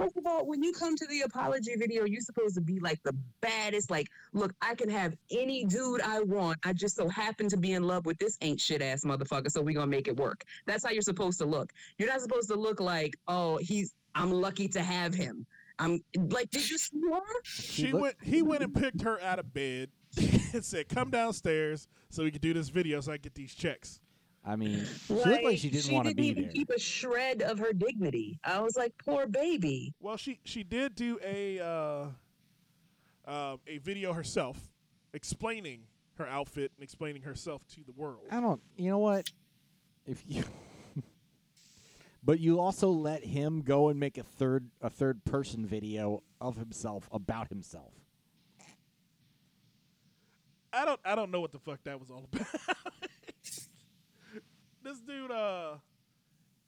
First 0.00 0.16
of 0.16 0.26
all, 0.26 0.46
when 0.46 0.62
you 0.62 0.72
come 0.72 0.96
to 0.96 1.06
the 1.08 1.20
apology 1.22 1.74
video, 1.76 2.06
you're 2.06 2.22
supposed 2.22 2.54
to 2.54 2.62
be 2.62 2.80
like 2.80 2.98
the 3.02 3.14
baddest. 3.42 3.90
Like, 3.90 4.06
look, 4.32 4.54
I 4.62 4.74
can 4.74 4.88
have 4.88 5.14
any 5.30 5.64
dude 5.66 6.00
I 6.00 6.20
want. 6.20 6.58
I 6.64 6.72
just 6.72 6.96
so 6.96 7.06
happen 7.06 7.50
to 7.50 7.58
be 7.58 7.72
in 7.72 7.82
love 7.82 8.06
with 8.06 8.18
this 8.18 8.38
ain't 8.40 8.60
shit 8.60 8.80
ass 8.80 9.04
motherfucker, 9.04 9.50
so 9.50 9.60
we 9.60 9.74
gonna 9.74 9.86
make 9.86 10.08
it 10.08 10.16
work. 10.16 10.44
That's 10.66 10.82
how 10.82 10.90
you're 10.90 11.02
supposed 11.02 11.38
to 11.40 11.44
look. 11.44 11.74
You're 11.98 12.08
not 12.08 12.22
supposed 12.22 12.48
to 12.48 12.56
look 12.56 12.80
like, 12.80 13.14
oh, 13.28 13.58
he's. 13.58 13.94
I'm 14.14 14.32
lucky 14.32 14.68
to 14.68 14.82
have 14.82 15.14
him. 15.14 15.46
I'm 15.78 16.02
like, 16.16 16.50
did 16.50 16.68
you 16.68 16.78
see 16.78 17.00
her? 17.12 17.20
She 17.44 17.92
went. 17.92 18.16
He 18.22 18.40
went 18.40 18.62
and 18.62 18.74
picked 18.74 19.02
her 19.02 19.20
out 19.20 19.38
of 19.38 19.52
bed. 19.52 19.90
and 20.52 20.64
said, 20.64 20.88
"Come 20.88 21.10
downstairs 21.10 21.86
so 22.08 22.24
we 22.24 22.30
can 22.30 22.40
do 22.40 22.52
this 22.52 22.68
video 22.68 23.00
so 23.00 23.12
I 23.12 23.18
get 23.18 23.34
these 23.34 23.54
checks." 23.54 24.00
I 24.44 24.56
mean, 24.56 24.86
she 25.06 25.12
looked 25.14 25.44
like 25.44 25.58
she 25.58 25.70
didn't 25.70 25.92
want 25.92 26.08
to 26.08 26.14
didn't 26.14 26.22
be 26.22 26.28
even 26.28 26.42
there. 26.44 26.52
keep 26.52 26.70
a 26.70 26.78
shred 26.78 27.42
of 27.42 27.58
her 27.58 27.72
dignity. 27.72 28.38
I 28.42 28.60
was 28.60 28.76
like, 28.76 28.94
poor 29.04 29.26
baby. 29.26 29.94
Well, 30.00 30.16
she 30.16 30.40
she 30.44 30.62
did 30.62 30.94
do 30.94 31.18
a 31.22 31.60
uh, 31.60 32.06
uh, 33.30 33.56
a 33.66 33.78
video 33.78 34.12
herself 34.14 34.56
explaining 35.12 35.82
her 36.16 36.26
outfit 36.26 36.72
and 36.76 36.82
explaining 36.82 37.22
herself 37.22 37.62
to 37.74 37.80
the 37.84 37.92
world. 37.92 38.22
I 38.30 38.40
don't. 38.40 38.60
You 38.76 38.90
know 38.90 38.98
what? 38.98 39.28
If 40.06 40.22
you, 40.26 40.42
but 42.24 42.40
you 42.40 42.60
also 42.60 42.88
let 42.88 43.22
him 43.24 43.60
go 43.60 43.90
and 43.90 44.00
make 44.00 44.16
a 44.16 44.22
third 44.22 44.70
a 44.80 44.88
third 44.88 45.22
person 45.24 45.66
video 45.66 46.22
of 46.40 46.56
himself 46.56 47.08
about 47.12 47.48
himself. 47.48 47.92
I 50.72 50.84
don't 50.86 51.00
I 51.04 51.14
don't 51.14 51.30
know 51.30 51.40
what 51.40 51.52
the 51.52 51.58
fuck 51.58 51.80
that 51.84 52.00
was 52.00 52.10
all 52.10 52.26
about. 52.32 52.46
This 54.90 54.98
dude, 55.02 55.30
uh, 55.30 55.74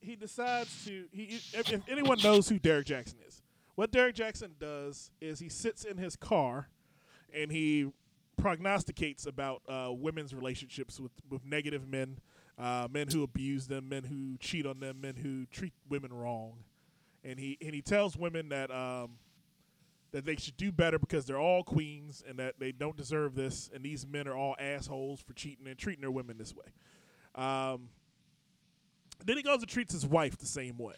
he 0.00 0.14
decides 0.14 0.84
to 0.84 1.06
he. 1.10 1.24
If, 1.24 1.72
if 1.72 1.88
anyone 1.88 2.18
knows 2.22 2.48
who 2.48 2.60
Derrick 2.60 2.86
Jaxn 2.86 3.14
is, 3.26 3.42
what 3.74 3.90
Derrick 3.90 4.14
Jaxn 4.14 4.50
does 4.60 5.10
is 5.20 5.40
he 5.40 5.48
sits 5.48 5.84
in 5.84 5.96
his 5.96 6.14
car, 6.14 6.68
and 7.34 7.50
he 7.50 7.90
prognosticates 8.36 9.26
about 9.26 9.62
uh, 9.68 9.88
women's 9.90 10.32
relationships 10.32 11.00
with 11.00 11.10
with 11.28 11.44
negative 11.44 11.88
men, 11.88 12.20
uh, 12.60 12.86
men 12.88 13.08
who 13.08 13.24
abuse 13.24 13.66
them, 13.66 13.88
men 13.88 14.04
who 14.04 14.36
cheat 14.38 14.66
on 14.66 14.78
them, 14.78 15.00
men 15.00 15.16
who 15.16 15.46
treat 15.46 15.72
women 15.88 16.12
wrong, 16.12 16.52
and 17.24 17.40
he 17.40 17.58
and 17.60 17.74
he 17.74 17.82
tells 17.82 18.16
women 18.16 18.50
that 18.50 18.70
um, 18.70 19.18
that 20.12 20.24
they 20.24 20.36
should 20.36 20.56
do 20.56 20.70
better 20.70 21.00
because 21.00 21.26
they're 21.26 21.40
all 21.40 21.64
queens 21.64 22.22
and 22.28 22.38
that 22.38 22.60
they 22.60 22.70
don't 22.70 22.96
deserve 22.96 23.34
this, 23.34 23.68
and 23.74 23.82
these 23.82 24.06
men 24.06 24.28
are 24.28 24.36
all 24.36 24.54
assholes 24.60 25.20
for 25.20 25.32
cheating 25.32 25.66
and 25.66 25.76
treating 25.76 26.02
their 26.02 26.12
women 26.12 26.38
this 26.38 26.54
way. 26.54 26.66
Um, 27.34 27.88
then 29.26 29.36
he 29.36 29.42
goes 29.42 29.60
and 29.60 29.68
treats 29.68 29.92
his 29.92 30.06
wife 30.06 30.36
the 30.38 30.46
same 30.46 30.78
way. 30.78 30.94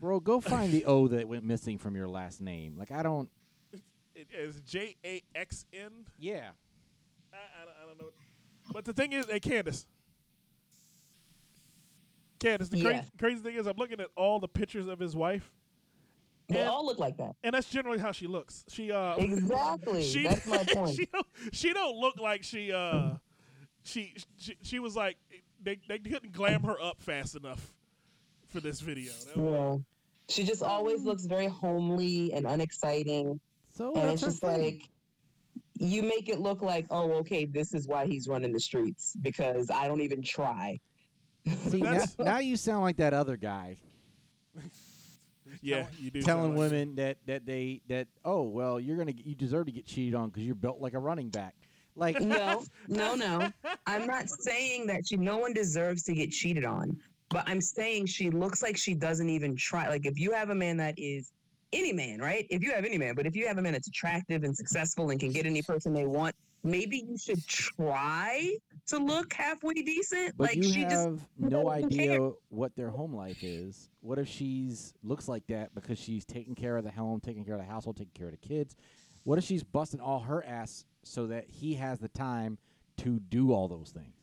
Bro, 0.00 0.20
go 0.20 0.40
find 0.40 0.72
the 0.72 0.84
O 0.84 1.08
that 1.08 1.28
went 1.28 1.44
missing 1.44 1.78
from 1.78 1.94
your 1.96 2.08
last 2.08 2.40
name. 2.40 2.76
Like 2.76 2.90
I 2.90 3.02
don't. 3.02 3.28
It 4.14 4.28
is 4.36 4.60
J 4.60 4.96
A 5.04 5.22
X 5.34 5.66
N. 5.72 5.90
Yeah. 6.18 6.50
I, 7.32 7.36
I, 7.36 7.64
don't- 7.64 7.74
I 7.82 7.86
don't 7.88 8.00
know. 8.00 8.08
But 8.72 8.84
the 8.84 8.92
thing 8.92 9.12
is, 9.12 9.26
hey 9.26 9.40
Candace, 9.40 9.86
Candace, 12.38 12.68
the 12.68 12.78
Yeah. 12.78 12.84
crazy, 12.84 13.10
crazy 13.18 13.40
thing 13.42 13.54
is, 13.56 13.66
I'm 13.66 13.76
looking 13.76 14.00
at 14.00 14.08
all 14.16 14.38
the 14.40 14.48
pictures 14.48 14.86
of 14.88 14.98
his 14.98 15.14
wife, 15.16 15.52
They 16.48 16.60
And- 16.60 16.68
all 16.68 16.84
look 16.84 16.98
like 16.98 17.16
that. 17.16 17.36
and 17.42 17.54
that's 17.54 17.68
generally 17.70 17.98
how 17.98 18.12
she 18.12 18.26
looks. 18.26 18.64
She 18.68 18.92
uh, 18.92 19.16
Exactly. 19.16 20.02
she, 20.12 20.24
That's 20.24 20.46
my 20.46 20.58
point. 20.72 20.94
she 20.96 21.06
don't 21.06 21.26
she 21.52 21.72
don't 21.72 21.96
look 21.96 22.18
like 22.20 22.42
she 22.42 22.70
uh 22.72 23.14
she 23.82 24.14
she, 24.36 24.56
she 24.62 24.78
was 24.78 24.94
like 24.94 25.16
they 25.64 25.78
they 25.88 25.98
couldn't 25.98 26.32
glam 26.32 26.62
her 26.62 26.80
up 26.80 27.02
fast 27.02 27.36
enough 27.36 27.72
for 28.48 28.60
this 28.60 28.80
video. 28.80 29.12
That 29.26 29.36
was- 29.36 29.78
Yeah. 29.78 29.84
She 30.26 30.42
just 30.42 30.62
always 30.62 31.02
mm. 31.02 31.06
looks 31.06 31.26
very 31.26 31.48
homely 31.48 32.32
and 32.32 32.46
unexciting. 32.46 33.38
So 33.74 33.94
and 33.94 34.10
it's 34.10 34.22
just 34.22 34.40
thing. 34.40 34.62
like 34.62 34.88
you 35.78 36.02
make 36.02 36.28
it 36.28 36.40
look 36.40 36.62
like, 36.62 36.86
oh, 36.90 37.12
okay, 37.14 37.44
this 37.44 37.74
is 37.74 37.86
why 37.86 38.06
he's 38.06 38.26
running 38.28 38.52
the 38.52 38.60
streets 38.60 39.16
because 39.20 39.70
I 39.70 39.86
don't 39.86 40.00
even 40.00 40.22
try. 40.22 40.80
See, 41.68 41.80
now, 41.82 42.04
now 42.18 42.38
you 42.38 42.56
sound 42.56 42.82
like 42.82 42.96
that 42.98 43.12
other 43.12 43.36
guy 43.36 43.76
yeah, 45.64 45.86
you 45.98 46.10
do 46.10 46.22
telling 46.22 46.44
sound 46.44 46.58
like- 46.58 46.70
women 46.70 46.94
that 46.96 47.16
that 47.26 47.46
they 47.46 47.80
that 47.88 48.06
oh 48.24 48.42
well 48.42 48.78
you're 48.78 48.96
gonna 48.96 49.14
you 49.16 49.34
deserve 49.34 49.66
to 49.66 49.72
get 49.72 49.86
cheated 49.86 50.14
on 50.14 50.28
because 50.28 50.42
you're 50.44 50.54
built 50.54 50.80
like 50.80 50.94
a 50.94 50.98
running 50.98 51.30
back. 51.30 51.54
Like 51.96 52.20
No, 52.20 52.64
no, 52.88 53.14
no. 53.14 53.50
I'm 53.86 54.06
not 54.06 54.28
saying 54.28 54.86
that 54.88 55.06
she 55.06 55.16
no 55.16 55.38
one 55.38 55.52
deserves 55.52 56.02
to 56.04 56.14
get 56.14 56.30
cheated 56.30 56.64
on, 56.64 56.96
but 57.30 57.44
I'm 57.46 57.60
saying 57.60 58.06
she 58.06 58.30
looks 58.30 58.62
like 58.62 58.76
she 58.76 58.94
doesn't 58.94 59.28
even 59.28 59.56
try. 59.56 59.88
Like 59.88 60.06
if 60.06 60.18
you 60.18 60.32
have 60.32 60.50
a 60.50 60.54
man 60.54 60.76
that 60.78 60.94
is 60.98 61.32
any 61.72 61.92
man, 61.92 62.20
right? 62.20 62.46
If 62.50 62.62
you 62.62 62.72
have 62.72 62.84
any 62.84 62.98
man, 62.98 63.14
but 63.14 63.26
if 63.26 63.34
you 63.36 63.46
have 63.46 63.58
a 63.58 63.62
man 63.62 63.72
that's 63.72 63.88
attractive 63.88 64.44
and 64.44 64.56
successful 64.56 65.10
and 65.10 65.18
can 65.18 65.32
get 65.32 65.44
any 65.46 65.62
person 65.62 65.92
they 65.92 66.06
want, 66.06 66.34
maybe 66.62 67.04
you 67.08 67.18
should 67.18 67.44
try 67.46 68.56
to 68.86 68.98
look 68.98 69.32
halfway 69.32 69.74
decent. 69.74 70.36
But 70.36 70.50
like 70.50 70.56
you 70.56 70.62
she 70.62 70.82
just 70.82 71.08
no 71.38 71.64
doesn't 71.64 71.90
care. 71.90 72.12
idea 72.12 72.30
what 72.48 72.74
their 72.76 72.90
home 72.90 73.14
life 73.14 73.42
is. 73.42 73.90
What 74.00 74.18
if 74.18 74.28
she's 74.28 74.94
looks 75.02 75.28
like 75.28 75.46
that 75.48 75.74
because 75.74 75.98
she's 75.98 76.24
taking 76.24 76.54
care 76.54 76.76
of 76.76 76.84
the 76.84 76.90
home, 76.90 77.20
taking 77.20 77.44
care 77.44 77.54
of 77.54 77.60
the 77.60 77.66
household, 77.66 77.96
taking 77.96 78.12
care 78.14 78.26
of 78.28 78.32
the 78.40 78.48
kids? 78.48 78.76
What 79.24 79.38
if 79.38 79.44
she's 79.44 79.64
busting 79.64 80.00
all 80.00 80.20
her 80.20 80.44
ass 80.46 80.84
so 81.02 81.26
that 81.28 81.46
he 81.48 81.74
has 81.74 81.98
the 81.98 82.08
time 82.08 82.58
to 82.98 83.18
do 83.20 83.52
all 83.52 83.68
those 83.68 83.90
things? 83.90 84.14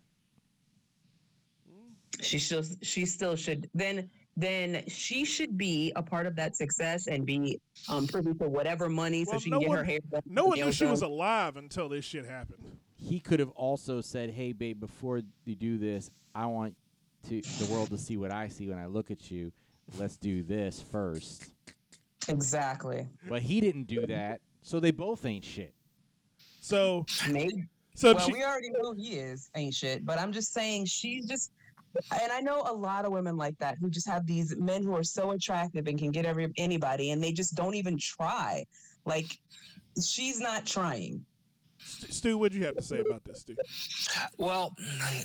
she 2.19 2.37
still 2.37 2.63
she 2.83 3.05
still 3.05 3.35
should 3.35 3.67
then 3.73 4.07
then 4.37 4.83
she 4.87 5.25
should 5.25 5.57
be 5.57 5.91
a 5.95 6.03
part 6.03 6.27
of 6.27 6.35
that 6.35 6.55
success 6.55 7.07
and 7.07 7.25
be 7.25 7.59
um 7.89 8.05
privy 8.05 8.31
to 8.35 8.47
whatever 8.47 8.89
money 8.89 9.25
Well, 9.27 9.39
so 9.39 9.43
she 9.43 9.49
no 9.49 9.55
can 9.57 9.61
get 9.61 9.69
one- 9.69 9.77
her 9.79 9.83
hair 9.83 9.99
done. 10.11 10.21
No 10.25 10.45
one 10.45 10.59
knew 10.59 10.71
she 10.71 10.85
was 10.85 11.01
alive 11.01 11.55
until 11.57 11.89
this 11.89 12.05
shit 12.05 12.25
happened. 12.25 12.63
He 12.95 13.19
could 13.19 13.39
have 13.39 13.49
also 13.51 14.01
said, 14.01 14.29
"Hey, 14.29 14.51
babe, 14.51 14.79
before 14.79 15.21
you 15.45 15.55
do 15.55 15.79
this, 15.79 16.11
I 16.35 16.45
want 16.45 16.75
to 17.29 17.41
the 17.41 17.65
world 17.73 17.89
to 17.89 17.97
see 17.97 18.17
what 18.17 18.31
I 18.31 18.49
see 18.49 18.67
when 18.69 18.77
I 18.77 18.85
look 18.85 19.09
at 19.09 19.31
you. 19.31 19.51
Let's 19.97 20.17
do 20.17 20.43
this 20.43 20.79
first. 20.91 21.45
exactly. 22.27 23.07
But 23.27 23.41
he 23.41 23.59
didn't 23.61 23.85
do 23.85 24.05
that, 24.07 24.41
so 24.61 24.79
they 24.79 24.91
both 24.91 25.25
ain't 25.25 25.45
shit. 25.45 25.73
So 26.61 27.05
Maybe. 27.29 27.67
so 27.95 28.13
well, 28.13 28.25
she, 28.25 28.33
we 28.33 28.43
already 28.43 28.69
know 28.69 28.93
he 28.93 29.15
is 29.15 29.49
ain't 29.55 29.73
shit, 29.73 30.05
but 30.05 30.19
I'm 30.19 30.31
just 30.31 30.53
saying 30.53 30.85
she's 30.85 31.27
just. 31.27 31.51
And 32.21 32.31
I 32.31 32.39
know 32.39 32.63
a 32.65 32.73
lot 32.73 33.03
of 33.03 33.11
women 33.11 33.35
like 33.35 33.57
that 33.57 33.77
who 33.81 33.89
just 33.89 34.07
have 34.07 34.25
these 34.25 34.55
men 34.55 34.81
who 34.81 34.95
are 34.95 35.03
so 35.03 35.31
attractive 35.31 35.87
and 35.87 35.99
can 35.99 36.11
get 36.11 36.25
every 36.25 36.47
anybody, 36.57 37.11
and 37.11 37.21
they 37.21 37.33
just 37.33 37.55
don't 37.55 37.75
even 37.75 37.97
try. 37.97 38.63
Like 39.05 39.37
she's 40.01 40.39
not 40.39 40.65
trying. 40.65 41.25
Stu, 41.83 42.11
Stu, 42.11 42.37
what'd 42.37 42.57
you 42.57 42.65
have 42.65 42.75
to 42.75 42.81
say 42.81 42.99
about 42.99 43.23
this, 43.23 43.41
Stu? 43.41 43.55
Well, 44.37 44.75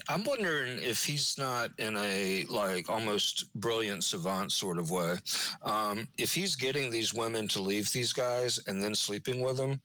I'm 0.08 0.24
wondering 0.24 0.78
if 0.82 1.04
he's 1.04 1.36
not 1.38 1.70
in 1.78 1.96
a 1.96 2.44
like 2.48 2.88
almost 2.88 3.52
brilliant 3.54 4.04
savant 4.04 4.52
sort 4.52 4.78
of 4.78 4.90
way. 4.90 5.16
Um, 5.62 6.08
if 6.18 6.34
he's 6.34 6.56
getting 6.56 6.90
these 6.90 7.14
women 7.14 7.48
to 7.48 7.60
leave 7.60 7.92
these 7.92 8.12
guys 8.12 8.58
and 8.66 8.82
then 8.82 8.94
sleeping 8.94 9.40
with 9.40 9.56
them, 9.56 9.80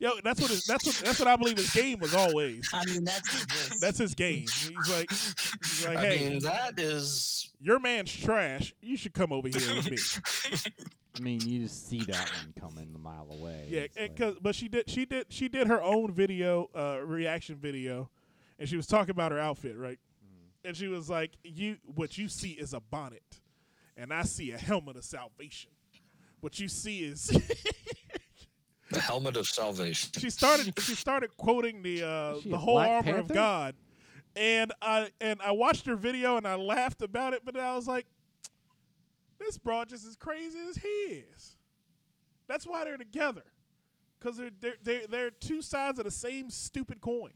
Yo, 0.00 0.12
that's 0.24 0.40
what 0.40 0.50
it, 0.50 0.64
that's 0.66 0.84
what 0.86 0.94
that's 1.04 1.18
what 1.18 1.28
I 1.28 1.36
believe 1.36 1.58
his 1.58 1.70
game 1.74 1.98
was 2.00 2.14
always. 2.14 2.68
I 2.72 2.84
mean, 2.86 3.04
that's 3.04 3.78
That's 3.80 3.98
his 3.98 4.14
game. 4.14 4.46
He's 4.48 4.90
like, 4.90 5.10
he's 5.10 5.86
like, 5.86 5.98
I 5.98 6.06
hey, 6.16 6.28
mean 6.30 6.38
that 6.40 6.78
is 6.80 7.50
your 7.60 7.78
man's 7.78 8.10
trash. 8.12 8.74
You 8.80 8.96
should 8.96 9.12
come 9.12 9.30
over 9.32 9.48
here 9.48 9.76
with 9.76 9.90
me. 9.90 10.72
I 11.16 11.20
mean, 11.20 11.40
you 11.46 11.60
just 11.60 11.88
see 11.88 11.98
that 12.04 12.30
one 12.30 12.54
coming 12.58 12.92
a 12.94 12.98
mile 12.98 13.28
away. 13.30 13.66
Yeah, 13.68 13.80
and 13.96 14.08
like- 14.08 14.16
'cause- 14.16 14.36
but 14.40 14.54
she 14.54 14.68
did 14.68 14.88
she 14.88 15.04
did 15.04 15.26
she 15.28 15.48
did 15.48 15.66
her 15.66 15.82
own 15.82 16.12
video 16.14 16.70
uh, 16.74 17.00
reaction 17.04 17.56
video, 17.56 18.08
and 18.58 18.66
she 18.68 18.76
was 18.76 18.86
talking 18.86 19.10
about 19.10 19.32
her 19.32 19.38
outfit, 19.38 19.76
right? 19.76 19.98
And 20.64 20.74
she 20.76 20.88
was 20.88 21.08
like, 21.10 21.32
"You 21.44 21.76
what 21.94 22.16
you 22.16 22.28
see 22.28 22.50
is 22.52 22.72
a 22.74 22.80
bonnet, 22.80 23.40
and 23.98 24.12
I 24.14 24.22
see 24.22 24.52
a 24.52 24.58
helmet 24.58 24.96
of 24.96 25.04
salvation. 25.04 25.70
What 26.40 26.58
you 26.58 26.68
see 26.68 27.00
is." 27.00 27.30
The 28.90 29.00
helmet 29.00 29.36
of 29.36 29.46
salvation. 29.46 30.10
she 30.18 30.30
started 30.30 30.78
she 30.80 30.94
started 30.94 31.36
quoting 31.36 31.82
the 31.82 32.02
uh, 32.02 32.34
the 32.44 32.58
whole 32.58 32.74
Black 32.74 33.06
armor 33.06 33.18
of 33.18 33.28
God, 33.28 33.74
and 34.36 34.72
I 34.82 35.10
and 35.20 35.40
I 35.42 35.52
watched 35.52 35.86
her 35.86 35.96
video 35.96 36.36
and 36.36 36.46
I 36.46 36.56
laughed 36.56 37.02
about 37.02 37.32
it, 37.32 37.42
but 37.44 37.56
I 37.56 37.74
was 37.74 37.86
like, 37.86 38.06
this 39.38 39.58
broad 39.58 39.88
just 39.88 40.06
as 40.06 40.16
crazy 40.16 40.58
as 40.68 40.76
he 40.76 40.88
is. 40.88 41.56
That's 42.48 42.66
why 42.66 42.84
they're 42.84 42.96
together, 42.96 43.44
because 44.18 44.36
they're 44.36 44.50
they're 44.60 44.74
they're, 44.82 45.06
they're 45.06 45.30
two 45.30 45.62
sides 45.62 45.98
of 45.98 46.04
the 46.04 46.10
same 46.10 46.50
stupid 46.50 47.00
coin. 47.00 47.30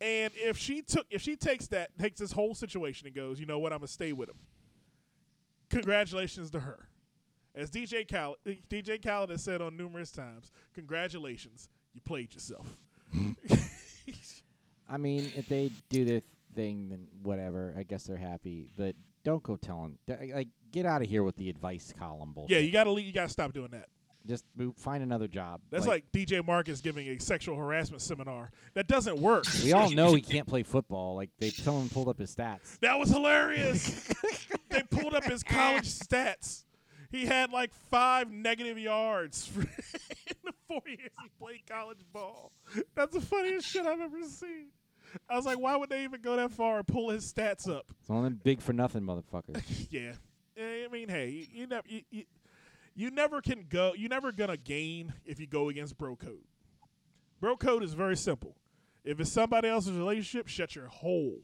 And 0.00 0.32
if 0.36 0.58
she 0.58 0.82
took 0.82 1.06
if 1.10 1.22
she 1.22 1.36
takes 1.36 1.68
that 1.68 1.96
takes 1.98 2.20
this 2.20 2.32
whole 2.32 2.54
situation 2.54 3.06
and 3.06 3.14
goes, 3.14 3.38
you 3.38 3.46
know 3.46 3.58
what, 3.58 3.72
I'm 3.72 3.78
gonna 3.78 3.88
stay 3.88 4.12
with 4.12 4.28
him. 4.28 4.38
Congratulations 5.70 6.50
to 6.50 6.60
her. 6.60 6.88
As 7.54 7.70
DJ 7.70 8.08
Khaled, 8.08 8.38
DJ 8.68 9.00
Khaled 9.02 9.30
has 9.30 9.42
said 9.42 9.62
on 9.62 9.76
numerous 9.76 10.10
times, 10.10 10.50
congratulations, 10.74 11.68
you 11.92 12.00
played 12.00 12.34
yourself. 12.34 12.66
I 14.88 14.96
mean, 14.96 15.30
if 15.36 15.48
they 15.48 15.70
do 15.88 16.04
their 16.04 16.22
thing, 16.54 16.88
then 16.88 17.06
whatever. 17.22 17.74
I 17.78 17.84
guess 17.84 18.04
they're 18.04 18.16
happy. 18.16 18.66
But 18.76 18.96
don't 19.22 19.42
go 19.42 19.56
telling. 19.56 19.98
Like, 20.08 20.48
get 20.72 20.84
out 20.84 21.02
of 21.02 21.08
here 21.08 21.22
with 21.22 21.36
the 21.36 21.48
advice 21.48 21.92
column 21.98 22.32
bullshit. 22.32 22.56
yeah, 22.56 22.58
you 22.58 22.72
gotta 22.72 22.90
leave, 22.90 23.06
you 23.06 23.12
gotta 23.12 23.28
stop 23.28 23.52
doing 23.52 23.70
that. 23.70 23.86
just 24.26 24.44
move, 24.56 24.76
find 24.76 25.02
another 25.02 25.28
job. 25.28 25.60
That's 25.70 25.86
like, 25.86 26.10
DJ 26.12 26.44
Marcus 26.44 26.80
giving 26.80 27.06
a 27.08 27.18
sexual 27.18 27.56
harassment 27.56 28.02
seminar. 28.02 28.50
That 28.74 28.88
doesn't 28.88 29.18
work. 29.18 29.44
we 29.62 29.72
all 29.72 29.90
know 29.90 30.14
he 30.14 30.22
can't 30.22 30.46
play 30.46 30.64
football. 30.64 31.14
Like 31.14 31.30
they 31.38 31.50
someone 31.50 31.88
pulled 31.88 32.08
up 32.08 32.18
his 32.18 32.34
stats. 32.34 32.78
That 32.80 32.98
was 32.98 33.10
hilarious. 33.10 34.12
they 34.70 34.82
pulled 34.82 35.14
up 35.14 35.24
his 35.24 35.42
college 35.42 35.88
stats. 35.88 36.64
He 37.14 37.26
had 37.26 37.52
like 37.52 37.72
five 37.92 38.32
negative 38.32 38.76
yards 38.76 39.48
in 39.56 40.36
the 40.44 40.52
four 40.66 40.82
years 40.84 41.10
he 41.22 41.28
played 41.38 41.60
college 41.64 42.00
ball. 42.12 42.50
That's 42.96 43.14
the 43.14 43.20
funniest 43.20 43.68
shit 43.68 43.86
I've 43.86 44.00
ever 44.00 44.24
seen. 44.24 44.70
I 45.30 45.36
was 45.36 45.46
like, 45.46 45.60
why 45.60 45.76
would 45.76 45.90
they 45.90 46.02
even 46.02 46.22
go 46.22 46.34
that 46.34 46.50
far 46.50 46.78
and 46.78 46.86
pull 46.88 47.10
his 47.10 47.32
stats 47.32 47.70
up? 47.70 47.86
It's 48.00 48.08
them 48.08 48.40
big 48.42 48.60
for 48.60 48.72
nothing 48.72 49.02
motherfuckers. 49.02 49.62
Yeah. 49.90 50.14
I 50.58 50.88
mean, 50.90 51.08
hey, 51.08 51.28
you, 51.28 51.46
you 51.52 51.66
never 51.68 51.86
you, 51.88 52.02
you, 52.10 52.24
you 52.96 53.10
never 53.12 53.40
can 53.40 53.66
go. 53.68 53.92
You're 53.96 54.10
never 54.10 54.32
gonna 54.32 54.56
gain 54.56 55.12
if 55.24 55.38
you 55.38 55.46
go 55.46 55.68
against 55.68 55.96
bro 55.96 56.16
code. 56.16 56.42
Bro 57.40 57.58
code 57.58 57.84
is 57.84 57.94
very 57.94 58.16
simple. 58.16 58.56
If 59.04 59.20
it's 59.20 59.30
somebody 59.30 59.68
else's 59.68 59.92
relationship, 59.92 60.48
shut 60.48 60.74
your 60.74 60.88
hole. 60.88 61.38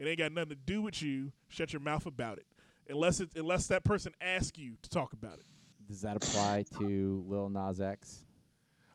It 0.00 0.08
ain't 0.08 0.18
got 0.18 0.32
nothing 0.32 0.50
to 0.50 0.56
do 0.56 0.82
with 0.82 1.00
you. 1.00 1.30
Shut 1.46 1.72
your 1.72 1.80
mouth 1.80 2.06
about 2.06 2.38
it. 2.38 2.46
Unless 2.92 3.20
it 3.20 3.30
unless 3.36 3.66
that 3.68 3.84
person 3.84 4.12
asks 4.20 4.58
you 4.58 4.76
to 4.82 4.90
talk 4.90 5.12
about 5.12 5.38
it. 5.38 5.44
Does 5.88 6.02
that 6.02 6.16
apply 6.16 6.64
to 6.78 7.24
Lil 7.26 7.48
Nas 7.48 7.80
X? 7.80 8.24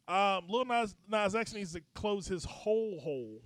Um, 0.07 0.45
Lil 0.47 0.65
Nas, 0.65 0.95
Nas 1.09 1.35
X 1.35 1.53
needs 1.53 1.73
to 1.73 1.81
close 1.93 2.27
his 2.27 2.45
whole 2.45 2.99
hole. 2.99 3.41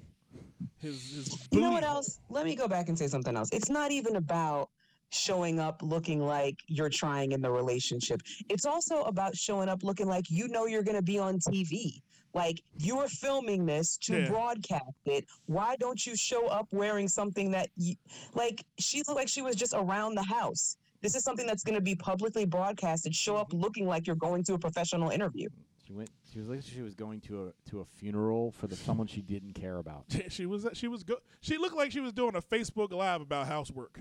His 0.78 1.11
his. 1.14 1.48
You 1.52 1.61
know 1.61 1.69
booty 1.69 1.73
what 1.73 1.84
hole. 1.84 1.98
else? 1.98 2.19
Let 2.30 2.45
me 2.45 2.56
go 2.56 2.68
back 2.68 2.90
and 2.90 2.98
say 2.98 3.07
something 3.07 3.36
else. 3.36 3.49
It's 3.52 3.69
not 3.69 3.91
even 3.91 4.15
about 4.15 4.69
showing 5.10 5.60
up 5.60 5.82
looking 5.84 6.22
like 6.26 6.56
you're 6.68 6.90
trying 6.90 7.34
in 7.34 7.41
the 7.41 7.52
relationship. 7.52 8.22
It's 8.49 8.65
also 8.65 9.02
about 9.03 9.36
showing 9.36 9.69
up 9.69 9.84
looking 9.84 10.07
like 10.07 10.30
you 10.30 10.48
know 10.48 10.65
you're 10.65 10.84
going 10.84 10.98
to 10.98 11.03
be 11.03 11.19
on 11.19 11.40
TV. 11.40 12.02
Like 12.34 12.62
you 12.78 12.99
are 12.99 13.08
filming 13.08 13.66
this 13.66 13.98
to 14.03 14.22
Yeah. 14.22 14.30
broadcast 14.30 14.98
it. 15.06 15.26
Why 15.45 15.76
don't 15.78 16.06
you 16.06 16.16
show 16.16 16.48
up 16.48 16.68
wearing 16.72 17.08
something 17.08 17.52
that 17.52 17.70
you 17.76 17.95
like? 18.34 18.64
She 18.80 18.99
looked 18.99 19.16
like 19.16 19.28
she 19.28 19.41
was 19.41 19.56
just 19.56 19.74
around 19.74 20.16
the 20.16 20.24
house. 20.24 20.78
This 21.02 21.16
is 21.16 21.24
something 21.24 21.48
that's 21.48 21.64
going 21.64 21.76
to 21.76 21.82
be 21.82 21.95
publicly 21.95 22.45
broadcasted. 22.45 23.16
Show 23.16 23.36
up 23.36 23.49
mm-hmm. 23.49 23.62
looking 23.62 23.88
like 23.88 24.08
you're 24.08 24.16
going 24.16 24.44
to 24.45 24.53
a 24.53 24.60
professional 24.60 25.10
interview. 25.10 25.49
She 25.86 25.94
went. 25.94 26.10
She 26.32 26.40
was 26.40 26.48
like 26.48 26.62
she 26.64 26.82
was 26.82 26.95
going 26.95 27.20
to 27.22 27.48
a 27.48 27.70
to 27.70 27.82
a 27.82 27.86
funeral 27.86 28.52
for 28.52 28.68
the 28.68 28.76
someone 28.76 29.08
she 29.08 29.22
didn't 29.22 29.53
care 29.53 29.78
about. 29.78 30.06
she 30.30 30.45
was 30.45 30.66
she 30.74 30.88
was 30.88 31.03
go- 31.03 31.22
she 31.41 31.58
looked 31.58 31.76
like 31.76 31.91
she 31.91 31.99
was 31.99 32.14
doing 32.14 32.36
a 32.36 32.41
Facebook 32.41 32.94
live 32.94 33.22
about 33.22 33.48
housework. 33.48 33.99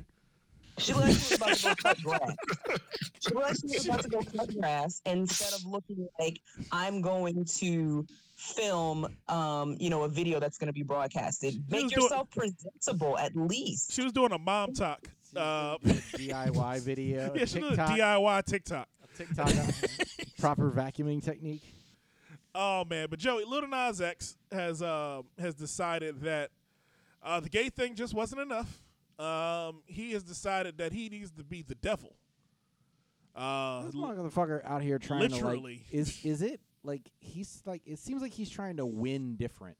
She 0.78 0.92
looked 0.94 1.06
like 1.09 1.16
she 1.16 1.34
was 1.34 1.36
about 1.36 1.56
to 1.56 1.62
go 1.64 1.74
cut 1.82 2.02
grass. 2.02 2.34
She 3.20 3.34
looked 3.34 3.47
like 3.47 3.56
she 3.56 3.66
was 3.76 3.86
about 3.86 4.02
to 4.02 4.09
go 4.09 4.20
cut 4.36 4.59
grass 4.59 5.02
instead 5.06 5.52
of 5.52 5.64
looking 5.66 6.09
like 6.18 6.40
I'm 6.72 7.01
going 7.02 7.44
to 7.59 8.06
film, 8.36 9.06
um, 9.28 9.76
you 9.78 9.90
know, 9.90 10.02
a 10.05 10.09
video 10.09 10.40
that's 10.40 10.56
going 10.59 10.68
to 10.68 10.72
be 10.72 10.82
broadcasted. 10.82 11.55
was 11.55 11.70
Make 11.70 11.88
doing- 11.90 12.02
yourself 12.05 12.30
presentable 12.30 13.18
at 13.18 13.36
least. 13.36 13.92
She 13.92 14.02
was 14.02 14.12
doing 14.12 14.32
a 14.32 14.38
mom 14.38 14.72
talk. 14.72 15.06
Uh, 15.36 15.76
DIY 15.84 16.80
video. 16.84 17.32
yeah, 17.34 17.44
she 17.44 17.60
did 17.60 17.64
a 17.64 17.68
TikTok, 17.76 17.90
DIY 17.90 18.44
TikTok. 18.47 18.88
TikTok 19.16 19.52
proper 20.38 20.70
vacuuming 20.70 21.22
technique. 21.22 21.62
Oh 22.55 22.84
man, 22.84 23.06
but 23.10 23.18
Joey, 23.20 23.44
Little 23.44 23.68
Nas 23.68 24.01
X 24.01 24.36
has 24.51 24.82
uh, 24.82 25.22
has 25.38 25.55
decided 25.55 26.22
that 26.22 26.51
uh, 27.22 27.38
the 27.38 27.48
gay 27.48 27.68
thing 27.68 27.94
just 27.94 28.12
wasn't 28.14 28.40
enough. 28.40 28.80
Um, 29.20 29.82
he 29.86 30.12
has 30.12 30.22
decided 30.22 30.78
that 30.78 30.92
he 30.92 31.09
needs 31.09 31.30
to 31.32 31.44
be 31.44 31.62
the 31.62 31.74
devil. 31.74 32.14
Uh, 33.36 33.82
This 33.84 33.94
motherfucker 33.94 34.64
out 34.64 34.82
here 34.82 34.98
trying 34.98 35.28
to 35.28 35.47
like 35.47 35.80
is 35.92 36.18
is 36.24 36.42
it 36.42 36.60
like 36.82 37.02
he's 37.20 37.62
like 37.66 37.82
it 37.86 37.98
seems 37.98 38.22
like 38.22 38.32
he's 38.32 38.51
trying 38.51 38.78
to 38.78 38.86
win 38.86 39.36
different. 39.36 39.76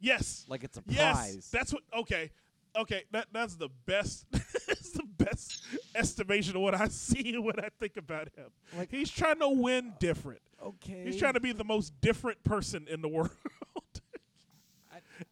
yes, 0.00 0.44
Like 0.48 0.64
it's 0.64 0.76
a 0.76 0.82
yes, 0.88 1.16
prize. 1.16 1.48
that's 1.52 1.72
what. 1.72 1.82
Okay, 1.96 2.30
okay, 2.76 3.04
that 3.12 3.28
that's 3.32 3.54
the 3.56 3.68
best. 3.86 4.26
that's 4.32 4.90
the 4.90 5.04
best 5.18 5.62
estimation 5.94 6.56
of 6.56 6.62
what 6.62 6.74
I 6.74 6.88
see 6.88 7.38
when 7.38 7.58
I 7.60 7.68
think 7.78 7.96
about 7.96 8.28
him. 8.36 8.46
Like- 8.76 8.90
He's 8.90 9.10
trying 9.10 9.38
to 9.38 9.48
win 9.48 9.94
different. 10.00 10.40
okay. 10.62 11.04
He's 11.04 11.16
trying 11.16 11.34
to 11.34 11.40
be 11.40 11.52
the 11.52 11.64
most 11.64 11.92
different 12.00 12.42
person 12.44 12.86
in 12.88 13.00
the 13.02 13.08
world. 13.16 13.30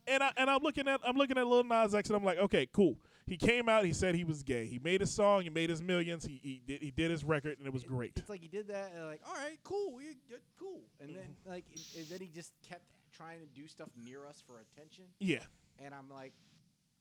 and 0.06 0.22
I 0.22 0.30
and 0.36 0.48
I'm 0.48 0.62
looking 0.62 0.88
at 0.88 1.00
I'm 1.04 1.16
looking 1.16 1.36
at 1.38 1.46
Lil 1.46 1.64
Nas 1.64 1.94
X 1.94 2.08
and 2.08 2.16
I'm 2.16 2.24
like, 2.24 2.38
okay, 2.38 2.66
cool. 2.72 2.96
He 3.28 3.36
came 3.36 3.68
out. 3.68 3.84
He 3.84 3.92
said 3.92 4.14
he 4.14 4.24
was 4.24 4.42
gay. 4.42 4.66
He 4.66 4.78
made 4.78 5.00
his 5.00 5.12
song. 5.12 5.42
He 5.42 5.50
made 5.50 5.70
his 5.70 5.82
millions. 5.82 6.24
He 6.24 6.40
he 6.42 6.62
did, 6.66 6.82
he 6.82 6.90
did 6.90 7.10
his 7.10 7.24
record 7.24 7.58
and 7.58 7.66
it 7.66 7.72
was 7.72 7.84
great. 7.84 8.12
It's 8.16 8.28
like 8.30 8.40
he 8.40 8.48
did 8.48 8.68
that 8.68 8.92
and 8.96 9.06
like, 9.06 9.20
all 9.28 9.34
right, 9.34 9.58
cool, 9.64 9.92
we 9.92 10.04
good, 10.28 10.40
cool, 10.58 10.80
and 11.00 11.10
then 11.14 11.36
like, 11.46 11.64
and, 11.70 11.84
and 11.98 12.06
then 12.08 12.20
he 12.20 12.28
just 12.34 12.52
kept 12.68 12.82
trying 13.16 13.40
to 13.40 13.46
do 13.60 13.66
stuff 13.66 13.88
near 14.02 14.26
us 14.26 14.42
for 14.46 14.60
attention, 14.60 15.04
Yeah. 15.18 15.40
and 15.84 15.92
I'm 15.92 16.08
like, 16.08 16.32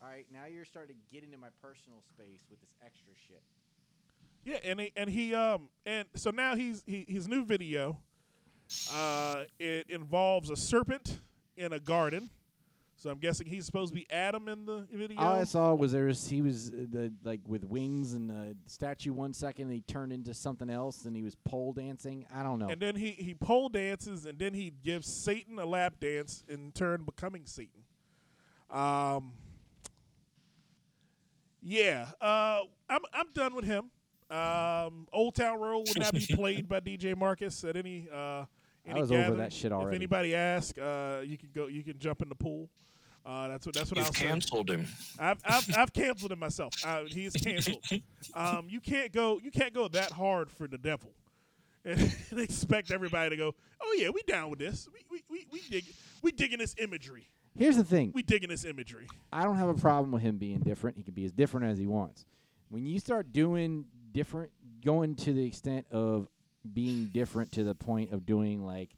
all 0.01 0.07
right, 0.09 0.25
now 0.33 0.45
you're 0.51 0.65
starting 0.65 0.95
to 0.95 1.01
get 1.15 1.23
into 1.23 1.37
my 1.37 1.49
personal 1.61 1.99
space 2.09 2.41
with 2.49 2.59
this 2.59 2.69
extra 2.83 3.13
shit. 3.27 3.41
Yeah, 4.45 4.57
and 4.69 4.79
he, 4.79 4.91
and 4.95 5.09
he 5.09 5.33
um 5.35 5.69
and 5.85 6.07
so 6.15 6.31
now 6.31 6.55
he's 6.55 6.83
he, 6.85 7.05
his 7.07 7.27
new 7.27 7.45
video. 7.45 7.99
Uh, 8.93 9.43
it 9.59 9.89
involves 9.89 10.49
a 10.49 10.55
serpent 10.55 11.19
in 11.55 11.71
a 11.73 11.79
garden. 11.79 12.29
So 12.97 13.11
I'm 13.11 13.19
guessing 13.19 13.45
he's 13.45 13.67
supposed 13.67 13.93
to 13.93 13.95
be 13.95 14.07
Adam 14.09 14.47
in 14.47 14.65
the 14.65 14.87
video. 14.91 15.19
All 15.19 15.35
I 15.35 15.43
saw 15.43 15.75
was 15.75 15.91
there 15.91 16.05
was 16.05 16.27
he 16.27 16.41
was 16.41 16.69
uh, 16.69 16.85
the 16.89 17.13
like 17.23 17.41
with 17.45 17.63
wings 17.63 18.13
and 18.13 18.27
the 18.27 18.55
statue 18.65 19.13
one 19.13 19.33
second, 19.33 19.65
and 19.65 19.73
he 19.73 19.81
turned 19.81 20.11
into 20.11 20.33
something 20.33 20.67
else, 20.67 21.05
and 21.05 21.15
he 21.15 21.21
was 21.21 21.35
pole 21.45 21.73
dancing. 21.73 22.25
I 22.33 22.41
don't 22.41 22.57
know. 22.57 22.69
And 22.69 22.81
then 22.81 22.95
he 22.95 23.11
he 23.11 23.35
pole 23.35 23.69
dances, 23.69 24.25
and 24.25 24.39
then 24.39 24.55
he 24.55 24.73
gives 24.83 25.07
Satan 25.07 25.59
a 25.59 25.65
lap 25.65 25.99
dance, 25.99 26.43
in 26.49 26.71
turn 26.71 27.03
becoming 27.03 27.43
Satan. 27.45 27.83
Um. 28.71 29.33
Yeah, 31.61 32.07
uh, 32.19 32.61
I'm 32.89 33.01
I'm 33.13 33.31
done 33.33 33.53
with 33.53 33.65
him. 33.65 33.91
Um, 34.31 35.07
Old 35.13 35.35
Town 35.35 35.59
Road 35.59 35.87
would 35.87 35.99
not 35.99 36.13
be 36.13 36.25
played 36.35 36.67
by 36.67 36.79
DJ 36.79 37.15
Marcus 37.15 37.63
at 37.63 37.77
any 37.77 38.07
uh 38.11 38.45
any 38.87 39.01
was 39.01 39.11
over 39.11 39.35
that 39.35 39.53
shit 39.53 39.71
already. 39.71 39.89
If 39.89 39.99
anybody 39.99 40.33
asks, 40.33 40.77
uh, 40.79 41.23
you 41.25 41.37
can 41.37 41.49
go, 41.53 41.67
you 41.67 41.83
can 41.83 41.99
jump 41.99 42.21
in 42.21 42.29
the 42.29 42.35
pool. 42.35 42.69
Uh, 43.27 43.49
that's 43.49 43.65
what 43.65 43.75
that's 43.75 43.91
what 43.91 43.97
You've 43.97 44.07
I'll 44.07 44.13
say. 44.13 44.25
canceled 44.25 44.69
him. 44.69 44.87
I've, 45.19 45.37
I've, 45.43 45.77
I've 45.77 45.93
canceled 45.93 46.31
him 46.31 46.39
myself. 46.39 46.73
Uh, 46.85 47.03
he's 47.07 47.33
canceled. 47.33 47.83
Um, 48.33 48.67
you 48.69 48.79
can't 48.79 49.11
go 49.11 49.39
you 49.43 49.51
can't 49.51 49.73
go 49.73 49.87
that 49.89 50.11
hard 50.11 50.49
for 50.51 50.67
the 50.67 50.77
devil, 50.77 51.11
and, 51.85 51.99
and 52.31 52.39
expect 52.39 52.91
everybody 52.91 53.31
to 53.31 53.35
go. 53.37 53.55
Oh 53.81 53.95
yeah, 53.97 54.09
we 54.09 54.21
down 54.23 54.49
with 54.49 54.59
this. 54.59 54.87
We 54.93 54.99
we 55.09 55.23
we, 55.29 55.45
we 55.51 55.61
dig 55.69 55.85
we 56.21 56.31
digging 56.31 56.59
this 56.59 56.75
imagery. 56.77 57.27
Here's 57.57 57.75
the 57.77 57.83
thing: 57.83 58.11
We 58.13 58.21
digging 58.23 58.49
this 58.49 58.63
imagery. 58.65 59.07
I 59.33 59.43
don't 59.43 59.55
have 59.57 59.69
a 59.69 59.73
problem 59.73 60.11
with 60.11 60.21
him 60.21 60.37
being 60.37 60.59
different. 60.59 60.97
He 60.97 61.03
can 61.03 61.13
be 61.13 61.25
as 61.25 61.31
different 61.31 61.65
as 61.67 61.77
he 61.79 61.87
wants. 61.87 62.25
When 62.69 62.85
you 62.85 62.99
start 62.99 63.31
doing 63.33 63.85
different, 64.11 64.51
going 64.85 65.15
to 65.15 65.33
the 65.33 65.45
extent 65.45 65.85
of 65.91 66.27
being 66.73 67.05
different 67.05 67.51
to 67.53 67.63
the 67.63 67.73
point 67.75 68.11
of 68.13 68.25
doing 68.25 68.63
like 68.63 68.91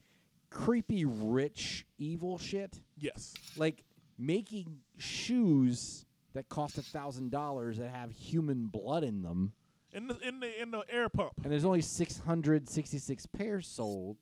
creepy, 0.50 1.06
rich, 1.06 1.86
evil 1.98 2.38
shit, 2.40 2.80
Yes. 2.98 3.34
like 3.56 3.84
making 4.20 4.80
shoes 4.98 6.06
that 6.34 6.48
cost 6.50 6.78
a 6.78 6.82
thousand 6.84 7.32
dollars 7.32 7.78
that 7.78 7.90
have 7.90 8.12
human 8.12 8.68
blood 8.68 9.04
in 9.04 9.24
them, 9.24 9.54
In 9.94 10.08
the 10.08 10.18
in 10.20 10.40
the 10.40 10.62
in 10.62 10.70
the 10.72 10.84
air 10.90 11.10
pump. 11.10 11.32
and 11.44 11.52
there's 11.52 11.66
only 11.66 11.82
666 11.82 13.26
pairs 13.28 13.66
sold, 13.68 14.18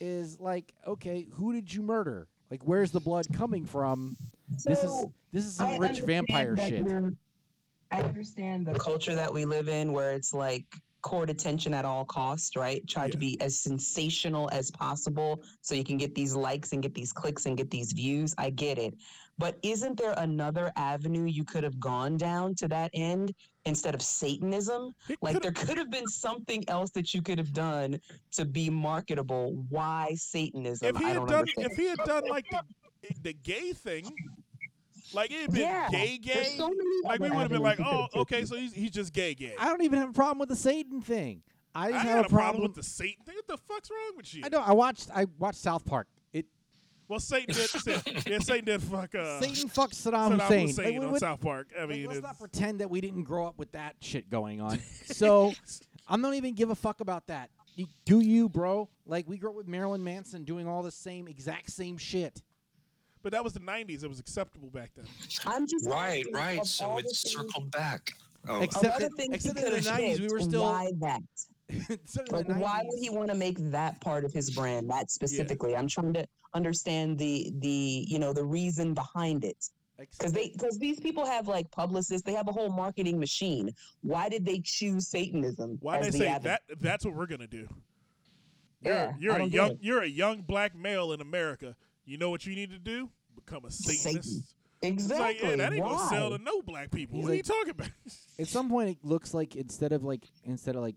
is 0.00 0.40
like, 0.40 0.74
okay, 0.86 1.26
who 1.32 1.52
did 1.52 1.72
you 1.72 1.82
murder? 1.82 2.26
Like, 2.50 2.62
where's 2.64 2.90
the 2.90 3.00
blood 3.00 3.26
coming 3.32 3.64
from? 3.64 4.16
this 4.64 4.82
is 4.84 5.06
this 5.32 5.44
is 5.46 5.54
some 5.56 5.68
I 5.70 5.76
rich 5.78 6.00
vampire 6.00 6.56
shit. 6.56 6.84
I 7.90 8.02
understand 8.02 8.66
the 8.66 8.74
culture 8.74 9.14
that 9.14 9.32
we 9.32 9.44
live 9.44 9.68
in 9.68 9.92
where 9.92 10.12
it's 10.12 10.34
like 10.34 10.66
court 11.04 11.28
attention 11.28 11.74
at 11.74 11.84
all 11.84 12.04
costs, 12.06 12.56
right? 12.56 12.84
Try 12.88 13.08
to 13.10 13.18
be 13.18 13.38
as 13.42 13.60
sensational 13.60 14.48
as 14.52 14.70
possible 14.70 15.42
so 15.60 15.74
you 15.74 15.84
can 15.84 15.98
get 15.98 16.14
these 16.14 16.34
likes 16.34 16.72
and 16.72 16.82
get 16.82 16.94
these 16.94 17.12
clicks 17.12 17.44
and 17.44 17.56
get 17.58 17.70
these 17.70 17.92
views. 17.92 18.34
I 18.38 18.48
get 18.50 18.78
it. 18.78 18.94
But 19.36 19.58
isn't 19.62 19.98
there 19.98 20.14
another 20.16 20.72
avenue 20.76 21.26
you 21.26 21.44
could 21.44 21.62
have 21.62 21.78
gone 21.78 22.16
down 22.16 22.54
to 22.56 22.68
that 22.68 22.90
end 22.94 23.34
instead 23.66 23.94
of 23.94 24.00
Satanism? 24.00 24.92
He 25.06 25.16
Like 25.20 25.42
there 25.42 25.52
could 25.52 25.76
have 25.76 25.90
been 25.90 26.06
something 26.06 26.64
else 26.68 26.90
that 26.92 27.12
you 27.12 27.20
could 27.20 27.38
have 27.38 27.52
done 27.52 28.00
to 28.32 28.44
be 28.46 28.70
marketable. 28.70 29.62
Why 29.68 30.14
Satanism? 30.14 30.88
if 30.88 30.96
he 30.96 31.04
I 31.04 31.08
had 31.08 31.14
don't 31.16 31.28
done 31.28 31.38
understand. 31.40 31.70
if 31.70 31.76
he 31.76 31.86
had 31.86 31.98
done 32.06 32.24
like 32.28 32.46
the 32.50 32.62
the 33.22 33.34
gay 33.34 33.72
thing, 33.74 34.10
like 35.14 35.30
it 35.30 35.42
had 35.42 35.52
been 35.52 35.60
yeah, 35.62 35.88
gay 35.90 36.18
gay, 36.18 36.54
so 36.56 36.72
like 37.04 37.20
we 37.20 37.30
would 37.30 37.38
have 37.38 37.50
been 37.50 37.62
like, 37.62 37.80
oh, 37.80 38.08
okay, 38.16 38.44
so 38.44 38.56
he's 38.56 38.72
he's 38.72 38.90
just 38.90 39.12
gay 39.12 39.34
gay. 39.34 39.54
I 39.58 39.66
don't 39.66 39.82
even 39.82 39.98
have 39.98 40.10
a 40.10 40.12
problem 40.12 40.38
with 40.38 40.48
the 40.48 40.56
Satan 40.56 41.00
thing. 41.00 41.42
I 41.74 41.86
I 41.88 41.92
just 41.92 42.04
had 42.04 42.16
have 42.16 42.26
a 42.26 42.28
problem 42.28 42.62
with 42.62 42.74
the 42.74 42.82
Satan 42.82 43.24
thing. 43.24 43.34
What 43.36 43.48
the 43.48 43.56
fuck's 43.56 43.90
wrong 43.90 44.16
with 44.16 44.34
you? 44.34 44.42
I 44.44 44.48
know. 44.48 44.60
I 44.60 44.72
watched. 44.72 45.08
I 45.14 45.26
watched 45.38 45.58
South 45.58 45.84
Park. 45.84 46.06
It 46.32 46.46
Well, 47.08 47.18
Satan 47.20 47.54
did. 47.54 48.26
yeah, 48.26 48.38
Satan 48.38 48.64
did 48.64 48.82
fuck. 48.82 49.14
Uh, 49.14 49.40
Satan 49.40 49.68
fucked 49.68 49.94
Saddam, 49.94 50.38
Saddam 50.38 50.40
Hussein. 50.40 50.66
Hussein 50.68 50.84
Like, 50.94 51.02
on 51.02 51.12
what- 51.12 51.20
South 51.20 51.40
Park. 51.40 51.68
I 51.76 51.80
like, 51.80 51.90
mean, 51.90 52.06
let's 52.06 52.22
not 52.22 52.38
pretend 52.38 52.80
that 52.80 52.90
we 52.90 53.00
didn't 53.00 53.24
grow 53.24 53.46
up 53.46 53.58
with 53.58 53.72
that 53.72 53.96
shit 54.00 54.30
going 54.30 54.60
on. 54.60 54.78
so 55.06 55.52
I'm 56.06 56.20
not 56.20 56.34
even 56.34 56.54
give 56.54 56.70
a 56.70 56.74
fuck 56.76 57.00
about 57.00 57.26
that. 57.26 57.50
You, 57.76 57.86
do 58.04 58.20
you, 58.20 58.48
bro? 58.48 58.88
Like 59.04 59.28
we 59.28 59.36
grew 59.36 59.50
up 59.50 59.56
with 59.56 59.66
Marilyn 59.66 60.04
Manson 60.04 60.44
doing 60.44 60.68
all 60.68 60.82
the 60.84 60.92
same 60.92 61.26
exact 61.26 61.70
same 61.72 61.96
shit. 61.98 62.40
But 63.24 63.32
that 63.32 63.42
was 63.42 63.54
the 63.54 63.60
'90s. 63.60 64.04
It 64.04 64.08
was 64.08 64.20
acceptable 64.20 64.68
back 64.68 64.92
then. 64.94 65.06
I'm 65.46 65.66
just 65.66 65.88
Right, 65.88 66.24
right. 66.32 66.64
So 66.64 66.84
all 66.84 66.98
it's 66.98 67.22
things- 67.22 67.34
circled 67.34 67.70
back. 67.72 68.12
Oh, 68.46 68.60
Except 68.60 68.84
of 68.84 68.90
other 68.92 69.08
that- 69.16 69.28
except 69.32 69.58
in 69.58 69.64
the 69.64 69.70
could 69.70 69.84
have 69.86 69.98
90s, 70.00 70.20
we 70.20 70.28
were 70.28 70.40
still- 70.40 70.62
why 70.62 70.92
that? 71.00 71.22
So 72.04 72.22
Like, 72.30 72.46
why 72.48 72.82
would 72.84 73.00
he 73.00 73.08
want 73.08 73.28
to 73.30 73.34
make 73.34 73.56
that 73.70 73.98
part 74.02 74.26
of 74.26 74.32
his 74.34 74.50
brand, 74.50 74.88
that 74.90 75.10
specifically? 75.10 75.74
I'm 75.74 75.88
trying 75.88 76.12
to 76.12 76.26
understand 76.52 77.18
the 77.18 77.50
the 77.60 78.04
you 78.06 78.18
know 78.18 78.32
the 78.34 78.44
reason 78.44 78.92
behind 78.94 79.44
it. 79.44 79.56
Because 79.98 80.32
they 80.32 80.50
because 80.50 80.78
these 80.78 81.00
people 81.00 81.24
have 81.24 81.48
like 81.48 81.70
publicists, 81.70 82.22
they 82.26 82.34
have 82.34 82.48
a 82.48 82.52
whole 82.52 82.68
marketing 82.70 83.18
machine. 83.18 83.74
Why 84.02 84.28
did 84.28 84.44
they 84.44 84.60
choose 84.60 85.08
Satanism? 85.08 85.78
Why 85.80 85.98
as 85.98 86.06
they 86.06 86.10
the 86.10 86.18
say 86.18 86.28
avenue? 86.28 86.48
that? 86.50 86.62
That's 86.80 87.04
what 87.06 87.14
we're 87.14 87.26
gonna 87.26 87.46
do. 87.46 87.66
You're, 88.82 88.92
Yeah, 88.94 89.12
you're 89.18 89.32
I 89.32 89.38
a 89.38 89.44
young 89.46 89.78
you're 89.80 90.02
a 90.02 90.06
young 90.08 90.42
black 90.42 90.76
male 90.76 91.12
in 91.12 91.22
America. 91.22 91.74
You 92.04 92.18
know 92.18 92.30
what 92.30 92.44
you 92.46 92.54
need 92.54 92.70
to 92.70 92.78
do? 92.78 93.08
Become 93.34 93.64
a 93.64 93.70
Satanist. 93.70 94.02
Satan. 94.04 94.18
It's 94.20 95.08
like, 95.08 95.36
Exactly. 95.36 95.48
yeah, 95.50 95.56
that 95.56 95.72
ain't 95.72 95.82
Why? 95.82 95.92
gonna 95.92 96.08
sell 96.08 96.30
to 96.30 96.38
no 96.38 96.60
black 96.60 96.90
people. 96.90 97.16
He's 97.16 97.24
what 97.24 97.32
are 97.32 97.36
you 97.36 97.42
talking 97.42 97.70
about? 97.70 97.88
At 98.38 98.46
some 98.48 98.68
point, 98.68 98.90
it 98.90 98.98
looks 99.02 99.32
like 99.32 99.56
instead 99.56 99.92
of 99.92 100.04
like 100.04 100.26
instead 100.44 100.76
of 100.76 100.82
like, 100.82 100.96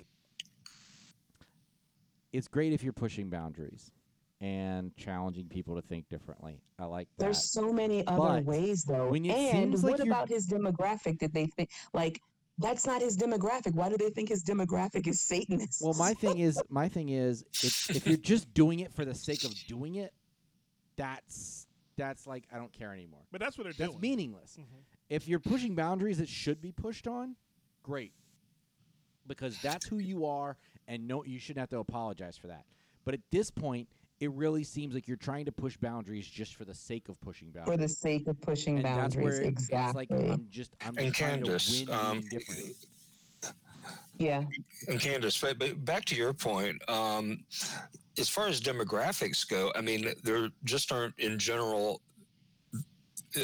it's 2.33 2.47
great 2.47 2.73
if 2.73 2.83
you're 2.83 2.93
pushing 2.93 3.29
boundaries 3.29 3.91
and 4.41 4.95
challenging 4.97 5.47
people 5.47 5.75
to 5.75 5.81
think 5.81 6.09
differently. 6.09 6.59
I 6.77 6.85
like 6.85 7.07
that. 7.17 7.23
There's 7.23 7.51
so 7.51 7.71
many 7.73 8.05
other 8.05 8.17
But 8.17 8.45
ways 8.45 8.83
though. 8.83 9.09
when 9.09 9.25
and 9.25 9.51
seems 9.71 9.83
like 9.83 9.97
what 9.99 10.07
about 10.07 10.29
his 10.29 10.47
demographic 10.47 11.19
that 11.19 11.33
they 11.33 11.47
think 11.47 11.71
like 11.93 12.21
that's 12.59 12.85
not 12.85 13.01
his 13.01 13.17
demographic. 13.17 13.73
Why 13.73 13.87
do 13.87 13.97
they 13.97 14.09
think 14.09 14.29
his 14.29 14.43
demographic 14.43 15.07
is 15.07 15.21
Satanist? 15.21 15.81
Well, 15.81 15.93
my 15.93 16.13
thing 16.13 16.39
is, 16.39 16.59
my 16.69 16.89
thing 16.89 17.09
is, 17.09 17.43
if, 17.63 17.95
if 17.95 18.07
you're 18.07 18.17
just 18.17 18.51
doing 18.53 18.79
it 18.79 18.91
for 18.93 19.05
the 19.05 19.13
sake 19.13 19.43
of 19.43 19.53
doing 19.67 19.95
it, 19.95 20.11
that's 20.97 21.67
that's 21.95 22.27
like 22.27 22.43
I 22.53 22.57
don't 22.57 22.71
care 22.73 22.93
anymore. 22.93 23.21
But 23.31 23.39
that's 23.41 23.57
what 23.57 23.63
they're 23.63 23.73
That's 23.73 23.91
doing. 23.91 24.01
meaningless. 24.01 24.57
Mhm. 24.59 24.65
If 25.09 25.27
you're 25.27 25.39
pushing 25.39 25.73
boundaries 25.73 26.17
that 26.17 26.27
should 26.29 26.61
be 26.61 26.71
pushed 26.71 27.07
on, 27.07 27.35
great, 27.81 28.13
because 29.25 29.57
that's 29.61 29.85
who 29.87 29.97
you 29.99 30.25
are, 30.25 30.57
and 30.87 31.07
no, 31.07 31.23
you 31.23 31.39
shouldn't 31.39 31.59
have 31.59 31.69
to 31.69 31.79
apologize 31.79 32.37
for 32.37 32.47
that. 32.47 32.65
But 33.05 33.13
at 33.13 33.21
this 33.31 33.49
point, 33.49 33.87
it 34.19 34.31
really 34.31 34.63
seems 34.63 34.93
like 34.93 35.07
you're 35.07 35.15
trying 35.15 35.45
to 35.45 35.51
push 35.51 35.77
boundaries 35.77 36.27
just 36.27 36.55
for 36.55 36.65
the 36.65 36.73
sake 36.73 37.07
of 37.07 37.19
pushing 37.21 37.51
boundaries. 37.51 37.73
for 37.73 37.77
the 37.77 37.87
sake 37.87 38.27
of 38.27 38.39
pushing 38.41 38.77
and 38.77 38.85
that's 38.85 39.15
boundaries. 39.15 39.39
where 39.39 39.47
exactly. 39.47 40.07
it's 40.07 40.11
like 40.11 40.31
I'm 40.33 40.47
just 40.49 40.75
I'm 40.81 40.97
And 40.97 41.07
just 41.07 41.15
trying 41.19 41.43
Candace, 41.43 41.81
to 41.81 41.85
win 41.91 41.99
um, 41.99 42.21
the 42.21 42.35
indifference. 42.35 42.87
Yeah. 44.19 44.43
And 44.87 44.99
Candace, 44.99 45.39
but, 45.39 45.57
but 45.59 45.83
back 45.85 46.05
to 46.05 46.15
your 46.15 46.33
point, 46.33 46.77
um, 46.89 47.43
as 48.17 48.29
far 48.29 48.47
as 48.47 48.59
demographics 48.61 49.47
go, 49.47 49.71
I 49.75 49.81
mean, 49.81 50.13
there 50.23 50.49
just 50.63 50.91
aren't 50.91 51.17
in 51.19 51.37
general. 51.39 52.01
uh, 53.35 53.41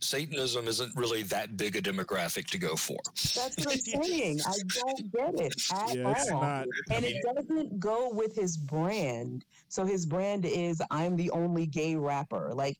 Satanism 0.00 0.68
isn't 0.68 0.94
really 0.94 1.22
that 1.24 1.56
big 1.56 1.74
a 1.76 1.80
demographic 1.80 2.46
to 2.50 2.58
go 2.58 2.76
for. 2.76 2.98
That's 3.34 3.56
what 3.56 3.72
I'm 3.72 3.78
saying. 4.04 4.40
I 4.46 4.52
don't 4.68 5.10
get 5.12 5.34
it 5.46 5.54
at 5.72 5.94
Yeah, 5.96 6.10
it's 6.10 6.30
all. 6.30 6.40
not. 6.42 6.66
And 6.90 7.04
it 7.04 7.16
doesn't 7.34 7.80
go 7.80 8.10
with 8.10 8.36
his 8.36 8.58
brand. 8.58 9.44
So 9.68 9.84
his 9.86 10.04
brand 10.04 10.44
is 10.44 10.82
I'm 10.90 11.16
the 11.16 11.30
only 11.30 11.66
gay 11.66 11.96
rapper. 11.96 12.52
Like 12.54 12.76
n- 12.76 12.78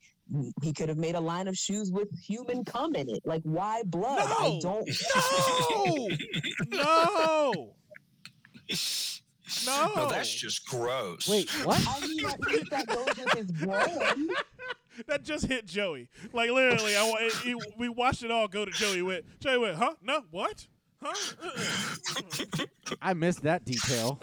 he 0.62 0.72
could 0.72 0.88
have 0.88 0.98
made 0.98 1.14
a 1.14 1.20
line 1.20 1.46
of 1.48 1.56
shoes 1.56 1.90
with 1.92 2.08
human 2.18 2.64
cum 2.64 2.94
in 2.96 3.08
it. 3.08 3.20
Like 3.24 3.42
why 3.44 3.82
blood? 3.84 4.20
I 4.26 4.58
don't 4.60 4.88
No, 5.84 6.08
no, 6.68 7.72
no. 9.64 9.92
No, 9.94 10.08
that's 10.08 10.32
just 10.34 10.66
gross. 10.68 11.28
Wait, 11.28 11.48
what? 11.64 11.80
I 11.88 12.00
mean 12.06 12.26
at 12.26 12.40
least 12.40 12.70
that 12.70 12.86
goes 12.88 13.06
with 13.06 13.32
his 13.34 13.52
brand. 13.64 14.30
that 15.06 15.22
just 15.22 15.46
hit 15.46 15.66
Joey. 15.66 16.08
Like 16.32 16.50
literally, 16.50 16.96
I 16.96 17.08
wa- 17.08 17.18
it, 17.20 17.32
it- 17.46 17.74
we 17.78 17.88
watched 17.88 18.24
it 18.24 18.30
all 18.32 18.48
go 18.48 18.64
to 18.64 18.70
Joey. 18.72 19.02
Went 19.02 19.24
Joey 19.40 19.58
went, 19.58 19.76
huh? 19.76 19.94
No, 20.02 20.22
what? 20.32 20.66
Huh? 21.00 21.14
I 23.00 23.14
missed 23.14 23.42
that 23.44 23.64
detail. 23.64 24.18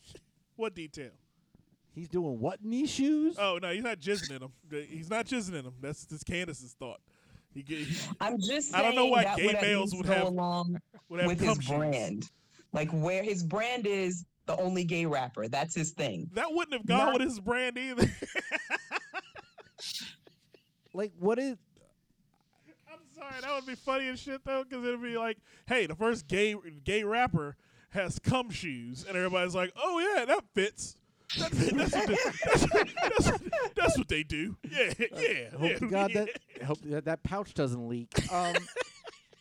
what 0.56 0.74
detail? 0.74 1.10
He's 1.94 2.08
doing 2.08 2.40
what 2.40 2.58
in 2.64 2.70
these 2.70 2.90
shoes? 2.90 3.36
Oh 3.38 3.58
no, 3.60 3.70
he's 3.72 3.84
not 3.84 3.98
jizzing 4.00 4.30
in 4.30 4.38
them. 4.40 4.52
He's 4.88 5.10
not 5.10 5.26
jizzing 5.26 5.54
in 5.54 5.64
them. 5.64 5.74
That's 5.80 6.06
just 6.06 6.24
Candace's 6.26 6.74
thought. 6.78 7.00
He, 7.54 7.62
he 7.66 7.86
I'm 8.20 8.38
just 8.40 8.74
I 8.74 8.80
don't 8.82 8.94
know 8.94 9.06
why 9.06 9.24
gay 9.36 9.52
males 9.60 9.94
would 9.94 10.06
go 10.06 10.12
have- 10.14 10.26
along 10.28 10.78
would 11.08 11.20
have 11.20 11.28
with 11.28 11.40
his 11.40 11.56
shoes. 11.56 11.68
brand. 11.68 12.30
Like 12.72 12.90
where 12.92 13.22
his 13.22 13.42
brand 13.42 13.86
is 13.86 14.24
the 14.46 14.56
only 14.56 14.84
gay 14.84 15.04
rapper. 15.04 15.48
That's 15.48 15.74
his 15.74 15.90
thing. 15.90 16.30
That 16.32 16.46
wouldn't 16.50 16.72
have 16.72 16.86
gone 16.86 16.98
Not- 16.98 17.12
with 17.18 17.22
his 17.22 17.40
brand 17.40 17.76
either. 17.76 18.10
Like 20.94 21.12
what 21.18 21.38
is? 21.38 21.56
I'm 22.92 22.98
sorry, 23.14 23.40
that 23.40 23.54
would 23.54 23.66
be 23.66 23.74
funny 23.74 24.08
as 24.08 24.20
shit 24.20 24.44
though, 24.44 24.62
because 24.62 24.84
it'd 24.84 25.02
be 25.02 25.16
like, 25.16 25.38
hey, 25.66 25.86
the 25.86 25.94
first 25.94 26.28
gay 26.28 26.54
gay 26.84 27.02
rapper 27.02 27.56
has 27.90 28.18
cum 28.18 28.50
shoes, 28.50 29.04
and 29.08 29.16
everybody's 29.16 29.54
like, 29.54 29.72
oh 29.82 29.98
yeah, 30.14 30.24
that 30.26 30.44
fits. 30.54 30.96
That, 31.38 31.50
that's, 31.50 31.94
what 31.94 32.06
they, 32.08 32.16
that's, 32.44 32.66
that's, 32.66 33.40
that's 33.76 33.98
what 33.98 34.08
they 34.08 34.22
do. 34.22 34.56
Yeah, 34.70 34.92
yeah. 34.98 35.50
Hope 35.50 35.70
yeah, 35.70 35.78
to 35.78 35.88
God 35.88 36.10
yeah. 36.12 36.24
that 36.24 36.62
hope 36.64 36.78
that, 36.84 37.04
that 37.06 37.22
pouch 37.22 37.54
doesn't 37.54 37.88
leak. 37.88 38.08
Um, 38.32 38.54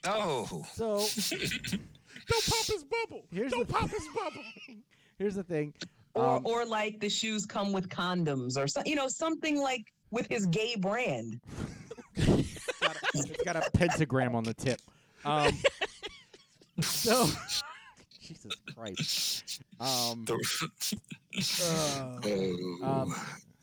Oh, 0.03 0.65
so 0.73 0.97
Don't 0.97 2.45
pop 2.47 2.65
his 2.65 2.83
bubble. 2.83 3.23
Here's 3.31 3.51
Don't 3.51 3.67
the- 3.67 3.73
pop 3.73 3.89
his 3.89 4.07
bubble. 4.15 4.41
here's 5.19 5.35
the 5.35 5.43
thing. 5.43 5.73
Or 6.15 6.37
Um, 6.37 6.45
or 6.45 6.65
like 6.65 6.99
the 6.99 7.09
shoes 7.09 7.45
come 7.45 7.71
with 7.71 7.87
condoms 7.87 8.57
or 8.57 8.67
so, 8.67 8.81
you 8.85 8.95
know 8.95 9.07
something 9.07 9.61
like 9.61 9.93
with 10.09 10.27
his 10.27 10.45
gay 10.47 10.75
brand. 10.75 11.39
got 12.17 12.27
a, 12.27 12.99
it's 13.13 13.43
got 13.45 13.55
a 13.55 13.69
pentagram 13.71 14.35
on 14.35 14.43
the 14.43 14.53
tip. 14.53 14.81
Um, 15.23 15.55
so 16.81 17.27
Jesus 18.19 18.53
Christ. 18.75 19.61
Um, 19.81 20.25
Uh, 21.63 22.19
oh. 22.25 22.79
um, 22.83 23.15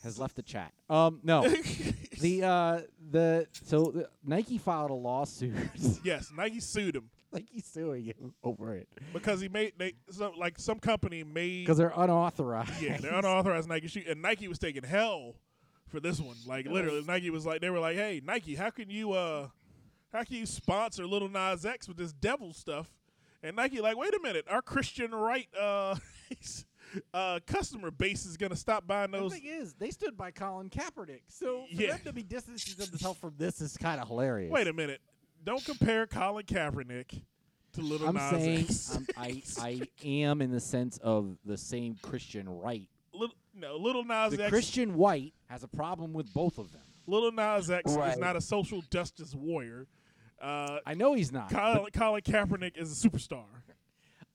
has 0.03 0.19
left 0.19 0.37
the 0.37 0.43
chat. 0.43 0.73
Um, 0.89 1.21
no, 1.23 1.43
the 2.21 2.43
uh, 2.43 2.81
the 3.11 3.47
so 3.53 3.93
the, 3.95 4.09
Nike 4.25 4.57
filed 4.57 4.91
a 4.91 4.95
lawsuit. 4.95 5.55
yes, 6.03 6.33
Nike 6.35 6.61
sued 6.61 6.97
him 6.97 7.11
Nike's 7.33 7.67
suing 7.67 8.05
him 8.05 8.35
over 8.43 8.75
it 8.75 8.89
because 9.13 9.43
he 9.43 9.49
made 9.49 9.75
they 9.77 9.93
some 10.11 10.33
like 10.39 10.59
some 10.59 10.79
company 10.79 11.25
made 11.25 11.65
because 11.65 11.77
they're 11.77 11.93
unauthorized. 11.95 12.81
yeah 12.81 12.97
they're 12.97 13.13
unauthorized 13.13 13.69
Nike 13.69 13.87
shoe 13.89 14.03
and 14.09 14.23
Nike 14.23 14.49
was 14.49 14.59
taking 14.59 14.83
hell 14.83 15.35
for 15.89 16.01
this 16.01 16.21
one. 16.21 16.37
Like 16.47 16.67
literally, 16.67 17.03
Nike 17.07 17.31
was 17.31 17.45
like 17.45 17.61
they 17.61 17.71
were 17.71 17.81
like, 17.81 17.97
hey 17.97 18.23
Nike, 18.25 18.55
how 18.55 18.71
can 18.71 18.89
you 18.91 19.13
uh 19.13 19.49
how 20.13 20.25
can 20.25 20.37
you 20.37 20.47
sponsor 20.47 21.07
Little 21.07 21.29
Nas 21.29 21.67
X 21.67 21.87
with 21.87 21.97
this 21.99 22.13
devil 22.13 22.53
stuff? 22.55 22.89
And 23.43 23.57
Nike 23.57 23.81
like, 23.81 23.97
wait 23.97 24.15
a 24.15 24.21
minute, 24.23 24.47
our 24.49 24.63
Christian 24.63 25.13
right 25.13 25.49
uh 25.59 25.95
uh 27.15 27.39
customer 27.47 27.91
base 27.91 28.25
is 28.27 28.37
gonna 28.37 28.57
stop 28.57 28.87
buying 28.87 29.11
those. 29.11 29.31
The 29.33 29.37
those. 29.37 29.41
thing 29.41 29.61
is, 29.63 29.75
they 29.75 29.91
stood 29.91 30.17
by 30.17 30.31
Colin 30.31 30.71
Kaepernick, 30.71 31.21
so 31.29 31.65
for 31.75 31.83
Yeah. 31.83 31.93
them 31.93 32.01
to 32.07 32.13
be 32.13 32.23
distancing 32.23 32.75
themselves 32.77 33.19
from 33.21 33.35
this 33.39 33.61
is 33.61 33.77
kind 33.77 34.01
of 34.01 34.09
hilarious. 34.09 34.51
Wait 34.51 34.67
a 34.67 34.73
minute, 34.73 35.01
don't 35.45 35.65
compare 35.65 36.07
Colin 36.07 36.45
Kaepernick 36.47 37.23
to 37.75 37.81
Little 37.83 38.09
I'm 38.09 38.15
Nas 38.15 38.31
saying 38.31 38.59
X. 38.65 38.97
um, 38.97 39.07
I 39.17 39.43
I 39.59 39.81
am 40.05 40.43
in 40.43 40.51
the 40.51 40.61
sense 40.61 40.99
of 40.99 41.37
the 41.45 41.57
same 41.59 41.97
Christian 42.03 42.49
right. 42.49 42.89
Little, 43.13 43.37
no, 43.55 43.77
Little 43.77 44.05
Nas 44.05 44.33
The 44.37 44.45
X. 44.45 44.51
Christian 44.51 44.95
white 44.95 45.35
has 45.49 45.63
a 45.63 45.69
problem 45.69 46.13
with 46.13 46.33
both 46.33 46.59
of 46.59 46.73
them. 46.73 46.83
Little 47.07 47.33
Nas 47.33 47.71
X 47.71 47.93
is 47.93 48.19
not 48.19 48.37
a 48.37 48.41
social 48.41 48.83
justice 48.91 49.35
warrior. 49.35 49.87
Uh, 50.41 50.79
I 50.87 50.95
know 50.95 51.15
he's 51.15 51.33
not. 51.33 51.51
Colin, 51.51 51.87
Colin 51.93 52.23
Kaepernick 52.23 52.77
is 52.77 53.05
a 53.05 53.09
superstar. 53.09 53.45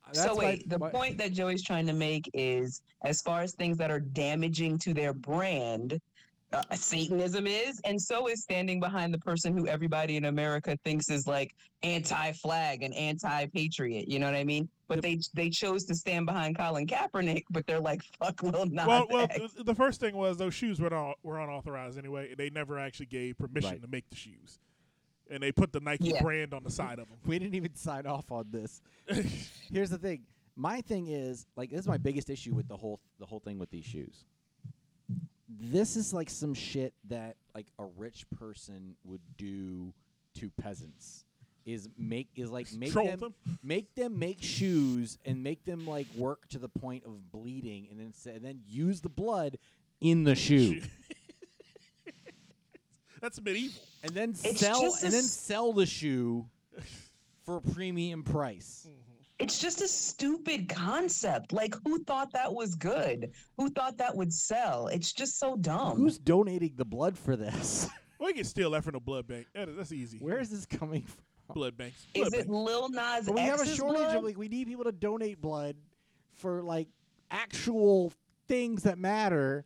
but 0.05 0.15
so 0.15 0.21
that's 0.23 0.35
why- 0.35 0.43
wait, 0.45 0.69
the 0.69 0.77
why- 0.77 0.89
point 0.89 1.17
that 1.17 1.31
Joey's 1.33 1.63
trying 1.63 1.87
to 1.87 1.93
make 1.93 2.29
is 2.33 2.81
as 3.03 3.21
far 3.21 3.41
as 3.41 3.53
things 3.53 3.77
that 3.77 3.89
are 3.89 3.99
damaging 4.01 4.77
to 4.79 4.93
their 4.93 5.13
brand, 5.13 5.99
uh, 6.51 6.61
Satanism 6.75 7.47
is, 7.47 7.79
and 7.85 7.99
so 7.99 8.27
is 8.27 8.43
standing 8.43 8.79
behind 8.79 9.11
the 9.13 9.17
person 9.17 9.57
who 9.57 9.65
everybody 9.67 10.17
in 10.17 10.25
America 10.25 10.77
thinks 10.83 11.09
is 11.09 11.25
like 11.25 11.55
anti-flag 11.81 12.83
and 12.83 12.93
anti-patriot. 12.93 14.07
You 14.07 14.19
know 14.19 14.25
what 14.27 14.35
I 14.35 14.43
mean? 14.43 14.69
But 14.87 15.01
they 15.01 15.19
they 15.33 15.49
chose 15.49 15.85
to 15.85 15.95
stand 15.95 16.25
behind 16.27 16.57
Colin 16.57 16.85
Kaepernick, 16.85 17.43
but 17.49 17.65
they're 17.65 17.79
like, 17.79 18.03
"Fuck 18.19 18.43
Lil 18.43 18.65
Nas 18.67 18.85
well, 18.85 19.07
well, 19.09 19.27
the 19.63 19.73
first 19.73 19.99
thing 19.99 20.15
was 20.15 20.37
those 20.37 20.53
shoes 20.53 20.79
were 20.79 20.89
not, 20.91 21.15
were 21.23 21.39
unauthorized 21.39 21.97
anyway. 21.97 22.35
They 22.35 22.49
never 22.51 22.77
actually 22.77 23.07
gave 23.07 23.37
permission 23.37 23.71
Right. 23.71 23.81
to 23.81 23.87
make 23.87 24.07
the 24.09 24.15
shoes, 24.15 24.59
and 25.29 25.41
they 25.41 25.51
put 25.51 25.71
the 25.71 25.79
Nike 25.79 26.09
Yeah. 26.09 26.21
brand 26.21 26.53
on 26.53 26.63
the 26.63 26.71
side 26.71 26.99
of 26.99 27.07
them. 27.09 27.17
we 27.25 27.39
didn't 27.39 27.55
even 27.55 27.75
sign 27.75 28.05
off 28.05 28.31
on 28.31 28.45
this. 28.51 28.81
Here's 29.71 29.89
the 29.89 29.97
thing. 29.97 30.23
My 30.55 30.81
thing 30.81 31.07
is 31.07 31.45
like 31.55 31.69
this 31.71 31.79
is 31.81 31.87
my 31.87 31.97
biggest 31.97 32.29
issue 32.29 32.53
with 32.53 32.67
the 32.67 32.77
whole 32.77 32.99
the 33.19 33.25
whole 33.25 33.39
thing 33.39 33.57
with 33.57 33.71
these 33.71 33.85
shoes. 33.85 34.25
This 35.49 35.95
is 35.95 36.13
like 36.13 36.29
some 36.29 36.53
shit 36.53 36.93
that 37.09 37.35
like 37.55 37.67
a 37.79 37.85
rich 37.97 38.25
person 38.37 38.95
would 39.03 39.21
do 39.37 39.93
to 40.35 40.49
peasants. 40.61 41.25
Is 41.65 41.87
make 41.97 42.27
is 42.35 42.51
like 42.51 42.67
make 42.73 42.91
Troll 42.91 43.07
them, 43.07 43.19
them. 43.19 43.33
make 43.63 43.95
them 43.95 44.19
make 44.19 44.41
shoes 44.43 45.17
and 45.25 45.41
make 45.41 45.63
them 45.63 45.87
like 45.87 46.07
work 46.17 46.47
to 46.49 46.59
the 46.59 46.67
point 46.67 47.05
of 47.05 47.31
bleeding 47.31 47.87
and 47.89 47.97
then 47.99 48.11
say, 48.13 48.35
and 48.35 48.43
then 48.43 48.59
use 48.67 48.99
the 48.99 49.07
blood 49.09 49.57
in 50.01 50.25
the 50.25 50.35
shoe 50.45 50.81
That's 53.23 53.41
medieval. 53.41 53.81
and 54.03 54.11
then 54.11 54.31
It's 54.43 54.59
sell 54.59 54.81
just 54.81 55.03
and 55.03 55.13
then 55.13 55.19
as- 55.19 55.31
sell 55.31 55.71
the 55.71 55.85
shoe 55.85 56.45
for 57.45 57.55
a 57.57 57.61
premium 57.61 58.21
price. 58.21 58.85
It's 59.39 59.59
just 59.59 59.81
a 59.81 59.87
stupid 59.87 60.67
concept. 60.67 61.53
Like, 61.53 61.73
who 61.85 62.03
thought 62.03 62.33
that 62.33 62.53
was 62.53 62.75
good? 62.75 63.31
Who 63.57 63.69
thought 63.69 63.97
that 63.97 64.13
would 64.15 64.31
sell? 64.33 64.87
It's 64.87 65.11
just 65.13 65.39
so 65.39 65.55
dumb. 65.55 65.97
Who's 65.97 66.17
donating 66.17 66.73
the 66.75 66.85
blood 66.85 67.17
for 67.17 67.35
this? 67.35 67.87
We 68.19 68.31
can 68.31 68.45
steal 68.45 68.71
that 68.71 68.85
from 68.85 68.93
the 68.93 69.01
blood 69.01 69.27
bank. 69.27 69.47
That 69.53 69.67
is, 69.67 69.75
that's 69.75 69.91
easy. 69.91 70.17
Where 70.19 70.39
is 70.39 70.49
this 70.49 70.65
coming 70.65 71.01
from? 71.01 71.23
blood 71.53 71.75
banks? 71.75 72.05
Is 72.13 72.29
Blood 72.29 72.33
it 72.39 72.47
bank. 72.47 72.49
Lil 72.49 72.87
Nas 72.89 73.25
But 73.25 73.35
we 73.35 73.41
have 73.41 73.59
a 73.59 73.63
X's 73.63 73.75
shortage 73.75 73.97
blood? 74.01 74.15
of 74.15 74.23
like 74.23 74.37
we 74.37 74.47
need 74.47 74.65
people 74.67 74.85
to 74.85 74.93
donate 74.93 75.41
blood 75.41 75.75
for 76.35 76.61
like 76.61 76.87
actual 77.31 78.13
things 78.47 78.83
that 78.83 78.97
matter, 78.97 79.65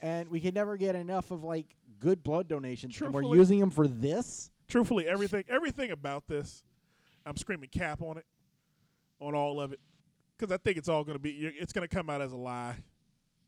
and 0.00 0.30
we 0.30 0.40
can 0.40 0.54
never 0.54 0.78
get 0.78 0.94
enough 0.94 1.30
of 1.30 1.44
like 1.44 1.66
good 2.04 2.22
blood 2.22 2.46
donations. 2.48 3.00
And 3.00 3.12
we're 3.14 3.22
Truthfully- 3.22 3.38
using 3.38 3.58
them 3.60 3.70
for 3.70 3.88
this. 3.88 4.50
Truthfully, 4.68 5.06
everything 5.08 5.44
everything 5.48 5.90
about 5.90 6.26
this, 6.26 6.62
I'm 7.26 7.36
screaming 7.36 7.68
cap 7.70 8.00
on 8.02 8.16
it, 8.18 8.24
on 9.20 9.34
all 9.34 9.60
of 9.60 9.72
it, 9.72 9.80
because 10.36 10.52
I 10.52 10.56
think 10.58 10.78
it's 10.78 10.88
all 10.88 11.04
going 11.04 11.16
to 11.16 11.22
be. 11.22 11.30
It's 11.32 11.72
going 11.72 11.86
to 11.86 11.94
come 11.94 12.08
out 12.08 12.22
as 12.22 12.32
a 12.32 12.36
lie 12.36 12.76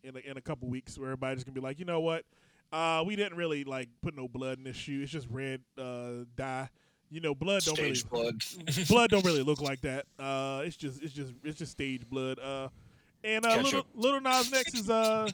in 0.02 0.14
a, 0.16 0.18
in 0.30 0.36
a 0.36 0.40
couple 0.42 0.68
weeks, 0.68 0.98
where 0.98 1.08
everybody's 1.08 1.42
going 1.42 1.54
to 1.54 1.60
be 1.60 1.64
like, 1.64 1.78
you 1.78 1.86
know 1.86 2.00
what, 2.00 2.24
uh, 2.70 3.02
we 3.06 3.16
didn't 3.16 3.36
really 3.38 3.64
like 3.64 3.88
put 4.02 4.14
no 4.14 4.28
blood 4.28 4.58
in 4.58 4.64
this 4.64 4.76
shoe. 4.76 5.00
It's 5.02 5.10
just 5.12 5.26
red 5.30 5.62
uh, 5.78 6.24
dye. 6.36 6.68
You 7.10 7.20
know, 7.20 7.34
blood 7.34 7.62
don't 7.62 7.78
really 7.78 7.94
Stage 7.94 8.10
blood. 8.10 8.42
blood 8.88 9.10
don't 9.10 9.24
really 9.24 9.42
look 9.42 9.62
like 9.62 9.80
that. 9.82 10.04
Uh, 10.18 10.62
it's 10.66 10.76
just 10.76 11.02
it's 11.02 11.14
just 11.14 11.32
it's 11.44 11.58
just 11.58 11.72
stage 11.72 12.06
blood. 12.08 12.38
Uh, 12.38 12.68
and 13.24 13.44
uh, 13.46 13.56
little 13.56 13.64
Ketchup. 13.64 13.86
little 13.94 14.20
Nas 14.20 14.52
X 14.52 14.74
is 14.74 14.90
uh 14.90 15.28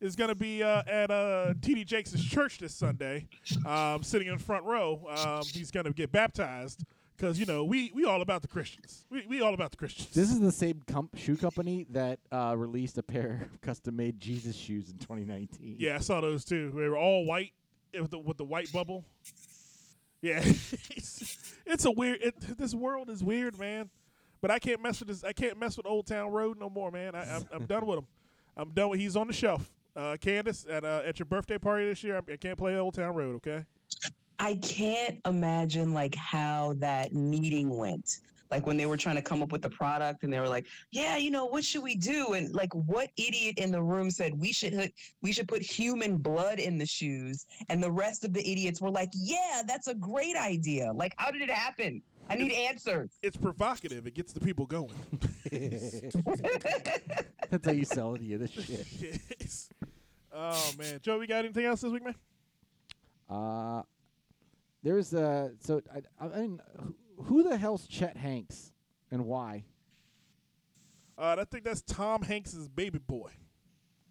is 0.00 0.16
gonna 0.16 0.34
be 0.34 0.62
uh, 0.62 0.82
at 0.86 1.10
uh 1.10 1.54
TD 1.60 1.86
Jakes' 1.86 2.22
church 2.22 2.58
this 2.58 2.74
Sunday, 2.74 3.28
um, 3.66 4.02
sitting 4.02 4.28
in 4.28 4.38
front 4.38 4.64
row. 4.64 5.06
Um, 5.08 5.42
he's 5.44 5.70
gonna 5.70 5.92
get 5.92 6.10
baptized 6.12 6.84
because 7.16 7.38
you 7.38 7.46
know 7.46 7.64
we 7.64 7.92
we 7.94 8.04
all 8.04 8.22
about 8.22 8.42
the 8.42 8.48
Christians. 8.48 9.04
We 9.10 9.26
we 9.28 9.40
all 9.42 9.54
about 9.54 9.70
the 9.72 9.76
Christians. 9.76 10.10
This 10.10 10.30
is 10.30 10.40
the 10.40 10.52
same 10.52 10.82
shoe 11.14 11.36
company 11.36 11.86
that 11.90 12.18
uh, 12.32 12.54
released 12.56 12.98
a 12.98 13.02
pair 13.02 13.48
of 13.52 13.60
custom-made 13.60 14.18
Jesus 14.18 14.56
shoes 14.56 14.88
in 14.88 14.98
2019. 14.98 15.76
yeah, 15.78 15.96
I 15.96 15.98
saw 15.98 16.20
those 16.20 16.44
too. 16.44 16.72
They 16.74 16.88
were 16.88 16.98
all 16.98 17.24
white 17.26 17.52
with 17.98 18.10
the 18.10 18.18
with 18.18 18.38
the 18.38 18.44
white 18.44 18.72
bubble. 18.72 19.04
Yeah, 20.22 20.40
it's, 20.44 21.84
a 21.84 21.90
weird. 21.90 22.20
It, 22.20 22.58
this 22.58 22.74
world 22.74 23.08
is 23.08 23.24
weird, 23.24 23.58
man. 23.58 23.88
But 24.42 24.50
I 24.50 24.58
can't 24.58 24.82
mess 24.82 25.00
with 25.00 25.08
this. 25.08 25.24
I 25.24 25.32
can't 25.32 25.58
mess 25.58 25.76
with 25.76 25.86
Old 25.86 26.06
Town 26.06 26.30
Road 26.30 26.58
no 26.58 26.68
more, 26.70 26.90
man. 26.90 27.14
I, 27.14 27.36
I'm, 27.36 27.44
I'm 27.52 27.66
done 27.66 27.86
with 27.86 27.98
him. 27.98 28.06
I'm 28.56 28.70
done. 28.70 28.90
with 28.90 29.00
He's 29.00 29.16
on 29.16 29.26
the 29.26 29.32
shelf. 29.32 29.70
Uh, 29.96 30.16
Candace, 30.20 30.66
at 30.68 30.84
uh, 30.84 31.02
at 31.04 31.18
your 31.18 31.26
birthday 31.26 31.58
party 31.58 31.86
this 31.88 32.02
year, 32.04 32.20
I, 32.28 32.36
can't 32.36 32.58
play 32.58 32.76
Old 32.76 32.94
Town 32.94 33.14
Road. 33.14 33.36
Okay. 33.36 33.64
I 34.38 34.54
can't 34.56 35.20
imagine 35.26 35.92
like 35.92 36.14
how 36.14 36.74
that 36.78 37.12
meeting 37.12 37.76
went. 37.76 38.18
Like 38.50 38.66
when 38.66 38.76
they 38.76 38.86
were 38.86 38.96
trying 38.96 39.16
to 39.16 39.22
come 39.22 39.42
up 39.42 39.52
with 39.52 39.62
the 39.62 39.70
product 39.70 40.24
and 40.24 40.32
they 40.32 40.40
were 40.40 40.48
like, 40.48 40.66
"Yeah, 40.90 41.16
you 41.16 41.30
know, 41.30 41.44
what 41.44 41.64
should 41.64 41.82
we 41.82 41.94
do?" 41.94 42.32
And 42.32 42.52
like 42.52 42.72
what 42.74 43.10
idiot 43.16 43.58
in 43.58 43.70
the 43.70 43.82
room 43.82 44.10
said 44.10 44.38
we 44.38 44.52
should 44.52 44.92
we 45.22 45.32
should 45.32 45.46
put 45.46 45.62
human 45.62 46.16
blood 46.16 46.58
in 46.58 46.78
the 46.78 46.86
shoes 46.86 47.46
and 47.68 47.82
the 47.82 47.90
rest 47.90 48.24
of 48.24 48.32
the 48.32 48.40
idiots 48.40 48.80
were 48.80 48.90
like, 48.90 49.10
"Yeah, 49.14 49.62
that's 49.66 49.86
a 49.86 49.94
great 49.94 50.36
idea." 50.36 50.92
Like 50.92 51.14
how 51.16 51.30
did 51.30 51.42
it 51.42 51.50
happen? 51.50 52.02
I 52.30 52.36
need 52.36 52.52
answers. 52.52 53.10
It's 53.22 53.36
provocative. 53.36 54.06
It 54.06 54.14
gets 54.14 54.32
the 54.32 54.40
people 54.40 54.64
going. 54.66 54.94
That's 57.50 57.66
how 57.66 57.72
you 57.72 57.84
sell 57.84 58.14
any 58.14 58.32
of 58.34 58.40
this 58.40 58.50
shit. 58.52 58.86
yes. 59.40 59.68
Oh 60.32 60.70
man, 60.78 61.00
Joe, 61.02 61.18
we 61.18 61.26
got 61.26 61.44
anything 61.44 61.64
else 61.64 61.80
this 61.80 61.90
week, 61.92 62.04
man? 62.04 62.14
Uh, 63.28 63.82
there's 64.82 65.12
uh, 65.12 65.50
so 65.60 65.82
I, 65.94 66.24
I 66.24 66.40
mean, 66.40 66.60
who- 66.78 66.94
who 67.24 67.42
the 67.42 67.56
hell's 67.58 67.86
Chet 67.86 68.16
Hanks 68.16 68.72
and 69.10 69.26
why? 69.26 69.64
Uh, 71.18 71.36
I 71.38 71.44
think 71.44 71.64
that's 71.64 71.82
Tom 71.82 72.22
Hanks's 72.22 72.66
baby 72.68 72.98
boy. 72.98 73.30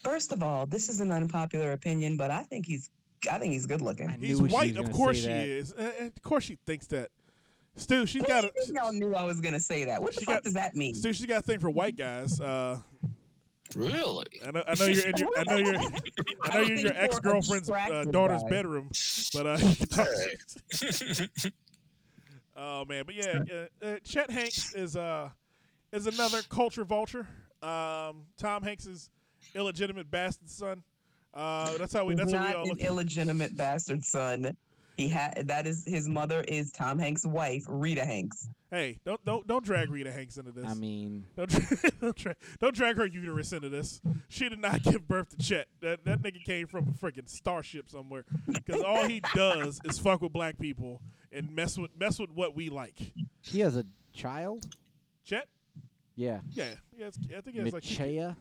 First 0.03 0.31
of 0.31 0.43
all, 0.43 0.65
this 0.67 0.89
is 0.89 0.99
an 0.99 1.11
unpopular 1.11 1.71
opinion, 1.71 2.17
but 2.17 2.29
I 2.31 2.43
think 2.43 2.65
he's 2.67 2.91
I 3.31 3.39
think 3.39 3.51
he's 3.53 3.65
good 3.65 3.81
looking. 3.81 4.09
I 4.09 4.17
He's 4.19 4.41
white, 4.41 4.77
of 4.77 4.91
course 4.91 5.17
say 5.17 5.23
she 5.23 5.27
that. 5.29 5.47
is. 5.47 5.73
Uh, 5.73 5.91
of 6.05 6.21
course 6.21 6.43
she 6.43 6.57
thinks 6.67 6.85
that. 6.87 7.09
Stu, 7.75 8.05
she's 8.05 8.23
got 8.23 8.43
a 8.45 8.51
Y'all 8.73 8.91
knew 8.91 9.15
I 9.15 9.23
was 9.23 9.39
gonna 9.41 9.59
say 9.59 9.85
that. 9.85 10.01
What 10.01 10.13
the 10.15 10.21
fuck 10.21 10.35
got- 10.35 10.43
does 10.43 10.53
that 10.53 10.75
mean? 10.75 10.95
Stu, 10.95 11.13
she's 11.13 11.25
got 11.25 11.39
a 11.39 11.41
thing 11.43 11.59
for 11.59 11.69
white 11.69 11.95
guys. 11.97 12.39
Uh, 12.41 12.79
Really? 13.75 14.25
I 14.43 14.49
know, 14.49 14.63
I 14.67 14.73
know 14.73 14.85
you're 14.85 15.07
in 15.09 15.17
your, 15.17 15.29
I 15.37 15.43
know 15.43 15.57
you're, 15.57 15.75
I 16.43 16.53
know 16.55 16.61
you're 16.61 16.71
in 16.77 16.79
your 16.85 16.93
ex 16.97 17.19
girlfriend's 17.19 17.69
uh, 17.69 18.03
daughter's 18.09 18.41
by- 18.41 18.49
bedroom, 18.49 18.89
but 19.31 19.45
uh, 19.45 19.57
you 19.61 19.75
can 19.75 19.87
talk- 19.87 21.51
oh 22.57 22.85
man, 22.85 23.03
but 23.05 23.13
yeah, 23.15 23.39
uh, 23.83 23.85
uh, 23.85 23.95
Chet 24.03 24.29
Hanks 24.31 24.73
is 24.73 24.95
uh 24.95 25.29
is 25.91 26.07
another 26.07 26.41
culture 26.49 26.83
vulture. 26.83 27.27
Um, 27.61 28.25
Tom 28.37 28.63
Hanks's 28.63 29.09
illegitimate 29.53 30.09
bastard 30.09 30.49
son. 30.49 30.83
Uh, 31.33 31.77
that's 31.77 31.93
how 31.93 32.05
we. 32.05 32.15
That's 32.15 32.31
He's 32.31 32.39
how 32.39 32.45
we 32.45 32.49
not 32.49 32.55
all 32.57 32.63
an 32.63 32.69
look. 32.69 32.79
illegitimate 32.81 33.55
bastard 33.55 34.03
son. 34.03 34.57
He 34.99 35.07
had 35.07 35.47
that 35.47 35.65
is 35.65 35.85
his 35.85 36.09
mother 36.09 36.41
is 36.45 36.71
Tom 36.73 36.99
Hanks' 36.99 37.25
wife, 37.25 37.63
Rita 37.69 38.03
Hanks. 38.05 38.49
Hey, 38.69 38.99
don't 39.05 39.23
don't 39.23 39.47
don't 39.47 39.63
drag 39.63 39.89
Rita 39.89 40.11
Hanks 40.11 40.35
into 40.37 40.51
this. 40.51 40.65
I 40.65 40.73
mean, 40.73 41.25
Don't 41.37 41.49
dra- 41.49 41.91
don't, 42.01 42.15
dra- 42.15 42.35
don't 42.59 42.75
drag 42.75 42.97
her 42.97 43.05
uterus 43.05 43.53
into 43.53 43.69
this. 43.69 44.01
She 44.27 44.49
did 44.49 44.59
not 44.59 44.83
give 44.83 45.07
birth 45.07 45.29
to 45.29 45.37
Chet. 45.37 45.67
That 45.81 46.03
that 46.03 46.21
nigga 46.21 46.43
came 46.43 46.67
from 46.67 46.89
a 46.89 46.91
freaking 46.91 47.29
starship 47.29 47.89
somewhere. 47.89 48.25
Because 48.45 48.81
all 48.81 49.07
he 49.07 49.21
does 49.33 49.79
is 49.85 49.97
fuck 49.99 50.21
with 50.21 50.33
black 50.33 50.59
people 50.59 51.01
and 51.31 51.55
mess 51.55 51.77
with 51.77 51.91
mess 51.97 52.19
with 52.19 52.31
what 52.31 52.53
we 52.53 52.69
like. 52.69 52.99
he 53.41 53.61
has 53.61 53.77
a 53.77 53.85
child. 54.13 54.65
Chet, 55.23 55.47
Yeah, 56.15 56.39
yeah, 56.51 56.73
yeah. 56.97 57.07
I 57.37 57.41
think 57.41 57.55
it's 57.55 57.71
like 57.73 57.83
Michea. 57.83 58.35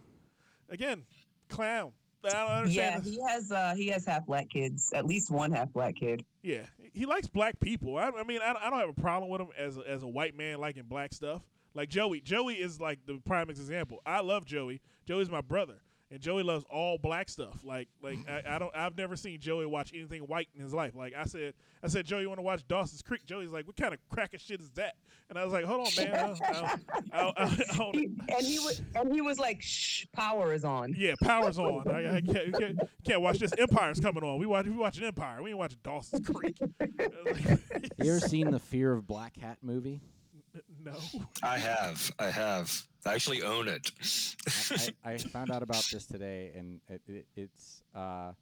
again, 0.69 1.05
clown. 1.49 1.93
I 2.25 2.31
don't 2.31 2.51
understand. 2.51 3.05
Yeah, 3.05 3.11
he 3.11 3.21
has 3.27 3.53
uh 3.53 3.75
he 3.77 3.89
has 3.89 4.05
half 4.05 4.27
black 4.27 4.49
kids, 4.51 4.93
at 4.93 5.07
least 5.07 5.31
one 5.31 5.53
half 5.53 5.73
black 5.73 5.97
kid. 5.97 6.25
Yeah, 6.43 6.67
he 6.93 7.07
likes 7.07 7.29
black 7.29 7.61
people. 7.61 7.97
I, 7.97 8.11
I 8.11 8.25
mean, 8.25 8.41
I, 8.43 8.55
I 8.61 8.71
don't 8.71 8.79
have 8.81 8.89
a 8.89 9.01
problem 9.01 9.31
with 9.31 9.41
him 9.41 9.49
as 9.57 9.77
a, 9.79 9.89
as 9.89 10.03
a 10.03 10.09
white 10.09 10.37
man 10.37 10.59
liking 10.59 10.85
black 10.85 11.13
stuff. 11.13 11.43
Like 11.75 11.89
Joey, 11.89 12.21
Joey 12.21 12.55
is 12.55 12.81
like 12.81 13.01
the 13.07 13.21
prime 13.25 13.51
example. 13.51 14.01
I 14.05 14.21
love 14.21 14.45
Joey. 14.45 14.81
Joey's 15.07 15.31
my 15.31 15.41
brother, 15.41 15.77
and 16.11 16.21
Joey 16.21 16.43
loves 16.43 16.65
all 16.71 16.97
black 16.99 17.29
stuff. 17.29 17.59
Like 17.63 17.89
like 18.03 18.19
I, 18.29 18.57
I 18.57 18.59
don't 18.59 18.75
I've 18.75 18.97
never 18.97 19.17
seen 19.17 19.41
Joey 19.41 19.67
watch 19.67 19.93
anything 19.95 20.23
white 20.23 20.49
in 20.55 20.63
his 20.63 20.73
life. 20.73 20.95
Like 20.95 21.15
I 21.17 21.25
said, 21.25 21.55
I 21.83 21.89
said 21.89 22.07
Joey, 22.07 22.23
you 22.23 22.29
want 22.29 22.39
to 22.39 22.43
watch 22.43 22.67
Dawson's 22.69 23.03
Creek? 23.03 23.25
Joey's 23.27 23.51
like, 23.51 23.67
what 23.67 23.77
kind 23.77 23.93
of 23.95 24.01
cracker 24.09 24.39
shit 24.39 24.61
is 24.61 24.71
that? 24.71 24.95
And 25.31 25.39
I 25.39 25.45
was 25.45 25.53
like, 25.53 25.67
hold 25.67 25.87
on, 25.87 26.05
man. 26.05 26.15
I, 26.15 26.27
don't- 26.27 26.43
I, 26.43 26.53
don't- 26.53 26.83
I, 27.13 27.23
don't- 27.23 27.39
I, 27.39 27.77
don't- 27.77 27.95
He- 27.95 28.05
and 28.37 28.47
he 28.47 28.59
was 28.61 28.81
and 28.95 29.13
he 29.13 29.21
was 29.21 29.39
like, 29.39 29.61
"Shh, 29.61 30.07
power 30.15 30.55
is 30.55 30.65
on." 30.65 30.95
yeah, 30.97 31.15
power's 31.23 31.59
on. 31.59 31.87
I, 31.89 32.17
I 32.17 32.21
can't, 32.23 32.59
can't, 32.59 32.81
can't 33.05 33.21
watch 33.21 33.39
this. 33.39 33.53
Empire's 33.59 34.01
coming 34.01 34.23
on. 34.25 34.39
We 34.39 34.47
watch 34.47 34.65
we 34.67 34.73
watching 34.73 35.05
Empire. 35.05 35.43
We 35.43 35.51
ain't 35.51 35.59
watching 35.59 35.79
Dawson's 35.83 36.27
Creek. 36.29 36.57
You 38.01 38.13
ever 38.13 38.21
seen 38.21 38.51
the 38.51 38.61
Fear 38.61 38.93
of 38.93 39.07
Black 39.09 39.37
Hat 39.37 39.59
movie? 39.61 40.01
No. 40.85 40.93
I 41.43 41.59
have. 41.59 42.11
I 42.19 42.31
have. 42.31 42.83
I 43.07 43.15
actually 43.15 43.43
own 43.43 43.69
it. 43.69 43.91
I, 45.05 45.13
I 45.13 45.19
found 45.35 45.51
out 45.51 45.63
about 45.63 45.85
this 45.93 46.07
today, 46.07 46.53
and 46.57 46.81
it, 46.89 47.01
it, 47.09 47.27
it's 47.37 47.83
uh, 47.95 48.33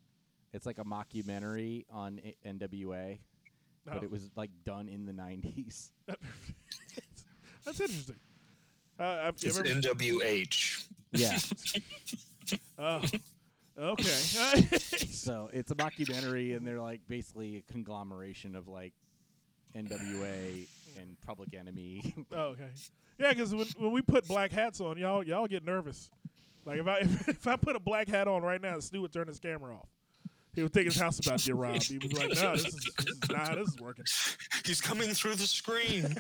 it's 0.53 0.67
like 0.67 0.79
a 0.79 0.85
mockumentary 0.85 1.85
on 1.91 2.21
NWA, 2.45 3.19
No. 3.87 3.93
but 3.93 4.03
it 4.03 4.11
was 4.11 4.31
like 4.37 4.51
done 4.65 4.89
in 4.89 5.07
the 5.07 5.13
'90s. 5.13 5.91
That's 7.65 7.81
interesting. 7.81 8.17
Uh, 8.99 9.19
I've 9.25 9.35
It's 9.43 9.59
ever, 9.59 9.69
NWH. 9.69 10.87
Yeah, 11.13 11.39
oh, 12.79 13.03
okay. 13.79 14.05
so 15.11 15.51
it's 15.53 15.71
a 15.71 15.75
mockumentary, 15.75 16.57
and 16.57 16.67
they're 16.67 16.81
like 16.81 17.01
basically 17.09 17.59
a 17.59 17.73
conglomeration 17.73 18.57
of 18.57 18.69
like 18.69 18.93
NWA 19.77 20.67
and 20.99 21.17
Public 21.27 21.55
Enemy. 21.55 22.15
oh, 22.33 22.37
okay. 22.39 22.71
Yeah, 23.19 23.31
because 23.31 23.55
when, 23.55 23.67
when 23.79 23.93
we 23.93 24.03
put 24.03 24.27
black 24.27 24.53
hats 24.53 24.81
on, 24.81 24.99
y'all 24.99 25.23
y'all 25.23 25.47
get 25.47 25.65
nervous. 25.65 26.11
Like 26.65 26.81
if 26.81 26.87
I 26.87 26.99
if, 27.01 27.29
if 27.29 27.47
I 27.47 27.57
put 27.57 27.77
a 27.77 27.81
black 27.81 28.09
hat 28.09 28.29
on 28.29 28.43
right 28.43 28.61
now, 28.61 28.81
Stu 28.81 29.03
would 29.03 29.13
turn 29.13 29.29
his 29.29 29.39
camera 29.39 29.75
off. 29.75 29.89
He 30.55 30.63
would 30.63 30.73
think 30.73 30.87
his 30.87 30.97
house 30.97 31.19
about 31.19 31.39
to 31.41 31.47
get 31.47 31.55
robbed. 31.55 31.83
He 31.83 31.99
was 31.99 32.13
like, 32.15 32.31
"No, 32.31 32.53
this 32.57 32.67
is, 32.67 32.75
this 32.75 33.07
is 33.07 33.31
nah, 33.31 33.55
this 33.55 33.69
is 33.69 33.79
working." 33.79 34.07
He's 34.65 34.81
coming 34.81 35.11
through 35.11 35.35
the 35.35 35.47
screen. 35.47 36.07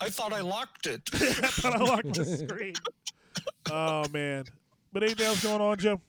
I 0.00 0.08
thought 0.08 0.32
I 0.32 0.40
locked 0.40 0.88
it. 0.88 1.02
I 1.14 1.18
thought 1.18 1.76
I 1.76 1.84
locked 1.84 2.14
the 2.14 2.24
screen. 2.24 2.74
Oh 3.70 4.06
man! 4.12 4.44
But 4.92 5.04
anything 5.04 5.26
else 5.26 5.44
going 5.44 5.60
on, 5.60 5.78
Joe? 5.78 6.00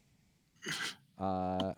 Uh, 1.19 1.73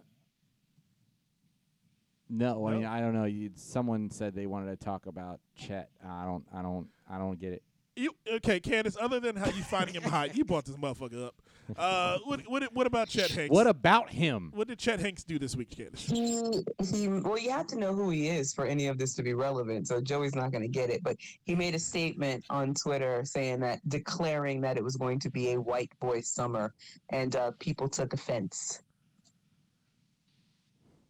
no, 2.33 2.67
I 2.67 2.71
mean 2.71 2.85
I 2.85 2.99
don't 2.99 3.13
know. 3.13 3.25
You, 3.25 3.51
someone 3.55 4.09
said 4.09 4.33
they 4.35 4.47
wanted 4.47 4.77
to 4.77 4.83
talk 4.83 5.05
about 5.05 5.39
Chet. 5.55 5.89
I 6.03 6.25
don't, 6.25 6.43
I 6.53 6.61
don't, 6.61 6.87
I 7.09 7.17
don't 7.17 7.39
get 7.39 7.53
it. 7.53 7.63
You 7.95 8.15
okay, 8.37 8.59
Candace? 8.59 8.97
Other 8.99 9.19
than 9.19 9.35
how 9.35 9.45
you 9.47 9.61
finding 9.61 9.93
him 9.93 10.01
hot, 10.01 10.35
you 10.35 10.43
brought 10.43 10.65
this 10.65 10.75
motherfucker 10.75 11.27
up. 11.27 11.35
Uh, 11.77 12.17
what, 12.25 12.41
what 12.47 12.63
what 12.73 12.87
about 12.87 13.07
Chet 13.07 13.29
Hanks? 13.29 13.53
What 13.53 13.67
about 13.67 14.09
him? 14.09 14.51
what 14.55 14.67
did 14.67 14.79
Chet 14.79 14.99
Hanks 14.99 15.23
do 15.23 15.37
this 15.37 15.55
week, 15.55 15.69
Candace? 15.69 16.01
He 16.09 16.63
he. 16.83 17.07
Well, 17.07 17.37
you 17.37 17.51
have 17.51 17.67
to 17.67 17.77
know 17.77 17.93
who 17.93 18.09
he 18.09 18.29
is 18.29 18.51
for 18.51 18.65
any 18.65 18.87
of 18.87 18.97
this 18.97 19.13
to 19.15 19.23
be 19.23 19.35
relevant. 19.35 19.87
So 19.87 20.01
Joey's 20.01 20.33
not 20.33 20.51
going 20.51 20.63
to 20.63 20.67
get 20.67 20.89
it. 20.89 21.03
But 21.03 21.17
he 21.43 21.53
made 21.53 21.75
a 21.75 21.79
statement 21.79 22.43
on 22.49 22.73
Twitter 22.73 23.21
saying 23.25 23.59
that 23.59 23.79
declaring 23.87 24.59
that 24.61 24.75
it 24.75 24.83
was 24.83 24.97
going 24.97 25.19
to 25.19 25.29
be 25.29 25.51
a 25.51 25.61
white 25.61 25.91
boy 26.01 26.21
summer, 26.21 26.73
and 27.09 27.35
uh, 27.35 27.51
people 27.59 27.87
took 27.87 28.13
offense. 28.13 28.81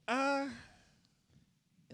Uh, 0.10 0.48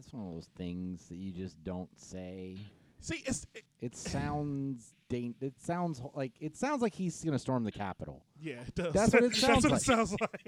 It's 0.10 0.14
one 0.16 0.28
of 0.28 0.34
those 0.34 0.50
things 0.58 1.08
that 1.10 1.18
you 1.18 1.32
just 1.32 1.64
don't 1.64 1.90
say. 2.00 2.58
see, 3.00 3.22
it's 3.28 3.46
it, 3.54 3.64
It 3.80 3.96
sounds 3.96 4.96
dan- 5.08 5.36
It 5.40 5.54
sounds 5.62 6.00
ho- 6.00 6.12
like 6.16 6.32
it 6.40 6.58
sounds 6.58 6.82
like 6.82 6.96
he's 6.96 7.24
gonna 7.24 7.38
storm 7.38 7.64
the 7.64 7.72
Capitol. 7.72 8.26
yeah, 8.42 8.62
it 8.68 8.74
does. 8.74 8.92
That's 8.92 9.14
what 9.14 9.24
it 9.24 9.28
That's 9.34 9.40
sounds 9.40 9.64
what 9.64 9.72
like. 9.74 9.82
it 9.82 9.86
sounds 9.86 10.16
like. 10.20 10.42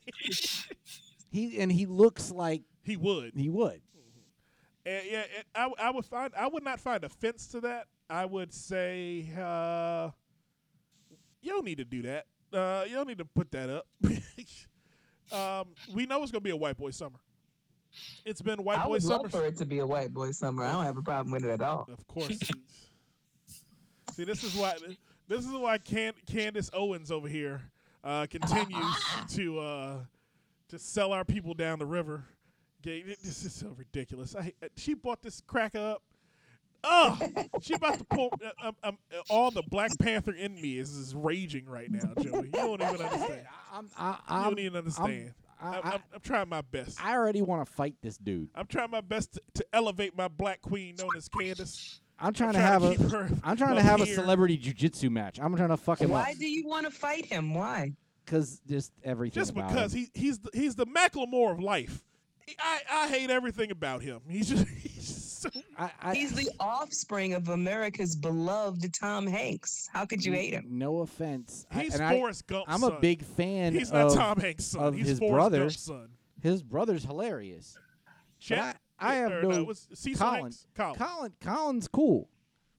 He 1.32 1.60
and 1.60 1.72
he 1.72 1.86
looks 1.86 2.30
like 2.32 2.64
he 2.84 2.98
would. 2.98 3.34
he 3.36 3.50
would. 3.50 3.82
And 4.86 5.06
yeah, 5.10 5.24
and 5.38 5.46
I, 5.56 5.60
w- 5.62 5.76
I 5.80 5.92
would 5.92 6.06
find 6.06 6.34
I 6.36 6.48
would 6.48 6.64
not 6.64 6.80
find 6.80 7.04
offense 7.04 7.46
to 7.50 7.62
that. 7.62 7.86
I 8.10 8.26
would 8.26 8.52
say 8.52 9.30
uh, 9.40 10.10
you 11.42 11.52
don't 11.52 11.64
need 11.66 11.78
to 11.78 11.86
do 11.86 12.02
that. 12.02 12.26
Uh, 12.52 12.84
you 12.88 12.96
don't 12.96 13.08
need 13.08 13.20
to 13.20 13.26
put 13.26 13.50
that 13.52 13.70
up. 13.70 13.88
um, 15.32 15.68
we 15.94 16.06
know 16.06 16.22
it's 16.24 16.32
gonna 16.32 16.42
be 16.42 16.50
a 16.50 16.56
white 16.58 16.76
boy 16.78 16.90
summer. 16.92 17.20
It's 18.26 18.42
been 18.42 18.64
white 18.64 18.80
I 18.80 18.84
boy 18.84 18.90
would 18.92 19.04
summer. 19.04 19.24
love 19.24 19.32
for 19.32 19.46
it 19.46 19.58
to 19.58 19.66
be 19.66 19.80
a 19.80 19.86
white 19.88 20.14
boy 20.14 20.32
summer. 20.32 20.64
I 20.64 20.72
don't 20.72 20.86
have 20.86 20.98
a 20.98 21.02
problem 21.02 21.32
with 21.32 21.44
it 21.46 21.50
at 21.52 21.62
all. 21.62 21.88
Of 21.92 22.08
course. 22.08 22.40
See, 24.14 24.24
this 24.24 24.44
is 24.44 24.56
why 24.56 24.74
this 25.28 25.46
is 25.46 25.52
why 25.52 25.78
Can- 25.78 26.14
Candace 26.26 26.70
Owens 26.74 27.12
over 27.12 27.28
here 27.28 27.62
uh, 28.04 28.28
continues 28.30 28.96
to 29.36 29.60
uh, 29.60 29.98
to 30.70 30.80
sell 30.80 31.14
our 31.14 31.24
people 31.24 31.54
down 31.54 31.80
the 31.80 31.86
river. 31.86 32.26
Okay, 32.82 33.02
th- 33.04 33.20
this 33.24 33.44
is 33.46 33.54
so 33.54 33.74
ridiculous. 33.78 34.36
I, 34.36 34.54
uh, 34.64 34.68
she 34.76 34.94
bought 34.96 35.22
this 35.22 35.42
crack 35.46 35.76
up. 35.76 36.02
Oh, 36.84 37.16
she 37.62 37.76
about 37.76 38.00
to 38.00 38.04
pull. 38.06 38.34
Uh, 38.44 38.68
um, 38.68 38.76
um, 38.84 38.98
uh, 39.16 39.22
all 39.30 39.52
the 39.52 39.62
Black 39.70 39.92
Panther 40.00 40.32
in 40.34 40.60
me 40.60 40.80
is, 40.80 40.90
is 40.90 41.14
raging 41.14 41.66
right 41.68 41.92
now, 41.92 42.12
Joey. 42.20 42.46
You 42.48 42.52
don't 42.52 42.82
even 42.82 43.02
understand. 43.02 43.46
I'm, 43.72 43.88
I, 43.96 44.10
You 44.10 44.16
I'm, 44.28 44.44
don't 44.46 44.60
even 44.60 44.78
understand. 44.80 45.34
I, 45.62 45.68
I'm, 45.68 45.74
I, 45.84 45.92
I'm, 45.94 46.02
I'm 46.16 46.20
trying 46.22 46.50
my 46.50 46.62
best. 46.62 47.04
I 47.04 47.14
already 47.16 47.42
want 47.42 47.66
to 47.66 47.72
fight 47.72 47.96
this 48.02 48.18
dude. 48.18 48.50
I'm 48.56 48.68
trying 48.68 48.92
my 48.92 49.02
best 49.02 49.34
to, 49.34 49.42
to 49.56 49.66
elevate 49.74 50.18
my 50.18 50.28
black 50.28 50.62
queen 50.62 50.96
known 50.98 51.10
as 51.16 51.30
Candace. 51.30 52.02
I'm 52.20 52.34
trying 52.34 52.54
to 52.54 52.60
trying 52.60 52.72
have 52.72 52.82
to 52.82 52.88
a. 52.90 52.96
keep 52.98 53.12
her 53.12 53.30
I'm 53.44 53.58
trying 53.58 53.76
to 53.76 53.82
up 53.82 53.86
have 53.86 54.02
a 54.02 54.06
here. 54.06 54.16
celebrity 54.16 54.58
jujitsu 54.58 55.10
match. 55.10 55.40
I'm 55.42 55.56
trying 55.56 55.70
to 55.70 55.78
fuck 55.78 56.00
him 56.02 56.10
Why 56.12 56.32
up 56.32 56.38
do 56.38 56.48
you 56.48 56.68
want 56.68 56.86
to 56.86 56.92
fight 56.92 57.26
him? 57.26 57.54
Why? 57.54 57.94
because 58.26 58.62
just 58.68 58.92
everything. 59.04 59.42
just 59.42 59.52
about 59.52 59.70
because 59.70 59.94
him. 59.94 60.08
he 60.14 60.20
he's 60.20 60.40
the, 60.40 60.50
he's 60.54 60.76
the 60.76 60.86
Macklemore 60.86 61.52
of 61.52 61.60
life. 61.60 62.04
He- 62.46 62.56
I, 62.60 62.80
I 62.92 63.08
hate 63.08 63.30
everything 63.30 63.72
about 63.72 64.02
him. 64.04 64.22
He's 64.30 64.50
just 64.50 64.68
so 65.42 65.50
I, 65.78 65.92
I, 66.02 66.16
He's 66.16 66.34
the 66.34 66.50
offspring 66.60 67.34
of 67.34 67.50
America's 67.50 68.16
beloved 68.16 68.94
Tom 68.94 69.26
Hanks. 69.28 69.90
How 69.92 70.06
could 70.06 70.24
you 70.24 70.32
hate 70.34 70.54
him? 70.54 70.66
No 70.70 71.00
offense. 71.00 71.66
I- 71.72 71.84
he's 71.84 71.96
and 71.96 72.04
I, 72.04 72.18
Forrest 72.18 72.48
Gump's 72.48 72.66
I'm 72.68 72.80
son. 72.82 72.94
a 72.94 73.00
big 73.00 73.24
fan. 73.24 73.74
He's 73.74 73.92
not 73.92 74.08
of, 74.08 74.16
Tom 74.16 74.40
Hanks' 74.40 74.66
son. 74.66 74.84
of 74.84 74.96
he's 74.96 75.08
his 75.08 75.20
Forrest 75.20 75.34
brother. 75.34 75.60
Gump's 75.66 75.80
son. 75.80 76.10
His 76.42 76.64
brother's 76.64 77.04
hilarious. 77.06 77.76
But 77.76 78.12
Chet, 78.40 78.78
I, 79.00 79.12
I 79.12 79.16
have 79.16 79.32
or 79.32 79.42
no. 79.44 79.64
what's 79.66 79.88
Cecil 79.94 80.26
Colin. 80.28 80.52
Colin. 80.76 80.96
Colin. 80.98 81.34
Colin's 81.42 81.88
cool. 81.88 82.30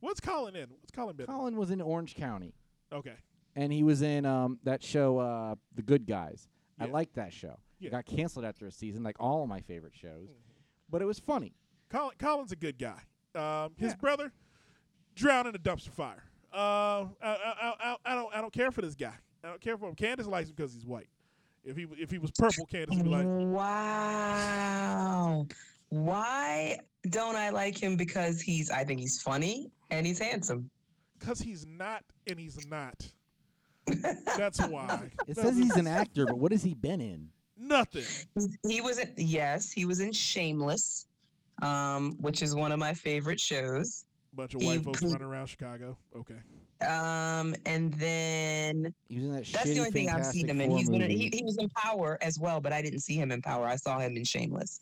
What's 0.01 0.21
Colin 0.21 0.57
in? 0.57 0.69
What's 0.81 0.91
Colin 0.93 1.15
been? 1.17 1.27
in? 1.27 1.33
Colin 1.33 1.57
was 1.57 1.71
in 1.71 1.81
Orange 1.81 2.17
County, 2.17 2.55
Okay. 2.93 3.15
and 3.55 3.73
he 3.73 3.85
was 3.85 4.03
in 4.03 4.27
um, 4.27 4.59
that 4.65 4.83
show, 4.83 5.19
uh, 5.19 5.55
The 5.77 5.83
Good 5.83 6.07
Guys. 6.07 6.49
I 6.81 6.87
Yeah. 6.87 6.93
liked 6.93 7.15
that 7.15 7.33
show. 7.33 7.57
Yeah. 7.79 7.89
It 7.89 7.91
got 7.93 8.07
canceled 8.07 8.45
after 8.45 8.67
a 8.67 8.73
season, 8.73 9.05
like 9.05 9.17
all 9.21 9.43
of 9.45 9.49
my 9.49 9.61
favorite 9.61 9.95
shows. 9.95 10.29
But 10.91 11.03
it 11.03 11.05
was 11.05 11.21
funny. 11.21 11.55
Colin, 11.93 12.15
Colin's 12.19 12.53
a 12.53 12.57
good 12.57 12.79
guy. 12.79 12.99
Um, 13.35 13.73
his 13.77 13.93
Yeah. 13.93 13.97
brother 14.01 14.33
drowned 15.15 15.49
in 15.49 15.55
a 15.55 15.59
dumpster 15.59 15.91
fire. 15.91 16.25
Uh, 16.53 17.07
I, 17.23 17.25
I, 17.25 17.75
I, 17.81 17.97
I 18.05 18.15
don't 18.15 18.35
I 18.35 18.41
don't 18.41 18.53
care 18.53 18.71
for 18.71 18.83
this 18.83 18.95
guy. 18.95 19.15
I 19.45 19.49
don't 19.49 19.61
care 19.61 19.77
for 19.77 19.89
him. 19.89 19.95
Candace 19.95 20.27
likes 20.27 20.49
him 20.49 20.55
because 20.57 20.73
he's 20.75 20.87
white. 20.87 21.09
If 21.65 21.77
he 21.77 21.87
if 21.99 22.11
he 22.11 22.19
was 22.19 22.31
purple, 22.33 22.67
Candace 22.67 22.97
would 22.97 23.05
be 23.05 23.11
like, 23.11 23.27
Wow. 23.27 24.37
Why 25.91 26.79
don't 27.11 27.37
I 27.37 27.51
like 27.51 27.77
him? 27.81 27.97
Because 27.97 28.41
he's, 28.41 28.71
I 28.71 28.83
think 28.85 29.01
he's 29.01 29.21
funny 29.21 29.71
and 29.91 30.07
he's 30.07 30.19
handsome. 30.19 30.71
because 31.19 31.39
he's 31.41 31.67
not 31.67 32.03
and 32.27 32.39
he's 32.39 32.67
not. 32.67 32.95
That's 34.37 34.61
why. 34.69 35.11
It 35.29 35.37
says 35.37 35.57
he's 35.57 35.77
an 35.77 35.87
actor, 35.87 36.25
but 36.27 36.39
what 36.39 36.53
has 36.53 36.63
he 36.63 36.73
been 36.75 37.01
in? 37.03 37.29
Nothing. 37.59 38.05
He 38.67 38.81
was 38.81 38.99
in, 38.99 39.13
yes, 39.19 39.71
he 39.71 39.85
was 39.85 40.01
in 40.01 40.13
Shameless, 40.13 41.07
um, 41.63 42.17
which 42.21 42.43
is 42.43 42.55
one 42.55 42.73
of 42.73 42.79
my 42.79 42.93
favorite 42.93 43.41
shows. 43.41 44.05
Bunch 44.35 44.55
of 44.55 44.63
white 44.63 44.79
He- 44.79 44.85
folks 44.85 45.03
running 45.03 45.23
around 45.23 45.47
Chicago. 45.47 45.97
Okay. 46.17 46.37
Um, 46.87 47.55
and 47.65 47.93
then 47.95 48.93
He 49.09 49.17
was 49.17 49.25
in 49.25 49.33
that 49.33 49.45
that's 49.47 49.71
shitty 49.71 49.75
the 49.75 49.79
only 49.79 49.91
thing 49.93 50.09
I've 50.11 50.27
seen 50.27 50.49
him 50.49 50.61
in. 50.61 50.71
He's 50.77 50.91
been 50.91 51.09
he, 51.09 51.31
he 51.33 51.43
was 51.45 51.57
in 51.59 51.69
Power 51.71 52.19
as 52.23 52.39
well, 52.41 52.61
but 52.61 52.73
I 52.73 52.83
didn't 52.83 53.01
see 53.01 53.15
him 53.15 53.31
in 53.31 53.41
Power. 53.41 53.67
I 53.67 53.77
saw 53.77 53.99
him 54.01 54.17
in 54.17 54.25
Shameless. 54.25 54.81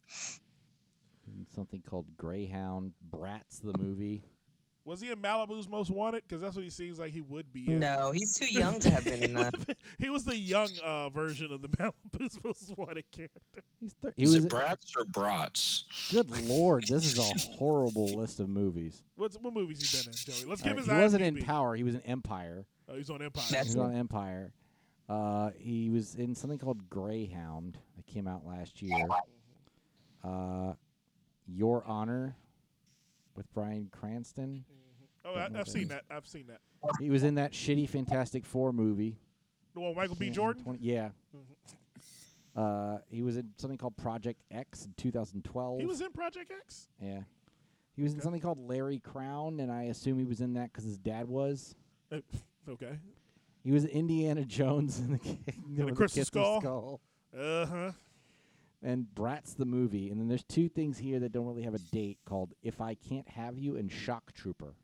in 1.27 1.47
something 1.55 1.82
called 1.89 2.07
Greyhound, 2.16 2.93
Bratz, 3.11 3.61
the 3.62 3.77
movie. 3.78 4.23
Was 4.85 5.01
he 5.01 5.11
in 5.11 5.19
Malibu's 5.20 5.69
Most 5.69 5.90
Wanted? 5.90 6.23
Because 6.27 6.40
that's 6.40 6.57
what 6.57 6.65
he 6.65 6.70
seems 6.70 6.98
like 6.98 7.12
he 7.12 7.20
would 7.20 7.52
be. 7.52 7.70
In. 7.70 7.81
No, 7.81 8.12
he's 8.12 8.35
too 8.35 8.47
young 8.51 8.78
to 8.81 8.90
have 8.90 9.05
been 9.05 9.23
in 9.23 9.35
that. 9.35 9.55
he 9.98 10.09
was 10.11 10.24
the 10.24 10.36
young 10.36 10.70
uh, 10.82 11.11
version 11.11 11.52
of 11.52 11.61
the 11.62 11.69
Malibu's 11.78 12.39
Most 12.43 12.73
Wanted 12.77 13.05
character. 13.12 13.62
He's 13.78 13.93
thir- 14.02 14.15
he 14.16 14.23
was 14.24 14.36
it 14.36 14.48
brats 14.48 14.94
or 14.97 15.05
brats? 15.05 15.85
good 16.11 16.31
lord, 16.47 16.85
this 16.89 17.05
is 17.05 17.19
a 17.19 17.23
horrible 17.57 18.07
list 18.16 18.40
of 18.40 18.48
movies. 18.48 19.02
What's 19.16 19.36
what 19.36 19.52
movies 19.55 19.90
he 19.90 19.98
been 19.98 20.09
in, 20.09 20.15
Joey? 20.16 20.48
Let's 20.48 20.62
All 20.62 20.69
give 20.69 20.77
right, 20.78 20.86
his 20.86 20.97
he 20.97 21.02
wasn't 21.02 21.23
in 21.24 21.44
Power, 21.44 21.74
he 21.77 21.82
was 21.82 21.94
in 21.94 22.02
Empire. 22.02 22.65
Oh, 22.89 22.97
he's 22.97 23.11
on 23.11 23.23
Empire. 23.23 23.44
That's 23.51 23.73
He 23.73 23.78
was 23.78 23.86
on 23.89 23.94
Empire. 23.94 24.52
Uh, 25.09 25.51
he 25.59 25.90
was 25.90 26.15
in 26.15 26.35
something 26.35 26.59
called 26.59 26.89
Greyhound 26.89 27.77
that 27.97 28.07
came 28.07 28.27
out 28.27 28.47
last 28.47 28.81
year. 28.81 29.07
Uh, 30.24 30.73
Your 31.47 31.85
Honor 31.86 32.36
with 33.36 33.52
Bryan 33.52 33.89
Cranston. 33.93 34.65
oh, 35.24 35.35
I, 35.35 35.48
I've 35.55 35.69
seen 35.69 35.89
that. 35.89 36.05
I've 36.11 36.27
seen 36.27 36.47
that. 36.48 36.61
He 37.01 37.11
was 37.11 37.23
in 37.24 37.35
that 37.36 37.52
shitty 37.52 37.89
Fantastic 37.89 38.44
Four 38.47 38.73
movie. 38.73 39.19
The 39.74 39.81
one 39.81 39.90
with 39.90 39.97
Michael 39.98 40.16
B. 40.16 40.31
Jordan. 40.31 40.62
20 40.65 40.78
yeah. 40.82 41.11
Uh, 42.57 42.98
he 43.09 43.23
was 43.23 43.36
in 43.36 43.48
something 43.57 43.78
called 43.78 43.97
Project 43.97 44.43
X 44.51 44.85
in 44.85 44.93
2012. 44.97 45.81
He 45.81 45.86
was 45.86 46.01
in 46.01 46.11
Project 46.12 46.51
X. 46.51 46.89
yeah. 47.01 47.20
He 47.97 48.02
was 48.02 48.12
in 48.12 48.19
Okay. 48.19 48.24
something 48.24 48.40
called 48.40 48.59
Larry 48.66 48.98
Crowne, 48.98 49.61
and 49.61 49.70
I 49.70 49.85
assume 49.85 50.19
he 50.19 50.24
was 50.24 50.40
in 50.40 50.55
that 50.55 50.73
because 50.73 50.85
his 50.85 50.98
dad 50.98 51.28
was. 51.28 51.74
Uh, 52.11 52.20
okay. 52.69 52.98
He 53.62 53.70
was 53.70 53.85
Indiana 53.85 54.44
Jones 54.44 54.98
in 54.98 55.12
the, 55.12 55.19
Kingdom 55.19 55.89
of 55.90 55.97
Crystal? 55.97 56.24
Skull. 56.24 57.01
Uh 57.36 57.66
huh. 57.66 57.93
And 58.82 59.07
Bratz 59.15 59.57
the 59.57 59.65
movie. 59.65 60.11
And 60.11 60.20
then 60.20 60.28
there's 60.28 60.44
two 60.44 60.69
things 60.69 60.98
here 60.98 61.19
that 61.20 61.32
don't 61.32 61.47
really 61.47 61.62
have 61.62 61.74
a 61.74 61.78
date 61.78 62.19
called 62.24 62.55
If 62.62 62.81
I 62.81 62.94
Can't 62.94 63.28
Have 63.28 63.59
You 63.59 63.77
and 63.77 63.90
Shock 63.90 64.32
Trooper. 64.32 64.74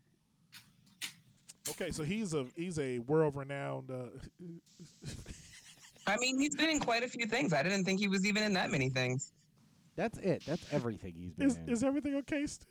Okay, 1.71 1.91
so 1.91 2.05
he's 2.05 2.33
a 2.33 2.47
he's 2.55 2.79
a 2.79 3.01
world 3.01 3.35
renowned. 3.37 3.91
Uh, 3.91 4.07
I 6.07 6.17
mean, 6.19 6.39
he's 6.39 6.55
been 6.55 6.71
in 6.71 6.79
quite 6.79 7.03
a 7.03 7.09
few 7.09 7.27
things. 7.27 7.53
I 7.53 7.63
didn't 7.63 7.85
think 7.85 7.99
he 7.99 8.07
was 8.07 8.25
even 8.25 8.45
in 8.45 8.53
that 8.53 8.71
many 8.71 8.89
things. 8.89 9.33
That's 9.97 10.19
it. 10.19 10.45
That's 10.47 10.65
everything 10.73 11.15
he's 11.19 11.33
been 11.33 11.47
is 11.49 11.57
in. 11.57 11.69
is 11.69 11.83
everything 11.83 12.15
okay? 12.17 12.47
Stu? 12.47 12.67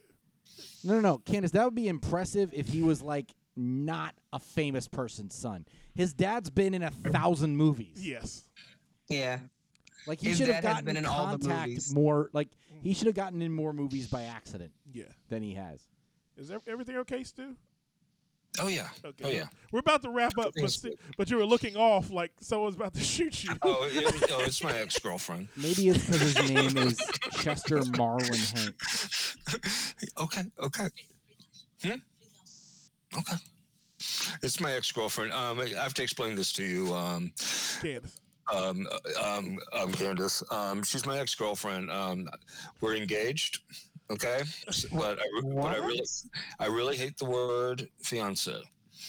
no, 0.84 0.96
no, 0.96 1.00
no. 1.02 1.18
Candace, 1.20 1.52
that 1.52 1.66
would 1.66 1.76
be 1.76 1.88
impressive 1.88 2.52
if 2.54 2.68
he 2.68 2.82
was 2.84 3.02
like 3.02 3.34
not 3.58 4.16
a 4.32 4.40
famous 4.40 4.88
person's 4.88 5.36
son. 5.36 5.66
His 5.96 6.14
dad's 6.14 6.50
been 6.50 6.74
in 6.74 6.84
a 6.84 6.92
thousand 6.92 7.58
movies. 7.58 7.98
Yes. 7.98 8.44
Yeah. 9.10 9.40
Like 10.08 10.20
he 10.20 10.30
His 10.30 10.38
should 10.38 10.48
have 10.48 10.62
dad 10.64 10.68
has 10.68 10.74
gotten 10.76 10.86
been 10.86 10.98
in 10.98 11.06
all 11.06 11.28
the 11.28 11.38
contact 11.40 11.68
movies. 11.70 11.94
more. 11.96 12.30
Like 12.34 12.50
he 12.84 12.94
should 12.94 13.08
have 13.08 13.16
gotten 13.16 13.42
in 13.42 13.52
more 13.52 13.74
movies 13.74 14.08
by 14.08 14.24
accident 14.24 14.72
Yeah. 14.94 15.06
than 15.30 15.42
he 15.44 15.54
has. 15.56 15.82
Is 16.38 16.52
ev- 16.52 16.62
everything 16.68 16.98
okay, 16.98 17.24
Stu? 17.24 17.56
Oh 18.62 18.68
yeah. 18.68 18.88
Okay. 19.04 19.24
Oh 19.26 19.30
yeah. 19.30 19.46
We're 19.72 19.80
about 19.80 20.02
to 20.04 20.10
wrap 20.10 20.32
up, 20.32 20.36
but 20.36 20.48
Everything's 20.48 20.76
Stu, 20.76 20.96
but 21.18 21.30
you 21.30 21.38
were 21.38 21.46
looking 21.46 21.76
off 21.76 22.10
like 22.10 22.32
someone's 22.40 22.76
about 22.76 22.94
to 22.94 23.00
shoot 23.04 23.44
you. 23.44 23.52
Oh, 23.62 23.88
it, 23.92 24.24
oh 24.32 24.42
it's 24.46 24.64
my 24.64 24.72
ex 24.78 24.98
girlfriend. 25.00 25.48
Maybe 25.58 25.90
it's 25.90 26.06
because 26.06 26.22
his 26.38 26.52
name 26.52 26.78
is 26.78 26.98
Chester 27.40 27.80
Marlon 27.80 28.58
Hanks. 28.58 29.36
okay. 30.18 30.44
Okay. 30.62 30.88
Hmm? 31.84 31.90
Okay. 33.18 33.36
It's 34.44 34.60
my 34.60 34.72
ex 34.74 34.92
girlfriend. 34.92 35.32
Um, 35.34 35.60
I 35.60 35.68
have 35.70 35.94
to 35.96 36.04
explain 36.04 36.36
this 36.36 36.54
to 36.54 36.64
you. 36.64 36.94
Um, 36.94 37.32
Candace. 37.82 38.20
Um, 38.54 38.88
uh, 38.92 39.38
um, 39.38 39.60
um, 39.74 39.92
Candace. 39.94 40.44
Um, 40.52 40.84
she's 40.84 41.06
my 41.06 41.20
ex 41.20 41.36
girlfriend. 41.36 41.92
Um, 41.92 42.30
we're 42.82 42.96
engaged. 42.96 43.62
Okay, 44.12 44.44
but 44.92 45.18
I, 45.18 45.24
re- 45.34 45.54
but 45.56 45.66
I 45.66 45.78
really, 45.78 46.06
I 46.60 46.68
really 46.68 46.96
hate 46.96 47.18
the 47.18 47.26
word 47.26 47.90
fiance. 48.04 48.62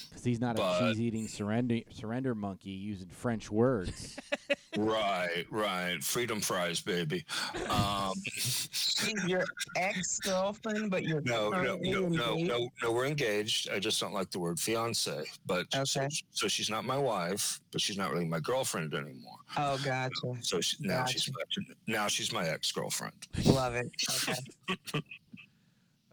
Because 0.09 0.25
he's 0.25 0.41
not 0.41 0.57
But- 0.57 0.83
a 0.83 0.93
cheese 0.93 1.01
eating 1.01 1.29
surrender 1.29 1.81
surrender 1.91 2.35
monkey 2.35 2.71
using 2.71 3.09
French 3.09 3.51
words. 3.51 4.17
Right, 4.79 5.47
right. 5.51 6.05
Freedom 6.05 6.39
fries, 6.39 6.83
baby. 6.83 7.25
Um, 7.71 8.13
She's 8.35 9.25
your 9.27 9.47
ex 9.75 10.21
girlfriend, 10.21 10.91
but 10.91 11.03
you're 11.03 11.23
no, 11.23 11.49
no, 11.49 11.77
no, 11.81 12.01
no, 12.09 12.35
no, 12.37 12.69
no. 12.83 12.93
We're 12.93 13.07
engaged. 13.07 13.71
I 13.71 13.79
just 13.79 13.99
don't 13.99 14.13
like 14.13 14.31
the 14.31 14.39
word 14.39 14.61
fiance. 14.61 15.25
But 15.47 15.65
so, 15.87 16.03
Okay. 16.03 16.09
so 16.31 16.47
she's 16.47 16.69
not 16.69 16.85
my 16.85 16.99
wife, 16.99 17.59
but 17.73 17.81
she's 17.81 17.97
not 17.97 18.13
really 18.13 18.27
my 18.27 18.39
girlfriend 18.41 18.93
anymore. 18.93 19.39
Oh, 19.57 19.79
gotcha. 19.83 20.35
So 20.43 20.61
she, 20.61 20.77
now 20.81 21.07
she's 21.07 21.27
my, 21.33 21.65
now 21.87 22.07
she's 22.07 22.31
my 22.31 22.47
ex 22.47 22.71
girlfriend. 22.71 23.15
Love 23.47 23.77
it. 23.77 23.91
Okay. 24.29 25.01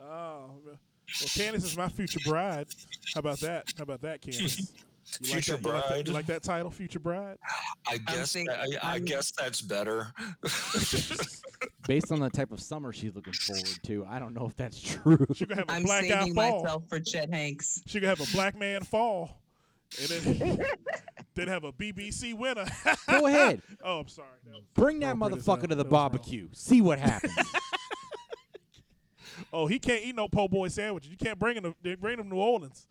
Oh, 0.02 0.52
well, 1.22 1.30
Candace 1.34 1.64
is 1.64 1.78
my 1.78 1.90
future 1.90 2.20
bride. 2.26 2.68
How 3.14 3.20
about 3.20 3.40
that? 3.42 3.74
How 3.78 3.84
about 3.84 4.02
that, 4.02 4.22
Candace? 4.22 4.60
You 4.60 4.66
like 5.34 5.44
Future 5.44 5.58
that, 5.58 5.62
you 5.64 5.72
like 5.74 5.82
that- 5.84 5.90
bride. 5.90 6.08
You 6.08 6.14
like 6.14 6.26
that 6.28 6.44
title, 6.44 6.72
future 6.72 7.00
bride? 7.00 7.38
I 7.88 7.98
guess 7.98 8.32
think- 8.34 8.50
I, 8.50 8.66
I 8.82 8.94
I'm- 8.94 9.06
guess 9.06 9.32
that's 9.32 9.62
better. 9.62 10.08
Based 11.88 12.12
on 12.14 12.20
the 12.22 12.30
type 12.30 12.52
of 12.54 12.62
summer 12.62 12.94
she's 12.94 13.14
looking 13.14 13.34
forward 13.34 13.68
to, 13.84 14.06
I 14.10 14.18
don't 14.20 14.34
know 14.34 14.46
if 14.48 14.56
that's 14.56 14.80
true. 14.82 15.26
She 15.36 15.46
gonna 15.46 15.62
have 15.62 15.70
a 15.70 15.74
I'm 15.74 15.84
black 15.84 16.08
guy 16.08 16.20
saving 16.22 16.34
fall. 16.36 16.62
myself 16.64 16.84
for 16.88 17.00
Chet 17.02 17.30
Hanks. 17.30 17.82
She 17.86 18.00
gonna 18.00 18.16
have 18.16 18.22
a 18.28 18.32
black 18.32 18.58
man 18.58 18.82
fall, 18.84 19.38
and 20.00 20.08
then 20.10 20.66
then 21.36 21.48
have 21.50 21.66
a 21.66 21.74
BBC 21.74 22.34
winner. 22.38 22.66
Go 23.10 23.28
ahead. 23.28 23.62
Oh, 23.84 24.00
I'm 24.00 24.08
sorry. 24.08 24.28
That 24.48 24.62
Bring 24.76 25.02
that 25.02 25.08
I'll 25.10 25.16
bring 25.18 25.36
this 25.36 25.46
motherfucker 25.46 25.62
to 25.64 25.68
the 25.68 25.76
That 25.76 25.84
wrong. 25.84 25.90
barbecue. 25.92 26.48
See 26.54 26.80
what 26.80 27.00
happens. 27.00 27.34
Oh, 29.52 29.68
he 29.68 29.80
can't 29.80 30.04
eat 30.04 30.16
no 30.16 30.28
po' 30.28 30.48
boy 30.48 30.68
sandwiches. 30.68 31.10
You 31.12 31.18
can't 31.18 31.40
bring 31.40 31.58
him. 31.58 31.64
To, 31.84 31.98
bring 31.98 32.20
him 32.20 32.24
to 32.30 32.30
New 32.36 32.42
Orleans. 32.42 32.88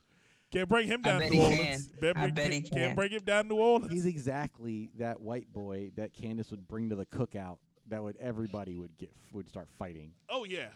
Can't 0.52 0.68
bring 0.68 0.86
him 0.86 1.00
down 1.02 1.20
to 1.22 1.30
New 1.30 1.40
Orleans. 1.40 1.88
Can. 2.00 2.16
I 2.16 2.30
bet 2.30 2.52
he 2.52 2.60
can. 2.60 2.78
Can't 2.78 2.96
bring 2.96 3.10
him 3.10 3.22
down 3.24 3.44
to 3.44 3.48
New 3.50 3.56
Orleans. 3.56 3.92
He's 3.92 4.06
exactly 4.06 4.90
that 4.98 5.20
white 5.20 5.50
boy 5.52 5.92
that 5.96 6.12
Candace 6.12 6.50
would 6.50 6.68
bring 6.68 6.90
to 6.90 6.96
the 6.96 7.06
cookout. 7.06 7.56
That 7.88 8.02
would 8.02 8.16
everybody 8.18 8.76
would 8.76 8.96
get 8.98 9.10
would 9.32 9.48
start 9.48 9.68
fighting. 9.78 10.12
oh 10.28 10.44
yeah. 10.44 10.68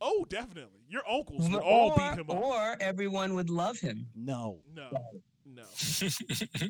Oh, 0.00 0.24
definitely. 0.28 0.78
Your 0.88 1.02
uncles 1.10 1.50
would 1.50 1.60
all 1.60 1.90
or, 1.90 1.96
beat 1.96 2.20
him 2.20 2.30
up. 2.30 2.36
or 2.36 2.76
everyone 2.80 3.34
would 3.34 3.50
love 3.50 3.80
him. 3.80 4.06
No, 4.14 4.60
No, 4.72 4.88
no, 4.92 5.00
no. 6.60 6.68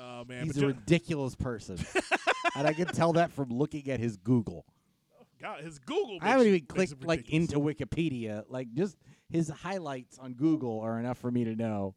Oh 0.00 0.24
man, 0.24 0.44
he's 0.44 0.56
a 0.56 0.60
Jo- 0.60 0.66
ridiculous 0.68 1.34
person, 1.34 1.76
and 2.56 2.66
I 2.66 2.72
can 2.72 2.86
tell 2.86 3.12
that 3.14 3.32
from 3.32 3.50
looking 3.50 3.90
at 3.90 3.98
his 4.00 4.16
Google. 4.16 4.64
God, 5.40 5.62
his 5.62 5.78
Google. 5.78 6.18
I 6.20 6.28
haven't 6.28 6.46
even 6.48 6.66
clicked 6.66 7.04
like 7.04 7.30
into 7.30 7.58
Wikipedia. 7.58 8.44
Like 8.48 8.72
just 8.74 8.96
his 9.30 9.48
highlights 9.48 10.18
on 10.18 10.34
Google 10.34 10.80
are 10.80 10.98
enough 10.98 11.18
for 11.18 11.30
me 11.30 11.44
to 11.44 11.54
know. 11.54 11.94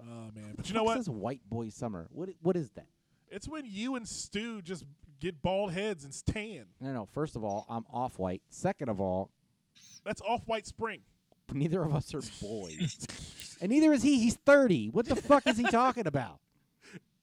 Oh 0.00 0.30
man, 0.34 0.54
but 0.56 0.68
you 0.68 0.74
know 0.74 0.84
what? 0.84 0.96
says 0.96 1.08
white 1.08 1.40
boy 1.48 1.68
summer. 1.68 2.08
What 2.10 2.30
what 2.42 2.56
is 2.56 2.70
that? 2.72 2.86
It's 3.30 3.48
when 3.48 3.64
you 3.66 3.96
and 3.96 4.06
Stu 4.06 4.60
just 4.62 4.84
get 5.20 5.40
bald 5.42 5.72
heads 5.72 6.04
and 6.04 6.14
tan. 6.26 6.66
No, 6.80 6.92
no. 6.92 7.08
First 7.12 7.36
of 7.36 7.44
all, 7.44 7.66
I'm 7.68 7.84
off 7.92 8.18
white. 8.18 8.42
Second 8.50 8.88
of 8.88 9.00
all, 9.00 9.30
That's 10.04 10.20
off-white 10.22 10.66
spring. 10.66 11.00
neither 11.52 11.82
of 11.82 11.94
us 11.94 12.14
are 12.14 12.20
boys, 12.40 13.56
and 13.60 13.70
neither 13.70 13.92
is 13.92 14.02
he. 14.02 14.18
He's 14.20 14.36
30. 14.36 14.88
What 14.88 15.06
the 15.06 15.16
fuck 15.16 15.46
is 15.46 15.56
he 15.56 15.64
talking 15.64 16.06
about? 16.06 16.40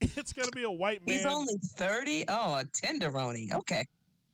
It's 0.18 0.34
gonna 0.34 0.52
be 0.52 0.64
a 0.64 0.72
white 0.72 1.06
man. 1.06 1.16
He's 1.16 1.26
only 1.26 1.56
30? 1.76 2.26
Oh, 2.28 2.56
a 2.56 2.66
tenderoni. 2.66 3.54
Okay. 3.54 3.86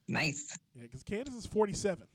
Nice. 0.08 0.58
Yeah, 0.76 0.84
because 0.84 1.04
Candace 1.04 1.36
is 1.36 1.46
47. 1.46 2.08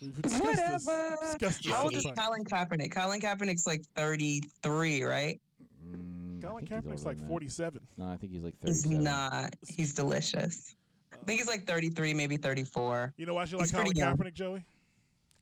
We've 0.00 0.20
discussed 0.20 0.42
this. 0.42 0.86
Whatever. 0.86 1.16
Discussed 1.20 1.62
this 1.62 1.72
How 1.72 1.84
old 1.84 1.94
is. 1.94 2.06
Colin 2.16 2.44
Kaepernick? 2.44 2.90
Colin 2.92 3.20
Kaepernick's 3.20 3.66
like 3.66 3.82
33, 3.96 5.02
right? 5.02 5.40
Mm, 5.86 6.42
Colin 6.42 6.66
think 6.66 6.84
Kaepernick's 6.84 7.04
like 7.04 7.16
than 7.16 7.26
that. 7.26 7.30
47. 7.30 7.80
No, 7.96 8.08
I 8.08 8.16
think 8.16 8.32
he's 8.32 8.42
like 8.42 8.58
thirty. 8.58 8.72
He's 8.72 8.86
not. 8.86 9.54
He's 9.68 9.94
delicious. 9.94 10.74
I 11.12 11.24
think 11.24 11.40
he's 11.40 11.48
like 11.48 11.66
33, 11.66 12.12
maybe 12.14 12.36
34. 12.36 13.14
You 13.16 13.26
know 13.26 13.34
why 13.34 13.44
she 13.44 13.56
like 13.56 13.64
He's 13.64 13.72
Colin 13.72 13.86
pretty 13.86 14.00
young. 14.00 14.16
Kaepernick, 14.16 14.34
Joey? 14.34 14.64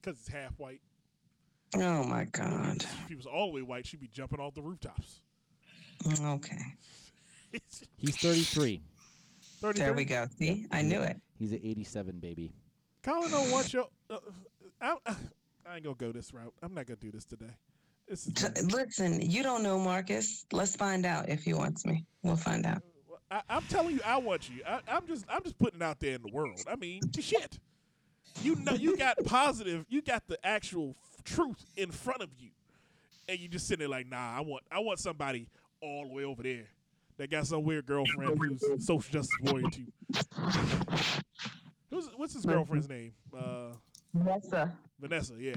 Because 0.01 0.19
it's 0.19 0.29
half 0.29 0.59
white. 0.59 0.81
Oh 1.77 2.05
my 2.05 2.25
God. 2.27 2.83
If 2.83 3.09
he 3.09 3.15
was 3.15 3.27
all 3.27 3.47
the 3.47 3.55
way 3.55 3.63
white, 3.63 3.87
she'd 3.87 4.01
be 4.01 4.09
jumping 4.09 4.41
off 4.41 4.55
the 4.55 4.63
rooftops. 4.63 5.21
Okay. 6.23 6.61
He's 7.97 8.17
33. 8.17 8.83
33. 9.61 9.85
There 9.85 9.95
we 9.95 10.05
go. 10.05 10.27
See, 10.39 10.67
I 10.71 10.83
knew 10.83 11.01
it. 11.01 11.17
He's 11.39 11.53
an 11.53 11.61
87 11.63 12.19
baby. 12.21 12.53
Colin 13.03 13.31
don't 13.31 13.51
want 13.51 13.73
your. 13.73 13.87
Uh, 14.11 14.19
I, 14.81 14.97
I 15.67 15.75
ain't 15.77 15.85
gonna 15.85 15.97
go 15.97 16.13
this 16.13 16.33
route. 16.33 16.53
I'm 16.63 16.75
not 16.75 16.87
gonna 16.87 16.97
do 17.01 17.11
this 17.11 17.25
today. 17.25 17.51
This 18.09 18.27
is. 18.27 18.35
T- 18.35 18.47
Listen, 18.63 19.21
you 19.23 19.43
don't 19.43 19.63
know 19.63 19.79
Marcus. 19.79 20.45
Let's 20.53 20.77
find 20.77 21.07
out 21.07 21.29
if 21.29 21.43
he 21.43 21.55
wants 21.55 21.85
me. 21.87 22.05
We'll 22.23 22.37
find 22.37 22.67
out. 22.67 22.83
I, 23.31 23.43
I'm 23.49 23.63
telling 23.69 23.95
you, 23.95 24.01
I 24.05 24.19
want 24.19 24.51
you. 24.51 24.63
I, 24.67 24.81
I'm 24.89 25.07
just, 25.07 25.25
I'm 25.29 25.43
just 25.43 25.59
putting 25.59 25.81
it 25.81 25.85
out 25.85 26.01
there 26.01 26.15
in 26.17 26.23
the 26.23 26.33
world. 26.33 26.61
I 26.71 26.77
mean, 26.77 27.03
shit. 27.19 27.59
You 28.43 28.57
know, 28.57 28.73
you 28.75 28.97
got 28.97 29.17
positive. 29.25 29.85
You 29.89 30.03
got 30.03 30.27
the 30.27 30.39
actual 30.45 30.97
f- 31.19 31.25
truth 31.25 31.65
in 31.77 31.91
front 31.91 32.23
of 32.23 32.29
you, 32.39 32.51
and 33.29 33.39
you 33.39 33.49
just 33.49 33.67
sitting 33.67 33.81
there 33.81 33.89
like, 33.89 34.09
nah. 34.09 34.37
I 34.37 34.41
want, 34.41 34.65
I 34.71 34.81
want 34.81 34.99
somebody 34.99 35.49
all 35.81 36.03
the 36.09 36.13
way 36.13 36.25
over 36.25 36.43
there 36.43 36.67
that 37.19 37.31
got 37.31 37.47
some 37.47 37.63
weird 37.65 37.87
girlfriend 37.87 38.39
who's 38.39 38.85
social 38.87 39.13
justice 39.13 39.37
warrior 39.43 39.69
too. 39.71 39.87
Who's, 41.91 42.09
what's 42.17 42.35
his 42.35 42.45
girlfriend's 42.47 42.89
name? 42.89 43.13
Uh, 43.37 43.73
Nessa. 44.15 44.73
Vanessa. 44.99 45.35
Yeah. 45.39 45.57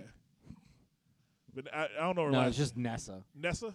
But 1.53 1.73
I, 1.73 1.88
I 1.98 2.02
don't 2.02 2.15
know 2.18 2.26
her 2.26 2.32
No, 2.32 2.40
last 2.40 2.49
it's 2.49 2.57
just 2.57 2.77
Nessa. 2.77 3.23
Nessa. 3.34 3.73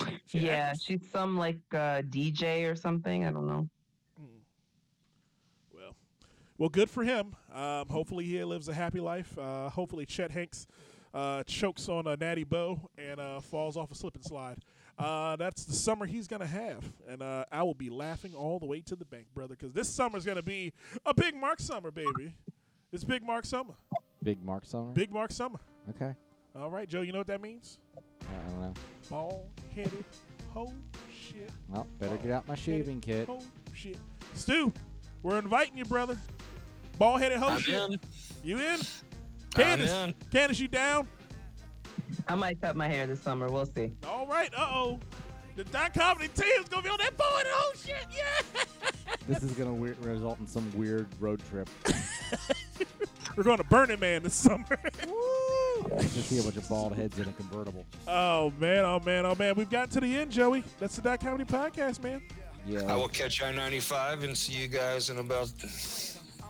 She- 0.00 0.18
she 0.26 0.38
Yeah, 0.46 0.52
actress? 0.52 0.82
she's 0.84 1.10
some 1.10 1.36
like 1.36 1.58
uh, 1.72 2.02
DJ 2.02 2.70
or 2.70 2.74
something. 2.76 3.24
I 3.24 3.30
don't 3.32 3.46
know. 3.46 3.68
Well, 5.72 5.96
well, 6.58 6.68
good 6.68 6.90
for 6.90 7.02
him. 7.04 7.34
Um, 7.52 7.88
hopefully, 7.88 8.24
he 8.24 8.42
lives 8.44 8.68
a 8.68 8.74
happy 8.74 9.00
life. 9.00 9.36
Uh, 9.38 9.68
hopefully, 9.70 10.06
Chet 10.06 10.30
Hanks 10.30 10.66
uh, 11.12 11.42
chokes 11.44 11.88
on 11.88 12.06
a 12.06 12.16
Natty 12.16 12.44
Boh 12.44 12.88
and 12.98 13.20
uh, 13.20 13.40
falls 13.40 13.76
off 13.76 13.90
a 13.90 13.94
slip 13.94 14.14
and 14.16 14.24
slide. 14.24 14.58
Uh, 14.98 15.36
that's 15.36 15.64
the 15.64 15.72
summer 15.74 16.06
he's 16.06 16.28
gonna 16.28 16.46
have, 16.46 16.84
and 17.08 17.20
uh, 17.20 17.44
I 17.50 17.62
will 17.64 17.74
be 17.74 17.90
laughing 17.90 18.32
all 18.34 18.58
the 18.60 18.66
way 18.66 18.80
to 18.82 18.94
the 18.94 19.04
bank, 19.04 19.26
brother, 19.34 19.56
because 19.58 19.72
this 19.72 19.88
summer's 19.88 20.24
gonna 20.24 20.42
be 20.42 20.72
a 21.04 21.12
big 21.12 21.34
Mark 21.34 21.60
summer, 21.60 21.90
baby. 21.90 22.34
It's 22.92 23.02
big 23.02 23.24
Mark 23.24 23.44
summer. 23.44 23.74
Big 24.22 24.42
Mark 24.42 24.64
Summer. 24.64 24.92
Big 24.92 25.12
Mark 25.12 25.32
summer. 25.32 25.58
Okay. 25.90 26.14
All 26.56 26.70
right, 26.70 26.88
Joe. 26.88 27.02
You 27.02 27.12
know 27.12 27.18
what 27.18 27.26
that 27.26 27.42
means? 27.42 27.78
I 28.22 28.48
don't 28.50 28.60
know. 28.60 28.74
Bald 29.10 29.46
headed. 29.74 30.04
Oh 30.56 30.72
shit. 31.12 31.50
Well, 31.68 31.86
better 31.98 32.16
get 32.16 32.30
out 32.30 32.46
my 32.48 32.54
shaving 32.54 33.00
kit. 33.00 33.28
Oh 33.28 33.42
shit. 33.74 33.98
Stu, 34.34 34.72
we're 35.22 35.38
inviting 35.38 35.76
you, 35.76 35.84
brother. 35.84 36.16
Bald 36.96 37.20
headed 37.20 37.38
hoe 37.38 37.48
I'm 37.48 37.60
shit. 37.60 37.74
in. 37.74 38.00
You 38.42 38.58
in? 38.58 38.78
I'm 38.80 38.80
Candace, 39.50 39.92
in. 39.92 40.14
Candace, 40.30 40.60
you 40.60 40.68
down? 40.68 41.08
I 42.28 42.34
might 42.34 42.60
cut 42.60 42.76
my 42.76 42.88
hair 42.88 43.06
this 43.06 43.20
summer. 43.20 43.50
We'll 43.50 43.66
see. 43.66 43.92
All 44.06 44.26
right. 44.26 44.52
Uh 44.56 44.68
oh. 44.70 45.00
The 45.56 45.64
Dot 45.64 45.94
Comedy 45.94 46.28
team 46.28 46.60
is 46.60 46.68
gonna 46.68 46.82
be 46.82 46.88
on 46.88 46.98
that 46.98 47.16
board. 47.16 47.44
Oh 47.46 47.72
shit, 47.76 47.94
yeah. 48.10 48.62
This 49.28 49.42
is 49.42 49.52
gonna 49.52 49.72
we- 49.72 49.92
result 50.02 50.40
in 50.40 50.46
some 50.46 50.70
weird 50.76 51.06
road 51.20 51.40
trip. 51.50 51.68
We're 53.36 53.42
going 53.44 53.58
to 53.58 53.64
Burning 53.64 53.98
Man 53.98 54.22
this 54.22 54.34
summer. 54.34 54.64
I 54.70 56.02
just 56.02 56.26
see 56.26 56.38
a 56.38 56.42
bunch 56.42 56.56
of 56.56 56.68
bald 56.68 56.94
heads 56.94 57.18
in 57.18 57.28
a 57.28 57.32
convertible. 57.32 57.84
oh 58.06 58.52
man, 58.58 58.84
oh 58.84 59.00
man, 59.04 59.26
oh 59.26 59.34
man. 59.34 59.54
We've 59.56 59.70
gotten 59.70 59.90
to 59.90 60.00
the 60.00 60.16
end, 60.16 60.30
Joey. 60.30 60.62
That's 60.78 60.96
the 60.96 61.02
Dot 61.02 61.20
Comedy 61.20 61.44
podcast, 61.44 62.02
man. 62.02 62.22
Yeah. 62.66 62.92
I 62.92 62.96
will 62.96 63.08
catch 63.08 63.42
I 63.42 63.52
95 63.52 64.24
and 64.24 64.36
see 64.36 64.54
you 64.54 64.68
guys 64.68 65.10
in 65.10 65.18
about 65.18 65.52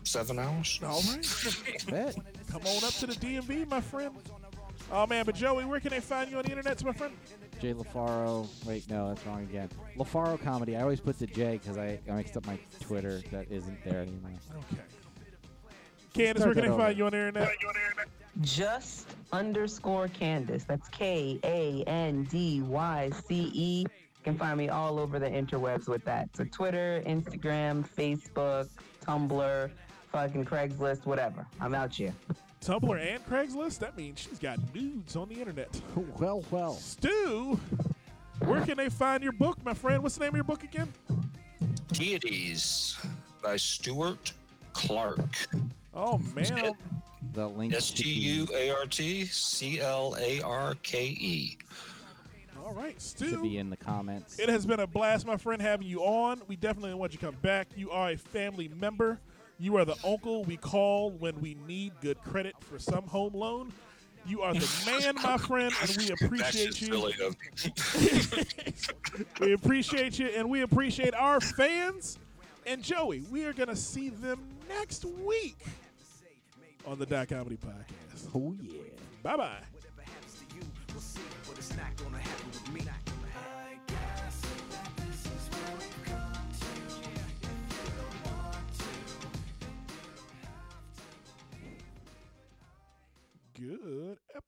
seven 0.05 0.39
hours. 0.39 0.79
All 0.83 1.01
right. 1.11 1.85
Bet. 1.89 2.17
Come 2.51 2.63
on 2.67 2.85
up 2.85 2.93
to 2.95 3.07
the 3.07 3.15
DMV, 3.15 3.69
my 3.69 3.81
friend. 3.81 4.15
Oh 4.93 5.07
man, 5.07 5.25
but 5.25 5.35
Joey, 5.35 5.65
where 5.65 5.81
can 5.81 5.91
they 5.91 6.01
find 6.01 6.31
you 6.31 6.37
on 6.37 6.45
the 6.45 6.51
internet, 6.51 6.83
my 6.85 6.93
friend? 6.93 7.15
Jay 7.61 7.73
LaFaro. 7.73 8.47
Wait, 8.67 8.89
no, 8.91 9.09
that's 9.09 9.27
wrong 9.27 9.43
again. 9.43 9.69
LaFaro 9.97 10.41
comedy. 10.43 10.77
I 10.77 10.83
always 10.83 11.01
put 11.01 11.19
the 11.19 11.27
J 11.27 11.59
because 11.63 11.79
I, 11.79 11.99
I 12.09 12.13
mixed 12.13 12.37
up 12.37 12.47
my 12.47 12.59
Twitter 12.81 13.23
that 13.33 13.51
isn't 13.51 13.83
there 13.85 14.03
anymore. 14.03 14.33
Okay. 14.73 14.83
Candace, 16.13 16.43
Start 16.43 16.55
where 16.57 16.63
can 16.63 16.71
that 16.71 16.77
they 16.77 16.85
find 16.85 16.99
you 16.99 17.07
on 17.07 17.13
the 17.13 17.19
internet? 17.19 17.55
Just 18.41 19.09
underscore 19.33 20.09
Candace. 20.09 20.65
That's 20.65 20.89
K 20.89 21.41
A 21.45 21.83
N 21.89 22.25
D 22.25 22.63
Y 22.63 23.11
C 23.27 23.51
E. 23.53 23.81
You 23.81 23.87
can 24.23 24.39
find 24.39 24.57
me 24.59 24.69
all 24.69 24.99
over 24.99 25.19
the 25.19 25.29
interwebs 25.29 25.89
with 25.89 26.05
that. 26.05 26.29
So 26.37 26.45
Twitter, 26.45 27.03
Instagram, 27.07 27.87
Facebook, 27.87 28.69
Tumblr, 29.07 29.71
fucking 30.13 30.45
Craigslist, 30.45 31.05
whatever. 31.05 31.47
I'm 31.61 31.75
out 31.75 31.95
here. 31.95 32.15
Tumblr 32.65 32.99
and 33.15 33.25
Craigslist? 33.27 33.79
That 33.81 33.97
means 33.97 34.19
she's 34.21 34.39
got 34.39 34.59
nudes 34.75 35.17
on 35.17 35.29
the 35.29 35.35
internet. 35.35 35.69
well, 36.19 36.43
well. 36.51 36.73
Stu, 36.75 37.61
where 38.45 38.65
can 38.65 38.79
they 38.79 38.89
find 38.89 39.23
your 39.23 39.33
book, 39.33 39.59
my 39.65 39.75
friend? 39.75 40.03
What's 40.03 40.17
the 40.17 40.25
name 40.25 40.31
of 40.31 40.37
your 40.37 40.45
book 40.45 40.65
again? 40.65 40.91
Deities 41.93 42.97
by 43.43 43.57
Stuart 43.57 44.33
Clarke. 44.73 45.47
Oh 45.93 46.19
man, 46.35 46.73
The 47.35 47.47
link 47.49 47.75
S 47.75 47.87
should 47.87 47.97
T 47.99 48.03
be- 48.05 48.09
U 48.21 48.49
A 48.55 48.71
R 48.71 48.87
T 48.87 49.27
C 49.27 49.81
L 49.81 50.17
A 50.19 50.41
R 50.41 50.75
K 50.83 51.05
E. 51.07 51.59
All 52.65 52.73
right, 52.73 52.95
should 52.95 53.29
Stu. 53.29 53.43
be 53.43 53.59
in 53.59 53.69
the 53.69 53.77
comments. 53.77 54.39
It 54.39 54.49
has 54.49 54.65
been 54.65 54.81
a 54.81 54.87
blast, 54.87 55.27
my 55.27 55.37
friend, 55.37 55.61
having 55.61 55.87
you 55.87 56.01
on. 56.01 56.41
We 56.49 56.57
definitely 56.57 56.95
want 56.95 57.13
you 57.13 57.19
to 57.19 57.27
come 57.27 57.37
back. 57.43 57.69
You 57.77 57.91
are 57.91 58.11
a 58.13 58.17
family 58.17 58.69
member. 58.69 59.21
You 59.59 59.77
are 59.77 59.85
the 59.85 59.97
uncle 60.05 60.45
we 60.45 60.57
call 60.57 61.11
when 61.13 61.41
we 61.41 61.57
need 61.67 61.93
good 62.01 62.21
credit 62.23 62.55
for 62.61 62.79
some 62.79 63.07
home 63.07 63.35
loan. 63.35 63.73
You 64.27 64.41
are 64.43 64.55
the 64.55 64.69
man, 64.87 65.17
my 65.23 65.37
friend, 65.37 65.73
and 65.83 65.97
we 65.97 66.11
appreciate 66.25 66.81
you. 66.81 66.87
silly 66.87 67.15
of 67.23 67.37
me. 67.55 68.45
we 69.41 69.53
appreciate 69.53 70.19
you, 70.19 70.29
and 70.29 70.49
we 70.49 70.63
appreciate 70.63 71.15
our 71.15 71.41
fans. 71.41 72.19
And 72.67 72.83
Joey, 72.83 73.23
we 73.31 73.45
are 73.45 73.53
going 73.53 73.69
to 73.69 73.77
see 73.77 74.09
them 74.09 74.41
next 74.69 75.05
week 75.05 75.59
on 76.87 76.99
the 76.99 77.07
Dot 77.07 77.29
Comedy 77.29 77.59
Podcast. 77.59 78.29
Oh 78.35 78.55
yeah. 78.63 78.81
Bye 79.23 79.37
bye. 79.37 79.59
good 93.65 94.19
episode. 94.35 94.45